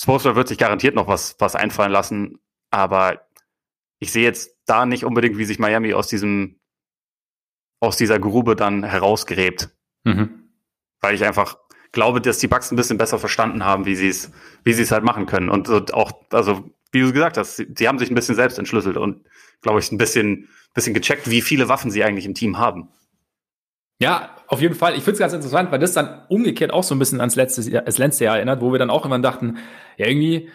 Spoelstra 0.00 0.36
wird 0.36 0.48
sich 0.48 0.58
garantiert 0.58 0.94
noch 0.94 1.08
was, 1.08 1.36
was 1.38 1.56
einfallen 1.56 1.92
lassen, 1.92 2.38
aber 2.70 3.26
ich 3.98 4.12
sehe 4.12 4.24
jetzt 4.24 4.56
da 4.66 4.84
nicht 4.84 5.04
unbedingt, 5.04 5.38
wie 5.38 5.44
sich 5.44 5.58
Miami 5.58 5.94
aus 5.94 6.08
diesem, 6.08 6.60
aus 7.80 7.96
dieser 7.96 8.18
Grube 8.18 8.56
dann 8.56 8.84
herausgräbt. 8.84 9.70
Mhm. 10.04 10.50
Weil 11.00 11.14
ich 11.14 11.24
einfach 11.24 11.58
glaube, 11.92 12.20
dass 12.20 12.38
die 12.38 12.48
Bugs 12.48 12.70
ein 12.70 12.76
bisschen 12.76 12.98
besser 12.98 13.18
verstanden 13.18 13.64
haben, 13.64 13.86
wie 13.86 13.96
sie 13.96 14.08
es, 14.08 14.30
wie 14.64 14.74
sie 14.74 14.82
es 14.82 14.90
halt 14.90 15.04
machen 15.04 15.26
können. 15.26 15.48
Und, 15.48 15.68
und 15.68 15.94
auch, 15.94 16.12
also, 16.30 16.70
wie 16.92 17.00
du 17.00 17.12
gesagt 17.12 17.36
hast, 17.36 17.56
sie, 17.56 17.66
sie 17.76 17.88
haben 17.88 17.98
sich 17.98 18.10
ein 18.10 18.14
bisschen 18.14 18.34
selbst 18.34 18.58
entschlüsselt 18.58 18.96
und, 18.96 19.26
glaube 19.62 19.78
ich, 19.80 19.90
ein 19.90 19.98
bisschen, 19.98 20.48
bisschen 20.74 20.94
gecheckt, 20.94 21.30
wie 21.30 21.40
viele 21.40 21.68
Waffen 21.68 21.90
sie 21.90 22.04
eigentlich 22.04 22.26
im 22.26 22.34
Team 22.34 22.58
haben. 22.58 22.88
Ja, 23.98 24.36
auf 24.48 24.60
jeden 24.60 24.74
Fall. 24.74 24.92
Ich 24.92 25.00
finde 25.02 25.12
es 25.12 25.18
ganz 25.18 25.32
interessant, 25.32 25.72
weil 25.72 25.78
das 25.78 25.92
dann 25.92 26.22
umgekehrt 26.28 26.72
auch 26.72 26.82
so 26.82 26.94
ein 26.94 26.98
bisschen 26.98 27.20
ans 27.20 27.34
letzte, 27.34 27.62
Jahr, 27.62 27.82
das 27.82 27.98
letzte 27.98 28.24
Jahr 28.24 28.36
erinnert, 28.36 28.60
wo 28.60 28.70
wir 28.72 28.78
dann 28.78 28.90
auch 28.90 29.06
immer 29.06 29.18
dachten, 29.18 29.58
ja, 29.96 30.06
irgendwie, 30.06 30.50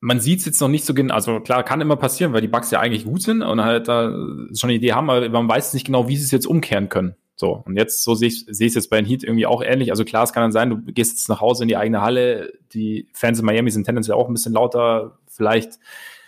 man 0.00 0.20
sieht 0.20 0.38
es 0.38 0.46
jetzt 0.46 0.60
noch 0.60 0.68
nicht 0.68 0.84
so 0.84 0.94
genau, 0.94 1.14
also 1.14 1.40
klar, 1.40 1.62
kann 1.64 1.80
immer 1.80 1.96
passieren, 1.96 2.32
weil 2.32 2.40
die 2.40 2.48
Bugs 2.48 2.70
ja 2.70 2.80
eigentlich 2.80 3.04
gut 3.04 3.22
sind 3.22 3.42
und 3.42 3.62
halt 3.62 3.88
da 3.88 4.10
schon 4.54 4.70
eine 4.70 4.74
Idee 4.74 4.92
haben, 4.92 5.10
aber 5.10 5.28
man 5.28 5.48
weiß 5.48 5.74
nicht 5.74 5.84
genau, 5.84 6.08
wie 6.08 6.16
sie 6.16 6.24
es 6.24 6.30
jetzt 6.30 6.46
umkehren 6.46 6.88
können. 6.88 7.16
So, 7.34 7.62
und 7.64 7.76
jetzt, 7.76 8.04
so 8.04 8.14
sehe 8.14 8.28
ich 8.28 8.46
es 8.48 8.74
jetzt 8.74 8.90
bei 8.90 9.00
den 9.00 9.06
Heat 9.06 9.24
irgendwie 9.24 9.46
auch 9.46 9.62
ähnlich. 9.62 9.90
Also 9.90 10.04
klar, 10.04 10.24
es 10.24 10.32
kann 10.32 10.42
dann 10.42 10.52
sein, 10.52 10.70
du 10.70 10.76
gehst 10.92 11.12
jetzt 11.12 11.28
nach 11.28 11.40
Hause 11.40 11.64
in 11.64 11.68
die 11.68 11.76
eigene 11.76 12.02
Halle, 12.02 12.52
die 12.72 13.08
Fans 13.14 13.38
in 13.38 13.46
Miami 13.46 13.70
sind 13.70 13.84
tendenziell 13.84 14.16
auch 14.16 14.28
ein 14.28 14.34
bisschen 14.34 14.52
lauter, 14.52 15.18
vielleicht 15.26 15.78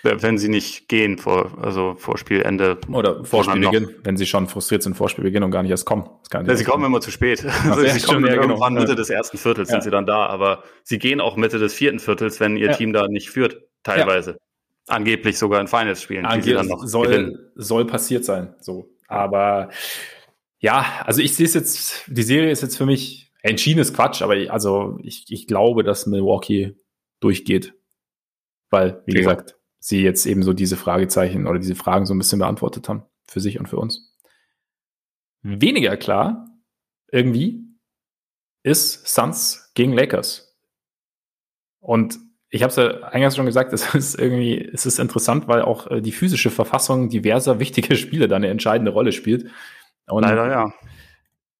wenn 0.03 0.37
sie 0.37 0.49
nicht 0.49 0.89
gehen 0.89 1.19
vor, 1.19 1.59
also 1.63 1.95
vor 1.97 2.19
Spielende. 2.19 2.79
Oder 2.89 3.25
vor 3.25 3.45
Spielbeginn, 3.45 3.95
wenn 4.03 4.17
sie 4.17 4.27
schon 4.27 4.49
frustriert 4.49 4.83
sind 4.83 4.97
vor 4.97 5.09
Spielbeginn 5.09 5.45
und 5.45 5.51
gar 5.51 5.63
nicht 5.63 5.71
erst 5.71 5.87
kommen. 5.87 6.09
Ja, 6.33 6.57
sie 6.57 6.65
kommen 6.65 6.85
immer 6.85 7.01
zu 7.01 7.11
spät. 7.11 7.45
Also 7.65 7.87
sie 7.87 8.01
kommen 8.01 8.25
ja, 8.27 8.33
genau. 8.33 8.43
irgendwann 8.43 8.75
genau. 8.75 8.83
Mitte 8.83 8.97
des 8.97 9.09
ersten 9.09 9.39
Viertels 9.39 9.69
ja. 9.69 9.75
sind 9.75 9.85
sie 9.85 9.91
dann 9.91 10.07
da, 10.07 10.27
aber 10.27 10.65
sie 10.83 10.99
gehen 10.99 11.21
auch 11.21 11.37
Mitte 11.37 11.59
des 11.59 11.75
vierten 11.75 12.01
Viertels, 12.01 12.41
wenn 12.41 12.57
ihr 12.57 12.73
Team 12.73 12.93
da 12.93 13.07
nicht 13.09 13.31
führt, 13.31 13.63
teilweise. 13.83 14.39
Angeblich 14.89 15.39
sogar 15.39 15.61
in 15.61 15.69
Finals 15.69 16.03
spielen, 16.03 16.27
Angeblich 16.27 16.71
soll, 16.83 17.07
gewinnen. 17.07 17.39
soll 17.55 17.87
passiert 17.87 18.25
sein, 18.25 18.55
so. 18.61 18.91
Aber 19.07 19.71
ja, 20.59 20.85
also 21.05 21.21
ich 21.23 21.37
sehe 21.37 21.47
es 21.47 21.55
jetzt, 21.55 22.05
die 22.09 22.23
Serie 22.23 22.51
ist 22.51 22.63
jetzt 22.63 22.77
für 22.77 22.87
mich 22.87 23.31
entschiedenes 23.43 23.95
Quatsch, 23.95 24.23
aber 24.23 24.37
ich, 24.37 24.51
also 24.51 24.99
ich, 25.03 25.27
ich 25.29 25.47
glaube, 25.47 25.85
dass 25.85 26.07
Milwaukee 26.07 26.77
durchgeht. 27.21 27.75
Weil, 28.71 29.03
wie 29.07 29.13
gesagt, 29.13 29.57
sie 29.83 30.01
jetzt 30.01 30.27
eben 30.27 30.45
so 30.45 30.53
diese 30.53 30.77
Fragezeichen 30.77 31.49
oder 31.49 31.59
diese 31.59 31.75
Fragen 31.75 32.07
so 32.07 32.15
ein 32.15 32.19
bisschen 32.19 32.39
beantwortet 32.39 32.89
haben 32.89 33.03
für 33.27 33.41
sich 33.41 33.59
und 33.59 33.69
für 33.69 33.79
uns. 33.79 34.17
Weniger 35.43 35.97
klar, 35.97 36.49
irgendwie, 37.11 37.65
ist 38.63 39.09
Suns 39.09 39.73
gegen 39.75 39.93
Lakers. 39.93 40.57
Und 41.81 42.21
ich 42.49 42.63
habe 42.63 42.71
es 42.71 42.77
ja 42.77 43.03
eingangs 43.09 43.35
schon 43.35 43.47
gesagt, 43.47 43.73
es 43.73 43.93
ist 43.93 44.15
irgendwie, 44.21 44.71
es 44.73 44.87
ist 44.87 45.01
interessant, 45.01 45.49
weil 45.49 45.63
auch 45.63 45.89
äh, 45.89 46.01
die 46.01 46.13
physische 46.13 46.51
Verfassung 46.51 47.09
diverser 47.09 47.59
wichtiger 47.59 47.97
Spiele 47.97 48.29
da 48.29 48.37
eine 48.37 48.49
entscheidende 48.49 48.93
Rolle 48.93 49.11
spielt. 49.11 49.51
Und 50.07 50.23
Leider 50.23 50.49
ja. 50.49 50.73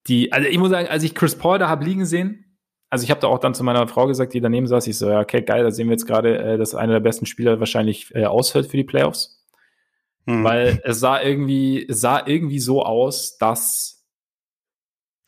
Die, 0.07 0.33
also 0.33 0.49
ich 0.49 0.59
muss 0.59 0.71
sagen, 0.71 0.87
als 0.87 1.03
ich 1.03 1.17
Chris 1.17 1.37
Paul 1.37 1.59
da 1.59 1.69
habe 1.69 1.85
liegen 1.85 2.07
sehen, 2.07 2.52
also 2.93 3.05
ich 3.05 3.11
habe 3.11 3.23
da 3.23 3.29
auch 3.29 3.39
dann 3.39 3.55
zu 3.55 3.65
meiner 3.65 3.89
Frau 3.89 4.07
gesagt, 4.07 4.35
die 4.35 4.43
daneben 4.43 4.67
saß, 4.67 4.87
ich 4.87 4.99
so, 4.99 5.09
ja, 5.09 5.21
okay, 5.21 5.41
geil, 5.41 5.65
da 5.65 5.71
sehen 5.71 5.89
wir 5.89 5.93
jetzt 5.93 6.07
gerade, 6.07 6.37
äh, 6.37 6.59
dass 6.59 6.75
einer 6.75 6.93
der 6.93 7.01
besten 7.01 7.25
Spieler 7.25 7.59
wahrscheinlich 7.59 8.15
äh, 8.15 8.27
ausfällt 8.27 8.67
für 8.67 8.77
die 8.77 8.85
Playoffs. 8.85 9.43
Hm. 10.27 10.45
Weil 10.45 10.79
es 10.85 11.01
sah 11.01 11.19
irgendwie, 11.23 11.87
es 11.89 12.03
sah 12.03 12.23
irgendwie 12.27 12.59
so 12.59 12.85
aus, 12.85 13.39
dass 13.39 14.05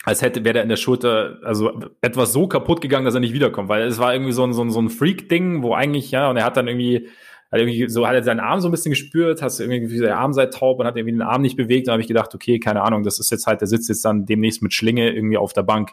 als 0.05 0.21
hätte, 0.21 0.45
wäre 0.45 0.59
er 0.59 0.63
in 0.63 0.69
der 0.69 0.77
Schulter, 0.77 1.39
also 1.43 1.81
etwas 2.03 2.35
so 2.35 2.47
kaputt 2.49 2.83
gegangen, 2.83 3.07
dass 3.07 3.15
er 3.15 3.21
nicht 3.21 3.33
wiederkommt, 3.33 3.71
weil 3.71 3.85
es 3.85 3.99
war 3.99 4.13
irgendwie 4.13 4.33
so 4.33 4.45
ein, 4.45 4.53
so 4.53 4.63
ein, 4.63 4.71
so 4.71 4.83
ein 4.83 4.91
Freak-Ding, 4.91 5.63
wo 5.63 5.73
eigentlich, 5.73 6.11
ja, 6.11 6.29
und 6.29 6.37
er 6.37 6.45
hat 6.45 6.59
dann 6.59 6.69
irgendwie, 6.69 7.09
hat 7.51 7.61
irgendwie 7.61 7.89
so, 7.89 8.07
hat 8.07 8.15
er 8.15 8.23
seinen 8.25 8.41
Arm 8.41 8.61
so 8.61 8.69
ein 8.69 8.73
bisschen 8.73 8.91
gespürt, 8.91 9.41
hast 9.41 9.59
irgendwie, 9.59 9.99
der 10.01 10.19
Arm 10.19 10.35
sei 10.35 10.45
taub 10.47 10.81
und 10.81 10.87
hat 10.87 10.99
irgendwie 10.99 11.15
den 11.15 11.23
Arm 11.23 11.41
nicht 11.41 11.57
bewegt, 11.57 11.89
und 11.89 11.93
habe 11.93 12.03
ich 12.03 12.09
gedacht, 12.09 12.35
okay, 12.35 12.59
keine 12.59 12.83
Ahnung, 12.83 13.05
das 13.05 13.19
ist 13.19 13.31
jetzt 13.31 13.47
halt, 13.47 13.63
der 13.63 13.69
sitzt 13.69 13.89
jetzt 13.89 14.05
dann 14.05 14.27
demnächst 14.27 14.61
mit 14.61 14.75
Schlinge 14.75 15.15
irgendwie 15.15 15.39
auf 15.39 15.55
der 15.55 15.63
Bank. 15.63 15.93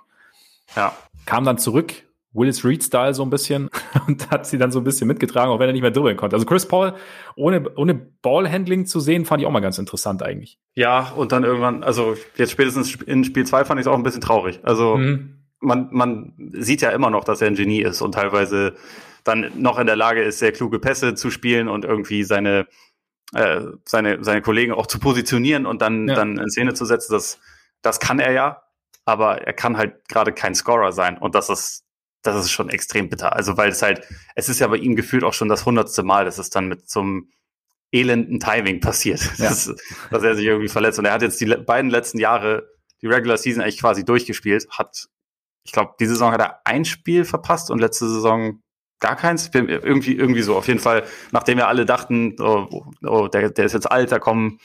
Ja. 0.76 0.93
Kam 1.26 1.45
dann 1.45 1.57
zurück, 1.57 1.93
Willis 2.34 2.63
Reed-Style 2.63 3.13
so 3.13 3.24
ein 3.24 3.30
bisschen 3.30 3.69
und 4.07 4.30
hat 4.32 4.45
sie 4.45 4.57
dann 4.57 4.72
so 4.72 4.80
ein 4.80 4.84
bisschen 4.84 5.07
mitgetragen, 5.07 5.51
auch 5.51 5.59
wenn 5.59 5.67
er 5.67 5.74
nicht 5.74 5.82
mehr 5.82 5.91
dribbeln 5.91 6.17
konnte. 6.17 6.36
Also 6.36 6.45
Chris 6.45 6.65
Paul 6.65 6.93
ohne, 7.36 7.69
ohne 7.76 7.95
Ballhandling 7.95 8.86
zu 8.86 8.99
sehen, 8.99 9.26
fand 9.26 9.41
ich 9.41 9.47
auch 9.47 9.51
mal 9.51 9.59
ganz 9.59 9.78
interessant 9.78 10.24
eigentlich. 10.24 10.59
Ja, 10.74 11.11
und 11.15 11.32
dann 11.32 11.43
irgendwann, 11.43 11.84
also 11.84 12.15
jetzt 12.36 12.51
spätestens 12.51 12.95
in 12.95 13.24
Spiel 13.24 13.45
2 13.45 13.65
fand 13.65 13.80
ich 13.80 13.86
es 13.86 13.91
auch 13.91 13.97
ein 13.97 14.03
bisschen 14.03 14.22
traurig. 14.22 14.59
Also 14.63 14.97
mhm. 14.97 15.41
man, 15.59 15.89
man 15.91 16.34
sieht 16.53 16.82
ja 16.82 16.91
immer 16.91 17.09
noch, 17.09 17.24
dass 17.24 17.41
er 17.41 17.47
ein 17.47 17.55
Genie 17.55 17.82
ist 17.82 18.01
und 18.01 18.13
teilweise 18.13 18.76
dann 19.24 19.51
noch 19.55 19.78
in 19.78 19.86
der 19.86 19.95
Lage 19.95 20.24
ist, 20.24 20.39
sehr 20.39 20.51
kluge 20.51 20.80
Pässe 20.80 21.13
zu 21.13 21.30
spielen 21.30 21.67
und 21.67 21.86
irgendwie 21.86 22.24
seine, 22.24 22.65
äh, 23.34 23.61
seine, 23.86 24.24
seine 24.24 24.41
Kollegen 24.41 24.72
auch 24.72 24.88
zu 24.88 24.99
positionieren 24.99 25.65
und 25.65 25.82
dann, 25.82 26.07
ja. 26.07 26.15
dann 26.15 26.38
in 26.38 26.49
Szene 26.49 26.74
zu 26.74 26.86
setzen. 26.86 27.11
Das, 27.11 27.39
das 27.82 27.99
kann 27.99 28.19
er 28.19 28.32
ja 28.32 28.63
aber 29.06 29.41
er 29.41 29.54
kann 29.54 29.78
halt 29.78 30.08
gerade 30.08 30.34
kein 30.34 30.56
Scorer 30.56 30.91
sein 30.91 31.18
und 31.18 31.36
das 31.36 31.49
ist 31.49 31.86
das 32.24 32.36
ist 32.36 32.52
schon 32.52 32.70
extrem 32.70 33.10
bitter. 33.10 33.36
Also 33.36 33.58
weil 33.58 33.70
es 33.70 33.82
halt, 33.82 34.02
es 34.36 34.49
ist 34.49 34.60
ja 34.60 34.68
bei 34.68 34.78
ihm 34.78 34.95
gefühlt 34.95 35.24
auch 35.24 35.34
schon 35.34 35.49
das 35.49 35.66
hundertste 35.66 36.04
Mal, 36.04 36.26
dass 36.26 36.38
es 36.38 36.49
dann 36.49 36.68
mit 36.68 36.89
so 36.89 37.02
einem 37.02 37.32
elenden 37.91 38.39
Timing 38.39 38.80
passiert, 38.80 39.22
ja. 39.38 39.49
dass, 39.49 39.74
dass 40.10 40.24
er 40.24 40.36
sich 40.36 40.45
irgendwie 40.45 40.70
verletzt. 40.70 40.99
Und 40.99 41.06
er 41.06 41.14
hat 41.14 41.22
jetzt 41.22 41.41
die 41.41 41.45
beiden 41.45 41.89
letzten 41.89 42.20
Jahre 42.20 42.68
die 43.02 43.08
Regular 43.08 43.38
Season 43.38 43.64
eigentlich 43.64 43.80
quasi 43.80 44.06
durchgespielt, 44.06 44.68
hat, 44.70 45.08
ich 45.64 45.72
glaube, 45.72 45.95
diese 45.99 46.14
Saison 46.14 46.32
hat 46.32 46.41
er 46.41 46.62
ein 46.66 46.86
Spiel 46.86 47.26
verpasst 47.26 47.72
und 47.72 47.80
letzte 47.80 48.08
Saison 48.08 48.62
gar 48.99 49.16
keins. 49.16 49.49
Irgendwie, 49.54 50.16
irgendwie 50.16 50.43
so. 50.43 50.56
Auf 50.56 50.68
jeden 50.68 50.80
Fall, 50.80 51.04
nachdem 51.32 51.58
wir 51.58 51.68
alle 51.68 51.86
dachten, 51.86 52.36
oh, 52.39 52.86
oh 53.04 53.28
der, 53.28 53.49
der 53.49 53.66
ist 53.66 53.74
jetzt 53.74 53.91
alt, 53.91 54.12
da 54.12 54.20
kommen 54.20 54.60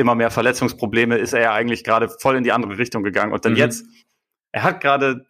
immer 0.00 0.14
mehr 0.14 0.30
Verletzungsprobleme, 0.30 1.16
ist 1.16 1.32
er 1.32 1.42
ja 1.42 1.52
eigentlich 1.52 1.84
gerade 1.84 2.08
voll 2.08 2.36
in 2.36 2.44
die 2.44 2.52
andere 2.52 2.78
Richtung 2.78 3.02
gegangen. 3.02 3.32
Und 3.32 3.44
dann 3.44 3.52
mhm. 3.52 3.58
jetzt, 3.58 3.84
er 4.52 4.62
hat 4.62 4.80
gerade 4.80 5.26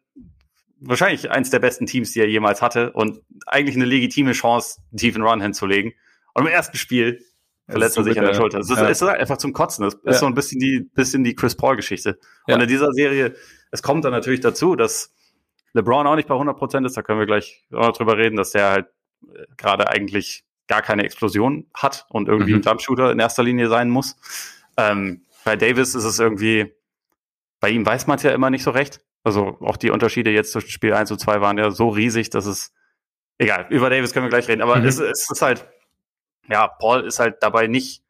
wahrscheinlich 0.80 1.30
eins 1.30 1.50
der 1.50 1.58
besten 1.58 1.86
Teams, 1.86 2.12
die 2.12 2.20
er 2.20 2.28
jemals 2.28 2.62
hatte 2.62 2.92
und 2.92 3.20
eigentlich 3.46 3.76
eine 3.76 3.84
legitime 3.84 4.32
Chance, 4.32 4.80
einen 4.90 4.98
tiefen 4.98 5.22
Run 5.22 5.40
hinzulegen. 5.40 5.92
Und 6.34 6.46
im 6.46 6.52
ersten 6.52 6.76
Spiel 6.76 7.22
verletzt 7.68 7.96
er 7.96 8.04
sich 8.04 8.18
an 8.18 8.24
der 8.24 8.34
Schulter. 8.34 8.58
Es 8.58 8.70
ist, 8.70 8.78
ja. 8.78 8.88
ist, 8.88 9.02
einfach 9.02 9.36
zum 9.36 9.52
Kotzen. 9.52 9.84
Das 9.84 9.94
ist 9.94 10.00
ja. 10.04 10.12
so 10.14 10.26
ein 10.26 10.34
bisschen 10.34 10.60
die, 10.60 10.80
bisschen 10.80 11.24
die 11.24 11.34
Chris 11.34 11.56
Paul-Geschichte. 11.56 12.18
Ja. 12.46 12.54
Und 12.54 12.62
in 12.62 12.68
dieser 12.68 12.92
Serie, 12.92 13.34
es 13.70 13.82
kommt 13.82 14.04
dann 14.04 14.12
natürlich 14.12 14.40
dazu, 14.40 14.76
dass 14.76 15.12
LeBron 15.74 16.06
auch 16.06 16.16
nicht 16.16 16.28
bei 16.28 16.34
100 16.34 16.56
Prozent 16.56 16.86
ist. 16.86 16.96
Da 16.96 17.02
können 17.02 17.18
wir 17.18 17.26
gleich 17.26 17.64
auch 17.72 17.88
noch 17.88 17.96
drüber 17.96 18.16
reden, 18.16 18.36
dass 18.36 18.50
der 18.50 18.70
halt 18.70 18.86
äh, 19.22 19.44
gerade 19.56 19.88
eigentlich 19.88 20.44
gar 20.66 20.82
keine 20.82 21.04
Explosion 21.04 21.66
hat 21.74 22.06
und 22.10 22.28
irgendwie 22.28 22.52
mhm. 22.52 22.60
ein 22.60 22.62
Jumpshooter 22.62 23.10
in 23.12 23.18
erster 23.18 23.42
Linie 23.42 23.68
sein 23.68 23.90
muss. 23.90 24.16
Ähm, 24.80 25.26
bei 25.44 25.56
Davis 25.56 25.94
ist 25.94 26.04
es 26.04 26.18
irgendwie, 26.18 26.72
bei 27.60 27.70
ihm 27.70 27.84
weiß 27.84 28.06
man 28.06 28.16
es 28.16 28.22
ja 28.22 28.32
immer 28.32 28.50
nicht 28.50 28.62
so 28.62 28.70
recht. 28.70 29.00
Also 29.22 29.58
auch 29.60 29.76
die 29.76 29.90
Unterschiede 29.90 30.30
jetzt 30.30 30.52
zwischen 30.52 30.70
Spiel 30.70 30.94
1 30.94 31.10
und 31.10 31.18
2 31.18 31.40
waren 31.40 31.58
ja 31.58 31.70
so 31.70 31.88
riesig, 31.88 32.30
dass 32.30 32.46
es, 32.46 32.72
egal, 33.38 33.66
über 33.68 33.90
Davis 33.90 34.12
können 34.12 34.26
wir 34.26 34.30
gleich 34.30 34.48
reden, 34.48 34.62
aber 34.62 34.76
mhm. 34.76 34.86
es, 34.86 34.98
es, 34.98 35.30
ist 35.30 35.42
halt, 35.42 35.68
ja, 36.48 36.68
Paul 36.68 37.02
ist 37.02 37.18
halt 37.18 37.42
dabei 37.42 37.66
nicht 37.66 38.02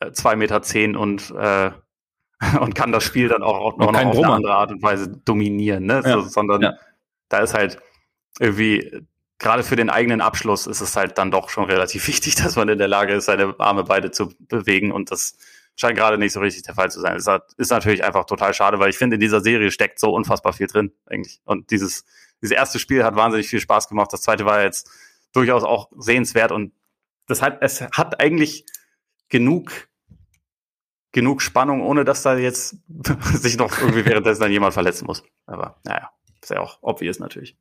äh, 0.00 0.12
zwei 0.12 0.36
Meter 0.36 0.62
zehn 0.62 0.96
und, 0.96 1.30
äh, 1.30 1.70
und 2.60 2.74
kann 2.74 2.92
das 2.92 3.04
Spiel 3.04 3.28
dann 3.28 3.42
auch, 3.42 3.58
auch 3.58 3.76
noch, 3.76 3.92
noch 3.92 4.04
auf 4.04 4.16
eine 4.16 4.32
andere 4.32 4.54
Art 4.54 4.72
und 4.72 4.82
Weise 4.82 5.08
dominieren, 5.08 5.84
ne? 5.84 6.02
Ja. 6.04 6.14
So, 6.14 6.22
sondern 6.22 6.62
ja. 6.62 6.74
da 7.28 7.40
ist 7.40 7.54
halt 7.54 7.78
irgendwie 8.40 9.06
gerade 9.38 9.64
für 9.64 9.76
den 9.76 9.90
eigenen 9.90 10.20
Abschluss 10.20 10.66
ist 10.66 10.80
es 10.80 10.96
halt 10.96 11.18
dann 11.18 11.30
doch 11.30 11.50
schon 11.50 11.64
relativ 11.64 12.06
wichtig, 12.08 12.36
dass 12.36 12.56
man 12.56 12.68
in 12.70 12.78
der 12.78 12.88
Lage 12.88 13.12
ist, 13.12 13.26
seine 13.26 13.54
Arme 13.58 13.84
beide 13.84 14.10
zu 14.10 14.32
bewegen 14.38 14.92
und 14.92 15.10
das 15.10 15.36
scheint 15.76 15.96
gerade 15.96 16.18
nicht 16.18 16.32
so 16.32 16.40
richtig 16.40 16.62
der 16.62 16.74
Fall 16.74 16.90
zu 16.90 17.00
sein. 17.00 17.14
Das 17.14 17.40
ist 17.56 17.70
natürlich 17.70 18.04
einfach 18.04 18.24
total 18.24 18.54
schade, 18.54 18.78
weil 18.78 18.90
ich 18.90 18.98
finde, 18.98 19.14
in 19.14 19.20
dieser 19.20 19.40
Serie 19.40 19.70
steckt 19.70 19.98
so 19.98 20.12
unfassbar 20.12 20.52
viel 20.52 20.66
drin, 20.66 20.92
eigentlich. 21.06 21.40
Und 21.44 21.70
dieses, 21.70 22.04
dieses 22.40 22.54
erste 22.54 22.78
Spiel 22.78 23.04
hat 23.04 23.16
wahnsinnig 23.16 23.48
viel 23.48 23.60
Spaß 23.60 23.88
gemacht. 23.88 24.12
Das 24.12 24.22
zweite 24.22 24.44
war 24.44 24.62
jetzt 24.62 24.90
durchaus 25.32 25.64
auch 25.64 25.90
sehenswert 25.96 26.52
und 26.52 26.72
das 27.26 27.40
hat, 27.40 27.58
es 27.62 27.80
hat 27.80 28.20
eigentlich 28.20 28.66
genug, 29.28 29.88
genug 31.12 31.40
Spannung, 31.40 31.80
ohne 31.80 32.04
dass 32.04 32.22
da 32.22 32.36
jetzt 32.36 32.76
sich 33.32 33.56
noch 33.56 33.78
irgendwie 33.78 34.04
währenddessen 34.04 34.42
dann 34.42 34.52
jemand 34.52 34.74
verletzen 34.74 35.06
muss. 35.06 35.22
Aber 35.46 35.80
naja, 35.84 36.10
ist 36.42 36.50
ja 36.50 36.60
auch 36.60 36.78
obvious 36.82 37.18
natürlich. 37.18 37.56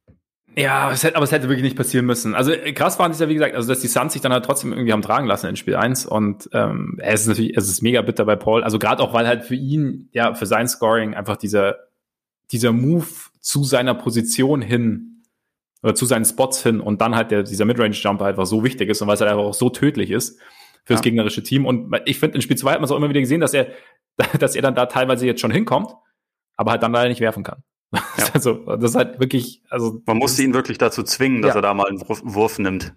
Ja, 0.57 0.91
es 0.91 1.03
hätte, 1.03 1.15
aber 1.15 1.23
es 1.23 1.31
hätte 1.31 1.47
wirklich 1.47 1.63
nicht 1.63 1.77
passieren 1.77 2.05
müssen. 2.05 2.35
Also 2.35 2.51
äh, 2.51 2.73
krass 2.73 2.97
fand 2.97 3.15
ich 3.15 3.21
ja, 3.21 3.29
wie 3.29 3.35
gesagt, 3.35 3.55
also 3.55 3.69
dass 3.69 3.79
die 3.79 3.87
Suns 3.87 4.13
sich 4.13 4.21
dann 4.21 4.33
halt 4.33 4.43
trotzdem 4.43 4.73
irgendwie 4.73 4.91
haben 4.91 5.01
tragen 5.01 5.27
lassen 5.27 5.47
in 5.47 5.55
Spiel 5.55 5.75
1 5.75 6.05
und 6.05 6.49
ähm, 6.53 6.97
es 7.01 7.21
ist 7.21 7.27
natürlich, 7.27 7.55
es 7.55 7.69
ist 7.69 7.81
mega 7.81 8.01
bitter 8.01 8.25
bei 8.25 8.35
Paul. 8.35 8.63
Also 8.63 8.77
gerade 8.77 9.01
auch, 9.01 9.13
weil 9.13 9.27
halt 9.27 9.45
für 9.45 9.55
ihn, 9.55 10.09
ja, 10.11 10.33
für 10.33 10.45
sein 10.45 10.67
Scoring 10.67 11.13
einfach 11.13 11.37
dieser, 11.37 11.77
dieser 12.51 12.73
Move 12.73 13.07
zu 13.39 13.63
seiner 13.63 13.93
Position 13.93 14.61
hin 14.61 15.23
oder 15.83 15.95
zu 15.95 16.05
seinen 16.05 16.25
Spots 16.25 16.61
hin 16.61 16.81
und 16.81 16.99
dann 17.01 17.15
halt 17.15 17.31
der, 17.31 17.43
dieser 17.43 17.65
Midrange-Jumper 17.65 18.25
einfach 18.25 18.45
so 18.45 18.63
wichtig 18.63 18.89
ist 18.89 19.01
und 19.01 19.07
weil 19.07 19.15
es 19.15 19.21
halt 19.21 19.31
einfach 19.31 19.45
auch 19.45 19.53
so 19.53 19.69
tödlich 19.69 20.11
ist 20.11 20.39
fürs 20.83 20.99
ja. 20.99 21.03
gegnerische 21.03 21.43
Team. 21.43 21.65
Und 21.65 21.95
ich 22.05 22.19
finde, 22.19 22.35
in 22.35 22.41
Spiel 22.41 22.57
2 22.57 22.73
hat 22.73 22.79
man 22.79 22.85
es 22.85 22.91
auch 22.91 22.97
immer 22.97 23.09
wieder 23.09 23.21
gesehen, 23.21 23.39
dass 23.39 23.53
er, 23.53 23.67
dass 24.39 24.55
er 24.55 24.61
dann 24.61 24.75
da 24.75 24.87
teilweise 24.87 25.25
jetzt 25.25 25.39
schon 25.39 25.51
hinkommt, 25.51 25.93
aber 26.57 26.71
halt 26.71 26.83
dann 26.83 26.91
leider 26.91 27.07
nicht 27.07 27.21
werfen 27.21 27.43
kann. 27.43 27.63
Ja. 28.17 28.25
Also, 28.33 28.53
das 28.77 28.91
ist 28.91 28.95
halt 28.95 29.19
wirklich, 29.19 29.63
also. 29.69 30.01
Man 30.05 30.17
musste 30.17 30.43
ihn 30.43 30.53
wirklich 30.53 30.77
dazu 30.77 31.03
zwingen, 31.03 31.41
dass 31.41 31.49
ja. 31.49 31.55
er 31.55 31.61
da 31.61 31.73
mal 31.73 31.87
einen 31.87 31.99
Wurf, 32.07 32.21
Wurf 32.23 32.59
nimmt. 32.59 32.93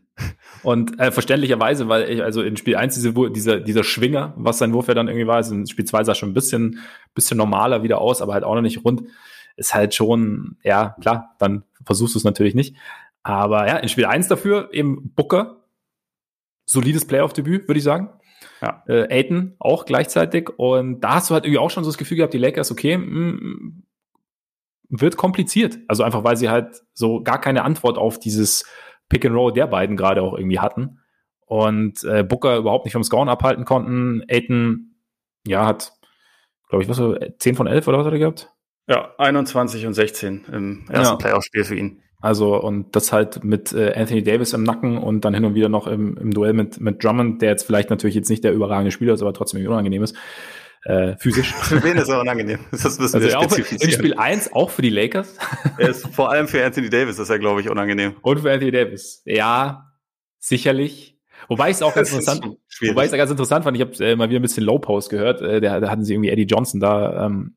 Und 0.62 0.98
äh, 1.00 1.10
verständlicherweise, 1.10 1.88
weil 1.88 2.08
ich, 2.08 2.22
also 2.22 2.42
in 2.42 2.56
Spiel 2.56 2.76
1 2.76 2.94
diese, 2.94 3.12
dieser, 3.30 3.60
dieser 3.60 3.84
Schwinger, 3.84 4.34
was 4.36 4.58
sein 4.58 4.72
Wurf 4.72 4.88
ja 4.88 4.94
dann 4.94 5.08
irgendwie 5.08 5.26
war, 5.26 5.36
also 5.36 5.54
in 5.54 5.66
Spiel 5.66 5.84
2 5.84 6.04
sah 6.04 6.14
schon 6.14 6.30
ein 6.30 6.34
bisschen, 6.34 6.78
bisschen 7.14 7.36
normaler 7.36 7.82
wieder 7.82 8.00
aus, 8.00 8.22
aber 8.22 8.34
halt 8.34 8.44
auch 8.44 8.54
noch 8.54 8.62
nicht 8.62 8.84
rund, 8.84 9.02
ist 9.56 9.74
halt 9.74 9.94
schon, 9.94 10.56
ja, 10.62 10.96
klar, 11.00 11.34
dann 11.38 11.64
versuchst 11.84 12.14
du 12.14 12.18
es 12.18 12.24
natürlich 12.24 12.54
nicht. 12.54 12.76
Aber 13.22 13.66
ja, 13.66 13.76
in 13.76 13.88
Spiel 13.88 14.06
1 14.06 14.28
dafür 14.28 14.68
eben 14.72 15.12
Booker, 15.14 15.64
solides 16.66 17.06
Playoff-Debüt, 17.06 17.68
würde 17.68 17.78
ich 17.78 17.84
sagen. 17.84 18.10
Ja. 18.60 18.82
Äh, 18.86 19.06
Aiton 19.10 19.54
auch 19.58 19.84
gleichzeitig. 19.84 20.50
Und 20.56 21.00
da 21.00 21.16
hast 21.16 21.30
du 21.30 21.34
halt 21.34 21.44
irgendwie 21.44 21.58
auch 21.58 21.70
schon 21.70 21.84
so 21.84 21.90
das 21.90 21.98
Gefühl 21.98 22.18
gehabt, 22.18 22.34
die 22.34 22.38
Lakers, 22.38 22.70
okay, 22.70 22.96
mh, 22.96 23.06
mm, 23.06 23.82
wird 25.00 25.16
kompliziert. 25.16 25.78
Also 25.88 26.02
einfach, 26.02 26.24
weil 26.24 26.36
sie 26.36 26.50
halt 26.50 26.82
so 26.92 27.22
gar 27.22 27.40
keine 27.40 27.64
Antwort 27.64 27.98
auf 27.98 28.18
dieses 28.18 28.64
Pick 29.08 29.24
and 29.24 29.34
Roll 29.34 29.52
der 29.52 29.66
beiden 29.66 29.96
gerade 29.96 30.22
auch 30.22 30.36
irgendwie 30.36 30.60
hatten. 30.60 31.00
Und 31.46 32.02
äh, 32.04 32.24
Booker 32.24 32.56
überhaupt 32.56 32.84
nicht 32.84 32.94
vom 32.94 33.04
Scoren 33.04 33.28
abhalten 33.28 33.64
konnten. 33.64 34.22
Aiton, 34.28 34.96
ja, 35.46 35.66
hat, 35.66 35.92
glaube 36.68 36.82
ich, 36.82 36.88
was 36.88 36.96
so, 36.96 37.16
10 37.16 37.54
von 37.54 37.66
11 37.66 37.86
oder 37.86 37.98
was 37.98 38.06
hat 38.06 38.12
er 38.12 38.18
gehabt? 38.18 38.50
Ja, 38.86 39.14
21 39.18 39.86
und 39.86 39.94
16 39.94 40.46
im 40.52 40.84
ersten 40.88 41.14
ja. 41.14 41.16
Playoff-Spiel 41.16 41.64
für 41.64 41.76
ihn. 41.76 42.02
Also, 42.20 42.58
und 42.58 42.96
das 42.96 43.12
halt 43.12 43.44
mit 43.44 43.74
äh, 43.74 43.92
Anthony 43.94 44.22
Davis 44.22 44.54
im 44.54 44.62
Nacken 44.62 44.96
und 44.96 45.26
dann 45.26 45.34
hin 45.34 45.44
und 45.44 45.54
wieder 45.54 45.68
noch 45.68 45.86
im, 45.86 46.16
im 46.16 46.30
Duell 46.30 46.54
mit, 46.54 46.80
mit 46.80 47.04
Drummond, 47.04 47.42
der 47.42 47.50
jetzt 47.50 47.64
vielleicht 47.64 47.90
natürlich 47.90 48.14
jetzt 48.14 48.30
nicht 48.30 48.44
der 48.44 48.54
überragende 48.54 48.90
Spieler 48.90 49.12
ist, 49.12 49.20
aber 49.20 49.34
trotzdem 49.34 49.66
unangenehm 49.66 50.02
ist. 50.02 50.16
Äh, 50.84 51.16
physisch. 51.16 51.52
Für 51.54 51.82
wen 51.82 51.96
ist 51.96 52.08
er 52.08 52.20
unangenehm? 52.20 52.60
Das 52.70 52.98
müssen 52.98 53.16
also 53.16 53.20
wir 53.20 53.30
spezifizieren. 53.30 53.90
In 53.90 53.90
Spiel 53.90 54.14
1 54.14 54.52
auch 54.52 54.70
für 54.70 54.82
die 54.82 54.90
Lakers. 54.90 55.36
Er 55.78 55.88
ist 55.88 56.06
vor 56.14 56.30
allem 56.30 56.46
für 56.46 56.64
Anthony 56.64 56.90
Davis 56.90 57.18
ist 57.18 57.30
er, 57.30 57.38
glaube 57.38 57.60
ich, 57.60 57.70
unangenehm. 57.70 58.14
Und 58.20 58.40
für 58.40 58.52
Anthony 58.52 58.70
Davis. 58.70 59.22
Ja, 59.24 59.92
sicherlich. 60.38 61.18
Wobei 61.48 61.70
ich 61.70 61.76
es 61.76 61.82
auch 61.82 61.94
ganz 61.94 62.10
interessant, 62.10 62.44
wobei 62.44 63.04
ich 63.04 63.12
es 63.12 63.16
ganz 63.16 63.30
interessant 63.30 63.64
fand, 63.64 63.76
ich 63.76 63.82
habe 63.82 63.92
äh, 64.04 64.16
mal 64.16 64.28
wieder 64.28 64.38
ein 64.38 64.42
bisschen 64.42 64.64
Low 64.64 64.78
Post 64.78 65.10
gehört, 65.10 65.42
äh, 65.42 65.60
da, 65.60 65.80
da 65.80 65.90
hatten 65.90 66.04
sie 66.04 66.14
irgendwie 66.14 66.30
Eddie 66.30 66.44
Johnson 66.44 66.80
da 66.80 67.26
ähm, 67.26 67.56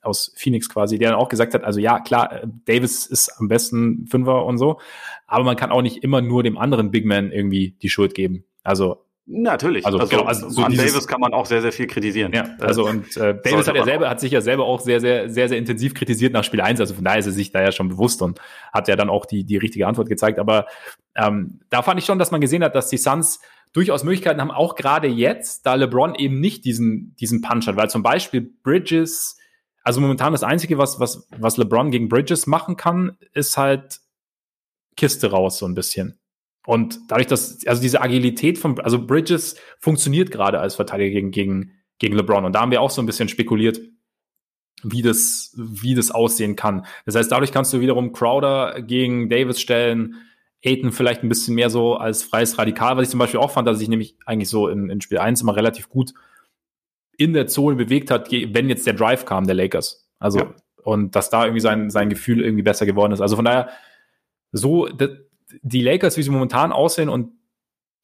aus 0.00 0.32
Phoenix 0.36 0.68
quasi, 0.68 0.98
der 0.98 1.10
dann 1.10 1.18
auch 1.18 1.28
gesagt 1.28 1.54
hat, 1.54 1.64
also 1.64 1.80
ja, 1.80 2.00
klar, 2.00 2.32
äh, 2.32 2.46
Davis 2.64 3.06
ist 3.06 3.30
am 3.38 3.48
besten 3.48 4.06
Fünfer 4.06 4.44
und 4.46 4.58
so, 4.58 4.80
aber 5.26 5.44
man 5.44 5.56
kann 5.56 5.70
auch 5.70 5.82
nicht 5.82 6.02
immer 6.02 6.22
nur 6.22 6.42
dem 6.42 6.56
anderen 6.56 6.90
Big 6.90 7.04
Man 7.04 7.30
irgendwie 7.30 7.76
die 7.82 7.90
Schuld 7.90 8.14
geben. 8.14 8.44
Also 8.62 9.04
Natürlich. 9.30 9.84
Also, 9.84 9.98
also, 9.98 10.10
genau, 10.10 10.26
also 10.26 10.48
so 10.48 10.62
an 10.62 10.70
dieses, 10.72 10.92
Davis 10.92 11.06
kann 11.06 11.20
man 11.20 11.34
auch 11.34 11.44
sehr, 11.44 11.60
sehr 11.60 11.70
viel 11.70 11.86
kritisieren. 11.86 12.32
Ja, 12.32 12.48
also 12.60 12.86
und 12.86 13.14
äh, 13.18 13.34
Davis 13.44 13.68
hat 13.68 13.76
ja 13.76 13.84
selber, 13.84 14.08
hat 14.08 14.20
sich 14.20 14.32
ja 14.32 14.40
selber 14.40 14.64
auch 14.64 14.80
sehr, 14.80 15.00
sehr, 15.00 15.28
sehr, 15.28 15.50
sehr 15.50 15.58
intensiv 15.58 15.92
kritisiert 15.92 16.32
nach 16.32 16.44
Spiel 16.44 16.62
1. 16.62 16.80
Also 16.80 16.94
von 16.94 17.04
daher 17.04 17.18
ist 17.18 17.26
er 17.26 17.32
sich 17.32 17.52
da 17.52 17.60
ja 17.60 17.70
schon 17.70 17.90
bewusst 17.90 18.22
und 18.22 18.40
hat 18.72 18.88
ja 18.88 18.96
dann 18.96 19.10
auch 19.10 19.26
die, 19.26 19.44
die 19.44 19.58
richtige 19.58 19.86
Antwort 19.86 20.08
gezeigt. 20.08 20.38
Aber 20.38 20.66
ähm, 21.14 21.60
da 21.68 21.82
fand 21.82 22.00
ich 22.00 22.06
schon, 22.06 22.18
dass 22.18 22.30
man 22.30 22.40
gesehen 22.40 22.64
hat, 22.64 22.74
dass 22.74 22.88
die 22.88 22.96
Suns 22.96 23.40
durchaus 23.74 24.02
Möglichkeiten 24.02 24.40
haben, 24.40 24.50
auch 24.50 24.76
gerade 24.76 25.08
jetzt, 25.08 25.66
da 25.66 25.74
LeBron 25.74 26.14
eben 26.14 26.40
nicht 26.40 26.64
diesen, 26.64 27.14
diesen 27.16 27.42
Punch 27.42 27.66
hat. 27.66 27.76
Weil 27.76 27.90
zum 27.90 28.02
Beispiel 28.02 28.40
Bridges, 28.62 29.36
also 29.82 30.00
momentan 30.00 30.32
das 30.32 30.42
Einzige, 30.42 30.78
was, 30.78 31.00
was, 31.00 31.28
was 31.36 31.58
LeBron 31.58 31.90
gegen 31.90 32.08
Bridges 32.08 32.46
machen 32.46 32.76
kann, 32.76 33.18
ist 33.34 33.58
halt 33.58 34.00
Kiste 34.96 35.30
raus, 35.30 35.58
so 35.58 35.66
ein 35.66 35.74
bisschen. 35.74 36.18
Und 36.68 37.00
dadurch, 37.08 37.28
dass, 37.28 37.66
also 37.66 37.80
diese 37.80 38.02
Agilität 38.02 38.58
von, 38.58 38.78
also 38.80 39.06
Bridges 39.06 39.56
funktioniert 39.78 40.30
gerade 40.30 40.60
als 40.60 40.74
Verteidiger 40.74 41.12
gegen, 41.12 41.30
gegen, 41.30 41.72
gegen 41.98 42.14
LeBron. 42.14 42.44
Und 42.44 42.52
da 42.52 42.60
haben 42.60 42.70
wir 42.70 42.82
auch 42.82 42.90
so 42.90 43.00
ein 43.00 43.06
bisschen 43.06 43.30
spekuliert, 43.30 43.80
wie 44.82 45.00
das, 45.00 45.54
wie 45.56 45.94
das 45.94 46.10
aussehen 46.10 46.56
kann. 46.56 46.84
Das 47.06 47.14
heißt, 47.14 47.32
dadurch 47.32 47.52
kannst 47.52 47.72
du 47.72 47.80
wiederum 47.80 48.12
Crowder 48.12 48.82
gegen 48.82 49.30
Davis 49.30 49.62
stellen, 49.62 50.16
Aiton 50.62 50.92
vielleicht 50.92 51.22
ein 51.22 51.30
bisschen 51.30 51.54
mehr 51.54 51.70
so 51.70 51.96
als 51.96 52.22
freies 52.22 52.58
Radikal, 52.58 52.98
was 52.98 53.04
ich 53.04 53.10
zum 53.12 53.20
Beispiel 53.20 53.40
auch 53.40 53.50
fand, 53.50 53.66
dass 53.66 53.80
ich 53.80 53.88
nämlich 53.88 54.16
eigentlich 54.26 54.50
so 54.50 54.68
in, 54.68 54.90
in 54.90 55.00
Spiel 55.00 55.20
1 55.20 55.40
immer 55.40 55.56
relativ 55.56 55.88
gut 55.88 56.12
in 57.16 57.32
der 57.32 57.46
Zone 57.46 57.76
bewegt 57.76 58.10
hat, 58.10 58.30
wenn 58.30 58.68
jetzt 58.68 58.86
der 58.86 58.92
Drive 58.92 59.24
kam, 59.24 59.46
der 59.46 59.54
Lakers. 59.54 60.06
Also, 60.18 60.40
ja. 60.40 60.54
und 60.82 61.16
dass 61.16 61.30
da 61.30 61.44
irgendwie 61.46 61.62
sein, 61.62 61.88
sein 61.88 62.10
Gefühl 62.10 62.44
irgendwie 62.44 62.62
besser 62.62 62.84
geworden 62.84 63.12
ist. 63.12 63.22
Also 63.22 63.36
von 63.36 63.46
daher, 63.46 63.70
so, 64.52 64.86
die 65.62 65.82
Lakers, 65.82 66.16
wie 66.16 66.22
sie 66.22 66.30
momentan 66.30 66.72
aussehen 66.72 67.08
und 67.08 67.32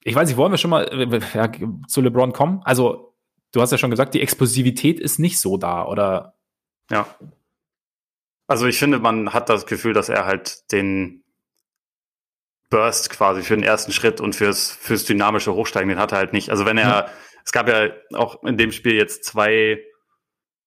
ich 0.02 0.14
weiß 0.14 0.28
nicht, 0.28 0.36
wollen 0.36 0.52
wir 0.52 0.58
schon 0.58 0.70
mal 0.70 0.84
äh, 0.84 1.20
ja, 1.34 1.50
zu 1.88 2.00
LeBron 2.00 2.32
kommen? 2.32 2.60
Also, 2.64 3.14
du 3.52 3.62
hast 3.62 3.70
ja 3.70 3.78
schon 3.78 3.90
gesagt, 3.90 4.14
die 4.14 4.20
Explosivität 4.20 5.00
ist 5.00 5.18
nicht 5.18 5.38
so 5.38 5.56
da, 5.56 5.86
oder? 5.86 6.34
Ja. 6.90 7.06
Also, 8.46 8.66
ich 8.66 8.78
finde, 8.78 8.98
man 8.98 9.32
hat 9.32 9.48
das 9.48 9.64
Gefühl, 9.64 9.94
dass 9.94 10.10
er 10.10 10.26
halt 10.26 10.70
den 10.72 11.24
Burst 12.68 13.08
quasi 13.08 13.42
für 13.42 13.54
den 13.54 13.64
ersten 13.64 13.92
Schritt 13.92 14.20
und 14.20 14.34
fürs, 14.34 14.72
fürs 14.72 15.04
dynamische 15.04 15.54
Hochsteigen, 15.54 15.88
den 15.88 15.98
hat 15.98 16.12
er 16.12 16.18
halt 16.18 16.34
nicht. 16.34 16.50
Also, 16.50 16.66
wenn 16.66 16.76
er, 16.76 17.04
mhm 17.04 17.10
es 17.44 17.52
gab 17.52 17.68
ja 17.68 17.90
auch 18.14 18.42
in 18.42 18.56
dem 18.56 18.72
Spiel 18.72 18.94
jetzt 18.94 19.24
zwei, 19.24 19.84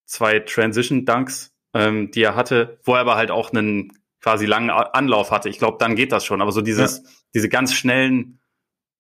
zwei 0.06 0.40
Transition-Dunks, 0.40 1.54
ähm, 1.74 2.12
die 2.12 2.22
er 2.22 2.36
hatte, 2.36 2.80
wo 2.84 2.94
er 2.94 3.02
aber 3.02 3.16
halt 3.16 3.32
auch 3.32 3.52
einen 3.52 3.92
quasi 4.28 4.46
langen 4.46 4.70
Anlauf 4.70 5.32
hatte. 5.32 5.48
Ich 5.48 5.58
glaube, 5.58 5.78
dann 5.80 5.96
geht 5.96 6.12
das 6.12 6.26
schon. 6.26 6.42
Aber 6.42 6.52
so 6.52 6.60
dieses, 6.60 6.98
ja. 6.98 7.10
diese 7.34 7.48
ganz 7.48 7.74
schnellen 7.74 8.42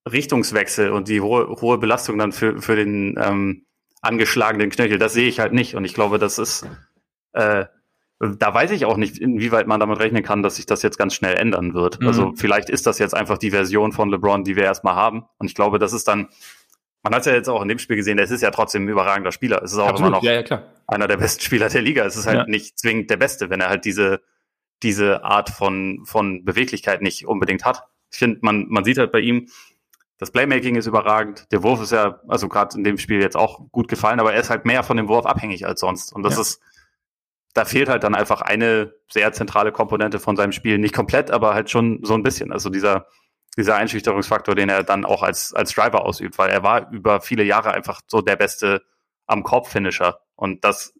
Richtungswechsel 0.09 0.89
und 0.91 1.09
die 1.09 1.19
hohe, 1.19 1.49
hohe 1.59 1.77
Belastung 1.77 2.17
dann 2.17 2.31
für, 2.31 2.61
für 2.61 2.77
den 2.77 3.19
ähm, 3.21 3.65
angeschlagenen 4.01 4.69
Knöchel, 4.69 4.99
das 4.99 5.11
sehe 5.11 5.27
ich 5.27 5.41
halt 5.41 5.51
nicht. 5.51 5.75
Und 5.75 5.83
ich 5.83 5.93
glaube, 5.93 6.17
das 6.17 6.39
ist, 6.39 6.65
äh, 7.33 7.65
da 8.21 8.53
weiß 8.53 8.71
ich 8.71 8.85
auch 8.85 8.95
nicht, 8.95 9.17
inwieweit 9.17 9.67
man 9.67 9.81
damit 9.81 9.99
rechnen 9.99 10.23
kann, 10.23 10.43
dass 10.43 10.55
sich 10.55 10.65
das 10.65 10.81
jetzt 10.81 10.97
ganz 10.97 11.13
schnell 11.13 11.35
ändern 11.35 11.73
wird. 11.73 11.99
Mhm. 11.99 12.07
Also 12.07 12.33
vielleicht 12.37 12.69
ist 12.69 12.87
das 12.87 12.97
jetzt 12.97 13.13
einfach 13.13 13.37
die 13.37 13.51
Version 13.51 13.91
von 13.91 14.09
LeBron, 14.09 14.45
die 14.45 14.55
wir 14.55 14.63
erstmal 14.63 14.95
haben. 14.95 15.25
Und 15.39 15.47
ich 15.47 15.55
glaube, 15.55 15.77
das 15.77 15.91
ist 15.91 16.07
dann 16.07 16.29
man 17.03 17.13
hat 17.13 17.21
es 17.21 17.27
ja 17.27 17.33
jetzt 17.33 17.47
auch 17.47 17.61
in 17.61 17.67
dem 17.67 17.79
Spiel 17.79 17.95
gesehen, 17.95 18.17
es 18.19 18.31
ist 18.31 18.41
ja 18.41 18.51
trotzdem 18.51 18.85
ein 18.85 18.89
überragender 18.89 19.31
Spieler. 19.31 19.61
Es 19.63 19.71
ist 19.71 19.77
auch 19.77 19.87
Absolut, 19.87 20.09
immer 20.09 20.17
noch 20.17 20.23
ja, 20.23 20.41
ja, 20.41 20.63
einer 20.87 21.07
der 21.07 21.17
besten 21.17 21.41
Spieler 21.41 21.69
der 21.69 21.81
Liga. 21.81 22.05
Es 22.05 22.17
ist 22.17 22.27
halt 22.27 22.39
ja. 22.39 22.45
nicht 22.47 22.77
zwingend 22.77 23.09
der 23.09 23.17
Beste, 23.17 23.49
wenn 23.49 23.61
er 23.61 23.69
halt 23.69 23.85
diese, 23.85 24.19
diese 24.83 25.23
Art 25.23 25.49
von, 25.49 26.03
von 26.05 26.43
Beweglichkeit 26.45 27.01
nicht 27.01 27.25
unbedingt 27.25 27.65
hat. 27.65 27.83
Ich 28.11 28.19
finde, 28.19 28.39
man, 28.41 28.67
man 28.69 28.83
sieht 28.83 28.97
halt 28.97 29.11
bei 29.11 29.19
ihm, 29.19 29.49
das 30.17 30.31
Playmaking 30.31 30.75
ist 30.75 30.87
überragend. 30.87 31.47
Der 31.51 31.61
Wurf 31.63 31.81
ist 31.81 31.91
ja, 31.91 32.19
also 32.27 32.47
gerade 32.47 32.75
in 32.75 32.83
dem 32.83 32.97
Spiel 32.97 33.21
jetzt 33.21 33.37
auch 33.37 33.69
gut 33.71 33.87
gefallen, 33.87 34.19
aber 34.19 34.33
er 34.33 34.41
ist 34.41 34.49
halt 34.49 34.65
mehr 34.65 34.83
von 34.83 34.97
dem 34.97 35.07
Wurf 35.07 35.25
abhängig 35.25 35.65
als 35.65 35.79
sonst. 35.79 36.11
Und 36.11 36.23
das 36.23 36.35
ja. 36.35 36.41
ist, 36.41 36.61
da 37.53 37.65
fehlt 37.65 37.89
halt 37.89 38.03
dann 38.03 38.15
einfach 38.15 38.41
eine 38.41 38.93
sehr 39.09 39.31
zentrale 39.33 39.71
Komponente 39.71 40.19
von 40.19 40.35
seinem 40.35 40.51
Spiel. 40.51 40.79
Nicht 40.79 40.95
komplett, 40.95 41.29
aber 41.29 41.53
halt 41.53 41.69
schon 41.69 41.99
so 42.03 42.15
ein 42.15 42.23
bisschen. 42.23 42.51
Also 42.51 42.69
dieser, 42.69 43.07
dieser 43.57 43.75
Einschüchterungsfaktor, 43.75 44.55
den 44.55 44.69
er 44.69 44.83
dann 44.83 45.05
auch 45.05 45.21
als, 45.21 45.53
als 45.53 45.73
Driver 45.73 46.03
ausübt, 46.05 46.37
weil 46.39 46.49
er 46.49 46.63
war 46.63 46.91
über 46.91 47.21
viele 47.21 47.43
Jahre 47.43 47.73
einfach 47.73 48.01
so 48.07 48.21
der 48.21 48.37
beste 48.37 48.81
am 49.27 49.43
Korb-Finisher. 49.43 50.19
Und 50.35 50.63
das, 50.63 50.93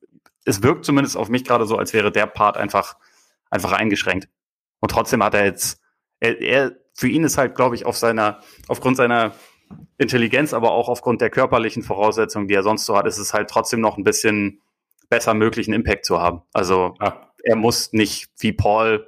es 0.46 0.62
wirkt 0.62 0.86
zumindest 0.86 1.18
auf 1.18 1.30
mich 1.30 1.44
gerade 1.44 1.66
so, 1.66 1.78
als 1.78 1.94
wäre 1.94 2.12
der 2.12 2.28
Part 2.28 2.58
einfach, 2.58 2.98
einfach 3.50 3.72
eingeschränkt. 3.72 4.30
Und 4.80 4.92
trotzdem 4.92 5.24
hat 5.24 5.34
er 5.34 5.46
jetzt, 5.46 5.82
er, 6.20 6.40
er 6.42 6.76
für 6.94 7.08
ihn 7.08 7.24
ist 7.24 7.38
halt, 7.38 7.56
glaube 7.56 7.76
ich, 7.76 7.86
auf 7.86 7.98
seiner, 7.98 8.42
aufgrund 8.68 8.98
seiner 8.98 9.34
Intelligenz, 9.98 10.54
aber 10.54 10.72
auch 10.72 10.90
aufgrund 10.90 11.22
der 11.22 11.30
körperlichen 11.30 11.84
Voraussetzungen, 11.84 12.48
die 12.48 12.54
er 12.54 12.64
sonst 12.64 12.86
so 12.86 12.98
hat, 12.98 13.08
ist 13.08 13.18
es 13.18 13.34
halt 13.34 13.50
trotzdem 13.50 13.82
noch 13.82 13.98
ein 13.98 14.04
bisschen 14.04 14.62
besser 15.10 15.34
möglich, 15.34 15.68
einen 15.68 15.76
Impact 15.76 16.06
zu 16.06 16.20
haben. 16.20 16.42
Also 16.54 16.96
ah. 17.00 17.32
er 17.44 17.56
muss 17.56 17.94
nicht 17.94 18.30
wie 18.40 18.54
Paul 18.54 19.08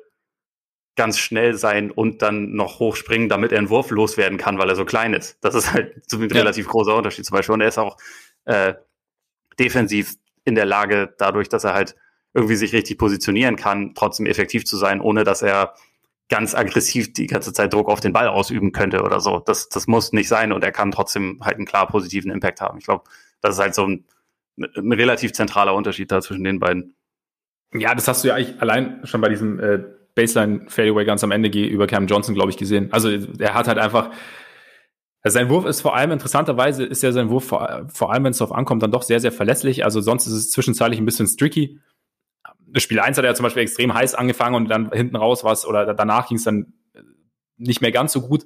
ganz 0.96 1.18
schnell 1.18 1.56
sein 1.56 1.92
und 1.92 2.22
dann 2.22 2.52
noch 2.52 2.80
hochspringen, 2.80 3.30
damit 3.30 3.52
er 3.52 3.58
einen 3.58 3.70
Wurf 3.70 3.90
loswerden 3.90 4.38
kann, 4.38 4.58
weil 4.58 4.70
er 4.70 4.76
so 4.76 4.86
klein 4.86 5.14
ist. 5.14 5.38
Das 5.42 5.56
ist 5.56 5.72
halt 5.74 5.96
ein 6.12 6.22
ja. 6.22 6.28
relativ 6.28 6.68
großer 6.68 6.96
Unterschied 6.96 7.26
zum 7.26 7.38
Beispiel. 7.38 7.54
Und 7.54 7.62
er 7.62 7.70
ist 7.70 7.78
auch 7.78 7.98
äh, 8.46 8.74
defensiv 9.58 10.16
in 10.44 10.56
der 10.56 10.66
Lage, 10.66 11.14
dadurch, 11.18 11.48
dass 11.48 11.64
er 11.64 11.74
halt 11.74 11.96
irgendwie 12.34 12.56
sich 12.56 12.74
richtig 12.74 12.98
positionieren 12.98 13.56
kann, 13.56 13.94
trotzdem 13.96 14.26
effektiv 14.26 14.66
zu 14.66 14.78
sein, 14.78 15.02
ohne 15.02 15.24
dass 15.24 15.42
er 15.42 15.74
ganz 16.30 16.54
aggressiv 16.54 17.12
die 17.14 17.28
ganze 17.28 17.54
Zeit 17.54 17.74
Druck 17.74 17.90
auf 17.90 18.00
den 18.00 18.14
Ball 18.14 18.28
ausüben 18.28 18.72
könnte 18.72 19.02
oder 19.02 19.20
so. 19.20 19.40
Das, 19.40 19.68
das 19.70 19.88
muss 19.88 20.14
nicht 20.14 20.28
sein 20.28 20.52
und 20.52 20.64
er 20.64 20.72
kann 20.72 20.92
trotzdem 20.92 21.40
halt 21.42 21.56
einen 21.56 21.66
klar 21.66 21.88
positiven 21.88 22.32
Impact 22.32 22.62
haben. 22.62 22.78
Ich 22.78 22.86
glaube, 22.86 23.04
das 23.42 23.56
ist 23.56 23.62
halt 23.62 23.74
so 23.76 23.88
ein, 23.88 24.06
ein 24.58 24.92
relativ 24.92 25.34
zentraler 25.34 25.74
Unterschied 25.74 26.12
da 26.12 26.22
zwischen 26.22 26.44
den 26.44 26.60
beiden. 26.60 26.96
Ja, 27.74 27.96
das 27.96 28.08
hast 28.08 28.24
du 28.24 28.30
ja 28.30 28.36
eigentlich 28.36 28.62
allein 28.62 29.02
schon 29.06 29.22
bei 29.22 29.30
diesem 29.30 29.60
äh, 29.60 29.80
Baseline 30.16 30.66
Fadeaway 30.68 31.06
ganz 31.06 31.24
am 31.24 31.32
Ende 31.32 31.50
über 31.50 31.88
Cam 31.88 32.08
Johnson, 32.08 32.36
glaube 32.36 32.52
ich, 32.52 32.58
gesehen. 32.58 32.92
Also 32.92 33.10
er 33.10 33.54
hat 33.54 33.68
halt 33.68 33.78
einfach, 33.78 34.12
also 35.22 35.34
sein 35.34 35.50
Wurf 35.50 35.66
ist 35.66 35.82
vor 35.82 35.96
allem 35.96 36.12
interessanterweise 36.12 36.84
ist 36.84 37.02
ja 37.04 37.12
sein 37.12 37.30
Wurf 37.30 37.46
vor, 37.46 37.88
vor 37.88 38.12
allem, 38.12 38.24
wenn 38.24 38.32
es 38.32 38.38
darauf 38.38 38.56
ankommt, 38.56 38.84
dann 38.84 38.92
doch 38.92 39.04
sehr, 39.04 39.20
sehr 39.20 39.32
verlässlich. 39.32 39.84
Also 39.84 40.02
sonst 40.02 40.28
ist 40.28 40.34
es 40.34 40.52
zwischenzeitlich 40.52 41.00
ein 41.00 41.06
bisschen 41.06 41.28
streaky. 41.28 41.80
Das 42.72 42.84
Spiel 42.84 43.00
1 43.00 43.18
hat 43.18 43.26
ja 43.26 43.34
zum 43.34 43.44
Beispiel 43.44 43.64
extrem 43.64 43.94
heiß 43.94 44.16
angefangen 44.16 44.56
und 44.56 44.70
dann 44.70 44.92
hinten 44.92 45.16
raus 45.16 45.44
was 45.44 45.66
oder 45.66 45.94
danach 45.94 46.28
ging 46.28 46.38
es 46.38 46.44
dann 46.44 46.74
nicht 47.58 47.82
mehr 47.82 47.92
ganz 47.92 48.14
so 48.14 48.22
gut. 48.22 48.46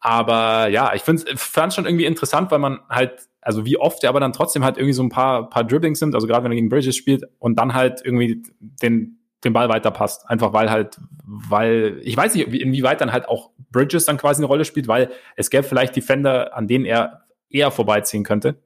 Aber 0.00 0.68
ja, 0.68 0.94
ich 0.94 1.02
fand 1.02 1.24
es 1.24 1.74
schon 1.74 1.86
irgendwie 1.86 2.06
interessant, 2.06 2.50
weil 2.50 2.58
man 2.58 2.80
halt, 2.88 3.28
also 3.40 3.64
wie 3.64 3.76
oft 3.76 4.02
er 4.02 4.10
aber 4.10 4.20
dann 4.20 4.32
trotzdem 4.32 4.64
halt 4.64 4.76
irgendwie 4.76 4.94
so 4.94 5.02
ein 5.02 5.10
paar, 5.10 5.48
paar 5.48 5.64
Dribblings 5.64 6.00
nimmt, 6.00 6.14
also 6.14 6.26
gerade 6.26 6.44
wenn 6.44 6.52
er 6.52 6.56
gegen 6.56 6.68
Bridges 6.68 6.96
spielt 6.96 7.24
und 7.38 7.58
dann 7.58 7.74
halt 7.74 8.00
irgendwie 8.04 8.42
den, 8.58 9.20
den 9.44 9.52
Ball 9.52 9.68
weiterpasst. 9.68 10.28
Einfach 10.28 10.52
weil 10.52 10.70
halt, 10.70 10.98
weil, 11.24 12.00
ich 12.02 12.16
weiß 12.16 12.34
nicht, 12.34 12.48
inwieweit 12.48 13.00
dann 13.00 13.12
halt 13.12 13.28
auch 13.28 13.50
Bridges 13.70 14.04
dann 14.04 14.16
quasi 14.16 14.40
eine 14.40 14.46
Rolle 14.46 14.64
spielt, 14.64 14.88
weil 14.88 15.10
es 15.36 15.50
gäbe 15.50 15.62
vielleicht 15.62 15.94
Defender, 15.94 16.56
an 16.56 16.66
denen 16.66 16.84
er 16.84 17.22
eher 17.48 17.70
vorbeiziehen 17.70 18.24
könnte. 18.24 18.60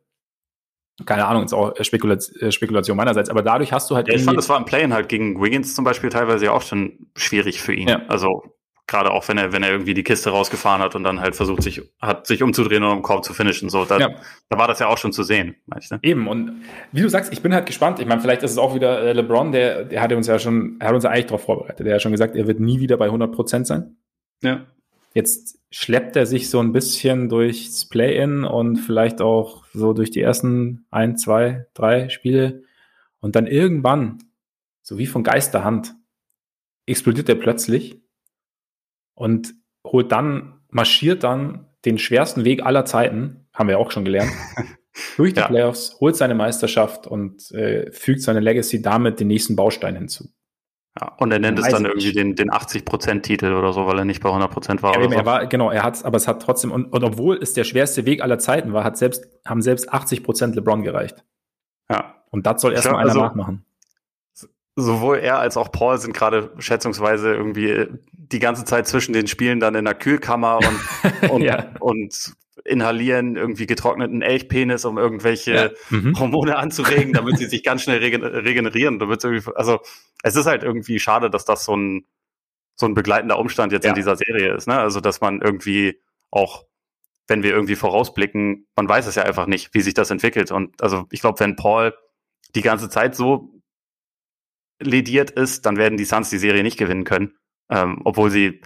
Keine 1.04 1.26
Ahnung, 1.26 1.44
ist 1.44 1.52
auch 1.52 1.74
Spekulation, 1.82 2.50
Spekulation 2.50 2.96
meinerseits, 2.96 3.28
aber 3.28 3.42
dadurch 3.42 3.72
hast 3.72 3.90
du 3.90 3.96
halt. 3.96 4.08
Ja, 4.08 4.14
ich 4.14 4.24
fand, 4.24 4.38
es 4.38 4.48
war 4.48 4.56
im 4.56 4.64
Play-In 4.64 4.94
halt 4.94 5.08
gegen 5.08 5.42
Wiggins 5.42 5.74
zum 5.74 5.84
Beispiel 5.84 6.08
teilweise 6.08 6.46
ja 6.46 6.52
auch 6.52 6.62
schon 6.62 7.10
schwierig 7.14 7.60
für 7.60 7.74
ihn. 7.74 7.88
Ja. 7.88 8.02
Also 8.08 8.56
gerade 8.86 9.10
auch 9.10 9.26
wenn 9.28 9.36
er, 9.36 9.52
wenn 9.52 9.62
er 9.62 9.70
irgendwie 9.70 9.94
die 9.94 10.04
Kiste 10.04 10.30
rausgefahren 10.30 10.80
hat 10.80 10.94
und 10.94 11.02
dann 11.02 11.20
halt 11.20 11.34
versucht, 11.34 11.62
sich, 11.62 11.82
hat 12.00 12.26
sich 12.26 12.42
umzudrehen 12.42 12.82
und 12.84 12.90
am 12.90 13.02
Korb 13.02 13.24
zu 13.24 13.34
finishen. 13.34 13.68
So, 13.68 13.84
da, 13.84 13.98
ja. 13.98 14.10
da 14.48 14.58
war 14.58 14.68
das 14.68 14.78
ja 14.78 14.86
auch 14.86 14.98
schon 14.98 15.12
zu 15.12 15.22
sehen, 15.22 15.56
ich, 15.78 15.90
ne? 15.90 15.98
Eben, 16.02 16.28
und 16.28 16.62
wie 16.92 17.02
du 17.02 17.08
sagst, 17.08 17.32
ich 17.32 17.42
bin 17.42 17.52
halt 17.52 17.66
gespannt. 17.66 17.98
Ich 17.98 18.06
meine, 18.06 18.20
vielleicht 18.20 18.42
ist 18.42 18.52
es 18.52 18.58
auch 18.58 18.74
wieder 18.74 19.00
äh, 19.02 19.12
LeBron, 19.12 19.50
der, 19.52 19.84
der 19.84 20.00
hatte 20.00 20.16
uns 20.16 20.28
ja 20.28 20.38
schon, 20.38 20.76
er 20.78 20.88
hat 20.88 20.94
uns 20.94 21.04
ja 21.04 21.10
eigentlich 21.10 21.26
darauf 21.26 21.44
vorbereitet. 21.44 21.84
Der 21.86 21.94
hat 21.94 22.02
schon 22.02 22.12
gesagt, 22.12 22.36
er 22.36 22.46
wird 22.46 22.60
nie 22.60 22.78
wieder 22.78 22.96
bei 22.96 23.06
100 23.06 23.32
Prozent 23.32 23.66
sein. 23.66 23.96
Ja. 24.42 24.66
Jetzt 25.16 25.58
schleppt 25.70 26.14
er 26.14 26.26
sich 26.26 26.50
so 26.50 26.60
ein 26.60 26.74
bisschen 26.74 27.30
durchs 27.30 27.88
Play-In 27.88 28.44
und 28.44 28.76
vielleicht 28.76 29.22
auch 29.22 29.64
so 29.72 29.94
durch 29.94 30.10
die 30.10 30.20
ersten 30.20 30.84
ein, 30.90 31.16
zwei, 31.16 31.64
drei 31.72 32.10
Spiele. 32.10 32.64
Und 33.20 33.34
dann 33.34 33.46
irgendwann, 33.46 34.18
so 34.82 34.98
wie 34.98 35.06
von 35.06 35.24
Geisterhand, 35.24 35.94
explodiert 36.84 37.30
er 37.30 37.36
plötzlich 37.36 37.98
und 39.14 39.54
holt 39.86 40.12
dann, 40.12 40.60
marschiert 40.68 41.24
dann 41.24 41.66
den 41.86 41.96
schwersten 41.96 42.44
Weg 42.44 42.66
aller 42.66 42.84
Zeiten, 42.84 43.46
haben 43.54 43.70
wir 43.70 43.78
auch 43.78 43.92
schon 43.92 44.04
gelernt, 44.04 44.32
durch 45.16 45.32
die 45.32 45.40
ja. 45.40 45.48
Playoffs, 45.48 45.96
holt 45.98 46.16
seine 46.16 46.34
Meisterschaft 46.34 47.06
und 47.06 47.50
äh, 47.52 47.90
fügt 47.90 48.20
seine 48.20 48.40
Legacy 48.40 48.82
damit 48.82 49.18
den 49.18 49.28
nächsten 49.28 49.56
Baustein 49.56 49.96
hinzu. 49.96 50.28
Ja, 50.98 51.12
und 51.18 51.30
er 51.30 51.38
nennt 51.38 51.58
es 51.58 51.68
dann 51.68 51.84
irgendwie 51.84 52.12
den, 52.12 52.34
den 52.36 52.50
80%-Titel 52.50 53.52
oder 53.52 53.72
so, 53.74 53.86
weil 53.86 53.98
er 53.98 54.04
nicht 54.06 54.22
bei 54.22 54.30
100% 54.30 54.82
war. 54.82 54.94
Ja, 54.94 55.02
eben, 55.02 55.12
so. 55.12 55.18
er 55.18 55.26
war, 55.26 55.46
genau, 55.46 55.70
er 55.70 55.82
hat 55.82 56.02
aber 56.04 56.16
es 56.16 56.26
hat 56.26 56.40
trotzdem, 56.40 56.72
und, 56.72 56.86
und 56.86 57.04
obwohl 57.04 57.36
es 57.36 57.52
der 57.52 57.64
schwerste 57.64 58.06
Weg 58.06 58.22
aller 58.22 58.38
Zeiten 58.38 58.72
war, 58.72 58.82
hat 58.82 58.96
selbst, 58.96 59.26
haben 59.44 59.60
selbst 59.60 59.92
80% 59.92 60.54
LeBron 60.54 60.82
gereicht. 60.82 61.24
Ja. 61.90 62.14
Und 62.30 62.46
das 62.46 62.62
soll 62.62 62.72
erstmal 62.72 62.96
einer 62.96 63.10
also, 63.10 63.20
nachmachen 63.20 63.66
sowohl 64.76 65.18
er 65.18 65.38
als 65.38 65.56
auch 65.56 65.72
Paul 65.72 65.98
sind 65.98 66.14
gerade 66.14 66.52
schätzungsweise 66.58 67.34
irgendwie 67.34 67.86
die 68.12 68.38
ganze 68.38 68.64
Zeit 68.64 68.86
zwischen 68.86 69.14
den 69.14 69.26
Spielen 69.26 69.58
dann 69.58 69.74
in 69.74 69.86
der 69.86 69.94
Kühlkammer 69.94 70.58
und, 70.58 71.30
und, 71.30 71.42
ja. 71.42 71.72
und 71.80 72.34
inhalieren 72.64 73.36
irgendwie 73.36 73.66
getrockneten 73.66 74.22
Elchpenis, 74.22 74.84
um 74.84 74.98
irgendwelche 74.98 75.54
ja. 75.54 75.70
mhm. 75.90 76.18
Hormone 76.18 76.56
anzuregen, 76.56 77.12
damit 77.12 77.38
sie 77.38 77.46
sich 77.46 77.62
ganz 77.64 77.82
schnell 77.82 77.98
regenerieren. 77.98 78.98
Damit 78.98 79.24
irgendwie, 79.24 79.50
also 79.54 79.80
es 80.22 80.36
ist 80.36 80.46
halt 80.46 80.62
irgendwie 80.62 80.98
schade, 80.98 81.30
dass 81.30 81.44
das 81.44 81.64
so 81.64 81.76
ein 81.76 82.06
so 82.78 82.86
ein 82.86 82.94
begleitender 82.94 83.38
Umstand 83.38 83.72
jetzt 83.72 83.84
ja. 83.84 83.90
in 83.90 83.96
dieser 83.96 84.16
Serie 84.16 84.54
ist. 84.54 84.68
Ne? 84.68 84.78
Also 84.78 85.00
dass 85.00 85.22
man 85.22 85.40
irgendwie 85.40 85.98
auch, 86.30 86.66
wenn 87.26 87.42
wir 87.42 87.52
irgendwie 87.52 87.74
vorausblicken, 87.74 88.66
man 88.76 88.88
weiß 88.88 89.06
es 89.06 89.14
ja 89.14 89.22
einfach 89.22 89.46
nicht, 89.46 89.72
wie 89.72 89.80
sich 89.80 89.94
das 89.94 90.10
entwickelt. 90.10 90.52
Und 90.52 90.82
also 90.82 91.06
ich 91.10 91.20
glaube, 91.20 91.40
wenn 91.40 91.56
Paul 91.56 91.94
die 92.54 92.60
ganze 92.60 92.90
Zeit 92.90 93.14
so 93.14 93.55
lediert 94.80 95.30
ist, 95.30 95.66
dann 95.66 95.76
werden 95.76 95.96
die 95.96 96.04
Suns 96.04 96.30
die 96.30 96.38
Serie 96.38 96.62
nicht 96.62 96.78
gewinnen 96.78 97.04
können. 97.04 97.34
Ähm, 97.70 98.00
obwohl 98.04 98.30
sie 98.30 98.60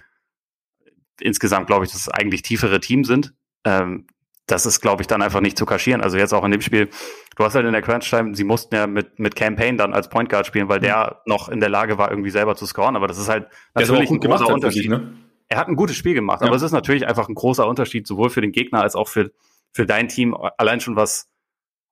insgesamt, 1.19 1.67
glaube 1.67 1.85
ich, 1.85 1.91
das 1.91 2.09
eigentlich 2.09 2.41
tiefere 2.41 2.79
Team 2.79 3.03
sind. 3.03 3.33
Ähm, 3.65 4.07
das 4.47 4.65
ist, 4.65 4.81
glaube 4.81 5.01
ich, 5.01 5.07
dann 5.07 5.21
einfach 5.21 5.39
nicht 5.39 5.57
zu 5.57 5.65
kaschieren. 5.65 6.01
Also 6.01 6.17
jetzt 6.17 6.33
auch 6.33 6.43
in 6.43 6.51
dem 6.51 6.61
Spiel, 6.61 6.89
du 7.37 7.43
hast 7.43 7.55
halt 7.55 7.65
in 7.65 7.71
der 7.71 7.81
Crunch-Time, 7.81 8.35
sie 8.35 8.43
mussten 8.43 8.75
ja 8.75 8.85
mit, 8.85 9.17
mit 9.17 9.35
Campaign 9.35 9.77
dann 9.77 9.93
als 9.93 10.09
Point 10.09 10.29
Guard 10.29 10.45
spielen, 10.45 10.67
weil 10.67 10.79
mhm. 10.79 10.83
der 10.83 11.21
noch 11.25 11.47
in 11.47 11.59
der 11.59 11.69
Lage 11.69 11.97
war, 11.97 12.09
irgendwie 12.09 12.31
selber 12.31 12.55
zu 12.55 12.65
scoren. 12.65 12.95
Aber 12.95 13.07
das 13.07 13.17
ist 13.17 13.29
halt 13.29 13.47
natürlich 13.73 14.09
ein 14.09 14.19
großer 14.19 14.47
Unterschied. 14.47 14.89
Ne? 14.89 15.13
Er 15.47 15.57
hat 15.57 15.67
ein 15.67 15.75
gutes 15.75 15.95
Spiel 15.95 16.13
gemacht, 16.13 16.41
ja. 16.41 16.47
aber 16.47 16.55
es 16.55 16.61
ist 16.61 16.71
natürlich 16.71 17.07
einfach 17.07 17.29
ein 17.29 17.35
großer 17.35 17.67
Unterschied, 17.67 18.07
sowohl 18.07 18.29
für 18.29 18.41
den 18.41 18.51
Gegner 18.51 18.81
als 18.81 18.95
auch 18.95 19.07
für, 19.07 19.31
für 19.73 19.85
dein 19.85 20.07
Team, 20.07 20.35
allein 20.57 20.81
schon 20.81 20.95
was 20.95 21.30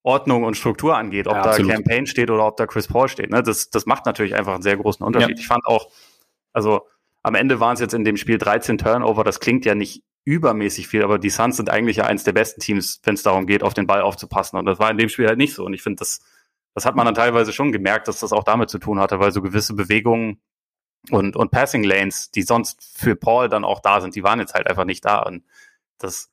Ordnung 0.03 0.43
und 0.43 0.55
Struktur 0.55 0.97
angeht, 0.97 1.27
ob 1.27 1.35
ja, 1.35 1.43
da 1.43 1.57
Campaign 1.57 2.07
steht 2.07 2.31
oder 2.31 2.45
ob 2.45 2.57
da 2.57 2.65
Chris 2.65 2.87
Paul 2.87 3.09
steht. 3.09 3.31
Ne? 3.31 3.43
Das, 3.43 3.69
das 3.69 3.85
macht 3.85 4.05
natürlich 4.05 4.35
einfach 4.35 4.53
einen 4.53 4.63
sehr 4.63 4.77
großen 4.77 5.05
Unterschied. 5.05 5.37
Ja. 5.37 5.41
Ich 5.41 5.47
fand 5.47 5.65
auch, 5.65 5.91
also 6.53 6.87
am 7.21 7.35
Ende 7.35 7.59
waren 7.59 7.73
es 7.73 7.81
jetzt 7.81 7.93
in 7.93 8.05
dem 8.05 8.17
Spiel 8.17 8.37
13 8.37 8.77
Turnover, 8.77 9.23
das 9.23 9.39
klingt 9.39 9.65
ja 9.65 9.75
nicht 9.75 10.03
übermäßig 10.23 10.87
viel, 10.87 11.03
aber 11.03 11.19
die 11.19 11.29
Suns 11.29 11.57
sind 11.57 11.69
eigentlich 11.69 11.97
ja 11.97 12.05
eins 12.05 12.23
der 12.23 12.33
besten 12.33 12.61
Teams, 12.61 13.01
wenn 13.03 13.15
es 13.15 13.23
darum 13.23 13.45
geht, 13.45 13.63
auf 13.63 13.73
den 13.73 13.87
Ball 13.87 14.01
aufzupassen. 14.01 14.57
Und 14.57 14.65
das 14.65 14.79
war 14.79 14.91
in 14.91 14.97
dem 14.97 15.09
Spiel 15.09 15.27
halt 15.27 15.37
nicht 15.37 15.53
so. 15.53 15.65
Und 15.65 15.73
ich 15.73 15.81
finde, 15.81 15.99
das, 15.99 16.21
das 16.73 16.85
hat 16.85 16.95
man 16.95 17.05
dann 17.05 17.15
teilweise 17.15 17.51
schon 17.51 17.71
gemerkt, 17.71 18.07
dass 18.07 18.19
das 18.19 18.31
auch 18.31 18.43
damit 18.43 18.69
zu 18.69 18.79
tun 18.79 18.99
hatte, 18.99 19.19
weil 19.19 19.31
so 19.31 19.41
gewisse 19.41 19.73
Bewegungen 19.73 20.39
und, 21.09 21.35
und 21.35 21.51
Passing 21.51 21.83
Lanes, 21.83 22.31
die 22.31 22.43
sonst 22.43 22.83
für 22.95 23.15
Paul 23.15 23.49
dann 23.49 23.65
auch 23.65 23.79
da 23.79 24.01
sind, 24.01 24.15
die 24.15 24.23
waren 24.23 24.39
jetzt 24.39 24.53
halt 24.53 24.67
einfach 24.67 24.85
nicht 24.85 25.03
da. 25.03 25.19
Und 25.19 25.43
das, 25.97 26.29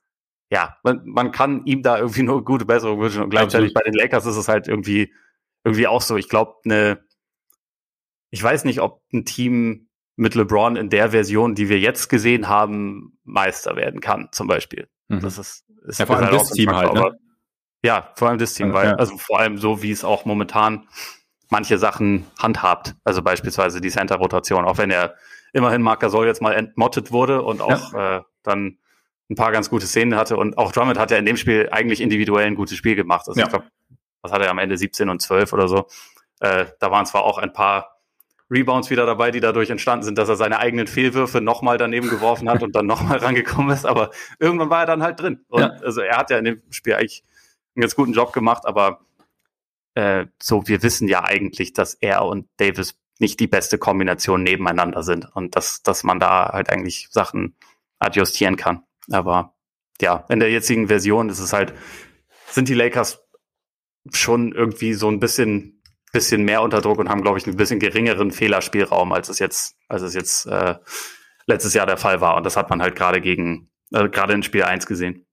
ja, 0.49 0.77
man, 0.83 1.01
man 1.05 1.31
kann 1.31 1.65
ihm 1.65 1.81
da 1.83 1.97
irgendwie 1.97 2.23
nur 2.23 2.43
gute 2.43 2.65
Besserung 2.65 2.99
wünschen 2.99 3.23
und 3.23 3.29
gleichzeitig 3.29 3.73
bei 3.73 3.81
den 3.81 3.93
Lakers 3.93 4.25
ist 4.25 4.37
es 4.37 4.47
halt 4.47 4.67
irgendwie, 4.67 5.13
irgendwie 5.63 5.87
auch 5.87 6.01
so. 6.01 6.15
Ich 6.15 6.29
glaube, 6.29 6.55
eine, 6.63 7.03
ich 8.29 8.41
weiß 8.41 8.63
nicht, 8.63 8.79
ob 8.79 9.01
ein 9.13 9.25
Team 9.25 9.89
mit 10.15 10.35
LeBron 10.35 10.75
in 10.75 10.89
der 10.89 11.11
Version, 11.11 11.53
die 11.53 11.69
wir 11.69 11.79
jetzt 11.79 12.07
gesehen 12.07 12.47
haben, 12.47 13.19
Meister 13.23 13.75
werden 13.75 13.99
kann, 13.99 14.29
zum 14.31 14.47
Beispiel. 14.47 14.87
Mhm. 15.09 15.19
Das 15.21 15.37
ist, 15.37 15.65
ist 15.85 15.99
ja, 15.99 16.05
vor 16.05 16.15
allem 16.15 16.25
halt 16.25 16.41
das 16.41 16.51
Team 16.51 16.75
halt, 16.75 16.93
ne? 16.93 17.17
Ja, 17.83 18.11
vor 18.15 18.29
allem 18.29 18.39
das 18.39 18.53
Team, 18.53 18.73
weil, 18.73 18.87
ja. 18.87 18.95
also 18.95 19.17
vor 19.17 19.39
allem 19.39 19.57
so, 19.57 19.83
wie 19.83 19.91
es 19.91 20.03
auch 20.03 20.25
momentan 20.25 20.87
manche 21.49 21.77
Sachen 21.77 22.25
handhabt. 22.39 22.95
Also 23.03 23.21
beispielsweise 23.21 23.81
die 23.81 23.89
Center-Rotation, 23.89 24.65
auch 24.65 24.77
wenn 24.77 24.91
er 24.91 25.15
immerhin 25.53 25.81
Marc 25.81 25.99
Gasol 25.99 26.25
jetzt 26.25 26.41
mal 26.41 26.53
entmottet 26.53 27.11
wurde 27.11 27.43
und 27.43 27.61
auch 27.61 27.93
ja. 27.93 28.17
äh, 28.17 28.21
dann 28.43 28.79
ein 29.29 29.35
paar 29.35 29.51
ganz 29.51 29.69
gute 29.69 29.85
Szenen 29.85 30.15
hatte. 30.15 30.37
Und 30.37 30.57
auch 30.57 30.71
Drummond 30.71 30.97
hat 30.97 31.11
ja 31.11 31.17
in 31.17 31.25
dem 31.25 31.37
Spiel 31.37 31.69
eigentlich 31.71 32.01
individuell 32.01 32.47
ein 32.47 32.55
gutes 32.55 32.77
Spiel 32.77 32.95
gemacht. 32.95 33.27
Also 33.27 33.39
ja. 33.39 33.45
ich 33.45 33.51
glaube, 33.51 33.65
was 34.21 34.31
hat 34.31 34.41
er 34.41 34.49
am 34.49 34.59
Ende 34.59 34.77
17 34.77 35.09
und 35.09 35.21
12 35.21 35.53
oder 35.53 35.67
so. 35.67 35.87
Äh, 36.39 36.65
da 36.79 36.91
waren 36.91 37.05
zwar 37.05 37.23
auch 37.23 37.37
ein 37.37 37.53
paar 37.53 37.97
Rebounds 38.49 38.89
wieder 38.89 39.05
dabei, 39.05 39.31
die 39.31 39.39
dadurch 39.39 39.69
entstanden 39.69 40.05
sind, 40.05 40.17
dass 40.17 40.29
er 40.29 40.37
seine 40.37 40.59
eigenen 40.59 40.87
Fehlwürfe 40.87 41.41
nochmal 41.41 41.77
daneben 41.77 42.09
geworfen 42.09 42.49
hat 42.49 42.63
und 42.63 42.75
dann 42.75 42.85
nochmal 42.85 43.17
rangekommen 43.23 43.71
ist. 43.71 43.85
Aber 43.85 44.11
irgendwann 44.39 44.69
war 44.69 44.81
er 44.81 44.85
dann 44.85 45.03
halt 45.03 45.19
drin. 45.19 45.43
Und 45.49 45.61
ja. 45.61 45.69
also 45.83 46.01
er 46.01 46.17
hat 46.17 46.29
ja 46.29 46.37
in 46.37 46.45
dem 46.45 46.61
Spiel 46.69 46.93
eigentlich 46.93 47.23
einen 47.75 47.81
ganz 47.81 47.95
guten 47.95 48.13
Job 48.13 48.33
gemacht, 48.33 48.65
aber 48.65 49.01
äh, 49.95 50.27
so, 50.41 50.67
wir 50.67 50.83
wissen 50.83 51.07
ja 51.07 51.23
eigentlich, 51.23 51.73
dass 51.73 51.93
er 51.95 52.23
und 52.25 52.47
Davis 52.57 52.97
nicht 53.19 53.39
die 53.39 53.47
beste 53.47 53.77
Kombination 53.77 54.43
nebeneinander 54.43 55.03
sind 55.03 55.27
und 55.35 55.55
dass, 55.55 55.81
dass 55.81 56.03
man 56.03 56.19
da 56.19 56.51
halt 56.53 56.69
eigentlich 56.69 57.07
Sachen 57.09 57.55
adjustieren 57.99 58.55
kann. 58.55 58.83
Aber 59.11 59.55
ja, 60.01 60.25
in 60.29 60.39
der 60.39 60.51
jetzigen 60.51 60.87
Version 60.87 61.29
ist 61.29 61.39
es 61.39 61.53
halt, 61.53 61.73
sind 62.49 62.69
die 62.69 62.73
Lakers 62.73 63.19
schon 64.13 64.53
irgendwie 64.53 64.93
so 64.93 65.09
ein 65.09 65.19
bisschen, 65.19 65.81
bisschen 66.13 66.43
mehr 66.43 66.61
unter 66.61 66.81
Druck 66.81 66.99
und 66.99 67.09
haben, 67.09 67.21
glaube 67.21 67.37
ich, 67.37 67.47
ein 67.47 67.57
bisschen 67.57 67.79
geringeren 67.79 68.31
Fehlerspielraum, 68.31 69.11
als 69.11 69.29
es 69.29 69.39
jetzt, 69.39 69.75
als 69.87 70.01
es 70.01 70.13
jetzt 70.13 70.45
äh, 70.47 70.75
letztes 71.45 71.73
Jahr 71.73 71.85
der 71.85 71.97
Fall 71.97 72.21
war. 72.21 72.37
Und 72.37 72.45
das 72.45 72.57
hat 72.57 72.69
man 72.69 72.81
halt 72.81 72.95
gerade 72.95 73.21
gegen, 73.21 73.69
äh, 73.91 74.09
gerade 74.09 74.33
in 74.33 74.43
Spiel 74.43 74.63
1 74.63 74.85
gesehen. 74.85 75.26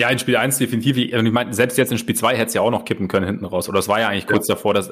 Ja, 0.00 0.08
in 0.08 0.18
Spiel 0.18 0.34
1 0.34 0.56
definitiv. 0.56 0.96
Ich, 0.96 1.12
ich 1.12 1.32
meine, 1.32 1.52
selbst 1.52 1.76
jetzt 1.76 1.92
in 1.92 1.98
Spiel 1.98 2.16
2 2.16 2.34
hätte 2.34 2.46
es 2.46 2.54
ja 2.54 2.62
auch 2.62 2.70
noch 2.70 2.86
kippen 2.86 3.06
können 3.06 3.26
hinten 3.26 3.44
raus. 3.44 3.68
Oder 3.68 3.80
es 3.80 3.88
war 3.88 4.00
ja 4.00 4.08
eigentlich 4.08 4.26
kurz 4.26 4.48
ja. 4.48 4.54
davor, 4.54 4.72
dass 4.72 4.90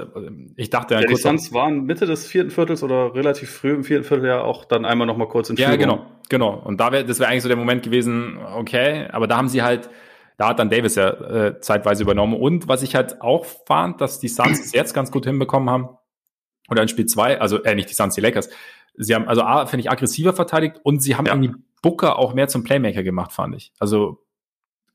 ich 0.54 0.68
dachte 0.68 0.92
ja, 0.92 1.00
ja 1.00 1.06
kurz. 1.06 1.22
Die 1.22 1.28
Suns 1.28 1.50
waren 1.54 1.84
Mitte 1.84 2.04
des 2.04 2.26
vierten 2.26 2.50
Viertels 2.50 2.82
oder 2.82 3.14
relativ 3.14 3.48
früh 3.48 3.70
im 3.70 3.84
vierten 3.84 4.04
Viertel 4.04 4.26
ja 4.26 4.42
auch 4.42 4.66
dann 4.66 4.84
einmal 4.84 5.06
noch 5.06 5.16
mal 5.16 5.26
kurz 5.26 5.48
in 5.48 5.56
Führung. 5.56 5.72
Ja, 5.72 5.76
genau, 5.78 6.04
genau. 6.28 6.60
Und 6.62 6.78
da 6.78 6.92
wäre, 6.92 7.06
das 7.06 7.20
wäre 7.20 7.30
eigentlich 7.30 7.42
so 7.42 7.48
der 7.48 7.56
Moment 7.56 7.82
gewesen, 7.82 8.36
okay, 8.54 9.08
aber 9.10 9.26
da 9.26 9.38
haben 9.38 9.48
sie 9.48 9.62
halt, 9.62 9.88
da 10.36 10.48
hat 10.48 10.58
dann 10.58 10.68
Davis 10.68 10.96
ja 10.96 11.08
äh, 11.08 11.60
zeitweise 11.60 12.02
übernommen. 12.02 12.34
Und 12.34 12.68
was 12.68 12.82
ich 12.82 12.94
halt 12.94 13.22
auch 13.22 13.46
fand, 13.46 14.02
dass 14.02 14.20
die 14.20 14.28
Suns 14.28 14.60
es 14.60 14.72
jetzt 14.72 14.92
ganz 14.92 15.10
gut 15.10 15.24
hinbekommen 15.24 15.70
haben, 15.70 15.88
oder 16.70 16.82
in 16.82 16.88
Spiel 16.88 17.06
2, 17.06 17.40
also 17.40 17.62
äh, 17.62 17.74
nicht 17.74 17.88
die 17.88 17.94
Suns, 17.94 18.14
die 18.14 18.20
Lakers, 18.20 18.50
sie 18.94 19.14
haben, 19.14 19.26
also 19.26 19.40
A, 19.40 19.64
finde 19.64 19.84
ich, 19.84 19.90
aggressiver 19.90 20.34
verteidigt 20.34 20.80
und 20.82 21.02
sie 21.02 21.16
haben 21.16 21.24
ja. 21.24 21.32
irgendwie 21.32 21.54
Booker 21.80 22.18
auch 22.18 22.34
mehr 22.34 22.48
zum 22.48 22.62
Playmaker 22.62 23.02
gemacht, 23.02 23.32
fand 23.32 23.54
ich. 23.54 23.72
Also 23.78 24.22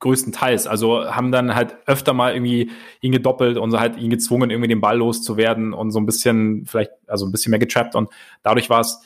größtenteils. 0.03 0.67
Also 0.67 1.05
haben 1.05 1.31
dann 1.31 1.55
halt 1.55 1.77
öfter 1.88 2.13
mal 2.13 2.34
irgendwie 2.34 2.71
ihn 3.01 3.11
gedoppelt 3.11 3.57
und 3.57 3.71
so 3.71 3.80
halt 3.80 3.97
ihn 3.97 4.09
gezwungen, 4.09 4.49
irgendwie 4.49 4.67
den 4.67 4.81
Ball 4.81 4.97
loszuwerden 4.97 5.73
und 5.73 5.91
so 5.91 5.99
ein 5.99 6.05
bisschen, 6.05 6.65
vielleicht, 6.65 6.91
also 7.07 7.25
ein 7.25 7.31
bisschen 7.31 7.49
mehr 7.51 7.59
getrappt 7.59 7.95
und 7.95 8.09
dadurch 8.43 8.69
war 8.69 8.81
es, 8.81 9.01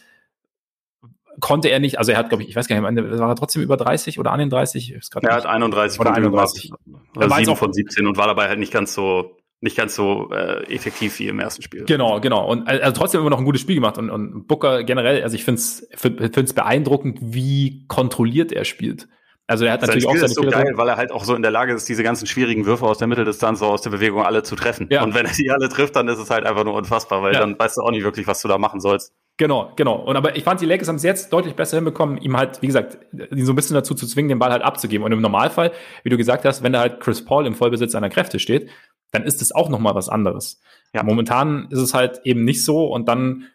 konnte 1.39 1.69
er 1.69 1.79
nicht, 1.79 1.99
also 1.99 2.11
er 2.11 2.17
hat, 2.17 2.29
glaube 2.29 2.43
ich, 2.43 2.49
ich 2.49 2.55
weiß 2.55 2.67
gar 2.67 2.79
nicht, 2.81 3.19
war 3.19 3.29
er 3.29 3.35
trotzdem 3.35 3.61
über 3.61 3.77
30 3.77 4.19
oder 4.19 4.31
an 4.31 4.39
den 4.39 4.49
30? 4.49 4.97
Er 5.21 5.35
hat 5.35 5.45
31 5.45 5.99
oder 5.99 6.13
31. 6.13 6.71
Gemacht, 6.71 6.81
also 7.15 7.35
7 7.35 7.55
von 7.55 7.73
17 7.73 8.07
und 8.07 8.17
war 8.17 8.27
dabei 8.27 8.47
halt 8.47 8.59
nicht 8.59 8.73
ganz 8.73 8.93
so 8.93 9.37
nicht 9.59 9.75
ganz 9.75 9.95
so 9.95 10.29
äh, 10.31 10.71
effektiv 10.71 11.17
wie 11.17 11.29
im 11.29 11.39
ersten 11.39 11.63
Spiel. 11.63 11.85
Genau, 11.85 12.19
genau. 12.19 12.47
Und 12.47 12.67
also 12.67 12.91
trotzdem 12.91 13.21
immer 13.21 13.31
noch 13.31 13.39
ein 13.39 13.45
gutes 13.45 13.61
Spiel 13.61 13.73
gemacht. 13.73 13.97
Und, 13.97 14.11
und 14.11 14.47
Booker 14.47 14.83
generell, 14.83 15.23
also 15.23 15.35
ich 15.35 15.43
finde 15.43 15.59
es 15.59 15.87
find's 15.95 16.53
beeindruckend, 16.53 17.17
wie 17.21 17.87
kontrolliert 17.87 18.51
er 18.51 18.65
spielt. 18.65 19.07
Also 19.49 19.63
er 19.63 19.71
hat 19.73 19.81
Sein 19.81 19.87
natürlich 19.87 20.03
Spiel 20.03 20.11
auch 20.11 20.15
seine 20.19 20.25
ist 20.25 20.35
so 20.35 20.41
Fehler 20.41 20.63
geil, 20.63 20.73
weil 20.75 20.89
er 20.89 20.97
halt 20.97 21.11
auch 21.11 21.23
so 21.23 21.33
in 21.33 21.41
der 21.41 21.51
Lage 21.51 21.73
ist, 21.73 21.87
diese 21.87 22.03
ganzen 22.03 22.27
schwierigen 22.27 22.65
Würfe 22.65 22.85
aus 22.85 22.97
der 22.97 23.07
Mitteldistanz, 23.07 23.59
so 23.59 23.65
aus 23.67 23.81
der 23.81 23.91
Bewegung 23.91 24.23
alle 24.23 24.43
zu 24.43 24.57
treffen. 24.57 24.87
Ja. 24.91 25.03
Und 25.03 25.15
wenn 25.15 25.25
er 25.25 25.31
die 25.31 25.49
alle 25.49 25.69
trifft, 25.69 25.95
dann 25.95 26.09
ist 26.09 26.19
es 26.19 26.29
halt 26.29 26.45
einfach 26.45 26.65
nur 26.65 26.73
unfassbar, 26.73 27.23
weil 27.23 27.33
Ja. 27.33 27.39
dann 27.39 27.57
weißt 27.57 27.77
du 27.77 27.81
auch 27.81 27.91
nicht 27.91 28.03
wirklich, 28.03 28.27
was 28.27 28.41
du 28.41 28.49
da 28.49 28.57
machen 28.57 28.81
sollst. 28.81 29.13
Genau, 29.37 29.71
genau. 29.75 29.95
Und 29.95 30.17
aber 30.17 30.35
ich 30.35 30.43
fand, 30.43 30.59
die 30.59 30.65
Lakers 30.65 30.89
haben 30.89 30.95
es 30.97 31.03
jetzt 31.03 31.31
deutlich 31.31 31.55
besser 31.55 31.77
hinbekommen, 31.77 32.17
ihm 32.17 32.35
halt, 32.35 32.61
wie 32.61 32.67
gesagt, 32.67 32.97
ihn 33.13 33.45
so 33.45 33.53
ein 33.53 33.55
bisschen 33.55 33.75
dazu 33.75 33.95
zu 33.95 34.05
zwingen, 34.05 34.29
den 34.29 34.39
Ball 34.39 34.51
halt 34.51 34.63
abzugeben. 34.63 35.05
Und 35.05 35.11
im 35.13 35.21
Normalfall, 35.21 35.71
wie 36.03 36.09
du 36.09 36.17
gesagt 36.17 36.43
hast, 36.43 36.61
wenn 36.63 36.73
da 36.73 36.81
halt 36.81 36.99
Chris 36.99 37.23
Paul 37.23 37.45
im 37.45 37.55
Vollbesitz 37.55 37.93
seiner 37.93 38.09
Kräfte 38.09 38.39
steht, 38.39 38.69
dann 39.11 39.23
ist 39.23 39.41
es 39.41 39.53
auch 39.53 39.69
nochmal 39.69 39.95
was 39.95 40.09
anderes. 40.09 40.59
Ja. 40.93 41.03
Momentan 41.03 41.67
ist 41.69 41.79
es 41.79 41.93
halt 41.93 42.19
eben 42.25 42.43
nicht 42.43 42.65
so 42.65 42.87
und 42.87 43.07
dann 43.07 43.45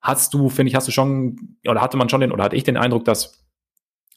hast 0.00 0.34
du, 0.34 0.48
finde 0.48 0.70
ich, 0.70 0.74
hast 0.74 0.88
du 0.88 0.92
schon, 0.92 1.58
oder 1.68 1.82
hatte 1.82 1.96
man 1.96 2.08
schon 2.08 2.20
den, 2.20 2.32
oder 2.32 2.44
hatte 2.44 2.56
ich 2.56 2.64
den 2.64 2.76
Eindruck, 2.76 3.04
dass 3.04 3.45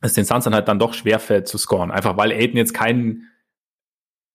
es 0.01 0.13
den 0.13 0.25
Suns 0.25 0.43
dann 0.45 0.53
halt 0.53 0.67
dann 0.67 0.79
doch 0.79 0.93
schwerfällt 0.93 1.47
zu 1.47 1.57
scoren. 1.57 1.91
Einfach 1.91 2.17
weil 2.17 2.31
Aiden 2.31 2.57
jetzt 2.57 2.73
kein 2.73 3.23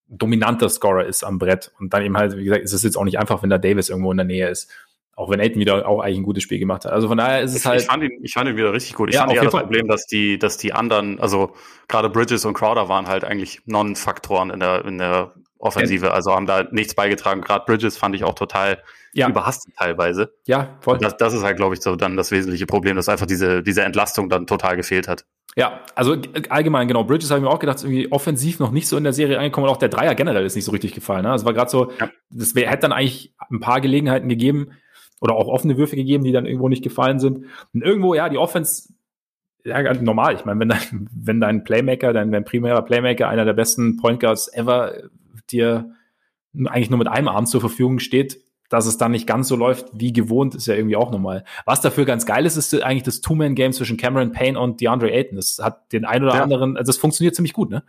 dominanter 0.09 0.69
Scorer 0.69 1.07
ist 1.07 1.25
am 1.25 1.39
Brett. 1.39 1.73
Und 1.79 1.93
dann 1.95 2.03
eben 2.03 2.17
halt, 2.17 2.37
wie 2.37 2.45
gesagt, 2.45 2.63
ist 2.63 2.73
es 2.73 2.83
jetzt 2.83 2.97
auch 2.97 3.05
nicht 3.05 3.19
einfach, 3.19 3.43
wenn 3.43 3.51
da 3.51 3.59
Davis 3.59 3.89
irgendwo 3.89 4.11
in 4.11 4.19
der 4.19 4.27
Nähe 4.27 4.49
ist. 4.49 4.71
Auch 5.17 5.31
wenn 5.31 5.41
Aiden 5.41 5.61
wieder 5.61 5.89
auch 5.89 6.01
eigentlich 6.01 6.19
ein 6.19 6.25
gutes 6.25 6.43
Spiel 6.43 6.59
gemacht 6.59 6.85
hat. 6.85 6.93
Also 6.93 7.09
von 7.09 7.17
daher 7.17 7.41
ist 7.43 7.53
es 7.53 7.59
Ich, 7.61 7.67
halt. 7.67 7.81
ich, 7.81 7.87
fand 7.87 8.03
ihn, 8.03 8.19
ich 8.23 8.33
fand 8.33 8.49
ihn 8.49 8.57
wieder 8.57 8.73
richtig 8.73 8.95
gut. 8.95 9.09
Ich 9.09 9.15
Ja, 9.15 9.23
fand 9.23 9.35
eher 9.35 9.45
das. 9.45 9.53
Problem, 9.53 9.87
dass 9.89 10.07
die, 10.07 10.39
dass 10.39 10.57
die 10.59 10.73
anderen, 10.73 11.21
also 11.21 11.55
gerade 11.89 12.11
Bridges 12.11 12.45
und 12.45 12.55
Crowder 12.55 12.89
waren 12.89 13.07
halt 13.07 13.25
eigentlich 13.25 13.63
Non-Faktoren 13.67 14.51
in 14.51 14.61
der, 14.61 14.85
in 14.85 14.99
der 14.99 15.33
Offensive. 15.65 16.13
Also 16.13 16.33
haben 16.33 16.47
da 16.47 16.65
nichts 16.71 16.95
beigetragen. 16.95 17.41
Gerade 17.41 17.65
Bridges 17.67 17.97
fand 17.97 18.15
ich 18.15 18.25
auch 18.25 18.35
total 18.35 18.79
ja, 19.13 19.29
überhastet 19.29 19.75
teilweise. 19.77 20.35
ja, 20.47 20.77
voll. 20.81 20.99
Das, 20.99 21.17
das 21.17 21.35
ist 21.35 21.43
halt, 21.43 21.57
glaube 21.57 21.75
ich, 21.75 21.81
so 21.81 21.97
dann 21.97 22.17
das 22.17 22.31
wesentliche 22.31 22.67
Problem, 22.67 22.97
dass 22.97 23.09
einfach 23.09 23.27
diese, 23.27 23.63
diese 23.63 23.83
Entlastung 23.83 24.29
dann 24.29 24.47
total 24.47 24.77
gefehlt 24.77 25.09
hat. 25.09 25.25
Ja, 25.57 25.81
also 25.95 26.17
allgemein, 26.49 26.89
genau. 26.89 27.05
Bridges 27.05 27.31
habe 27.31 27.39
ich 27.39 27.45
mir 27.45 27.51
auch 27.51 27.61
gedacht, 27.61 27.77
ist 27.77 27.85
irgendwie 27.85 28.11
offensiv 28.11 28.59
noch 28.59 28.73
nicht 28.73 28.89
so 28.89 28.97
in 28.97 29.05
der 29.05 29.13
Serie 29.13 29.39
angekommen 29.39 29.69
und 29.69 29.73
auch 29.73 29.77
der 29.79 29.89
Dreier 29.89 30.17
generell 30.17 30.45
ist 30.45 30.57
nicht 30.57 30.65
so 30.65 30.73
richtig 30.73 30.95
gefallen. 30.95 31.23
Ne? 31.23 31.33
Es 31.33 31.45
war 31.45 31.53
gerade 31.55 31.71
so, 31.71 31.93
Ja. 32.01 32.11
das 32.31 32.57
wär, 32.57 32.69
hätte 32.69 32.83
dann 32.83 32.93
eigentlich 32.93 33.35
ein 33.51 33.61
paar 33.61 33.81
Gelegenheiten 33.81 34.29
gegeben 34.29 34.73
oder 35.21 35.35
auch 35.37 35.47
offene 35.47 35.79
Würfe 35.79 35.95
gegeben, 35.95 36.25
die 36.25 36.33
dann 36.33 36.45
irgendwo 36.47 36.69
nicht 36.69 36.83
gefallen 36.83 37.21
sind. 37.21 37.47
Und 37.73 37.83
irgendwo, 37.83 38.15
ja, 38.15 38.29
die 38.29 38.37
Offense, 38.37 38.95
ja, 39.65 39.81
ganz 39.83 40.01
normal. 40.03 40.35
Ich 40.35 40.45
meine, 40.45 40.59
wenn 40.59 40.69
dein, 40.71 41.09
wenn 41.15 41.41
dein 41.41 41.63
Playmaker, 41.63 42.13
dein, 42.13 42.33
dein 42.33 42.45
primärer 42.45 42.83
Playmaker, 42.83 43.29
einer 43.29 43.45
der 43.45 43.53
besten 43.55 43.97
Point 43.97 44.19
Guards 44.19 44.53
ever, 44.53 44.93
dir 45.53 45.91
eigentlich 46.67 46.91
nur 46.91 46.99
mit 46.99 47.09
einem 47.09 47.29
Arm 47.29 47.47
zur 47.47 47.61
Verfügung 47.61 47.99
steht, 47.99 48.41
dass 48.71 48.87
es 48.87 48.97
dann 48.97 49.13
nicht 49.13 49.27
ganz 49.27 49.49
so 49.49 49.57
läuft 49.57 49.87
wie 49.93 50.13
gewohnt, 50.13 50.55
ist 50.55 50.67
ja 50.67 50.75
irgendwie 50.75 50.97
auch 50.97 51.11
normal. 51.11 51.45
Was 51.67 51.81
dafür 51.81 52.05
ganz 52.07 52.27
geil 52.27 52.47
ist, 52.47 52.57
ist 52.57 52.75
eigentlich 52.83 53.03
das 53.03 53.21
Two-Man-Game 53.21 53.73
zwischen 53.73 53.97
Cameron 53.97 54.33
Payne 54.33 54.59
und 54.59 54.81
DeAndre 54.81 55.11
Ayton. 55.13 55.37
Das 55.37 55.59
hat 55.63 55.93
den 55.93 56.05
ein 56.05 56.23
oder 56.23 56.35
Ja. 56.37 56.43
anderen, 56.43 56.77
also 56.77 56.89
das 56.91 56.97
funktioniert 56.97 57.35
ziemlich 57.35 57.53
gut, 57.53 57.71
ne? 57.71 57.85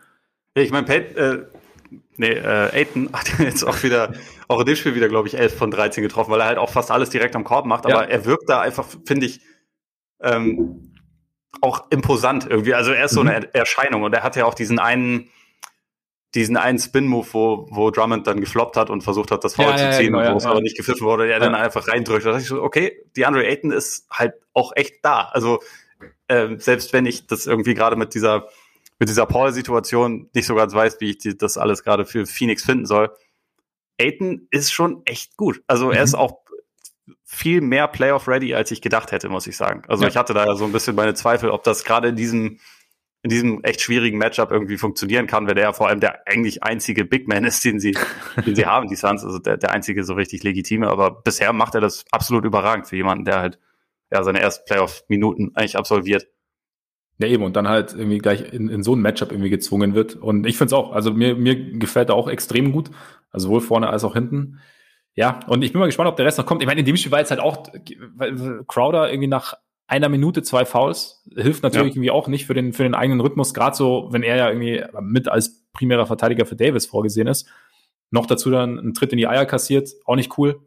Ja, 0.56 0.64
Ich 0.64 0.72
meine, 0.72 0.86
Pate, 0.86 1.16
äh, 1.92 1.98
nee, 2.18 2.28
äh, 2.34 2.70
Aiton 2.74 3.10
hat 3.14 3.40
jetzt 3.40 3.64
auch 3.64 3.84
wieder, 3.84 4.14
auch 4.48 4.60
in 4.60 4.66
dem 4.66 4.76
Spiel 4.76 4.96
wieder, 4.96 5.08
glaube 5.10 5.28
ich, 5.28 5.38
11 5.38 5.56
von 5.58 5.72
13 5.72 6.04
getroffen, 6.04 6.32
weil 6.32 6.42
er 6.42 6.48
halt 6.48 6.58
auch 6.58 6.70
fast 6.70 6.92
alles 6.92 7.10
direkt 7.10 7.36
am 7.36 7.44
Korb 7.46 7.66
macht, 7.66 7.88
Ja. 7.88 7.96
aber 7.96 8.10
er 8.10 8.26
wirkt 8.26 8.50
da 8.50 8.62
einfach, 8.62 8.86
finde 9.06 9.28
ich, 9.28 9.42
ähm, 10.22 10.92
auch 11.62 11.90
imposant 11.90 12.48
irgendwie. 12.50 12.74
Also 12.74 12.92
er 12.92 13.06
ist 13.06 13.14
so 13.14 13.22
Mhm. 13.24 13.30
eine 13.30 13.46
Er- 13.48 13.56
Erscheinung 13.62 14.04
und 14.04 14.14
er 14.14 14.24
hat 14.24 14.36
ja 14.36 14.46
auch 14.46 14.54
diesen 14.54 14.78
einen, 14.80 15.30
diesen 16.36 16.58
einen 16.58 16.78
Spin-Move, 16.80 17.28
wo, 17.32 17.68
wo 17.72 17.90
Drummond 17.92 18.28
dann 18.28 18.40
gefloppt 18.42 18.76
hat 18.78 18.90
und 18.90 19.02
versucht 19.02 19.32
hat, 19.32 19.44
das 19.44 19.56
Foul 19.56 19.66
Ja, 19.72 19.78
zu 19.78 19.84
ja, 19.86 19.92
ziehen 19.92 20.06
genau, 20.08 20.20
und 20.20 20.26
wo 20.26 20.30
ja, 20.32 20.36
es 20.38 20.44
ja. 20.44 20.50
aber 20.52 20.62
nicht 20.62 20.78
gepfiffen 20.78 21.06
wurde, 21.08 21.26
er 21.26 21.34
Ja. 21.34 21.40
dann 21.40 21.56
einfach 21.56 21.88
reindrückt. 21.88 22.26
Da 22.26 22.32
dachte 22.32 22.44
ich 22.44 22.48
so, 22.50 22.62
okay, 22.62 22.92
DeAndre 23.16 23.46
Ayton 23.46 23.72
ist 23.72 24.06
halt 24.12 24.34
auch 24.54 24.74
echt 24.76 24.96
da. 25.04 25.30
Also 25.32 25.60
ähm, 26.30 26.60
selbst 26.60 26.92
wenn 26.94 27.06
ich 27.06 27.28
das 27.28 27.46
irgendwie 27.48 27.74
gerade 27.74 27.96
mit 27.96 28.14
dieser 28.14 28.48
mit 29.00 29.10
dieser 29.10 29.26
Paul-Situation 29.26 30.30
nicht 30.34 30.46
so 30.46 30.56
ganz 30.56 30.74
weiß, 30.74 31.02
wie 31.02 31.10
ich 31.12 31.18
die, 31.18 31.38
das 31.38 31.58
alles 31.58 31.84
gerade 31.84 32.06
für 32.06 32.26
Phoenix 32.26 32.64
finden 32.64 32.86
soll. 32.86 33.12
Aiton 34.00 34.48
ist 34.52 34.72
schon 34.72 35.02
echt 35.06 35.36
gut. 35.38 35.62
Also 35.68 35.92
er 35.92 36.00
Mhm. 36.00 36.04
ist 36.06 36.16
auch 36.16 36.40
viel 37.24 37.60
mehr 37.62 37.88
Playoff-ready, 37.88 38.56
als 38.56 38.72
ich 38.72 38.82
gedacht 38.82 39.12
hätte, 39.12 39.28
muss 39.30 39.48
ich 39.48 39.58
sagen. 39.58 39.84
Also 39.88 40.04
Ja. 40.04 40.10
ich 40.10 40.18
hatte 40.18 40.34
da 40.34 40.46
ja 40.46 40.56
so 40.56 40.64
ein 40.66 40.72
bisschen 40.72 40.96
meine 40.96 41.14
Zweifel, 41.14 41.50
ob 41.50 41.64
das 41.64 41.84
gerade 41.84 42.08
in 42.08 42.16
diesem 42.16 42.60
in 43.26 43.30
diesem 43.30 43.64
echt 43.64 43.82
schwierigen 43.82 44.20
Matchup 44.20 44.52
irgendwie 44.52 44.78
funktionieren 44.78 45.26
kann, 45.26 45.48
wenn 45.48 45.58
er 45.58 45.64
ja 45.64 45.74
vor 45.74 45.88
allem 45.88 46.00
der 46.00 46.28
eigentlich 46.28 46.62
einzige 46.62 47.06
Big 47.06 47.28
Man 47.28 47.44
ist, 47.44 47.66
den 47.66 47.80
sie, 47.80 47.98
den 48.46 48.56
sie 48.56 48.68
haben, 48.68 48.88
die 48.88 48.96
Suns, 48.96 49.26
also 49.26 49.40
der, 49.40 49.58
der 49.58 49.72
einzige 49.72 50.04
so 50.04 50.14
richtig 50.14 50.44
legitime. 50.44 50.88
Aber 50.88 51.24
bisher 51.24 51.52
macht 51.52 51.74
er 51.74 51.82
das 51.82 52.06
absolut 52.12 52.46
überragend 52.46 52.86
für 52.86 52.96
jemanden, 52.96 53.26
der 53.26 53.40
halt 53.40 53.60
ja 54.12 54.22
seine 54.22 54.42
ersten 54.42 54.66
Playoff-Minuten 54.66 55.54
eigentlich 55.56 55.76
absolviert. 55.76 56.28
Ja, 57.18 57.28
eben, 57.28 57.44
und 57.44 57.56
dann 57.56 57.68
halt 57.68 57.94
irgendwie 57.94 58.20
gleich 58.20 58.54
in, 58.54 58.70
in 58.70 58.84
so 58.84 58.96
ein 58.96 59.02
Matchup 59.02 59.32
irgendwie 59.32 59.50
gezwungen 59.50 59.96
wird. 59.96 60.16
Und 60.16 60.46
ich 60.46 60.60
finde 60.60 60.68
es 60.68 60.74
auch, 60.74 60.92
also 60.92 61.12
mir, 61.12 61.34
mir 61.34 61.56
gefällt 61.80 62.10
er 62.10 62.16
auch 62.16 62.28
extrem 62.28 62.72
gut. 62.74 62.92
Also 63.32 63.48
sowohl 63.48 63.62
vorne 63.62 63.90
als 63.90 64.04
auch 64.04 64.14
hinten. 64.14 64.60
Ja, 65.16 65.40
und 65.48 65.64
ich 65.64 65.72
bin 65.72 65.80
mal 65.80 65.88
gespannt, 65.88 66.10
ob 66.10 66.16
der 66.18 66.28
Rest 66.28 66.38
noch 66.38 66.46
kommt. 66.46 66.62
Ich 66.62 66.68
meine, 66.68 66.82
in 66.82 66.86
dem 66.86 66.96
Spiel 66.96 67.12
war 67.12 67.20
jetzt 67.20 67.32
halt 67.32 67.40
auch, 67.40 67.72
Crowder 68.68 69.10
irgendwie 69.10 69.30
nach 69.30 69.56
einer 69.88 70.10
Minute 70.10 70.42
zwei 70.44 70.66
Fouls 70.66 71.24
hilft 71.36 71.64
natürlich 71.64 71.88
Ja. 71.88 71.92
irgendwie 71.96 72.12
auch 72.12 72.28
nicht 72.28 72.46
für 72.48 72.54
den, 72.54 72.74
für 72.74 72.84
den 72.84 72.96
eigenen 72.96 73.22
Rhythmus, 73.22 73.54
gerade 73.54 73.76
so, 73.76 74.08
wenn 74.12 74.24
er 74.24 74.36
ja 74.36 74.50
irgendwie 74.50 74.84
mit 75.02 75.28
als 75.28 75.64
primärer 75.74 76.08
Verteidiger 76.08 76.46
für 76.46 76.56
Davis 76.56 76.86
vorgesehen 76.86 77.28
ist. 77.28 77.48
Noch 78.12 78.26
dazu 78.26 78.50
dann 78.50 78.80
einen 78.80 78.94
Tritt 78.94 79.12
in 79.12 79.18
die 79.18 79.28
Eier 79.28 79.46
kassiert, 79.46 79.90
auch 80.06 80.16
nicht 80.16 80.38
cool. 80.38 80.60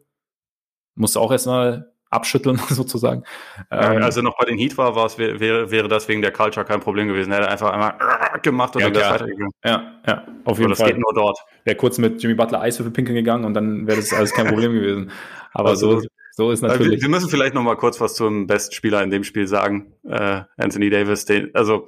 Musste 0.95 1.19
auch 1.19 1.31
erstmal 1.31 1.91
abschütteln, 2.11 2.57
sozusagen. 2.69 3.23
Ähm, 3.71 4.01
Als 4.03 4.17
er 4.17 4.23
noch 4.23 4.37
bei 4.37 4.45
den 4.45 4.57
Heat 4.57 4.77
war, 4.77 4.95
war 4.95 5.05
es, 5.05 5.17
wäre, 5.17 5.69
wäre 5.71 5.87
das 5.87 6.07
wegen 6.07 6.21
der 6.21 6.31
Culture 6.31 6.65
kein 6.65 6.79
Problem 6.79 7.07
gewesen. 7.07 7.31
Er 7.31 7.39
hätte 7.39 7.49
einfach 7.49 7.71
einmal 7.71 7.93
gemacht 8.41 8.75
und 8.75 8.81
Ja, 8.81 8.89
dann 8.89 9.11
weitergegangen. 9.13 9.51
ja, 9.63 9.93
ja, 10.07 10.27
auf 10.45 10.57
jeden 10.57 10.69
das 10.71 10.79
Fall. 10.79 10.91
geht 10.91 10.99
nur 10.99 11.13
dort. 11.13 11.37
wäre 11.65 11.75
kurz 11.77 11.97
mit 11.97 12.21
Jimmy 12.21 12.33
Butler 12.35 12.61
Eiswürfel 12.61 12.91
pinkeln 12.93 13.15
gegangen 13.15 13.45
und 13.45 13.53
dann 13.53 13.85
wäre 13.87 13.97
das 13.97 14.11
alles 14.13 14.33
kein 14.33 14.47
Problem 14.53 14.73
gewesen. 14.73 15.11
Aber 15.53 15.69
Also, 15.69 15.99
so, 16.01 16.07
so 16.39 16.51
ist 16.51 16.59
Äh, 16.59 16.63
Wir, 16.63 16.67
natürlich. 16.69 17.01
wir 17.01 17.09
müssen 17.09 17.29
vielleicht 17.29 17.53
noch 17.53 17.61
mal 17.63 17.75
kurz 17.75 17.99
was 17.99 18.15
zum 18.15 18.47
besten 18.47 18.73
Spieler 18.73 19.03
in 19.03 19.11
dem 19.11 19.23
Spiel 19.25 19.45
sagen. 19.45 19.93
Äh, 20.07 20.41
Anthony 20.57 20.89
Davis. 20.89 21.25
Den, 21.25 21.53
also 21.53 21.87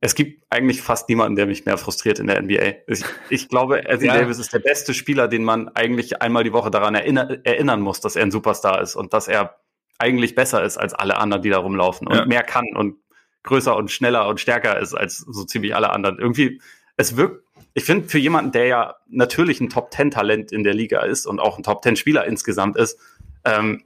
es 0.00 0.14
gibt 0.14 0.44
eigentlich 0.50 0.82
fast 0.82 1.08
niemanden, 1.08 1.36
der 1.36 1.46
mich 1.46 1.64
mehr 1.64 1.78
frustriert 1.78 2.18
in 2.18 2.26
der 2.26 2.42
NBA. 2.42 2.74
Ich, 2.86 3.02
ich 3.30 3.48
glaube, 3.48 3.78
Anthony 3.88 4.08
Ja. 4.08 4.14
Davis 4.20 4.38
ist 4.38 4.52
der 4.52 4.58
beste 4.58 4.92
Spieler, 4.94 5.26
den 5.26 5.42
man 5.42 5.68
eigentlich 5.70 6.20
einmal 6.20 6.44
die 6.44 6.52
Woche 6.52 6.70
daran 6.70 6.94
erinner, 6.94 7.38
erinnern 7.44 7.80
muss, 7.80 8.00
dass 8.00 8.14
er 8.14 8.22
ein 8.24 8.30
Superstar 8.30 8.82
ist 8.82 8.94
und 8.94 9.12
dass 9.14 9.26
er 9.26 9.56
eigentlich 9.98 10.34
besser 10.34 10.62
ist 10.64 10.76
als 10.76 10.92
alle 10.92 11.16
anderen, 11.16 11.42
die 11.42 11.50
da 11.50 11.58
rumlaufen 11.58 12.08
und 12.08 12.14
Ja. 12.16 12.26
mehr 12.26 12.42
kann 12.42 12.66
und 12.76 12.96
größer 13.44 13.74
und 13.74 13.90
schneller 13.90 14.28
und 14.28 14.38
stärker 14.40 14.78
ist 14.78 14.92
als 14.94 15.18
so 15.18 15.44
ziemlich 15.44 15.74
alle 15.74 15.90
anderen. 15.90 16.18
Irgendwie, 16.18 16.60
es 16.96 17.16
wirkt, 17.16 17.42
ich 17.74 17.84
finde, 17.84 18.06
für 18.08 18.18
jemanden, 18.18 18.52
der 18.52 18.66
ja 18.66 18.96
natürlich 19.08 19.60
ein 19.60 19.70
Top-10-Talent 19.70 20.52
in 20.52 20.62
der 20.62 20.74
Liga 20.74 21.00
ist 21.00 21.26
und 21.26 21.40
auch 21.40 21.56
ein 21.56 21.62
Top-10-Spieler 21.62 22.26
insgesamt 22.26 22.76
ist, 22.76 22.98
ähm, 23.44 23.84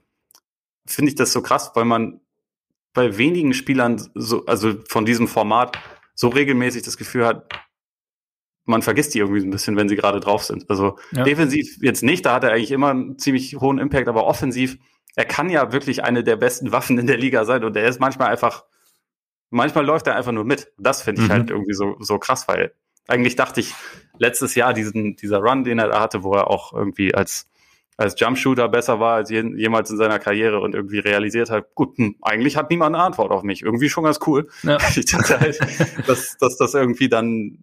finde 0.86 1.10
ich 1.10 1.14
das 1.16 1.32
so 1.32 1.42
krass, 1.42 1.72
weil 1.74 1.84
man 1.84 2.20
bei 2.92 3.18
wenigen 3.18 3.52
Spielern 3.54 4.00
so, 4.14 4.46
also 4.46 4.74
von 4.88 5.04
diesem 5.04 5.28
Format 5.28 5.78
so 6.14 6.28
regelmäßig 6.28 6.82
das 6.82 6.96
Gefühl 6.96 7.26
hat, 7.26 7.52
man 8.64 8.82
vergisst 8.82 9.14
die 9.14 9.18
irgendwie 9.18 9.42
ein 9.42 9.50
bisschen, 9.50 9.76
wenn 9.76 9.88
sie 9.88 9.96
gerade 9.96 10.18
drauf 10.20 10.42
sind. 10.44 10.68
Also 10.70 10.98
Ja. 11.12 11.24
defensiv 11.24 11.78
jetzt 11.82 12.02
nicht, 12.02 12.26
da 12.26 12.34
hat 12.34 12.44
er 12.44 12.52
eigentlich 12.52 12.72
immer 12.72 12.90
einen 12.90 13.18
ziemlich 13.18 13.56
hohen 13.60 13.78
Impact, 13.78 14.08
aber 14.08 14.24
offensiv, 14.26 14.78
er 15.14 15.24
kann 15.24 15.50
ja 15.50 15.72
wirklich 15.72 16.04
eine 16.04 16.24
der 16.24 16.36
besten 16.36 16.72
Waffen 16.72 16.98
in 16.98 17.06
der 17.06 17.16
Liga 17.16 17.44
sein 17.44 17.64
und 17.64 17.76
er 17.76 17.88
ist 17.88 18.00
manchmal 18.00 18.28
einfach, 18.28 18.64
manchmal 19.50 19.84
läuft 19.84 20.06
er 20.08 20.16
einfach 20.16 20.32
nur 20.32 20.44
mit. 20.44 20.72
Das 20.78 21.02
finde 21.02 21.22
ich 21.22 21.28
Mhm. 21.28 21.32
halt 21.32 21.50
irgendwie 21.50 21.74
so, 21.74 21.96
so 22.00 22.18
krass, 22.18 22.48
weil 22.48 22.72
eigentlich 23.08 23.36
dachte 23.36 23.60
ich 23.60 23.72
letztes 24.18 24.54
Jahr 24.56 24.74
diesen, 24.74 25.16
dieser 25.16 25.38
Run, 25.38 25.62
den 25.64 25.78
er 25.78 25.88
da 25.88 26.00
hatte, 26.00 26.22
wo 26.24 26.34
er 26.34 26.48
auch 26.50 26.72
irgendwie 26.72 27.14
als, 27.14 27.48
als 27.96 28.18
Jumpshooter 28.18 28.68
besser 28.68 29.00
war 29.00 29.16
als 29.16 29.30
je, 29.30 29.42
jemals 29.56 29.90
in 29.90 29.96
seiner 29.96 30.18
Karriere 30.18 30.60
und 30.60 30.74
irgendwie 30.74 30.98
realisiert 30.98 31.50
hat, 31.50 31.74
gut, 31.74 31.96
hm, 31.96 32.16
eigentlich 32.20 32.56
hat 32.56 32.70
niemand 32.70 32.94
eine 32.94 33.04
Antwort 33.04 33.30
auf 33.30 33.42
mich. 33.42 33.62
Irgendwie 33.62 33.88
schon 33.88 34.04
ganz 34.04 34.18
cool. 34.26 34.48
Ja. 34.62 34.78
Ich 34.94 35.06
dachte 35.06 35.40
halt, 35.40 35.58
dass, 36.06 36.36
dass 36.38 36.56
das 36.56 36.74
irgendwie 36.74 37.08
dann 37.08 37.58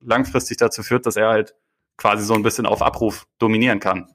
langfristig 0.00 0.56
dazu 0.56 0.82
führt, 0.82 1.06
dass 1.06 1.16
er 1.16 1.28
halt 1.28 1.54
quasi 1.96 2.24
so 2.24 2.34
ein 2.34 2.42
bisschen 2.42 2.66
auf 2.66 2.82
Abruf 2.82 3.26
dominieren 3.38 3.80
kann. 3.80 4.08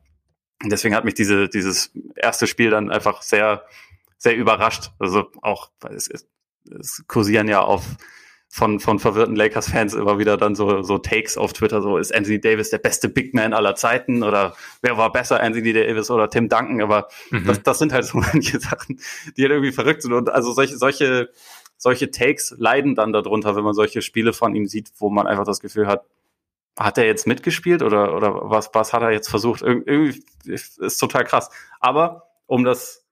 Und 0.63 0.71
deswegen 0.71 0.95
hat 0.95 1.05
mich 1.05 1.13
diese, 1.13 1.49
dieses 1.49 1.91
erste 2.15 2.47
Spiel 2.47 2.69
dann 2.69 2.89
einfach 2.89 3.21
sehr, 3.21 3.63
sehr 4.17 4.35
überrascht. 4.35 4.91
Also 4.99 5.29
auch, 5.41 5.71
weil 5.81 5.95
es, 5.95 6.09
es, 6.09 6.27
es 6.79 7.03
kursieren 7.07 7.47
ja 7.47 7.61
auf 7.61 7.83
von, 8.49 8.79
von 8.79 8.97
verwirrten 8.99 9.35
Lakers-Fans 9.35 9.93
immer 9.93 10.17
wieder 10.19 10.37
dann 10.37 10.55
so, 10.55 10.81
so 10.81 10.97
Takes 10.97 11.37
auf 11.37 11.53
Twitter, 11.53 11.81
so 11.81 11.97
ist 11.97 12.15
Anthony 12.15 12.39
Davis 12.39 12.69
der 12.69 12.77
beste 12.77 13.09
Big 13.09 13.33
Man 13.33 13.53
aller 13.53 13.75
Zeiten 13.75 14.23
oder 14.23 14.55
wer 14.81 14.97
war 14.97 15.11
besser, 15.11 15.41
Anthony 15.41 15.73
Davis 15.73 16.09
oder 16.09 16.29
Tim 16.29 16.49
Duncan, 16.49 16.81
aber 16.81 17.07
Mhm. 17.29 17.45
das, 17.45 17.61
das 17.63 17.79
sind 17.79 17.93
halt 17.93 18.05
so 18.05 18.17
manche 18.33 18.59
Sachen, 18.59 18.99
die 19.35 19.41
halt 19.43 19.51
irgendwie 19.51 19.71
verrückt 19.71 20.01
sind 20.01 20.13
und 20.13 20.29
also 20.29 20.53
solche, 20.53 20.77
solche, 20.77 21.29
solche 21.77 22.09
Takes 22.09 22.55
leiden 22.57 22.95
dann 22.95 23.13
darunter, 23.13 23.55
wenn 23.55 23.63
man 23.63 23.73
solche 23.73 24.01
Spiele 24.01 24.33
von 24.33 24.55
ihm 24.55 24.65
sieht, 24.65 24.91
wo 24.97 25.09
man 25.09 25.27
einfach 25.27 25.45
das 25.45 25.59
Gefühl 25.59 25.87
hat, 25.87 26.05
hat 26.79 26.97
er 26.97 27.05
jetzt 27.05 27.27
mitgespielt 27.27 27.81
oder, 27.81 28.15
oder 28.15 28.49
was, 28.49 28.69
was 28.73 28.93
hat 28.93 29.01
er 29.01 29.11
jetzt 29.11 29.29
versucht? 29.29 29.61
Ir 29.61 29.81
irgendwie 29.85 30.23
ist 30.45 30.97
total 30.99 31.23
krass. 31.25 31.49
Aber 31.79 32.29
um 32.45 32.63
das 32.63 33.03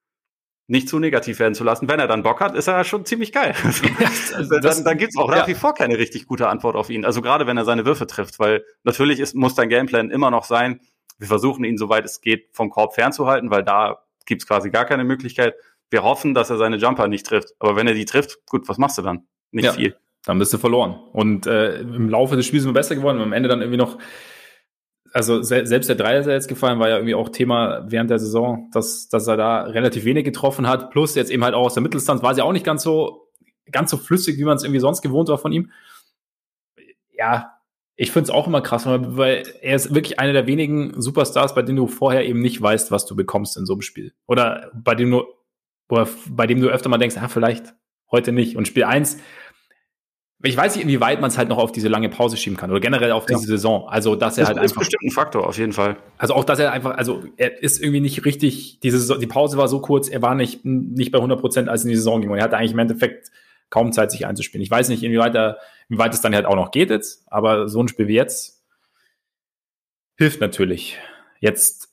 nicht 0.68 0.90
zu 0.90 1.00
negativ 1.00 1.40
werden 1.40 1.54
zu 1.54 1.64
lassen, 1.64 1.88
wenn 1.88 2.00
er 2.00 2.08
dann 2.08 2.24
Bock 2.24 2.42
hat, 2.42 2.56
ist 2.56 2.68
er 2.68 2.84
schon 2.84 3.06
ziemlich 3.06 3.32
geil. 3.32 3.54
also 4.36 4.60
dann 4.60 4.84
dann 4.84 4.98
gibt 4.98 5.12
es 5.12 5.18
auch 5.18 5.30
ja. 5.30 5.38
nach 5.38 5.48
wie 5.48 5.54
vor 5.54 5.74
keine 5.74 5.98
richtig 5.98 6.26
gute 6.26 6.48
Antwort 6.48 6.76
auf 6.76 6.90
ihn. 6.90 7.06
Also 7.06 7.22
gerade 7.22 7.46
wenn 7.46 7.58
er 7.58 7.66
seine 7.66 7.86
Würfe 7.86 8.08
trifft, 8.08 8.40
weil 8.40 8.64
natürlich 8.84 9.20
ist, 9.20 9.36
muss 9.36 9.56
dein 9.56 9.70
Gameplan 9.70 10.10
immer 10.10 10.32
noch 10.32 10.46
sein, 10.46 10.80
wir 11.18 11.28
versuchen 11.28 11.64
ihn, 11.64 11.78
soweit 11.78 12.06
es 12.06 12.22
geht, 12.22 12.50
vom 12.52 12.70
Korb 12.70 12.96
fernzuhalten, 12.96 13.50
weil 13.50 13.64
da 13.64 14.00
gibt 14.26 14.42
es 14.42 14.48
quasi 14.48 14.70
gar 14.70 14.86
keine 14.86 15.04
Möglichkeit. 15.04 15.56
Wir 15.90 16.04
hoffen, 16.04 16.34
dass 16.34 16.50
er 16.50 16.58
seine 16.58 16.78
Jumper 16.78 17.08
nicht 17.08 17.26
trifft. 17.26 17.54
Aber 17.60 17.76
wenn 17.76 17.88
er 17.88 17.94
die 17.94 18.06
trifft, 18.06 18.46
gut, 18.48 18.68
was 18.68 18.78
machst 18.78 18.98
du 18.98 19.02
dann? 19.02 19.26
Nicht 19.52 19.66
ja, 19.66 19.74
viel. 19.74 19.96
Dann 20.26 20.40
bist 20.40 20.52
du 20.52 20.58
verloren. 20.58 21.00
Und 21.14 21.46
äh, 21.46 21.80
im 21.80 22.10
Laufe 22.10 22.36
des 22.36 22.46
Spiels 22.46 22.64
sind 22.64 22.72
wir 22.72 22.80
besser 22.80 22.96
geworden. 22.96 23.18
Und 23.18 23.24
am 23.24 23.34
Ende 23.34 23.48
dann 23.48 23.62
irgendwie 23.62 23.78
noch, 23.78 23.98
also 25.16 25.42
se 25.42 25.66
selbst 25.66 25.88
der 25.88 25.96
Dreier, 25.96 26.24
der 26.24 26.34
jetzt 26.34 26.50
gefallen, 26.50 26.78
war 26.78 26.90
ja 26.90 26.98
irgendwie 26.98 27.16
auch 27.16 27.30
Thema 27.30 27.86
während 27.88 28.10
der 28.10 28.20
Saison, 28.20 28.70
dass, 28.74 29.08
dass 29.08 29.26
er 29.28 29.38
da 29.38 29.62
relativ 29.62 30.04
wenig 30.04 30.26
getroffen 30.26 30.68
hat. 30.68 30.92
Plus 30.92 31.16
jetzt 31.16 31.32
eben 31.32 31.42
halt 31.46 31.56
auch 31.56 31.68
aus 31.68 31.74
der 31.74 31.84
Mitteldistanz 31.84 32.22
war 32.22 32.36
sie 32.36 32.42
auch 32.42 32.52
nicht 32.52 32.66
ganz 32.66 32.84
so, 32.84 33.30
ganz 33.72 33.92
so 33.92 33.96
flüssig, 33.96 34.38
wie 34.38 34.44
man 34.44 34.58
es 34.58 34.64
irgendwie 34.66 34.82
sonst 34.82 35.02
gewohnt 35.02 35.30
war 35.30 35.38
von 35.38 35.54
ihm. 35.54 35.72
Ja, 37.18 37.54
ich 37.96 38.12
finde 38.12 38.26
es 38.26 38.30
auch 38.30 38.46
immer 38.46 38.60
krass, 38.60 38.86
weil 38.86 39.44
er 39.62 39.78
ist 39.78 39.96
wirklich 39.96 40.20
einer 40.20 40.34
der 40.34 40.48
wenigen 40.48 41.00
Superstars, 41.02 41.56
bei 41.56 41.62
denen 41.62 41.78
du 41.78 41.88
vorher 41.88 42.26
eben 42.26 42.42
nicht 42.42 42.62
weißt, 42.62 42.92
was 42.92 43.06
du 43.06 43.16
bekommst 43.16 43.56
in 43.56 43.66
so 43.66 43.76
einem 43.76 43.84
Spiel. 43.84 44.14
Oder 44.28 44.70
bei 44.74 44.96
dem 44.96 45.12
du, 45.12 45.24
bei 45.88 46.46
dem 46.46 46.60
du 46.60 46.68
öfter 46.68 46.90
mal 46.90 46.98
denkst, 46.98 47.16
ah, 47.22 47.30
vielleicht 47.30 47.74
heute 48.12 48.34
nicht. 48.34 48.58
Und 48.58 48.68
Spiel 48.68 48.84
eins 48.84 49.20
ich 50.48 50.58
weiß 50.58 50.76
nicht, 50.76 50.84
inwieweit 50.84 51.22
man 51.22 51.30
es 51.30 51.38
halt 51.38 51.50
noch 51.50 51.58
auf 51.58 51.72
diese 51.72 51.88
lange 51.88 52.10
Pause 52.10 52.38
schieben 52.38 52.58
kann 52.58 52.70
oder 52.72 52.80
generell 52.80 53.12
auf 53.12 53.26
diese 53.26 53.42
ja. 53.42 53.48
Saison. 53.48 53.88
Also, 53.88 54.16
dass 54.16 54.38
er 54.38 54.44
das 54.44 54.50
halt 54.50 54.58
ist 54.66 54.72
einfach. 54.72 54.82
bestimmt 54.82 55.04
ein 55.04 55.12
Faktor, 55.12 55.48
auf 55.48 55.58
jeden 55.58 55.72
Fall. 55.72 55.98
Also 56.18 56.34
auch, 56.34 56.44
dass 56.44 56.60
er 56.60 56.72
einfach, 56.72 56.98
also 56.98 57.24
er 57.38 57.62
ist 57.64 57.82
irgendwie 57.82 58.02
nicht 58.02 58.26
richtig, 58.26 58.80
diese, 58.82 59.18
die 59.20 59.28
Pause 59.28 59.58
war 59.58 59.68
so 59.68 59.80
kurz, 59.80 60.10
er 60.10 60.22
war 60.22 60.36
nicht, 60.36 60.66
nicht 60.66 61.12
bei 61.12 61.20
100 61.20 61.40
Prozent, 61.40 61.70
als 61.70 61.84
in 61.84 61.90
die 61.90 61.96
Saison 61.96 62.22
ging. 62.22 62.30
Und 62.30 62.38
er 62.38 62.44
hatte 62.44 62.58
eigentlich 62.58 62.74
im 62.74 62.80
Endeffekt 62.80 63.32
kaum 63.70 63.92
Zeit, 63.92 64.12
sich 64.12 64.26
einzuspielen. 64.26 64.64
Ich 64.64 64.72
weiß 64.72 64.90
nicht, 64.90 65.04
inwieweit, 65.04 65.36
er, 65.36 65.58
inwieweit 65.90 66.14
es 66.14 66.22
dann 66.22 66.36
halt 66.36 66.46
auch 66.46 66.56
noch 66.56 66.72
geht 66.72 66.90
jetzt, 66.90 67.24
aber 67.32 67.68
so 67.68 67.82
ein 67.82 67.88
Spiel 67.88 68.08
wie 68.08 68.16
jetzt 68.16 68.64
hilft 70.18 70.42
natürlich. 70.42 70.98
Jetzt, 71.40 71.90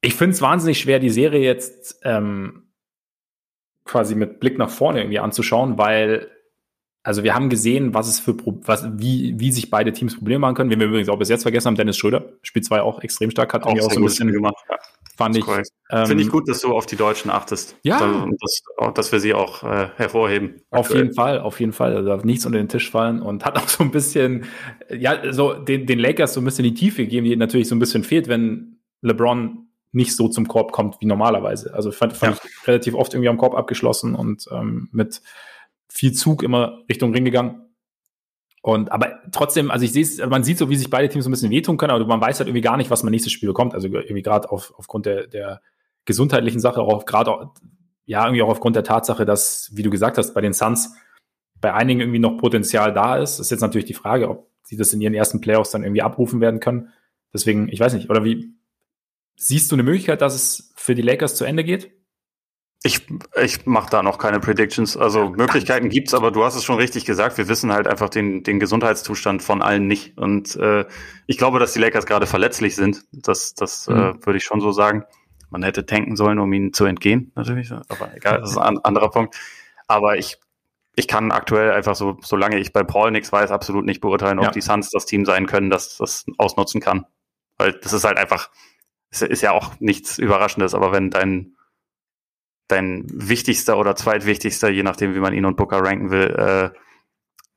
ich 0.00 0.14
finde 0.14 0.34
es 0.34 0.42
wahnsinnig 0.42 0.80
schwer, 0.80 0.98
die 0.98 1.10
Serie 1.10 1.42
jetzt 1.42 2.00
ähm, 2.02 2.68
quasi 3.84 4.14
mit 4.14 4.40
Blick 4.40 4.58
nach 4.58 4.70
vorne 4.70 5.00
irgendwie 5.00 5.18
anzuschauen, 5.18 5.78
weil 5.78 6.30
also 7.04 7.24
wir 7.24 7.34
haben 7.34 7.50
gesehen, 7.50 7.94
was 7.94 8.08
es 8.08 8.20
für 8.20 8.36
was, 8.64 8.86
wie, 8.96 9.34
wie 9.38 9.50
sich 9.50 9.70
beide 9.70 9.92
Teams 9.92 10.16
Probleme 10.16 10.38
machen 10.40 10.54
können. 10.54 10.70
Wenn 10.70 10.78
wir 10.78 10.86
übrigens 10.86 11.08
auch 11.08 11.18
bis 11.18 11.28
jetzt 11.28 11.42
vergessen 11.42 11.66
haben, 11.68 11.74
Dennis 11.74 11.96
Schröder, 11.96 12.24
Spiel 12.42 12.62
2 12.62 12.80
auch 12.82 13.02
extrem 13.02 13.30
stark, 13.30 13.52
hat 13.52 13.64
auch, 13.64 13.72
auch 13.72 13.90
so 13.90 13.98
ein 13.98 14.04
bisschen 14.04 14.30
gemacht. 14.30 14.54
Fand 15.16 15.36
ich. 15.36 15.44
Ähm, 15.90 16.06
Finde 16.06 16.22
ich 16.22 16.30
gut, 16.30 16.48
dass 16.48 16.60
du 16.60 16.74
auf 16.74 16.86
die 16.86 16.96
Deutschen 16.96 17.30
achtest. 17.30 17.76
Ja. 17.82 18.26
Dass, 18.40 18.94
dass 18.94 19.12
wir 19.12 19.20
sie 19.20 19.34
auch 19.34 19.62
äh, 19.62 19.88
hervorheben. 19.96 20.62
Auf 20.70 20.86
aktuell. 20.86 21.02
jeden 21.04 21.14
Fall, 21.14 21.40
auf 21.40 21.60
jeden 21.60 21.72
Fall. 21.72 21.94
Also 21.96 22.08
darf 22.08 22.24
nichts 22.24 22.46
unter 22.46 22.58
den 22.58 22.68
Tisch 22.68 22.90
fallen 22.90 23.20
und 23.20 23.44
hat 23.44 23.58
auch 23.58 23.68
so 23.68 23.82
ein 23.82 23.90
bisschen, 23.90 24.44
ja, 24.88 25.32
so 25.32 25.54
den, 25.54 25.86
den 25.86 25.98
Lakers 25.98 26.34
so 26.34 26.40
ein 26.40 26.44
bisschen 26.44 26.64
die 26.64 26.74
Tiefe 26.74 27.02
gegeben, 27.02 27.26
die 27.26 27.36
natürlich 27.36 27.68
so 27.68 27.74
ein 27.74 27.80
bisschen 27.80 28.04
fehlt, 28.04 28.28
wenn 28.28 28.78
LeBron 29.02 29.66
nicht 29.90 30.16
so 30.16 30.28
zum 30.28 30.48
Korb 30.48 30.72
kommt 30.72 31.00
wie 31.00 31.06
normalerweise. 31.06 31.74
Also 31.74 31.90
fand, 31.90 32.14
fand 32.14 32.36
ja. 32.36 32.42
ich 32.44 32.68
relativ 32.68 32.94
oft 32.94 33.12
irgendwie 33.12 33.28
am 33.28 33.36
Korb 33.36 33.54
abgeschlossen 33.54 34.14
und 34.14 34.46
ähm, 34.50 34.88
mit 34.92 35.20
viel 35.92 36.12
Zug 36.12 36.42
immer 36.42 36.82
Richtung 36.88 37.12
Ring 37.12 37.24
gegangen. 37.24 37.68
Und 38.62 38.92
aber 38.92 39.20
trotzdem, 39.32 39.70
also 39.70 39.84
ich 39.84 39.92
sehe 39.92 40.02
es, 40.02 40.24
man 40.24 40.44
sieht 40.44 40.58
so, 40.58 40.70
wie 40.70 40.76
sich 40.76 40.88
beide 40.88 41.08
Teams 41.08 41.24
so 41.24 41.30
ein 41.30 41.32
bisschen 41.32 41.50
wehtun 41.50 41.76
können, 41.76 41.90
aber 41.90 42.06
man 42.06 42.20
weiß 42.20 42.38
halt 42.38 42.48
irgendwie 42.48 42.62
gar 42.62 42.76
nicht, 42.76 42.90
was 42.90 43.02
man 43.02 43.10
nächstes 43.10 43.32
Spiel 43.32 43.48
bekommt. 43.48 43.74
Also 43.74 43.88
irgendwie 43.88 44.22
gerade 44.22 44.50
auf, 44.50 44.72
aufgrund 44.76 45.06
der, 45.06 45.26
der 45.26 45.60
gesundheitlichen 46.04 46.60
Sache, 46.60 46.80
auch 46.80 47.04
gerade 47.04 47.50
ja, 48.04 48.24
irgendwie 48.24 48.42
auch 48.42 48.48
aufgrund 48.48 48.76
der 48.76 48.84
Tatsache, 48.84 49.24
dass, 49.24 49.70
wie 49.74 49.82
du 49.82 49.90
gesagt 49.90 50.18
hast, 50.18 50.34
bei 50.34 50.40
den 50.40 50.52
Suns 50.52 50.94
bei 51.60 51.72
einigen 51.74 52.00
irgendwie 52.00 52.18
noch 52.18 52.36
Potenzial 52.38 52.92
da 52.92 53.16
ist. 53.16 53.38
Ist 53.38 53.50
jetzt 53.50 53.60
natürlich 53.60 53.86
die 53.86 53.94
Frage, 53.94 54.28
ob 54.28 54.50
sie 54.62 54.76
das 54.76 54.92
in 54.92 55.00
ihren 55.00 55.14
ersten 55.14 55.40
Playoffs 55.40 55.70
dann 55.70 55.84
irgendwie 55.84 56.02
abrufen 56.02 56.40
werden 56.40 56.60
können. 56.60 56.88
Deswegen, 57.32 57.68
ich 57.68 57.80
weiß 57.80 57.94
nicht, 57.94 58.10
oder 58.10 58.24
wie 58.24 58.54
siehst 59.36 59.70
du 59.70 59.76
eine 59.76 59.82
Möglichkeit, 59.82 60.20
dass 60.20 60.34
es 60.34 60.72
für 60.76 60.94
die 60.94 61.02
Lakers 61.02 61.36
zu 61.36 61.44
Ende 61.44 61.64
geht? 61.64 61.92
Ich, 62.84 63.06
ich 63.40 63.64
mache 63.64 63.90
da 63.90 64.02
noch 64.02 64.18
keine 64.18 64.40
Predictions. 64.40 64.96
Also 64.96 65.30
Möglichkeiten 65.30 65.88
gibt's, 65.88 66.14
aber 66.14 66.32
du 66.32 66.44
hast 66.44 66.56
es 66.56 66.64
schon 66.64 66.76
richtig 66.76 67.04
gesagt. 67.04 67.38
Wir 67.38 67.46
wissen 67.46 67.72
halt 67.72 67.86
einfach 67.86 68.08
den, 68.08 68.42
den 68.42 68.58
Gesundheitszustand 68.58 69.40
von 69.42 69.62
allen 69.62 69.86
nicht. 69.86 70.18
Und 70.18 70.56
äh, 70.56 70.84
ich 71.26 71.38
glaube, 71.38 71.60
dass 71.60 71.72
die 71.72 71.78
Lakers 71.78 72.06
gerade 72.06 72.26
verletzlich 72.26 72.74
sind. 72.74 73.04
Das, 73.12 73.54
das 73.54 73.86
äh, 73.86 73.92
mhm. 73.92 73.98
äh, 73.98 74.26
würde 74.26 74.38
ich 74.38 74.44
schon 74.44 74.60
so 74.60 74.72
sagen. 74.72 75.04
Man 75.50 75.62
hätte 75.62 75.86
tanken 75.86 76.16
sollen, 76.16 76.38
um 76.38 76.52
ihnen 76.52 76.72
zu 76.72 76.84
entgehen, 76.86 77.30
natürlich. 77.36 77.70
Aber 77.70 78.16
egal, 78.16 78.40
das 78.40 78.52
ist 78.52 78.56
ein 78.56 78.78
anderer 78.78 79.10
Punkt. 79.10 79.36
Aber 79.86 80.16
ich, 80.16 80.38
ich 80.96 81.06
kann 81.06 81.30
aktuell 81.30 81.72
einfach 81.72 81.94
so, 81.94 82.16
solange 82.22 82.58
ich 82.58 82.72
bei 82.72 82.82
Paul 82.82 83.10
nichts 83.10 83.30
weiß, 83.30 83.50
absolut 83.50 83.84
nicht 83.84 84.00
beurteilen, 84.00 84.38
ob 84.38 84.46
ja. 84.46 84.50
die 84.50 84.62
Suns 84.62 84.90
das 84.90 85.06
Team 85.06 85.24
sein 85.24 85.46
können, 85.46 85.70
das 85.70 85.98
das 85.98 86.24
ausnutzen 86.38 86.80
kann. 86.80 87.04
Weil 87.58 87.74
das 87.74 87.92
ist 87.92 88.04
halt 88.04 88.16
einfach, 88.16 88.50
es 89.10 89.22
ist 89.22 89.42
ja 89.42 89.52
auch 89.52 89.72
nichts 89.78 90.18
Überraschendes, 90.18 90.74
aber 90.74 90.90
wenn 90.90 91.10
dein 91.10 91.54
dein 92.68 93.04
wichtigster 93.08 93.78
oder 93.78 93.96
zweitwichtigster, 93.96 94.70
je 94.70 94.82
nachdem, 94.82 95.14
wie 95.14 95.20
man 95.20 95.34
ihn 95.34 95.44
und 95.44 95.56
Booker 95.56 95.78
ranken 95.78 96.10
will, 96.10 96.30
äh, 96.30 96.78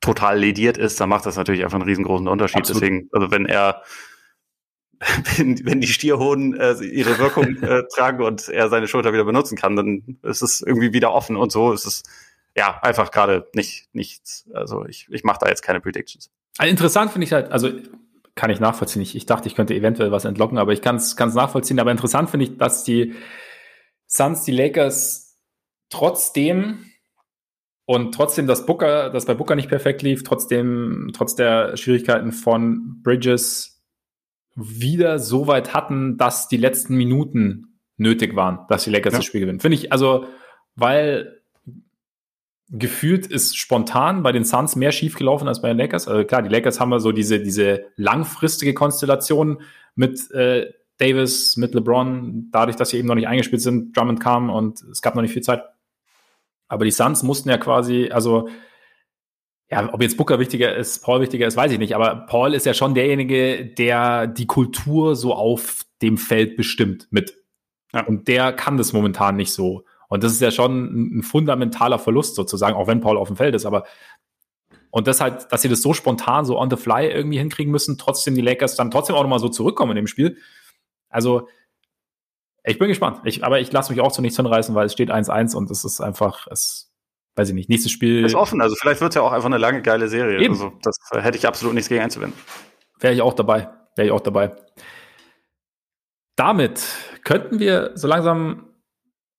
total 0.00 0.38
lediert 0.38 0.76
ist, 0.76 1.00
dann 1.00 1.08
macht 1.08 1.26
das 1.26 1.36
natürlich 1.36 1.64
einfach 1.64 1.78
einen 1.78 1.88
riesengroßen 1.88 2.28
Unterschied. 2.28 2.58
Absolut. 2.58 2.82
Deswegen, 2.82 3.08
also 3.12 3.30
wenn 3.30 3.46
er, 3.46 3.82
wenn, 5.36 5.64
wenn 5.64 5.80
die 5.80 5.88
Stierhoden 5.88 6.54
äh, 6.58 6.74
ihre 6.84 7.18
Wirkung 7.18 7.56
äh, 7.62 7.82
tragen 7.94 8.22
und 8.22 8.48
er 8.48 8.68
seine 8.68 8.88
Schulter 8.88 9.12
wieder 9.12 9.24
benutzen 9.24 9.56
kann, 9.56 9.76
dann 9.76 10.18
ist 10.22 10.42
es 10.42 10.60
irgendwie 10.60 10.92
wieder 10.92 11.12
offen 11.12 11.36
und 11.36 11.50
so 11.50 11.72
ist 11.72 11.86
es 11.86 12.02
ja 12.56 12.78
einfach 12.82 13.10
gerade 13.10 13.48
nicht 13.54 13.88
nichts. 13.92 14.46
Also 14.54 14.86
ich, 14.86 15.08
ich 15.10 15.24
mache 15.24 15.38
da 15.40 15.48
jetzt 15.48 15.62
keine 15.62 15.80
Predictions. 15.80 16.30
Also 16.58 16.70
interessant 16.70 17.10
finde 17.10 17.26
ich 17.26 17.32
halt, 17.32 17.52
also 17.52 17.70
kann 18.34 18.50
ich 18.50 18.60
nachvollziehen. 18.60 19.02
Ich, 19.02 19.16
ich 19.16 19.26
dachte, 19.26 19.48
ich 19.48 19.54
könnte 19.54 19.74
eventuell 19.74 20.12
was 20.12 20.24
entlocken, 20.24 20.58
aber 20.58 20.72
ich 20.72 20.82
kann 20.82 20.96
es 20.96 21.16
nachvollziehen. 21.18 21.80
Aber 21.80 21.90
interessant 21.90 22.30
finde 22.30 22.44
ich, 22.46 22.58
dass 22.58 22.84
die 22.84 23.14
Suns 24.06 24.44
die 24.44 24.52
Lakers 24.52 25.38
trotzdem 25.90 26.84
und 27.84 28.14
trotzdem, 28.14 28.46
dass 28.46 28.66
Booker, 28.66 29.10
dass 29.10 29.26
bei 29.26 29.34
Booker 29.34 29.54
nicht 29.54 29.68
perfekt 29.68 30.02
lief, 30.02 30.24
trotzdem, 30.24 31.10
trotz 31.14 31.36
der 31.36 31.76
Schwierigkeiten 31.76 32.32
von 32.32 33.02
Bridges 33.02 33.82
wieder 34.56 35.18
so 35.18 35.46
weit 35.46 35.74
hatten, 35.74 36.16
dass 36.16 36.48
die 36.48 36.56
letzten 36.56 36.96
Minuten 36.96 37.78
nötig 37.96 38.34
waren, 38.34 38.66
dass 38.68 38.84
die 38.84 38.90
Lakers 38.90 39.12
ja. 39.12 39.18
das 39.20 39.26
Spiel 39.26 39.40
gewinnen. 39.40 39.60
Finde 39.60 39.76
ich, 39.76 39.92
also, 39.92 40.26
weil 40.74 41.40
gefühlt 42.68 43.26
ist 43.26 43.56
spontan 43.56 44.22
bei 44.22 44.32
den 44.32 44.44
Suns 44.44 44.74
mehr 44.74 44.90
schiefgelaufen 44.90 45.46
als 45.46 45.62
bei 45.62 45.68
den 45.68 45.78
Lakers. 45.78 46.08
Also 46.08 46.24
klar, 46.24 46.42
die 46.42 46.48
Lakers 46.48 46.80
haben 46.80 46.90
ja 46.90 46.98
so 46.98 47.12
diese, 47.12 47.40
diese 47.40 47.86
langfristige 47.94 48.74
Konstellation 48.74 49.62
mit 49.94 50.30
äh, 50.32 50.72
Davis, 50.98 51.56
mit 51.56 51.74
LeBron, 51.74 52.48
dadurch, 52.50 52.76
dass 52.76 52.90
sie 52.90 52.98
eben 52.98 53.08
noch 53.08 53.14
nicht 53.14 53.28
eingespielt 53.28 53.62
sind, 53.62 53.96
Drummond 53.96 54.20
kam 54.20 54.50
und 54.50 54.80
es 54.82 55.02
gab 55.02 55.14
noch 55.14 55.22
nicht 55.22 55.32
viel 55.32 55.42
Zeit. 55.42 55.62
Aber 56.68 56.84
die 56.84 56.90
Suns 56.90 57.22
mussten 57.22 57.48
ja 57.48 57.58
quasi, 57.58 58.10
also 58.10 58.48
ja, 59.70 59.92
ob 59.92 60.00
jetzt 60.00 60.16
Booker 60.16 60.38
wichtiger 60.38 60.74
ist, 60.74 61.02
Paul 61.02 61.20
wichtiger 61.20 61.46
ist, 61.46 61.56
weiß 61.56 61.72
ich 61.72 61.78
nicht. 61.78 61.94
Aber 61.94 62.26
Paul 62.26 62.54
ist 62.54 62.66
ja 62.66 62.74
schon 62.74 62.94
derjenige, 62.94 63.66
der 63.66 64.26
die 64.26 64.46
Kultur 64.46 65.16
so 65.16 65.34
auf 65.34 65.84
dem 66.02 66.18
Feld 66.18 66.56
bestimmt 66.56 67.08
mit. 67.10 67.36
Ja. 67.92 68.04
Und 68.04 68.28
der 68.28 68.52
kann 68.52 68.76
das 68.76 68.92
momentan 68.92 69.36
nicht 69.36 69.52
so. 69.52 69.84
Und 70.08 70.22
das 70.22 70.32
ist 70.32 70.40
ja 70.40 70.52
schon 70.52 71.18
ein 71.18 71.22
fundamentaler 71.22 71.98
Verlust 71.98 72.36
sozusagen, 72.36 72.76
auch 72.76 72.86
wenn 72.86 73.00
Paul 73.00 73.18
auf 73.18 73.28
dem 73.28 73.36
Feld 73.36 73.54
ist. 73.54 73.66
Aber 73.66 73.84
und 74.90 75.08
das 75.08 75.20
halt, 75.20 75.50
dass 75.50 75.62
sie 75.62 75.68
das 75.68 75.82
so 75.82 75.92
spontan, 75.92 76.44
so 76.44 76.58
on 76.58 76.70
the 76.70 76.76
fly 76.76 77.06
irgendwie 77.06 77.38
hinkriegen 77.38 77.72
müssen, 77.72 77.98
trotzdem 77.98 78.34
die 78.34 78.40
Lakers 78.40 78.76
dann 78.76 78.90
trotzdem 78.90 79.16
auch 79.16 79.22
nochmal 79.22 79.40
so 79.40 79.48
zurückkommen 79.48 79.90
in 79.90 79.96
dem 79.96 80.06
Spiel, 80.06 80.38
also, 81.16 81.48
ich 82.62 82.78
bin 82.78 82.88
gespannt. 82.88 83.20
Ich, 83.24 83.42
aber 83.44 83.58
ich 83.58 83.72
lasse 83.72 83.90
mich 83.90 84.00
auch 84.02 84.12
zu 84.12 84.20
nichts 84.20 84.36
hinreißen, 84.36 84.74
weil 84.74 84.86
es 84.86 84.92
steht 84.92 85.10
1-1 85.10 85.56
und 85.56 85.70
es 85.70 85.84
ist 85.84 86.00
einfach, 86.00 86.46
es, 86.50 86.92
weiß 87.36 87.48
ich 87.48 87.54
nicht, 87.54 87.70
nächstes 87.70 87.90
Spiel. 87.90 88.24
Ist 88.24 88.34
offen, 88.34 88.60
also 88.60 88.76
vielleicht 88.76 89.00
wird 89.00 89.12
es 89.12 89.14
ja 89.14 89.22
auch 89.22 89.32
einfach 89.32 89.46
eine 89.46 89.58
lange, 89.58 89.82
geile 89.82 90.08
Serie. 90.08 90.40
Eben. 90.40 90.54
Also, 90.54 90.72
das 90.82 90.98
hätte 91.12 91.38
ich 91.38 91.46
absolut 91.46 91.74
nichts 91.74 91.88
gegen 91.88 92.02
einzuwenden. 92.02 92.38
Wäre 93.00 93.14
ich 93.14 93.22
auch 93.22 93.34
dabei. 93.34 93.70
Wäre 93.96 94.06
ich 94.06 94.12
auch 94.12 94.20
dabei. 94.20 94.54
Damit 96.36 96.84
könnten 97.24 97.58
wir 97.58 97.92
so 97.94 98.06
langsam 98.06 98.74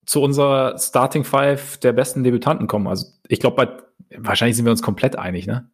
zu 0.07 0.21
unserer 0.21 0.79
Starting 0.79 1.23
Five 1.23 1.77
der 1.77 1.93
besten 1.93 2.23
Debütanten 2.23 2.67
kommen. 2.67 2.87
Also 2.87 3.07
ich 3.27 3.39
glaube, 3.39 3.91
wahrscheinlich 4.15 4.55
sind 4.55 4.65
wir 4.65 4.71
uns 4.71 4.81
komplett 4.81 5.15
einig, 5.15 5.45
ne? 5.45 5.69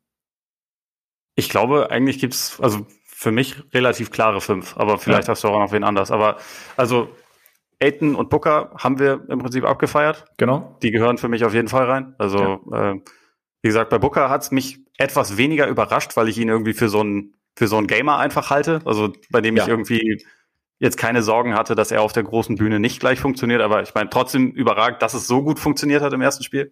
Ich 1.36 1.50
glaube, 1.50 1.90
eigentlich 1.92 2.20
gibt's, 2.20 2.60
also 2.60 2.86
für 3.24 3.32
mich 3.32 3.56
relativ 3.74 4.12
klare 4.12 4.42
fünf, 4.42 4.78
aber 4.78 4.98
vielleicht 4.98 5.28
ja. 5.28 5.32
hast 5.32 5.44
du 5.44 5.48
auch 5.48 5.60
noch 5.60 5.72
wen 5.72 5.84
anders. 5.84 6.12
Aber 6.12 6.38
also 6.76 7.10
Aiton 7.82 8.16
und 8.16 8.30
Booker 8.30 8.72
haben 8.78 9.00
wir 9.00 9.26
im 9.30 9.40
Prinzip 9.40 9.64
abgefeiert. 9.64 10.26
Genau. 10.38 10.78
Die 10.84 10.92
gehören 10.92 11.18
für 11.18 11.30
mich 11.30 11.46
auf 11.46 11.54
jeden 11.54 11.70
Fall 11.70 11.86
rein. 11.86 12.16
Also 12.18 12.60
ja. 12.72 12.92
äh, 12.92 13.02
wie 13.62 13.68
gesagt, 13.70 13.90
bei 13.90 13.98
Booker 13.98 14.30
hat's 14.30 14.52
mich 14.52 14.80
etwas 14.98 15.38
weniger 15.38 15.68
überrascht, 15.68 16.18
weil 16.18 16.28
ich 16.28 16.38
ihn 16.38 16.50
irgendwie 16.50 16.74
für 16.74 16.90
so 16.90 17.00
einen 17.00 17.34
für 17.56 17.68
so 17.68 17.78
einen 17.78 17.88
Gamer 17.88 18.18
einfach 18.18 18.50
halte. 18.50 18.82
Also 18.84 19.14
bei 19.32 19.40
dem 19.40 19.56
ja. 19.56 19.64
ich 19.64 19.70
irgendwie 19.70 20.26
jetzt 20.80 20.98
keine 20.98 21.24
Sorgen 21.24 21.56
hatte, 21.56 21.76
dass 21.76 21.92
er 21.92 22.02
auf 22.02 22.12
der 22.12 22.24
großen 22.24 22.58
Bühne 22.58 22.80
nicht 22.80 23.00
gleich 23.00 23.20
funktioniert. 23.20 23.62
Aber 23.62 23.84
ich 23.84 23.94
meine, 23.94 24.10
trotzdem 24.10 24.52
überragend, 24.52 25.02
dass 25.02 25.14
es 25.14 25.28
so 25.28 25.44
gut 25.44 25.60
funktioniert 25.60 26.02
hat 26.02 26.12
im 26.12 26.22
ersten 26.22 26.44
Spiel. 26.44 26.72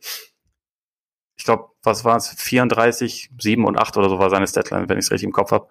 Ich 1.38 1.46
glaube, 1.46 1.70
was 1.84 2.06
war 2.06 2.18
es? 2.18 2.30
34, 2.30 3.32
7 3.40 3.66
und 3.66 3.78
8 3.78 3.98
oder 3.98 4.10
so 4.10 4.20
war 4.20 4.30
seine 4.30 4.48
Statline, 4.48 4.88
wenn 4.90 4.98
ich 4.98 5.06
es 5.06 5.12
richtig 5.12 5.28
im 5.28 5.34
Kopf 5.34 5.52
habe. 5.52 5.68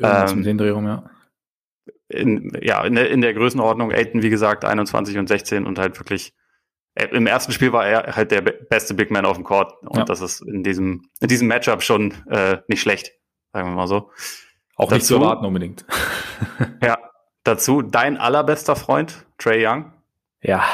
Ähm, 0.00 0.42
den 0.42 0.58
Drehung, 0.58 0.86
ja. 0.86 1.04
In, 2.08 2.52
ja, 2.60 2.84
in 2.84 2.94
der, 2.94 3.10
in 3.10 3.20
der 3.20 3.34
Größenordnung, 3.34 3.92
Aiden, 3.92 4.22
wie 4.22 4.30
gesagt, 4.30 4.64
21 4.64 5.18
und 5.18 5.28
16 5.28 5.66
und 5.66 5.78
halt 5.78 5.98
wirklich 5.98 6.34
äh, 6.96 7.08
im 7.08 7.26
ersten 7.26 7.52
Spiel 7.52 7.72
war 7.72 7.86
er 7.86 8.16
halt 8.16 8.30
der 8.30 8.40
beste 8.40 8.94
Big 8.94 9.10
Man 9.10 9.26
auf 9.26 9.36
dem 9.36 9.44
Court 9.44 9.74
und 9.82 9.98
ja. 9.98 10.04
das 10.04 10.20
ist 10.20 10.40
in 10.40 10.62
diesem, 10.62 11.08
in 11.20 11.28
diesem 11.28 11.46
Matchup 11.46 11.82
schon 11.82 12.14
äh, 12.28 12.58
nicht 12.68 12.80
schlecht, 12.80 13.12
sagen 13.52 13.70
wir 13.70 13.74
mal 13.74 13.86
so. 13.86 14.10
Auch 14.76 14.86
dazu, 14.86 14.94
nicht 14.94 15.06
zu 15.06 15.14
erwarten 15.16 15.44
unbedingt. 15.44 15.84
ja, 16.82 16.98
dazu 17.44 17.82
dein 17.82 18.16
allerbester 18.16 18.76
Freund, 18.76 19.26
Trey 19.38 19.66
Young. 19.66 19.92
Ja. 20.42 20.64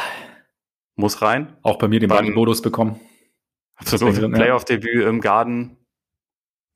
Muss 0.94 1.22
rein. 1.22 1.56
Auch 1.62 1.78
bei 1.78 1.88
mir 1.88 1.98
den 1.98 2.08
beiden 2.08 2.32
Modus 2.34 2.62
bekommen. 2.62 3.00
Absolut. 3.82 4.18
Drin, 4.18 4.32
Playoff-Debüt 4.32 5.06
im 5.06 5.20
Garden 5.20 5.76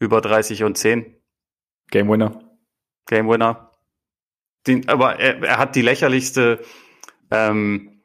über 0.00 0.20
30 0.20 0.64
und 0.64 0.76
10. 0.76 1.16
Game 1.90 2.08
Winner. 2.08 2.40
Game 3.06 3.28
Winner. 3.28 3.72
Den, 4.66 4.88
aber 4.88 5.18
er, 5.18 5.42
er 5.42 5.58
hat 5.58 5.76
die 5.76 5.82
lächerlichste 5.82 6.60
ähm, 7.30 8.02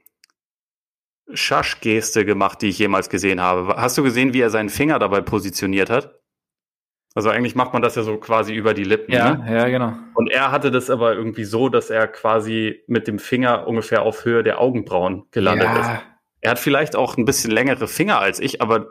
Schasch-Geste 1.34 2.26
gemacht, 2.26 2.62
die 2.62 2.70
ich 2.70 2.80
jemals 2.80 3.10
gesehen 3.10 3.42
habe. 3.42 3.76
Hast 3.78 3.98
du 3.98 4.04
gesehen, 4.04 4.34
wie 4.34 4.42
er 4.42 4.50
seinen 4.50 4.70
Finger 4.70 5.00
dabei 5.00 5.22
positioniert 5.22 5.90
hat? 5.90 6.20
Also 7.14 7.30
eigentlich 7.30 7.56
macht 7.56 7.74
man 7.74 7.82
das 7.82 7.96
ja 7.96 8.04
so 8.04 8.18
quasi 8.18 8.54
über 8.54 8.74
die 8.74 8.86
Lippen. 8.86 9.12
Ja, 9.12 9.36
ne? 9.36 9.54
ja, 9.54 9.68
genau. 9.68 9.94
Und 10.14 10.32
er 10.32 10.52
hatte 10.52 10.72
das 10.72 10.90
aber 10.90 11.14
irgendwie 11.14 11.44
so, 11.44 11.68
dass 11.68 11.90
er 11.90 12.08
quasi 12.08 12.84
mit 12.88 13.08
dem 13.08 13.20
Finger 13.20 13.68
ungefähr 13.68 14.04
auf 14.04 14.24
Höhe 14.24 14.44
der 14.44 14.62
Augenbrauen 14.62 15.26
gelandet 15.32 15.68
ja. 15.68 15.80
ist. 15.80 16.02
Er 16.42 16.52
hat 16.52 16.60
vielleicht 16.60 16.96
auch 16.96 17.18
ein 17.18 17.26
bisschen 17.26 17.52
längere 17.52 17.88
Finger 17.88 18.20
als 18.20 18.40
ich, 18.40 18.62
aber 18.62 18.88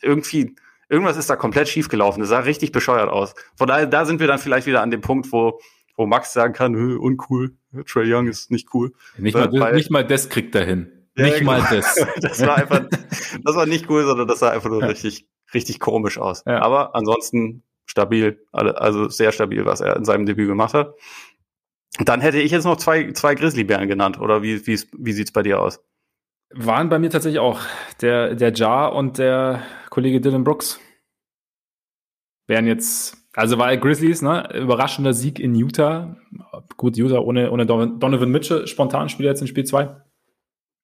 irgendwie, 0.00 0.54
irgendwas 0.88 1.16
ist 1.16 1.30
da 1.30 1.36
komplett 1.36 1.68
schief 1.68 1.88
gelaufen. 1.88 2.20
Das 2.20 2.28
sah 2.28 2.40
richtig 2.40 2.72
bescheuert 2.72 3.08
aus. 3.08 3.34
Von 3.56 3.68
daher, 3.68 3.86
da 3.86 4.04
sind 4.04 4.20
wir 4.20 4.26
dann 4.26 4.38
vielleicht 4.38 4.66
wieder 4.66 4.82
an 4.82 4.90
dem 4.90 5.00
Punkt, 5.00 5.32
wo, 5.32 5.60
wo 5.96 6.06
Max 6.06 6.32
sagen 6.32 6.52
kann, 6.52 6.74
uncool, 6.74 7.56
Trey 7.86 8.12
Young 8.12 8.26
ist 8.28 8.50
nicht 8.50 8.68
cool. 8.74 8.92
Nicht 9.18 9.34
mal, 9.34 9.50
Weil, 9.52 9.74
nicht 9.74 9.90
mal 9.90 10.06
das 10.06 10.28
kriegt 10.28 10.54
er 10.54 10.64
hin. 10.64 10.90
Ja, 11.16 11.24
nicht 11.24 11.38
genau. 11.40 11.52
mal 11.52 11.66
das. 11.70 11.94
das 12.20 12.40
war 12.46 12.56
einfach, 12.56 12.86
das 13.42 13.56
war 13.56 13.66
nicht 13.66 13.88
cool, 13.90 14.04
sondern 14.04 14.28
das 14.28 14.38
sah 14.38 14.50
einfach 14.50 14.70
nur 14.70 14.80
ja. 14.80 14.86
richtig, 14.86 15.26
richtig 15.52 15.80
komisch 15.80 16.18
aus. 16.18 16.42
Ja. 16.46 16.62
Aber 16.62 16.94
ansonsten 16.94 17.62
stabil, 17.86 18.44
also 18.52 19.08
sehr 19.08 19.32
stabil, 19.32 19.64
was 19.66 19.80
er 19.80 19.96
in 19.96 20.04
seinem 20.04 20.26
Debüt 20.26 20.48
gemacht 20.48 20.74
hat. 20.74 20.94
Dann 21.98 22.22
hätte 22.22 22.40
ich 22.40 22.52
jetzt 22.52 22.64
noch 22.64 22.76
zwei, 22.76 23.12
zwei 23.12 23.34
Grizzlybären 23.34 23.86
genannt, 23.86 24.18
oder 24.18 24.42
wie, 24.42 24.66
wie, 24.66 24.80
wie 24.96 25.12
sieht's 25.12 25.32
bei 25.32 25.42
dir 25.42 25.60
aus? 25.60 25.80
Waren 26.54 26.88
bei 26.88 26.98
mir 26.98 27.10
tatsächlich 27.10 27.40
auch 27.40 27.60
der, 28.00 28.34
der 28.34 28.52
Jar 28.52 28.94
und 28.94 29.18
der 29.18 29.62
Kollege 29.90 30.20
Dylan 30.20 30.44
Brooks. 30.44 30.80
Wären 32.46 32.66
jetzt, 32.66 33.16
also 33.34 33.58
war 33.58 33.76
Grizzlies, 33.76 34.22
ne? 34.22 34.48
Überraschender 34.54 35.14
Sieg 35.14 35.38
in 35.38 35.54
Utah. 35.54 36.16
Gut, 36.76 36.96
Utah 36.96 37.20
ohne, 37.20 37.50
ohne 37.50 37.64
Donovan 37.66 38.30
Mitchell, 38.30 38.66
spontan 38.66 39.08
spielt 39.08 39.28
jetzt 39.28 39.40
in 39.40 39.46
Spiel 39.46 39.64
2. 39.64 39.96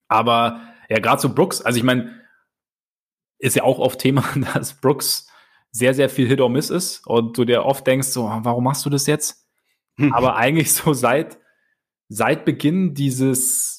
Aber 0.07 0.61
ja, 0.89 0.99
gerade 0.99 1.21
so 1.21 1.33
Brooks, 1.33 1.61
also 1.61 1.77
ich 1.77 1.83
meine, 1.83 2.19
ist 3.37 3.55
ja 3.55 3.63
auch 3.63 3.79
oft 3.79 3.99
Thema, 3.99 4.23
dass 4.53 4.73
Brooks 4.73 5.27
sehr, 5.71 5.93
sehr 5.93 6.09
viel 6.09 6.27
Hit 6.27 6.41
or 6.41 6.49
Miss 6.49 6.69
ist 6.69 7.05
und 7.05 7.37
du 7.37 7.45
dir 7.45 7.63
oft 7.63 7.85
denkst, 7.85 8.07
so, 8.07 8.23
warum 8.23 8.63
machst 8.63 8.85
du 8.85 8.89
das 8.89 9.07
jetzt? 9.07 9.47
Aber 10.11 10.35
eigentlich 10.35 10.73
so 10.73 10.93
seit, 10.93 11.37
seit 12.07 12.45
Beginn 12.45 12.93
dieses 12.93 13.78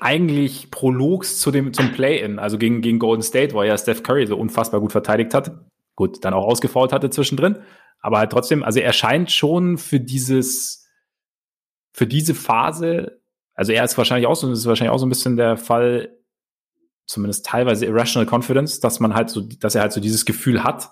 eigentlich 0.00 0.70
Prologs 0.70 1.40
zu 1.40 1.50
dem, 1.50 1.72
zum 1.72 1.92
Play-In, 1.92 2.38
also 2.38 2.58
gegen, 2.58 2.80
gegen 2.80 2.98
Golden 2.98 3.22
State, 3.22 3.54
wo 3.54 3.62
ja 3.62 3.76
Steph 3.76 4.02
Curry 4.02 4.26
so 4.26 4.36
unfassbar 4.36 4.80
gut 4.80 4.92
verteidigt 4.92 5.34
hat. 5.34 5.52
Gut, 5.94 6.24
dann 6.24 6.34
auch 6.34 6.46
ausgefault 6.46 6.92
hatte 6.92 7.10
zwischendrin. 7.10 7.58
Aber 8.00 8.18
halt 8.18 8.30
trotzdem, 8.30 8.62
also 8.62 8.80
er 8.80 8.92
scheint 8.92 9.30
schon 9.30 9.78
für 9.78 10.00
dieses, 10.00 10.88
für 11.92 12.06
diese 12.06 12.34
Phase, 12.34 13.20
also 13.54 13.72
er 13.72 13.84
ist 13.84 13.98
wahrscheinlich 13.98 14.26
auch 14.26 14.36
so, 14.36 14.48
das 14.48 14.60
ist 14.60 14.66
wahrscheinlich 14.66 14.94
auch 14.94 14.98
so 14.98 15.06
ein 15.06 15.08
bisschen 15.08 15.36
der 15.36 15.56
Fall, 15.56 16.16
zumindest 17.06 17.46
teilweise 17.46 17.86
irrational 17.86 18.28
confidence, 18.32 18.80
dass 18.80 19.00
man 19.00 19.14
halt 19.14 19.30
so, 19.30 19.40
dass 19.40 19.74
er 19.74 19.82
halt 19.82 19.92
so 19.92 20.00
dieses 20.00 20.24
Gefühl 20.24 20.62
hat. 20.62 20.90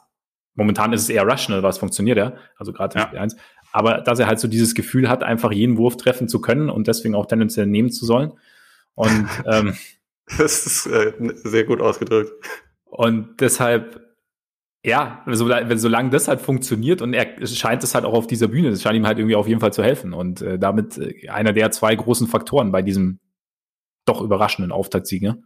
Momentan 0.55 0.93
ist 0.93 1.03
es 1.03 1.09
eher 1.11 1.27
rational, 1.27 1.63
was 1.63 1.79
funktioniert 1.79 2.19
ja, 2.19 2.33
also 2.57 2.73
gerade 2.73 2.99
ja. 2.99 3.09
1. 3.09 3.37
Aber 3.73 3.99
dass 3.99 4.19
er 4.19 4.27
halt 4.27 4.41
so 4.41 4.49
dieses 4.49 4.75
Gefühl 4.75 5.09
hat, 5.09 5.23
einfach 5.23 5.53
jeden 5.53 5.77
Wurf 5.77 5.97
treffen 5.97 6.29
zu 6.29 6.41
können 6.41 6.71
und 6.71 6.89
deswegen 6.89 7.15
auch 7.15 7.27
tendenziell 7.27 7.67
nehmen 7.67 7.91
zu 7.93 8.07
sollen. 8.07 8.33
Und 8.97 9.29
ähm, 9.47 9.77
das 10.39 10.67
ist 10.67 10.87
äh, 10.87 11.13
sehr 11.45 11.65
gut 11.65 11.81
ausgedrückt. 11.81 12.33
Und 12.85 13.41
deshalb, 13.41 14.01
ja, 14.85 15.23
so, 15.27 15.49
solange 15.75 16.11
das 16.11 16.29
halt 16.29 16.41
funktioniert 16.41 17.03
und 17.03 17.15
er 17.15 17.47
scheint 17.47 17.85
es 17.85 17.95
halt 17.95 18.05
auch 18.05 18.15
auf 18.15 18.27
dieser 18.27 18.49
Bühne, 18.49 18.71
das 18.71 18.83
scheint 18.83 18.97
ihm 18.97 19.07
halt 19.07 19.19
irgendwie 19.19 19.37
auf 19.37 19.47
jeden 19.47 19.61
Fall 19.61 19.73
zu 19.73 19.85
helfen. 19.85 20.13
Und 20.13 20.43
äh, 20.43 20.59
damit 20.59 20.99
äh, 20.99 21.29
einer 21.29 21.53
der 21.53 21.71
zwei 21.71 21.95
großen 21.95 22.27
Faktoren 22.27 22.73
bei 22.73 22.83
diesem 22.83 23.21
doch 24.07 24.21
überraschenden 24.21 24.73
Auftaktsieg, 24.73 25.23
ne? 25.23 25.43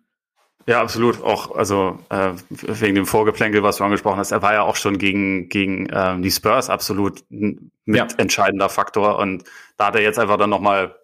Ja, 0.67 0.83
absolut. 0.83 1.23
Auch, 1.23 1.57
also 1.57 1.99
äh, 2.11 2.33
wegen 2.51 2.95
dem 2.95 3.07
Vorgeplänkel, 3.07 3.63
was 3.63 3.79
du 3.79 3.85
angesprochen 3.85 4.19
hast, 4.19 4.31
er 4.31 4.43
war 4.43 4.53
ja 4.53 4.63
auch 4.63 4.77
schon 4.77 4.99
gegen, 4.99 5.49
gegen 5.49 5.89
ähm, 5.91 6.23
die 6.23 6.31
Spurs 6.31 6.69
absolut 6.69 7.25
ein 7.31 7.73
mitentscheidender 7.87 8.67
ja. 8.67 8.69
Faktor. 8.69 9.19
Und 9.19 9.45
da 9.79 9.87
hat 9.87 9.97
er 9.97 10.03
jetzt 10.03 10.19
einfach 10.19 10.37
dann 10.37 10.51
nochmal 10.51 10.95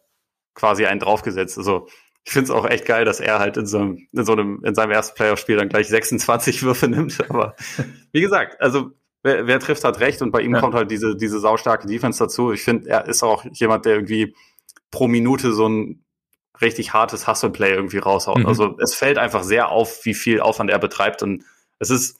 quasi 0.54 0.84
einen 0.86 1.00
draufgesetzt. 1.00 1.56
Also 1.56 1.88
ich 2.26 2.32
finde 2.32 2.50
es 2.50 2.50
auch 2.50 2.68
echt 2.68 2.86
geil, 2.86 3.04
dass 3.04 3.20
er 3.20 3.38
halt 3.38 3.56
in 3.56 3.66
so 3.66 3.78
einem, 3.78 4.08
in 4.12 4.24
so 4.24 4.32
einem, 4.32 4.60
in 4.64 4.74
seinem 4.74 4.90
ersten 4.90 5.14
Playoff-Spiel 5.14 5.56
dann 5.56 5.68
gleich 5.68 5.88
26 5.88 6.64
Würfe 6.64 6.88
nimmt. 6.88 7.18
Aber 7.30 7.54
wie 8.10 8.20
gesagt, 8.20 8.60
also 8.60 8.90
wer, 9.22 9.46
wer 9.46 9.60
trifft, 9.60 9.84
hat 9.84 10.00
recht 10.00 10.20
und 10.22 10.32
bei 10.32 10.40
ihm 10.40 10.52
ja. 10.52 10.60
kommt 10.60 10.74
halt 10.74 10.90
diese, 10.90 11.16
diese 11.16 11.38
saustarke 11.38 11.86
Defense 11.86 12.18
dazu. 12.18 12.50
Ich 12.50 12.64
finde, 12.64 12.90
er 12.90 13.06
ist 13.06 13.22
auch 13.22 13.44
jemand, 13.52 13.84
der 13.84 13.94
irgendwie 13.94 14.34
pro 14.90 15.06
Minute 15.06 15.52
so 15.52 15.68
ein 15.68 16.04
richtig 16.60 16.92
hartes 16.92 17.28
Hustle-Play 17.28 17.72
irgendwie 17.72 17.98
raushaut. 17.98 18.38
Mhm. 18.38 18.46
Also 18.46 18.76
es 18.82 18.92
fällt 18.92 19.18
einfach 19.18 19.44
sehr 19.44 19.68
auf, 19.68 20.04
wie 20.04 20.14
viel 20.14 20.40
Aufwand 20.40 20.68
er 20.70 20.80
betreibt 20.80 21.22
und 21.22 21.44
es 21.78 21.90
ist 21.90 22.18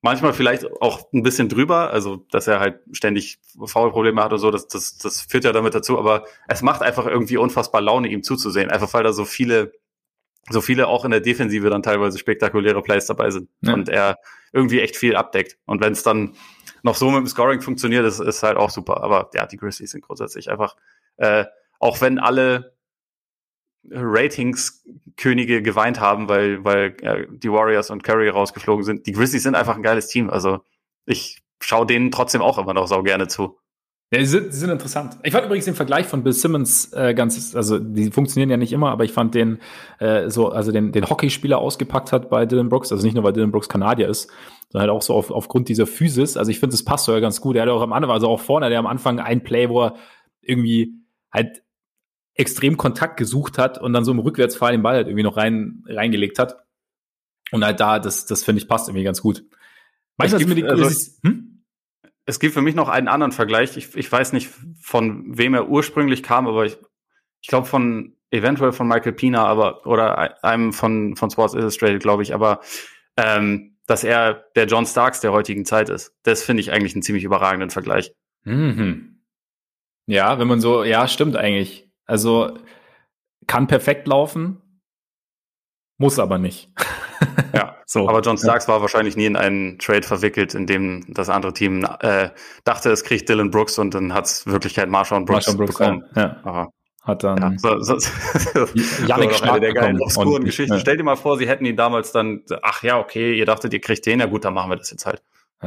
manchmal 0.00 0.32
vielleicht 0.32 0.64
auch 0.80 1.12
ein 1.12 1.22
bisschen 1.22 1.48
drüber, 1.48 1.90
also 1.90 2.24
dass 2.30 2.46
er 2.46 2.60
halt 2.60 2.80
ständig 2.92 3.38
Foul-Probleme 3.64 4.22
hat 4.22 4.32
oder 4.32 4.38
so, 4.38 4.50
das, 4.50 4.68
das, 4.68 4.98
das 4.98 5.22
führt 5.22 5.44
ja 5.44 5.52
damit 5.52 5.74
dazu, 5.74 5.98
aber 5.98 6.24
es 6.46 6.62
macht 6.62 6.82
einfach 6.82 7.06
irgendwie 7.06 7.36
unfassbar 7.36 7.80
Laune, 7.80 8.08
ihm 8.08 8.22
zuzusehen, 8.22 8.70
einfach 8.70 8.92
weil 8.94 9.02
da 9.02 9.12
so 9.12 9.24
viele, 9.24 9.72
so 10.50 10.60
viele 10.60 10.86
auch 10.86 11.04
in 11.04 11.10
der 11.10 11.20
Defensive 11.20 11.68
dann 11.70 11.82
teilweise 11.82 12.18
spektakuläre 12.18 12.82
Plays 12.82 13.06
dabei 13.06 13.30
sind 13.30 13.48
ja. 13.62 13.74
und 13.74 13.88
er 13.88 14.18
irgendwie 14.52 14.80
echt 14.80 14.96
viel 14.96 15.16
abdeckt. 15.16 15.58
Und 15.66 15.80
wenn 15.82 15.92
es 15.92 16.02
dann 16.02 16.34
noch 16.82 16.94
so 16.94 17.10
mit 17.10 17.18
dem 17.18 17.26
Scoring 17.26 17.60
funktioniert, 17.60 18.04
ist, 18.06 18.20
ist 18.20 18.42
halt 18.42 18.56
auch 18.56 18.70
super. 18.70 19.02
Aber 19.02 19.30
ja, 19.34 19.46
die 19.46 19.56
Grizzlies 19.56 19.90
sind 19.90 20.02
grundsätzlich 20.02 20.50
einfach, 20.50 20.76
äh, 21.16 21.44
auch 21.80 22.00
wenn 22.00 22.18
alle 22.18 22.77
Ratings-Könige 23.90 25.62
geweint 25.62 26.00
haben, 26.00 26.28
weil, 26.28 26.64
weil 26.64 26.96
äh, 27.02 27.26
die 27.30 27.50
Warriors 27.50 27.90
und 27.90 28.02
Curry 28.02 28.28
rausgeflogen 28.28 28.84
sind. 28.84 29.06
Die 29.06 29.12
Grizzlies 29.12 29.42
sind 29.42 29.54
einfach 29.54 29.76
ein 29.76 29.82
geiles 29.82 30.08
Team. 30.08 30.30
Also 30.30 30.60
ich 31.06 31.42
schaue 31.60 31.86
denen 31.86 32.10
trotzdem 32.10 32.42
auch 32.42 32.58
immer 32.58 32.74
noch 32.74 32.86
sau 32.86 33.02
gerne 33.02 33.28
zu. 33.28 33.58
Ja, 34.10 34.20
die 34.20 34.26
sind, 34.26 34.46
die 34.46 34.56
sind 34.56 34.70
interessant. 34.70 35.18
Ich 35.22 35.32
fand 35.32 35.44
übrigens 35.44 35.66
den 35.66 35.74
Vergleich 35.74 36.06
von 36.06 36.22
Bill 36.22 36.32
Simmons 36.32 36.94
äh, 36.94 37.12
ganz, 37.12 37.54
also 37.54 37.78
die 37.78 38.10
funktionieren 38.10 38.48
ja 38.48 38.56
nicht 38.56 38.72
immer, 38.72 38.90
aber 38.90 39.04
ich 39.04 39.12
fand 39.12 39.34
den 39.34 39.58
äh, 39.98 40.30
so, 40.30 40.48
also 40.48 40.72
den, 40.72 40.92
den 40.92 41.10
Hockeyspieler 41.10 41.58
ausgepackt 41.58 42.10
hat 42.10 42.30
bei 42.30 42.46
Dylan 42.46 42.70
Brooks, 42.70 42.90
also 42.90 43.04
nicht 43.04 43.14
nur 43.14 43.24
weil 43.24 43.34
Dylan 43.34 43.50
Brooks 43.50 43.68
Kanadier 43.68 44.08
ist, 44.08 44.30
sondern 44.70 44.88
halt 44.88 44.96
auch 44.96 45.02
so 45.02 45.12
auf, 45.12 45.30
aufgrund 45.30 45.68
dieser 45.68 45.86
Physis. 45.86 46.38
Also 46.38 46.50
ich 46.50 46.58
finde, 46.58 46.72
das 46.72 46.84
passt 46.84 47.04
so 47.04 47.12
ja 47.12 47.20
ganz 47.20 47.42
gut. 47.42 47.56
Er 47.56 47.62
hat 47.62 47.68
auch 47.68 47.82
am 47.82 47.92
Anfang, 47.92 48.10
also 48.10 48.28
auch 48.28 48.40
vorne, 48.40 48.70
der 48.70 48.78
am 48.78 48.86
Anfang 48.86 49.20
ein 49.20 49.42
Play, 49.42 49.68
wo 49.68 49.82
er 49.82 49.96
irgendwie 50.40 50.94
halt 51.30 51.62
extrem 52.38 52.76
Kontakt 52.76 53.18
gesucht 53.18 53.58
hat 53.58 53.78
und 53.78 53.92
dann 53.92 54.04
so 54.04 54.12
im 54.12 54.20
Rückwärtsfall 54.20 54.72
den 54.72 54.82
Ball 54.82 54.94
halt 54.94 55.08
irgendwie 55.08 55.24
noch 55.24 55.36
rein, 55.36 55.84
reingelegt 55.86 56.38
hat. 56.38 56.64
Und 57.50 57.64
halt 57.64 57.80
da, 57.80 57.98
das, 57.98 58.26
das 58.26 58.44
finde 58.44 58.62
ich 58.62 58.68
passt 58.68 58.88
irgendwie 58.88 59.04
ganz 59.04 59.20
gut. 59.20 59.44
Manchmal 60.16 60.44
gibt, 60.44 60.56
die, 60.56 60.64
also, 60.64 60.88
hm? 61.24 61.64
Es 62.24 62.38
gibt 62.38 62.54
für 62.54 62.62
mich 62.62 62.74
noch 62.74 62.88
einen 62.88 63.08
anderen 63.08 63.32
Vergleich. 63.32 63.76
Ich, 63.76 63.96
ich 63.96 64.10
weiß 64.10 64.32
nicht, 64.32 64.50
von 64.80 65.36
wem 65.36 65.54
er 65.54 65.68
ursprünglich 65.68 66.22
kam, 66.22 66.46
aber 66.46 66.64
ich, 66.64 66.78
ich 67.40 67.48
glaube 67.48 67.66
von 67.66 68.16
eventuell 68.30 68.72
von 68.72 68.86
Michael 68.86 69.14
Pina, 69.14 69.44
aber 69.44 69.86
oder 69.86 70.44
einem 70.44 70.72
von, 70.72 71.16
von 71.16 71.30
Sports 71.30 71.54
Illustrated, 71.54 72.02
glaube 72.02 72.22
ich, 72.22 72.34
aber 72.34 72.60
ähm, 73.16 73.78
dass 73.86 74.04
er 74.04 74.44
der 74.54 74.66
John 74.66 74.84
Starks 74.84 75.20
der 75.20 75.32
heutigen 75.32 75.64
Zeit 75.64 75.88
ist. 75.88 76.14
Das 76.22 76.42
finde 76.42 76.60
ich 76.60 76.70
eigentlich 76.70 76.94
einen 76.94 77.02
ziemlich 77.02 77.24
überragenden 77.24 77.70
Vergleich. 77.70 78.12
Mhm. 78.44 79.22
Ja, 80.06 80.38
wenn 80.38 80.48
man 80.48 80.60
so, 80.60 80.84
ja, 80.84 81.08
stimmt 81.08 81.36
eigentlich. 81.36 81.87
Also 82.08 82.58
kann 83.46 83.68
perfekt 83.68 84.08
laufen, 84.08 84.60
muss 85.98 86.18
aber 86.18 86.38
nicht. 86.38 86.70
ja, 87.52 87.76
so. 87.86 88.08
Aber 88.08 88.20
John 88.20 88.38
Starks 88.38 88.66
ja. 88.66 88.74
war 88.74 88.80
wahrscheinlich 88.80 89.16
nie 89.16 89.26
in 89.26 89.36
einen 89.36 89.78
Trade 89.78 90.02
verwickelt, 90.02 90.54
in 90.54 90.66
dem 90.66 91.04
das 91.08 91.28
andere 91.28 91.52
Team 91.52 91.86
äh, 92.00 92.30
dachte, 92.64 92.90
es 92.90 93.04
kriegt 93.04 93.28
Dylan 93.28 93.50
Brooks 93.50 93.78
und 93.78 93.94
dann 93.94 94.14
hat 94.14 94.26
es 94.26 94.46
Wirklichkeit 94.46 94.88
Marshawn 94.88 95.24
Brooks, 95.24 95.46
Marshawn 95.46 95.56
Brooks 95.56 95.78
bekommen. 95.78 96.04
Ja. 96.16 96.40
ja. 96.44 96.68
Hat 97.02 97.24
dann 97.24 97.38
ja, 97.40 97.52
so, 97.58 97.80
so, 97.80 97.96
Yannick 99.06 99.32
so 99.32 99.44
eine 99.44 99.60
der 99.60 99.72
geilen 99.72 100.00
obskuren 100.00 100.44
Geschichten. 100.44 100.74
Ja. 100.74 100.80
Stell 100.80 100.96
dir 100.98 101.04
mal 101.04 101.16
vor, 101.16 101.38
sie 101.38 101.48
hätten 101.48 101.64
ihn 101.64 101.76
damals 101.76 102.12
dann, 102.12 102.42
ach 102.62 102.82
ja, 102.82 102.98
okay, 102.98 103.34
ihr 103.34 103.46
dachtet, 103.46 103.72
ihr 103.72 103.80
kriegt 103.80 104.04
den, 104.04 104.20
ja 104.20 104.26
gut, 104.26 104.44
dann 104.44 104.54
machen 104.54 104.70
wir 104.70 104.76
das 104.76 104.90
jetzt 104.90 105.06
halt. 105.06 105.22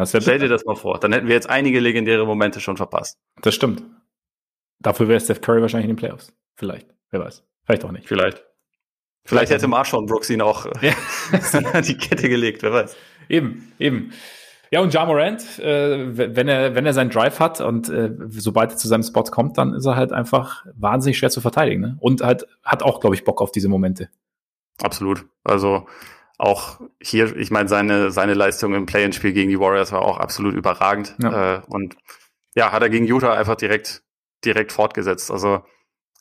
Stell 0.05 0.39
dir 0.39 0.47
das 0.47 0.63
mal 0.65 0.75
vor. 0.75 0.99
Dann 0.99 1.11
hätten 1.11 1.27
wir 1.27 1.33
jetzt 1.33 1.49
einige 1.49 1.79
legendäre 1.79 2.25
Momente 2.25 2.61
schon 2.61 2.77
verpasst. 2.77 3.17
Das 3.41 3.55
stimmt. 3.55 3.83
Dafür 4.81 5.07
wäre 5.07 5.19
Steph 5.19 5.41
Curry 5.41 5.61
wahrscheinlich 5.61 5.89
in 5.89 5.95
den 5.95 5.99
Playoffs. 5.99 6.33
Vielleicht. 6.55 6.87
Wer 7.09 7.21
weiß. 7.21 7.43
Vielleicht 7.65 7.85
auch 7.85 7.91
nicht. 7.91 8.07
Vielleicht. 8.07 8.43
Vielleicht 9.23 9.51
hätte 9.51 9.67
Marshawn 9.67 10.07
Brooks 10.07 10.29
ihn 10.29 10.41
auch 10.41 10.65
ja. 10.81 10.93
die 11.81 11.97
Kette 11.97 12.27
gelegt, 12.27 12.63
wer 12.63 12.73
weiß. 12.73 12.95
Eben, 13.29 13.71
eben. 13.77 14.11
Ja, 14.71 14.79
und 14.79 14.93
Ja 14.93 15.05
Morant, 15.05 15.59
äh, 15.59 16.17
wenn 16.17 16.47
er, 16.47 16.75
wenn 16.75 16.85
er 16.85 16.93
seinen 16.93 17.09
Drive 17.09 17.39
hat 17.39 17.61
und 17.61 17.89
äh, 17.89 18.11
sobald 18.29 18.71
er 18.71 18.77
zu 18.77 18.87
seinem 18.87 19.03
Spot 19.03 19.23
kommt, 19.23 19.57
dann 19.57 19.73
ist 19.73 19.85
er 19.85 19.95
halt 19.95 20.13
einfach 20.13 20.65
wahnsinnig 20.75 21.17
schwer 21.17 21.29
zu 21.29 21.41
verteidigen. 21.41 21.81
Ne? 21.81 21.97
Und 21.99 22.21
halt 22.21 22.47
hat 22.63 22.81
auch, 22.81 23.01
glaube 23.01 23.15
ich, 23.15 23.23
Bock 23.23 23.41
auf 23.41 23.51
diese 23.51 23.67
Momente. 23.67 24.09
Absolut. 24.81 25.25
Also 25.43 25.87
auch 26.37 26.79
hier, 27.01 27.35
ich 27.35 27.51
meine, 27.51 27.69
seine, 27.69 28.11
seine 28.11 28.33
Leistung 28.33 28.73
im 28.73 28.85
Play-in-Spiel 28.85 29.33
gegen 29.33 29.49
die 29.49 29.59
Warriors 29.59 29.91
war 29.91 30.01
auch 30.01 30.17
absolut 30.17 30.55
überragend. 30.55 31.15
Ja. 31.21 31.55
Äh, 31.55 31.61
und 31.67 31.97
ja, 32.55 32.71
hat 32.71 32.81
er 32.81 32.89
gegen 32.89 33.05
Utah 33.05 33.33
einfach 33.33 33.55
direkt, 33.55 34.03
direkt 34.45 34.71
fortgesetzt. 34.71 35.31
Also 35.31 35.63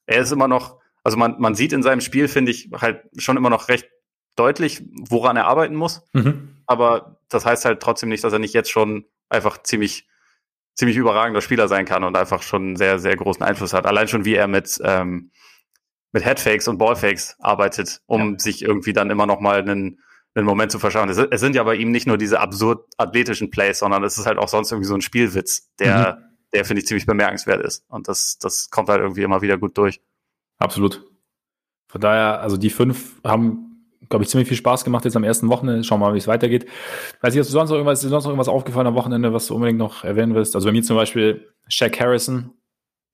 er 0.06 0.20
ist 0.20 0.32
immer 0.32 0.48
noch, 0.48 0.78
also 1.04 1.16
man, 1.16 1.36
man 1.38 1.54
sieht 1.54 1.72
in 1.72 1.82
seinem 1.82 2.00
Spiel, 2.00 2.28
finde 2.28 2.50
ich, 2.50 2.70
halt 2.74 3.02
schon 3.16 3.36
immer 3.36 3.50
noch 3.50 3.68
recht 3.68 3.88
deutlich, 4.36 4.82
woran 5.08 5.36
er 5.36 5.46
arbeiten 5.46 5.74
muss. 5.74 6.02
Mhm. 6.12 6.62
Aber 6.66 7.20
das 7.28 7.44
heißt 7.44 7.64
halt 7.64 7.80
trotzdem 7.80 8.08
nicht, 8.08 8.24
dass 8.24 8.32
er 8.32 8.38
nicht 8.38 8.54
jetzt 8.54 8.70
schon 8.70 9.04
einfach 9.28 9.62
ziemlich, 9.62 10.08
ziemlich 10.74 10.96
überragender 10.96 11.40
Spieler 11.40 11.68
sein 11.68 11.84
kann 11.84 12.04
und 12.04 12.16
einfach 12.16 12.42
schon 12.42 12.62
einen 12.62 12.76
sehr, 12.76 12.98
sehr 12.98 13.16
großen 13.16 13.42
Einfluss 13.42 13.72
hat. 13.72 13.86
Allein 13.86 14.08
schon, 14.08 14.24
wie 14.24 14.34
er 14.34 14.48
mit, 14.48 14.80
ähm, 14.84 15.30
mit 16.12 16.24
Headfakes 16.24 16.68
und 16.68 16.78
Ballfakes 16.78 17.36
arbeitet, 17.38 18.02
um 18.06 18.32
ja. 18.32 18.38
sich 18.38 18.62
irgendwie 18.62 18.92
dann 18.92 19.10
immer 19.10 19.26
noch 19.26 19.40
mal 19.40 19.60
einen, 19.60 20.00
einen 20.34 20.46
Moment 20.46 20.72
zu 20.72 20.78
verschaffen. 20.78 21.10
Es, 21.10 21.18
es, 21.18 21.40
sind 21.40 21.54
ja 21.54 21.62
bei 21.62 21.74
ihm 21.74 21.90
nicht 21.90 22.06
nur 22.06 22.18
diese 22.18 22.40
absurd 22.40 22.84
athletischen 22.96 23.50
Plays, 23.50 23.78
sondern 23.78 24.02
es 24.04 24.18
ist 24.18 24.26
halt 24.26 24.38
auch 24.38 24.48
sonst 24.48 24.70
irgendwie 24.72 24.88
so 24.88 24.94
ein 24.94 25.02
Spielwitz, 25.02 25.70
der, 25.78 26.18
mhm. 26.18 26.29
Der 26.52 26.64
finde 26.64 26.80
ich 26.80 26.86
ziemlich 26.86 27.06
bemerkenswert 27.06 27.64
ist. 27.64 27.84
Und 27.88 28.08
das, 28.08 28.38
das 28.38 28.70
kommt 28.70 28.88
halt 28.88 29.00
irgendwie 29.00 29.22
immer 29.22 29.42
wieder 29.42 29.58
gut 29.58 29.76
durch. 29.78 30.00
Absolut. 30.58 31.04
Von 31.88 32.00
daher, 32.00 32.40
also 32.40 32.56
die 32.56 32.70
fünf 32.70 33.20
haben 33.24 33.70
glaube 34.08 34.24
ich, 34.24 34.30
ziemlich 34.30 34.48
viel 34.48 34.56
Spaß 34.56 34.84
gemacht 34.84 35.04
jetzt 35.04 35.16
am 35.16 35.24
ersten 35.24 35.48
Wochenende. 35.48 35.84
Schauen 35.84 36.00
wir 36.00 36.08
mal, 36.08 36.14
wie 36.14 36.18
es 36.18 36.26
weitergeht. 36.26 36.66
Weiß 37.20 37.32
ich, 37.32 37.40
hast 37.40 37.48
du 37.48 37.52
sonst 37.52 37.70
noch 37.70 37.76
irgendwas, 37.76 38.02
ist 38.02 38.10
sonst 38.10 38.24
noch 38.24 38.30
irgendwas 38.30 38.48
aufgefallen 38.48 38.86
am 38.86 38.94
Wochenende, 38.94 39.32
was 39.32 39.46
du 39.46 39.54
unbedingt 39.54 39.78
noch 39.78 40.04
erwähnen 40.04 40.34
willst? 40.34 40.54
Also 40.54 40.68
bei 40.68 40.72
mir 40.72 40.82
zum 40.82 40.96
Beispiel 40.96 41.48
Shaq 41.68 42.00
Harrison 42.00 42.50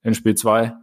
in 0.02 0.14
Spiel 0.14 0.34
2. 0.34 0.74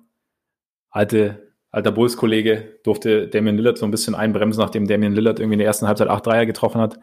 Alte, 0.92 1.54
alter 1.72 1.92
Bulls-Kollege 1.92 2.80
durfte 2.84 3.28
Damian 3.28 3.58
Lillard 3.58 3.80
so 3.80 3.86
ein 3.86 3.92
bisschen 3.92 4.14
einbremsen, 4.14 4.62
nachdem 4.62 4.88
Damian 4.88 5.14
Lillard 5.14 5.40
irgendwie 5.40 5.56
in 5.56 5.60
der 5.60 5.68
ersten 5.68 5.88
Halbzeit 5.88 6.10
acht 6.10 6.26
Dreier 6.26 6.46
getroffen 6.46 6.80
hat. 6.80 7.00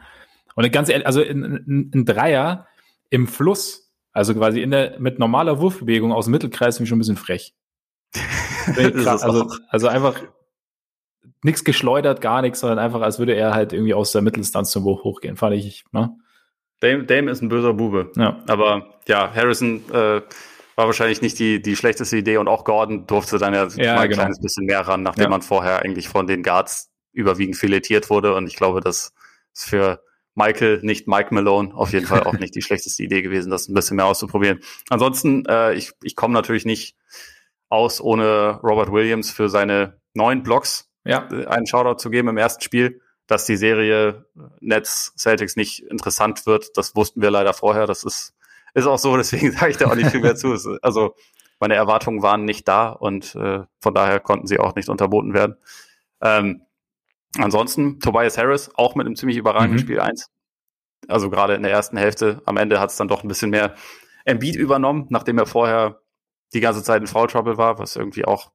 Und 0.55 0.70
ganz 0.70 0.89
ehrlich, 0.89 1.06
also 1.06 1.20
ein, 1.22 1.90
ein 1.93 2.05
Dreier 2.05 2.68
im 3.09 3.27
Fluss, 3.27 3.80
also 4.12 4.35
quasi 4.35 4.62
in 4.62 4.70
der, 4.70 4.99
mit 4.99 5.19
normaler 5.19 5.61
Wurfbewegung 5.61 6.12
aus 6.12 6.27
dem 6.27 6.32
Mittelkreis, 6.32 6.77
finde 6.77 6.85
ich 6.85 6.89
schon 6.89 6.99
ein 6.99 7.01
bisschen 7.01 7.16
frech. 7.16 7.55
also, 9.07 9.49
also 9.69 9.89
einfach 9.89 10.20
nichts 11.43 11.65
geschleudert, 11.65 12.20
gar 12.20 12.43
nichts, 12.43 12.61
sondern 12.61 12.78
einfach, 12.78 13.01
als 13.01 13.19
würde 13.19 13.35
er 13.35 13.55
halt 13.55 13.73
irgendwie 13.73 13.95
aus 13.95 14.12
der 14.12 14.23
Mitteldistanz 14.23 14.70
zum 14.70 14.85
Hoch 14.85 15.05
hochgehen, 15.05 15.37
fand 15.37 15.55
ich. 15.55 15.85
Ne? 15.93 16.16
Dame, 16.81 17.05
Dame 17.05 17.31
ist 17.31 17.43
ein 17.43 17.49
böser 17.49 17.74
Bube. 17.74 18.11
Ja. 18.16 18.43
Aber 18.49 18.95
ja, 19.07 19.32
Harrison 19.35 19.82
äh, 19.91 20.23
war 20.77 20.87
wahrscheinlich 20.87 21.23
nicht 21.23 21.39
die, 21.39 21.61
die 21.62 21.77
schlechteste 21.77 22.16
Idee 22.16 22.39
und 22.39 22.49
auch 22.49 22.65
Gordon 22.65 23.07
durfte 23.07 23.39
dann 23.39 23.55
ja, 23.55 23.66
ja 23.69 23.95
mal 23.95 24.03
ein 24.03 24.11
genau. 24.11 24.23
kleines 24.23 24.41
bisschen 24.41 24.66
mehr 24.66 24.81
ran, 24.81 25.03
nachdem 25.03 25.24
ja. 25.24 25.31
man 25.31 25.43
vorher 25.43 25.82
eigentlich 25.82 26.09
von 26.09 26.27
den 26.27 26.43
Guards 26.43 26.91
überwiegend 27.12 27.57
filetiert 27.57 28.11
wurde. 28.11 28.35
Und 28.35 28.47
ich 28.47 28.57
glaube, 28.57 28.81
das 28.81 29.12
ist 29.53 29.69
für 29.69 30.03
Michael, 30.35 30.81
nicht 30.82 31.09
Mike 31.09 31.35
Malone, 31.35 31.74
auf 31.74 31.93
jeden 31.93 32.07
Fall 32.07 32.23
auch 32.23 32.32
nicht 32.39 32.55
die 32.55 32.62
schlechteste 32.62 33.02
Idee 33.02 33.23
gewesen, 33.23 33.51
das 33.51 33.69
ein 33.69 33.74
bisschen 33.74 33.97
mehr 33.97 34.07
auszuprobieren. 34.07 34.61
Ansonsten, 34.89 35.44
äh, 35.47 35.74
ich, 35.74 35.93
ich 36.02 36.16
komme 36.16 36.35
natürlich 36.35 36.65
nicht 36.65 36.97
aus 37.69 38.01
ohne 38.01 38.61
Robert 38.62 38.93
Williams 38.93 39.31
für 39.31 39.48
seine 39.48 40.01
neun 40.15 40.43
Blocks 40.43 40.90
ja. 41.05 41.28
Äh, 41.31 41.47
einen 41.47 41.66
Shoutout 41.66 41.98
zu 41.98 42.11
geben 42.11 42.28
im 42.28 42.36
ersten 42.36 42.62
Spiel, 42.62 43.01
dass 43.27 43.47
die 43.47 43.57
Serie 43.57 44.27
Nets 44.61 45.15
Celtics 45.16 45.57
nicht 45.57 45.81
interessant 45.85 46.47
wird. 46.47 46.77
Das 46.77 46.97
wussten 46.97 47.23
wir 47.23 47.31
leider 47.31 47.55
vorher. 47.55 47.86
Das 47.86 48.05
ist, 48.05 48.35
ist 48.74 48.86
auch 48.86 48.98
so, 48.98 49.16
deswegen 49.16 49.52
sage 49.52 49.70
ich 49.70 49.77
da 49.77 49.86
auch 49.86 49.94
nicht 49.94 50.11
viel 50.11 50.20
mehr 50.20 50.36
zu. 50.36 50.57
Also 50.82 51.15
meine 51.59 51.74
Erwartungen 51.74 52.23
waren 52.23 52.44
nicht 52.44 52.66
da 52.66 52.89
und 52.89 53.35
äh, 53.35 53.62
von 53.81 53.94
daher 53.94 54.20
konnten 54.20 54.47
sie 54.47 54.59
auch 54.59 54.74
nicht 54.74 54.89
unterboten 54.89 55.35
werden. 55.35 55.57
Ähm, 56.23 56.62
ansonsten 57.39 58.01
Tobias 58.01 58.39
Harris 58.39 58.70
auch 58.74 58.94
mit 58.94 59.07
einem 59.07 59.16
ziemlich 59.16 59.36
überragenden 59.36 59.77
mhm. 59.77 59.81
Spiel 59.81 60.01
1. 60.01 60.28
Also 61.09 61.31
gerade 61.31 61.55
in 61.55 61.62
der 61.62 61.73
ersten 61.73 61.97
Hälfte. 61.97 62.43
Am 62.44 62.57
Ende 62.57 62.81
hat 62.81 62.90
es 62.90 62.97
dann 62.97 63.09
doch 63.09 63.23
ein 63.23 63.28
bisschen 63.28 63.51
mehr 63.51 63.74
Embiid 64.24 64.57
übernommen, 64.57 65.07
nachdem 65.09 65.39
er 65.39 65.47
vorher 65.47 66.01
die 66.52 66.61
ganze 66.61 66.82
Zeit 66.82 67.01
in 67.01 67.07
Foul 67.07 67.28
Trouble 67.28 67.57
war, 67.57 67.78
was 67.78 67.97
irgendwie 67.97 68.24
auch 68.24 68.51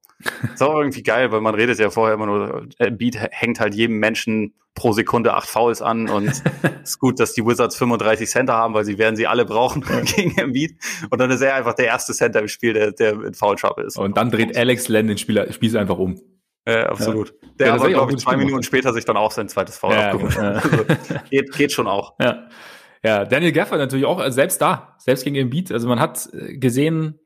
ist 0.53 0.63
auch 0.63 0.77
irgendwie 0.77 1.03
geil, 1.03 1.31
weil 1.31 1.41
man 1.41 1.55
redet 1.55 1.77
ja 1.77 1.89
vorher 1.89 2.15
immer 2.15 2.25
nur, 2.25 2.67
Beat 2.91 3.17
hängt 3.31 3.59
halt 3.59 3.75
jedem 3.75 3.97
Menschen 3.97 4.53
pro 4.73 4.91
Sekunde 4.91 5.33
acht 5.33 5.49
Fouls 5.49 5.81
an 5.81 6.09
und 6.09 6.27
es 6.27 6.43
ist 6.83 6.99
gut, 6.99 7.19
dass 7.19 7.33
die 7.33 7.45
Wizards 7.45 7.75
35 7.77 8.29
Center 8.29 8.53
haben, 8.53 8.73
weil 8.73 8.85
sie 8.85 8.97
werden 8.97 9.15
sie 9.15 9.27
alle 9.27 9.45
brauchen 9.45 9.83
gegen 10.15 10.37
Embiid. 10.37 10.77
Und 11.09 11.19
dann 11.19 11.31
ist 11.31 11.41
er 11.41 11.55
einfach 11.55 11.73
der 11.73 11.87
erste 11.87 12.13
Center 12.13 12.39
im 12.39 12.47
Spiel, 12.47 12.73
der, 12.73 12.91
der 12.91 13.13
in 13.23 13.33
Foul 13.33 13.55
Trouble 13.55 13.85
ist. 13.85 13.97
Und 13.97 14.17
dann 14.17 14.31
dreht 14.31 14.55
Alex 14.55 14.87
Len 14.89 15.07
den 15.07 15.17
Spieler, 15.17 15.51
Spieß 15.51 15.75
einfach 15.75 15.97
um. 15.97 16.21
Ja, 16.67 16.87
absolut. 16.87 17.29
Ja. 17.29 17.49
Der 17.59 17.67
ja, 17.67 17.73
aber, 17.75 17.89
glaube 17.89 18.13
ich, 18.13 18.19
zwei 18.19 18.37
Minuten 18.37 18.63
später 18.63 18.91
sich 18.91 19.05
dann 19.05 19.17
auch 19.17 19.31
sein 19.31 19.47
zweites 19.47 19.77
Foul 19.77 19.93
ja, 19.93 20.11
abgeholt. 20.11 20.35
Genau. 20.35 20.49
Also, 20.63 21.19
geht, 21.29 21.51
geht 21.53 21.71
schon 21.71 21.87
auch. 21.87 22.15
Ja. 22.19 22.47
Ja, 23.03 23.23
Daniel 23.23 23.51
Gafford 23.51 23.77
natürlich 23.77 24.05
auch, 24.05 24.17
also 24.17 24.33
selbst 24.33 24.59
da, 24.59 24.95
selbst 24.97 25.23
gegen 25.23 25.35
Embiid. 25.35 25.71
Also 25.71 25.87
man 25.87 25.99
hat 25.99 26.27
äh, 26.33 26.57
gesehen, 26.57 27.19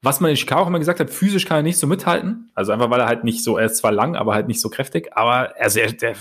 was 0.00 0.20
man 0.20 0.30
in 0.30 0.36
Chicago 0.38 0.66
immer 0.66 0.78
gesagt 0.78 0.98
hat, 0.98 1.10
physisch 1.10 1.44
kann 1.44 1.58
er 1.58 1.62
nicht 1.62 1.76
so 1.76 1.86
mithalten. 1.86 2.50
Also 2.54 2.72
einfach, 2.72 2.88
weil 2.88 3.00
er 3.00 3.06
halt 3.06 3.22
nicht 3.22 3.44
so, 3.44 3.58
er 3.58 3.66
ist 3.66 3.76
zwar 3.76 3.92
lang, 3.92 4.16
aber 4.16 4.34
halt 4.34 4.48
nicht 4.48 4.62
so 4.62 4.70
kräftig. 4.70 5.10
Aber 5.14 5.54
also 5.60 5.78
er, 5.78 5.92
der, 5.92 6.16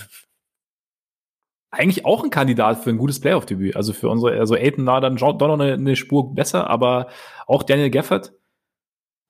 eigentlich 1.72 2.06
auch 2.06 2.24
ein 2.26 2.30
Kandidat 2.30 2.84
für 2.84 2.90
ein 2.90 2.98
gutes 2.98 3.22
Playoff-Debüt. 3.22 3.78
Also 3.78 3.94
für 3.94 4.10
unsere, 4.10 4.38
also 4.38 4.56
Aiden 4.56 4.86
war 4.86 5.00
dann 5.00 5.16
doch 5.16 5.34
noch 5.40 5.54
eine, 5.54 5.74
eine 5.74 5.96
Spur 5.96 6.36
besser, 6.36 6.70
aber 6.70 7.08
auch 7.48 7.64
Daniel 7.64 7.90
Gafford 7.90 8.34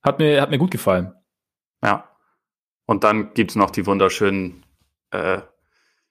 hat 0.02 0.18
mir, 0.18 0.42
hat 0.42 0.50
mir 0.50 0.58
gut 0.58 0.72
gefallen. 0.72 1.14
Ja. 1.84 2.11
Und 2.92 3.06
dann 3.06 3.34
gibt's 3.34 3.56
noch 3.56 3.70
die 3.70 3.86
wunderschönen 3.86 4.66
äh, 5.12 5.40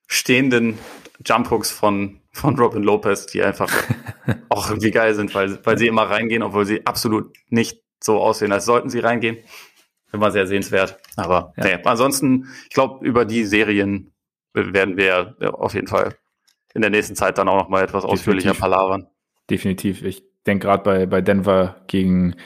stehenden 0.06 0.78
Jump-Hooks 1.22 1.70
von, 1.70 2.22
von 2.32 2.58
Robin 2.58 2.82
Lopez, 2.82 3.26
die 3.26 3.42
einfach 3.42 3.70
auch 4.48 4.70
irgendwie 4.70 4.90
geil 4.90 5.14
sind, 5.14 5.34
weil, 5.34 5.62
weil 5.66 5.76
sie 5.76 5.88
immer 5.88 6.04
reingehen, 6.04 6.42
obwohl 6.42 6.64
sie 6.64 6.86
absolut 6.86 7.36
nicht 7.50 7.82
so 8.02 8.18
aussehen, 8.18 8.50
als 8.50 8.64
sollten 8.64 8.88
sie 8.88 9.00
reingehen. 9.00 9.36
Immer 10.10 10.30
sehr 10.30 10.46
sehenswert. 10.46 10.96
Aber 11.16 11.52
ja. 11.58 11.64
nee, 11.64 11.82
ansonsten, 11.84 12.48
ich 12.62 12.70
glaube, 12.70 13.06
über 13.06 13.26
die 13.26 13.44
Serien 13.44 14.14
werden 14.54 14.96
wir 14.96 15.36
auf 15.52 15.74
jeden 15.74 15.86
Fall 15.86 16.16
in 16.72 16.80
der 16.80 16.90
nächsten 16.90 17.14
Zeit 17.14 17.36
dann 17.36 17.50
auch 17.50 17.58
noch 17.58 17.68
mal 17.68 17.82
etwas 17.82 18.04
Definitiv. 18.04 18.20
ausführlicher 18.20 18.54
palavern. 18.54 19.06
Definitiv. 19.50 20.02
Ich 20.02 20.24
denke 20.46 20.66
gerade 20.66 20.82
bei, 20.82 21.04
bei 21.04 21.20
Denver 21.20 21.84
gegen 21.88 22.36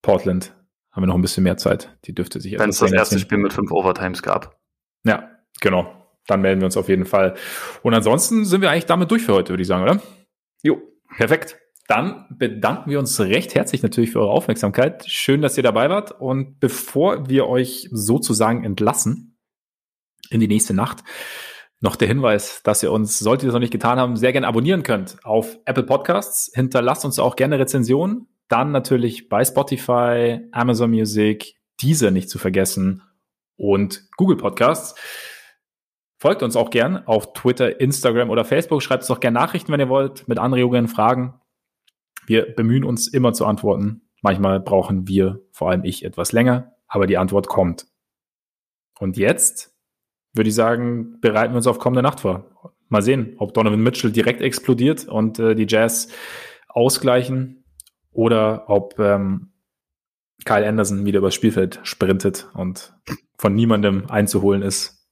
Portland 0.00 0.54
haben 0.92 1.02
wir 1.02 1.06
noch 1.06 1.14
ein 1.14 1.22
bisschen 1.22 1.44
mehr 1.44 1.56
Zeit. 1.56 1.96
Die 2.04 2.14
dürfte 2.14 2.40
sich 2.40 2.58
Wenn 2.58 2.70
es 2.70 2.78
das 2.78 2.92
erste 2.92 3.18
Spiel 3.18 3.38
mit 3.38 3.52
fünf 3.52 3.72
Overtimes 3.72 4.22
gab. 4.22 4.60
Ja, 5.04 5.30
genau. 5.60 5.90
Dann 6.26 6.40
melden 6.42 6.60
wir 6.60 6.66
uns 6.66 6.76
auf 6.76 6.88
jeden 6.88 7.06
Fall. 7.06 7.34
Und 7.82 7.94
ansonsten 7.94 8.44
sind 8.44 8.60
wir 8.60 8.70
eigentlich 8.70 8.86
damit 8.86 9.10
durch 9.10 9.22
für 9.22 9.32
heute, 9.32 9.50
würde 9.50 9.62
ich 9.62 9.68
sagen, 9.68 9.82
oder? 9.82 10.00
Jo. 10.62 10.80
Perfekt. 11.16 11.58
Dann 11.88 12.26
bedanken 12.30 12.90
wir 12.90 12.98
uns 12.98 13.18
recht 13.20 13.54
herzlich 13.54 13.82
natürlich 13.82 14.12
für 14.12 14.20
eure 14.20 14.30
Aufmerksamkeit. 14.30 15.04
Schön, 15.06 15.42
dass 15.42 15.56
ihr 15.56 15.62
dabei 15.62 15.90
wart. 15.90 16.12
Und 16.12 16.60
bevor 16.60 17.28
wir 17.28 17.48
euch 17.48 17.88
sozusagen 17.90 18.64
entlassen 18.64 19.38
in 20.30 20.40
die 20.40 20.48
nächste 20.48 20.74
Nacht, 20.74 21.02
noch 21.80 21.96
der 21.96 22.06
Hinweis, 22.06 22.62
dass 22.62 22.82
ihr 22.82 22.92
uns, 22.92 23.18
solltet 23.18 23.44
ihr 23.44 23.48
es 23.48 23.54
noch 23.54 23.60
nicht 23.60 23.72
getan 23.72 23.98
haben, 23.98 24.16
sehr 24.16 24.32
gerne 24.32 24.46
abonnieren 24.46 24.84
könnt 24.84 25.18
auf 25.24 25.58
Apple 25.64 25.82
Podcasts. 25.82 26.50
Hinterlasst 26.54 27.04
uns 27.04 27.18
auch 27.18 27.34
gerne 27.34 27.58
Rezensionen. 27.58 28.28
Dann 28.52 28.70
natürlich 28.70 29.30
bei 29.30 29.46
Spotify, 29.46 30.40
Amazon 30.52 30.90
Music, 30.90 31.54
diese 31.80 32.10
nicht 32.10 32.28
zu 32.28 32.38
vergessen 32.38 33.02
und 33.56 34.06
Google 34.18 34.36
Podcasts. 34.36 34.94
Folgt 36.18 36.42
uns 36.42 36.54
auch 36.54 36.68
gern 36.68 36.98
auf 37.06 37.32
Twitter, 37.32 37.80
Instagram 37.80 38.28
oder 38.28 38.44
Facebook. 38.44 38.82
Schreibt 38.82 39.04
uns 39.04 39.10
auch 39.10 39.20
gerne 39.20 39.38
Nachrichten, 39.38 39.72
wenn 39.72 39.80
ihr 39.80 39.88
wollt, 39.88 40.28
mit 40.28 40.38
Anregungen, 40.38 40.88
Fragen. 40.88 41.40
Wir 42.26 42.54
bemühen 42.54 42.84
uns 42.84 43.08
immer 43.08 43.32
zu 43.32 43.46
antworten. 43.46 44.02
Manchmal 44.20 44.60
brauchen 44.60 45.08
wir, 45.08 45.40
vor 45.50 45.70
allem 45.70 45.84
ich, 45.84 46.04
etwas 46.04 46.32
länger, 46.32 46.74
aber 46.86 47.06
die 47.06 47.16
Antwort 47.16 47.46
kommt. 47.46 47.86
Und 49.00 49.16
jetzt 49.16 49.74
würde 50.34 50.50
ich 50.50 50.54
sagen, 50.54 51.22
bereiten 51.22 51.54
wir 51.54 51.56
uns 51.56 51.66
auf 51.66 51.78
kommende 51.78 52.02
Nacht 52.02 52.20
vor. 52.20 52.74
Mal 52.90 53.00
sehen, 53.00 53.34
ob 53.38 53.54
Donovan 53.54 53.82
Mitchell 53.82 54.12
direkt 54.12 54.42
explodiert 54.42 55.06
und 55.06 55.38
äh, 55.38 55.54
die 55.54 55.66
Jazz 55.66 56.08
ausgleichen 56.68 57.61
oder 58.12 58.68
ob 58.68 58.98
ähm, 58.98 59.52
Kyle 60.44 60.66
Anderson 60.66 61.04
wieder 61.04 61.18
übers 61.18 61.34
Spielfeld 61.34 61.80
sprintet 61.82 62.48
und 62.54 62.94
von 63.38 63.54
niemandem 63.54 64.10
einzuholen 64.10 64.62
ist. 64.62 65.02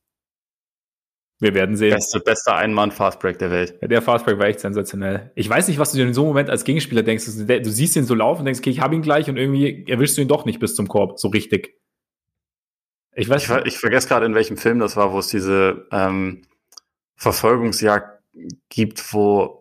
Wir 1.40 1.54
werden 1.54 1.74
sehen. 1.74 1.94
Beste, 1.94 2.20
beste 2.20 2.54
Einmann-Fastbreak 2.54 3.38
der 3.38 3.50
Welt. 3.50 3.78
Ja, 3.80 3.88
der 3.88 4.02
Fastbreak 4.02 4.38
war 4.38 4.46
echt 4.46 4.60
sensationell. 4.60 5.32
Ich 5.34 5.48
weiß 5.48 5.68
nicht, 5.68 5.78
was 5.78 5.90
du 5.90 5.96
dir 5.96 6.06
in 6.06 6.12
so 6.12 6.22
einem 6.22 6.28
Moment 6.28 6.50
als 6.50 6.64
Gegenspieler 6.64 7.02
denkst. 7.02 7.24
Du, 7.24 7.70
siehst 7.70 7.96
ihn 7.96 8.04
so 8.04 8.14
laufen 8.14 8.40
und 8.40 8.44
denkst, 8.44 8.60
okay, 8.60 8.70
ich 8.70 8.80
habe 8.80 8.94
ihn 8.94 9.00
gleich 9.00 9.30
und 9.30 9.38
irgendwie 9.38 9.86
erwischst 9.88 10.18
du 10.18 10.22
ihn 10.22 10.28
doch 10.28 10.44
nicht 10.44 10.60
bis 10.60 10.74
zum 10.74 10.86
Korb, 10.86 11.18
so 11.18 11.28
richtig. 11.28 11.80
Ich 13.14 13.28
weiß 13.28 13.42
ich, 13.42 13.66
ich 13.66 13.78
vergesse 13.78 14.06
gerade, 14.06 14.26
in 14.26 14.34
welchem 14.34 14.58
Film 14.58 14.80
das 14.80 14.96
war, 14.96 15.12
wo 15.12 15.18
es 15.18 15.28
diese 15.28 15.88
ähm, 15.90 16.42
Verfolgungsjagd 17.16 18.22
gibt, 18.68 19.12
wo 19.14 19.59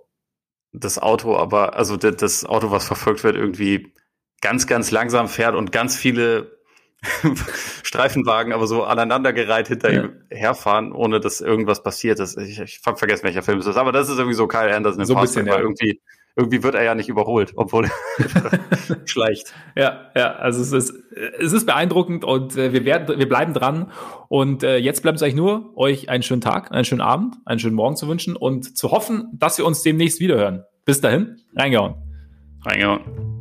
das 0.71 0.99
Auto 0.99 1.35
aber, 1.35 1.75
also 1.75 1.97
das 1.97 2.45
Auto, 2.45 2.71
was 2.71 2.85
verfolgt 2.85 3.23
wird, 3.23 3.35
irgendwie 3.35 3.93
ganz, 4.41 4.67
ganz 4.67 4.91
langsam 4.91 5.27
fährt 5.27 5.55
und 5.55 5.71
ganz 5.71 5.97
viele 5.97 6.59
Streifenwagen 7.83 8.51
aber 8.51 8.67
so 8.67 8.83
aneinandergereiht 8.83 9.69
hinter 9.69 9.91
ja. 9.91 10.03
ihm 10.03 10.21
herfahren, 10.29 10.91
ohne 10.91 11.19
dass 11.19 11.39
irgendwas 11.39 11.81
passiert 11.81 12.19
ist. 12.19 12.37
Ich, 12.37 12.59
ich 12.59 12.81
hab 12.85 12.99
vergessen, 12.99 13.23
welcher 13.23 13.41
Film 13.41 13.59
es 13.59 13.65
ist, 13.65 13.77
aber 13.77 13.91
das 13.91 14.09
ist 14.09 14.17
irgendwie 14.17 14.35
so 14.35 14.47
Kyle 14.47 14.75
Anderson 14.75 15.01
im 15.01 15.05
so 15.05 15.15
ein 15.15 15.21
bisschen, 15.21 15.47
ja. 15.47 15.59
irgendwie 15.59 16.01
irgendwie 16.35 16.63
wird 16.63 16.75
er 16.75 16.83
ja 16.83 16.95
nicht 16.95 17.09
überholt, 17.09 17.53
obwohl 17.55 17.85
er 17.85 18.99
schleicht. 19.05 19.53
Ja, 19.75 20.11
ja, 20.15 20.33
also 20.33 20.61
es 20.61 20.71
ist, 20.71 20.93
es 21.39 21.53
ist 21.53 21.65
beeindruckend 21.65 22.23
und 22.23 22.55
äh, 22.55 22.71
wir 22.73 22.85
werden, 22.85 23.19
wir 23.19 23.27
bleiben 23.27 23.53
dran. 23.53 23.91
Und 24.27 24.63
äh, 24.63 24.77
jetzt 24.77 25.01
bleibt 25.01 25.17
es 25.17 25.23
eigentlich 25.23 25.35
nur, 25.35 25.77
euch 25.77 26.09
einen 26.09 26.23
schönen 26.23 26.41
Tag, 26.41 26.71
einen 26.71 26.85
schönen 26.85 27.01
Abend, 27.01 27.35
einen 27.45 27.59
schönen 27.59 27.75
Morgen 27.75 27.95
zu 27.95 28.07
wünschen 28.07 28.35
und 28.35 28.77
zu 28.77 28.91
hoffen, 28.91 29.29
dass 29.33 29.57
wir 29.57 29.65
uns 29.65 29.81
demnächst 29.81 30.19
wiederhören. 30.19 30.63
Bis 30.85 31.01
dahin, 31.01 31.37
reingehauen. 31.55 31.95
Reingehauen. 32.65 33.38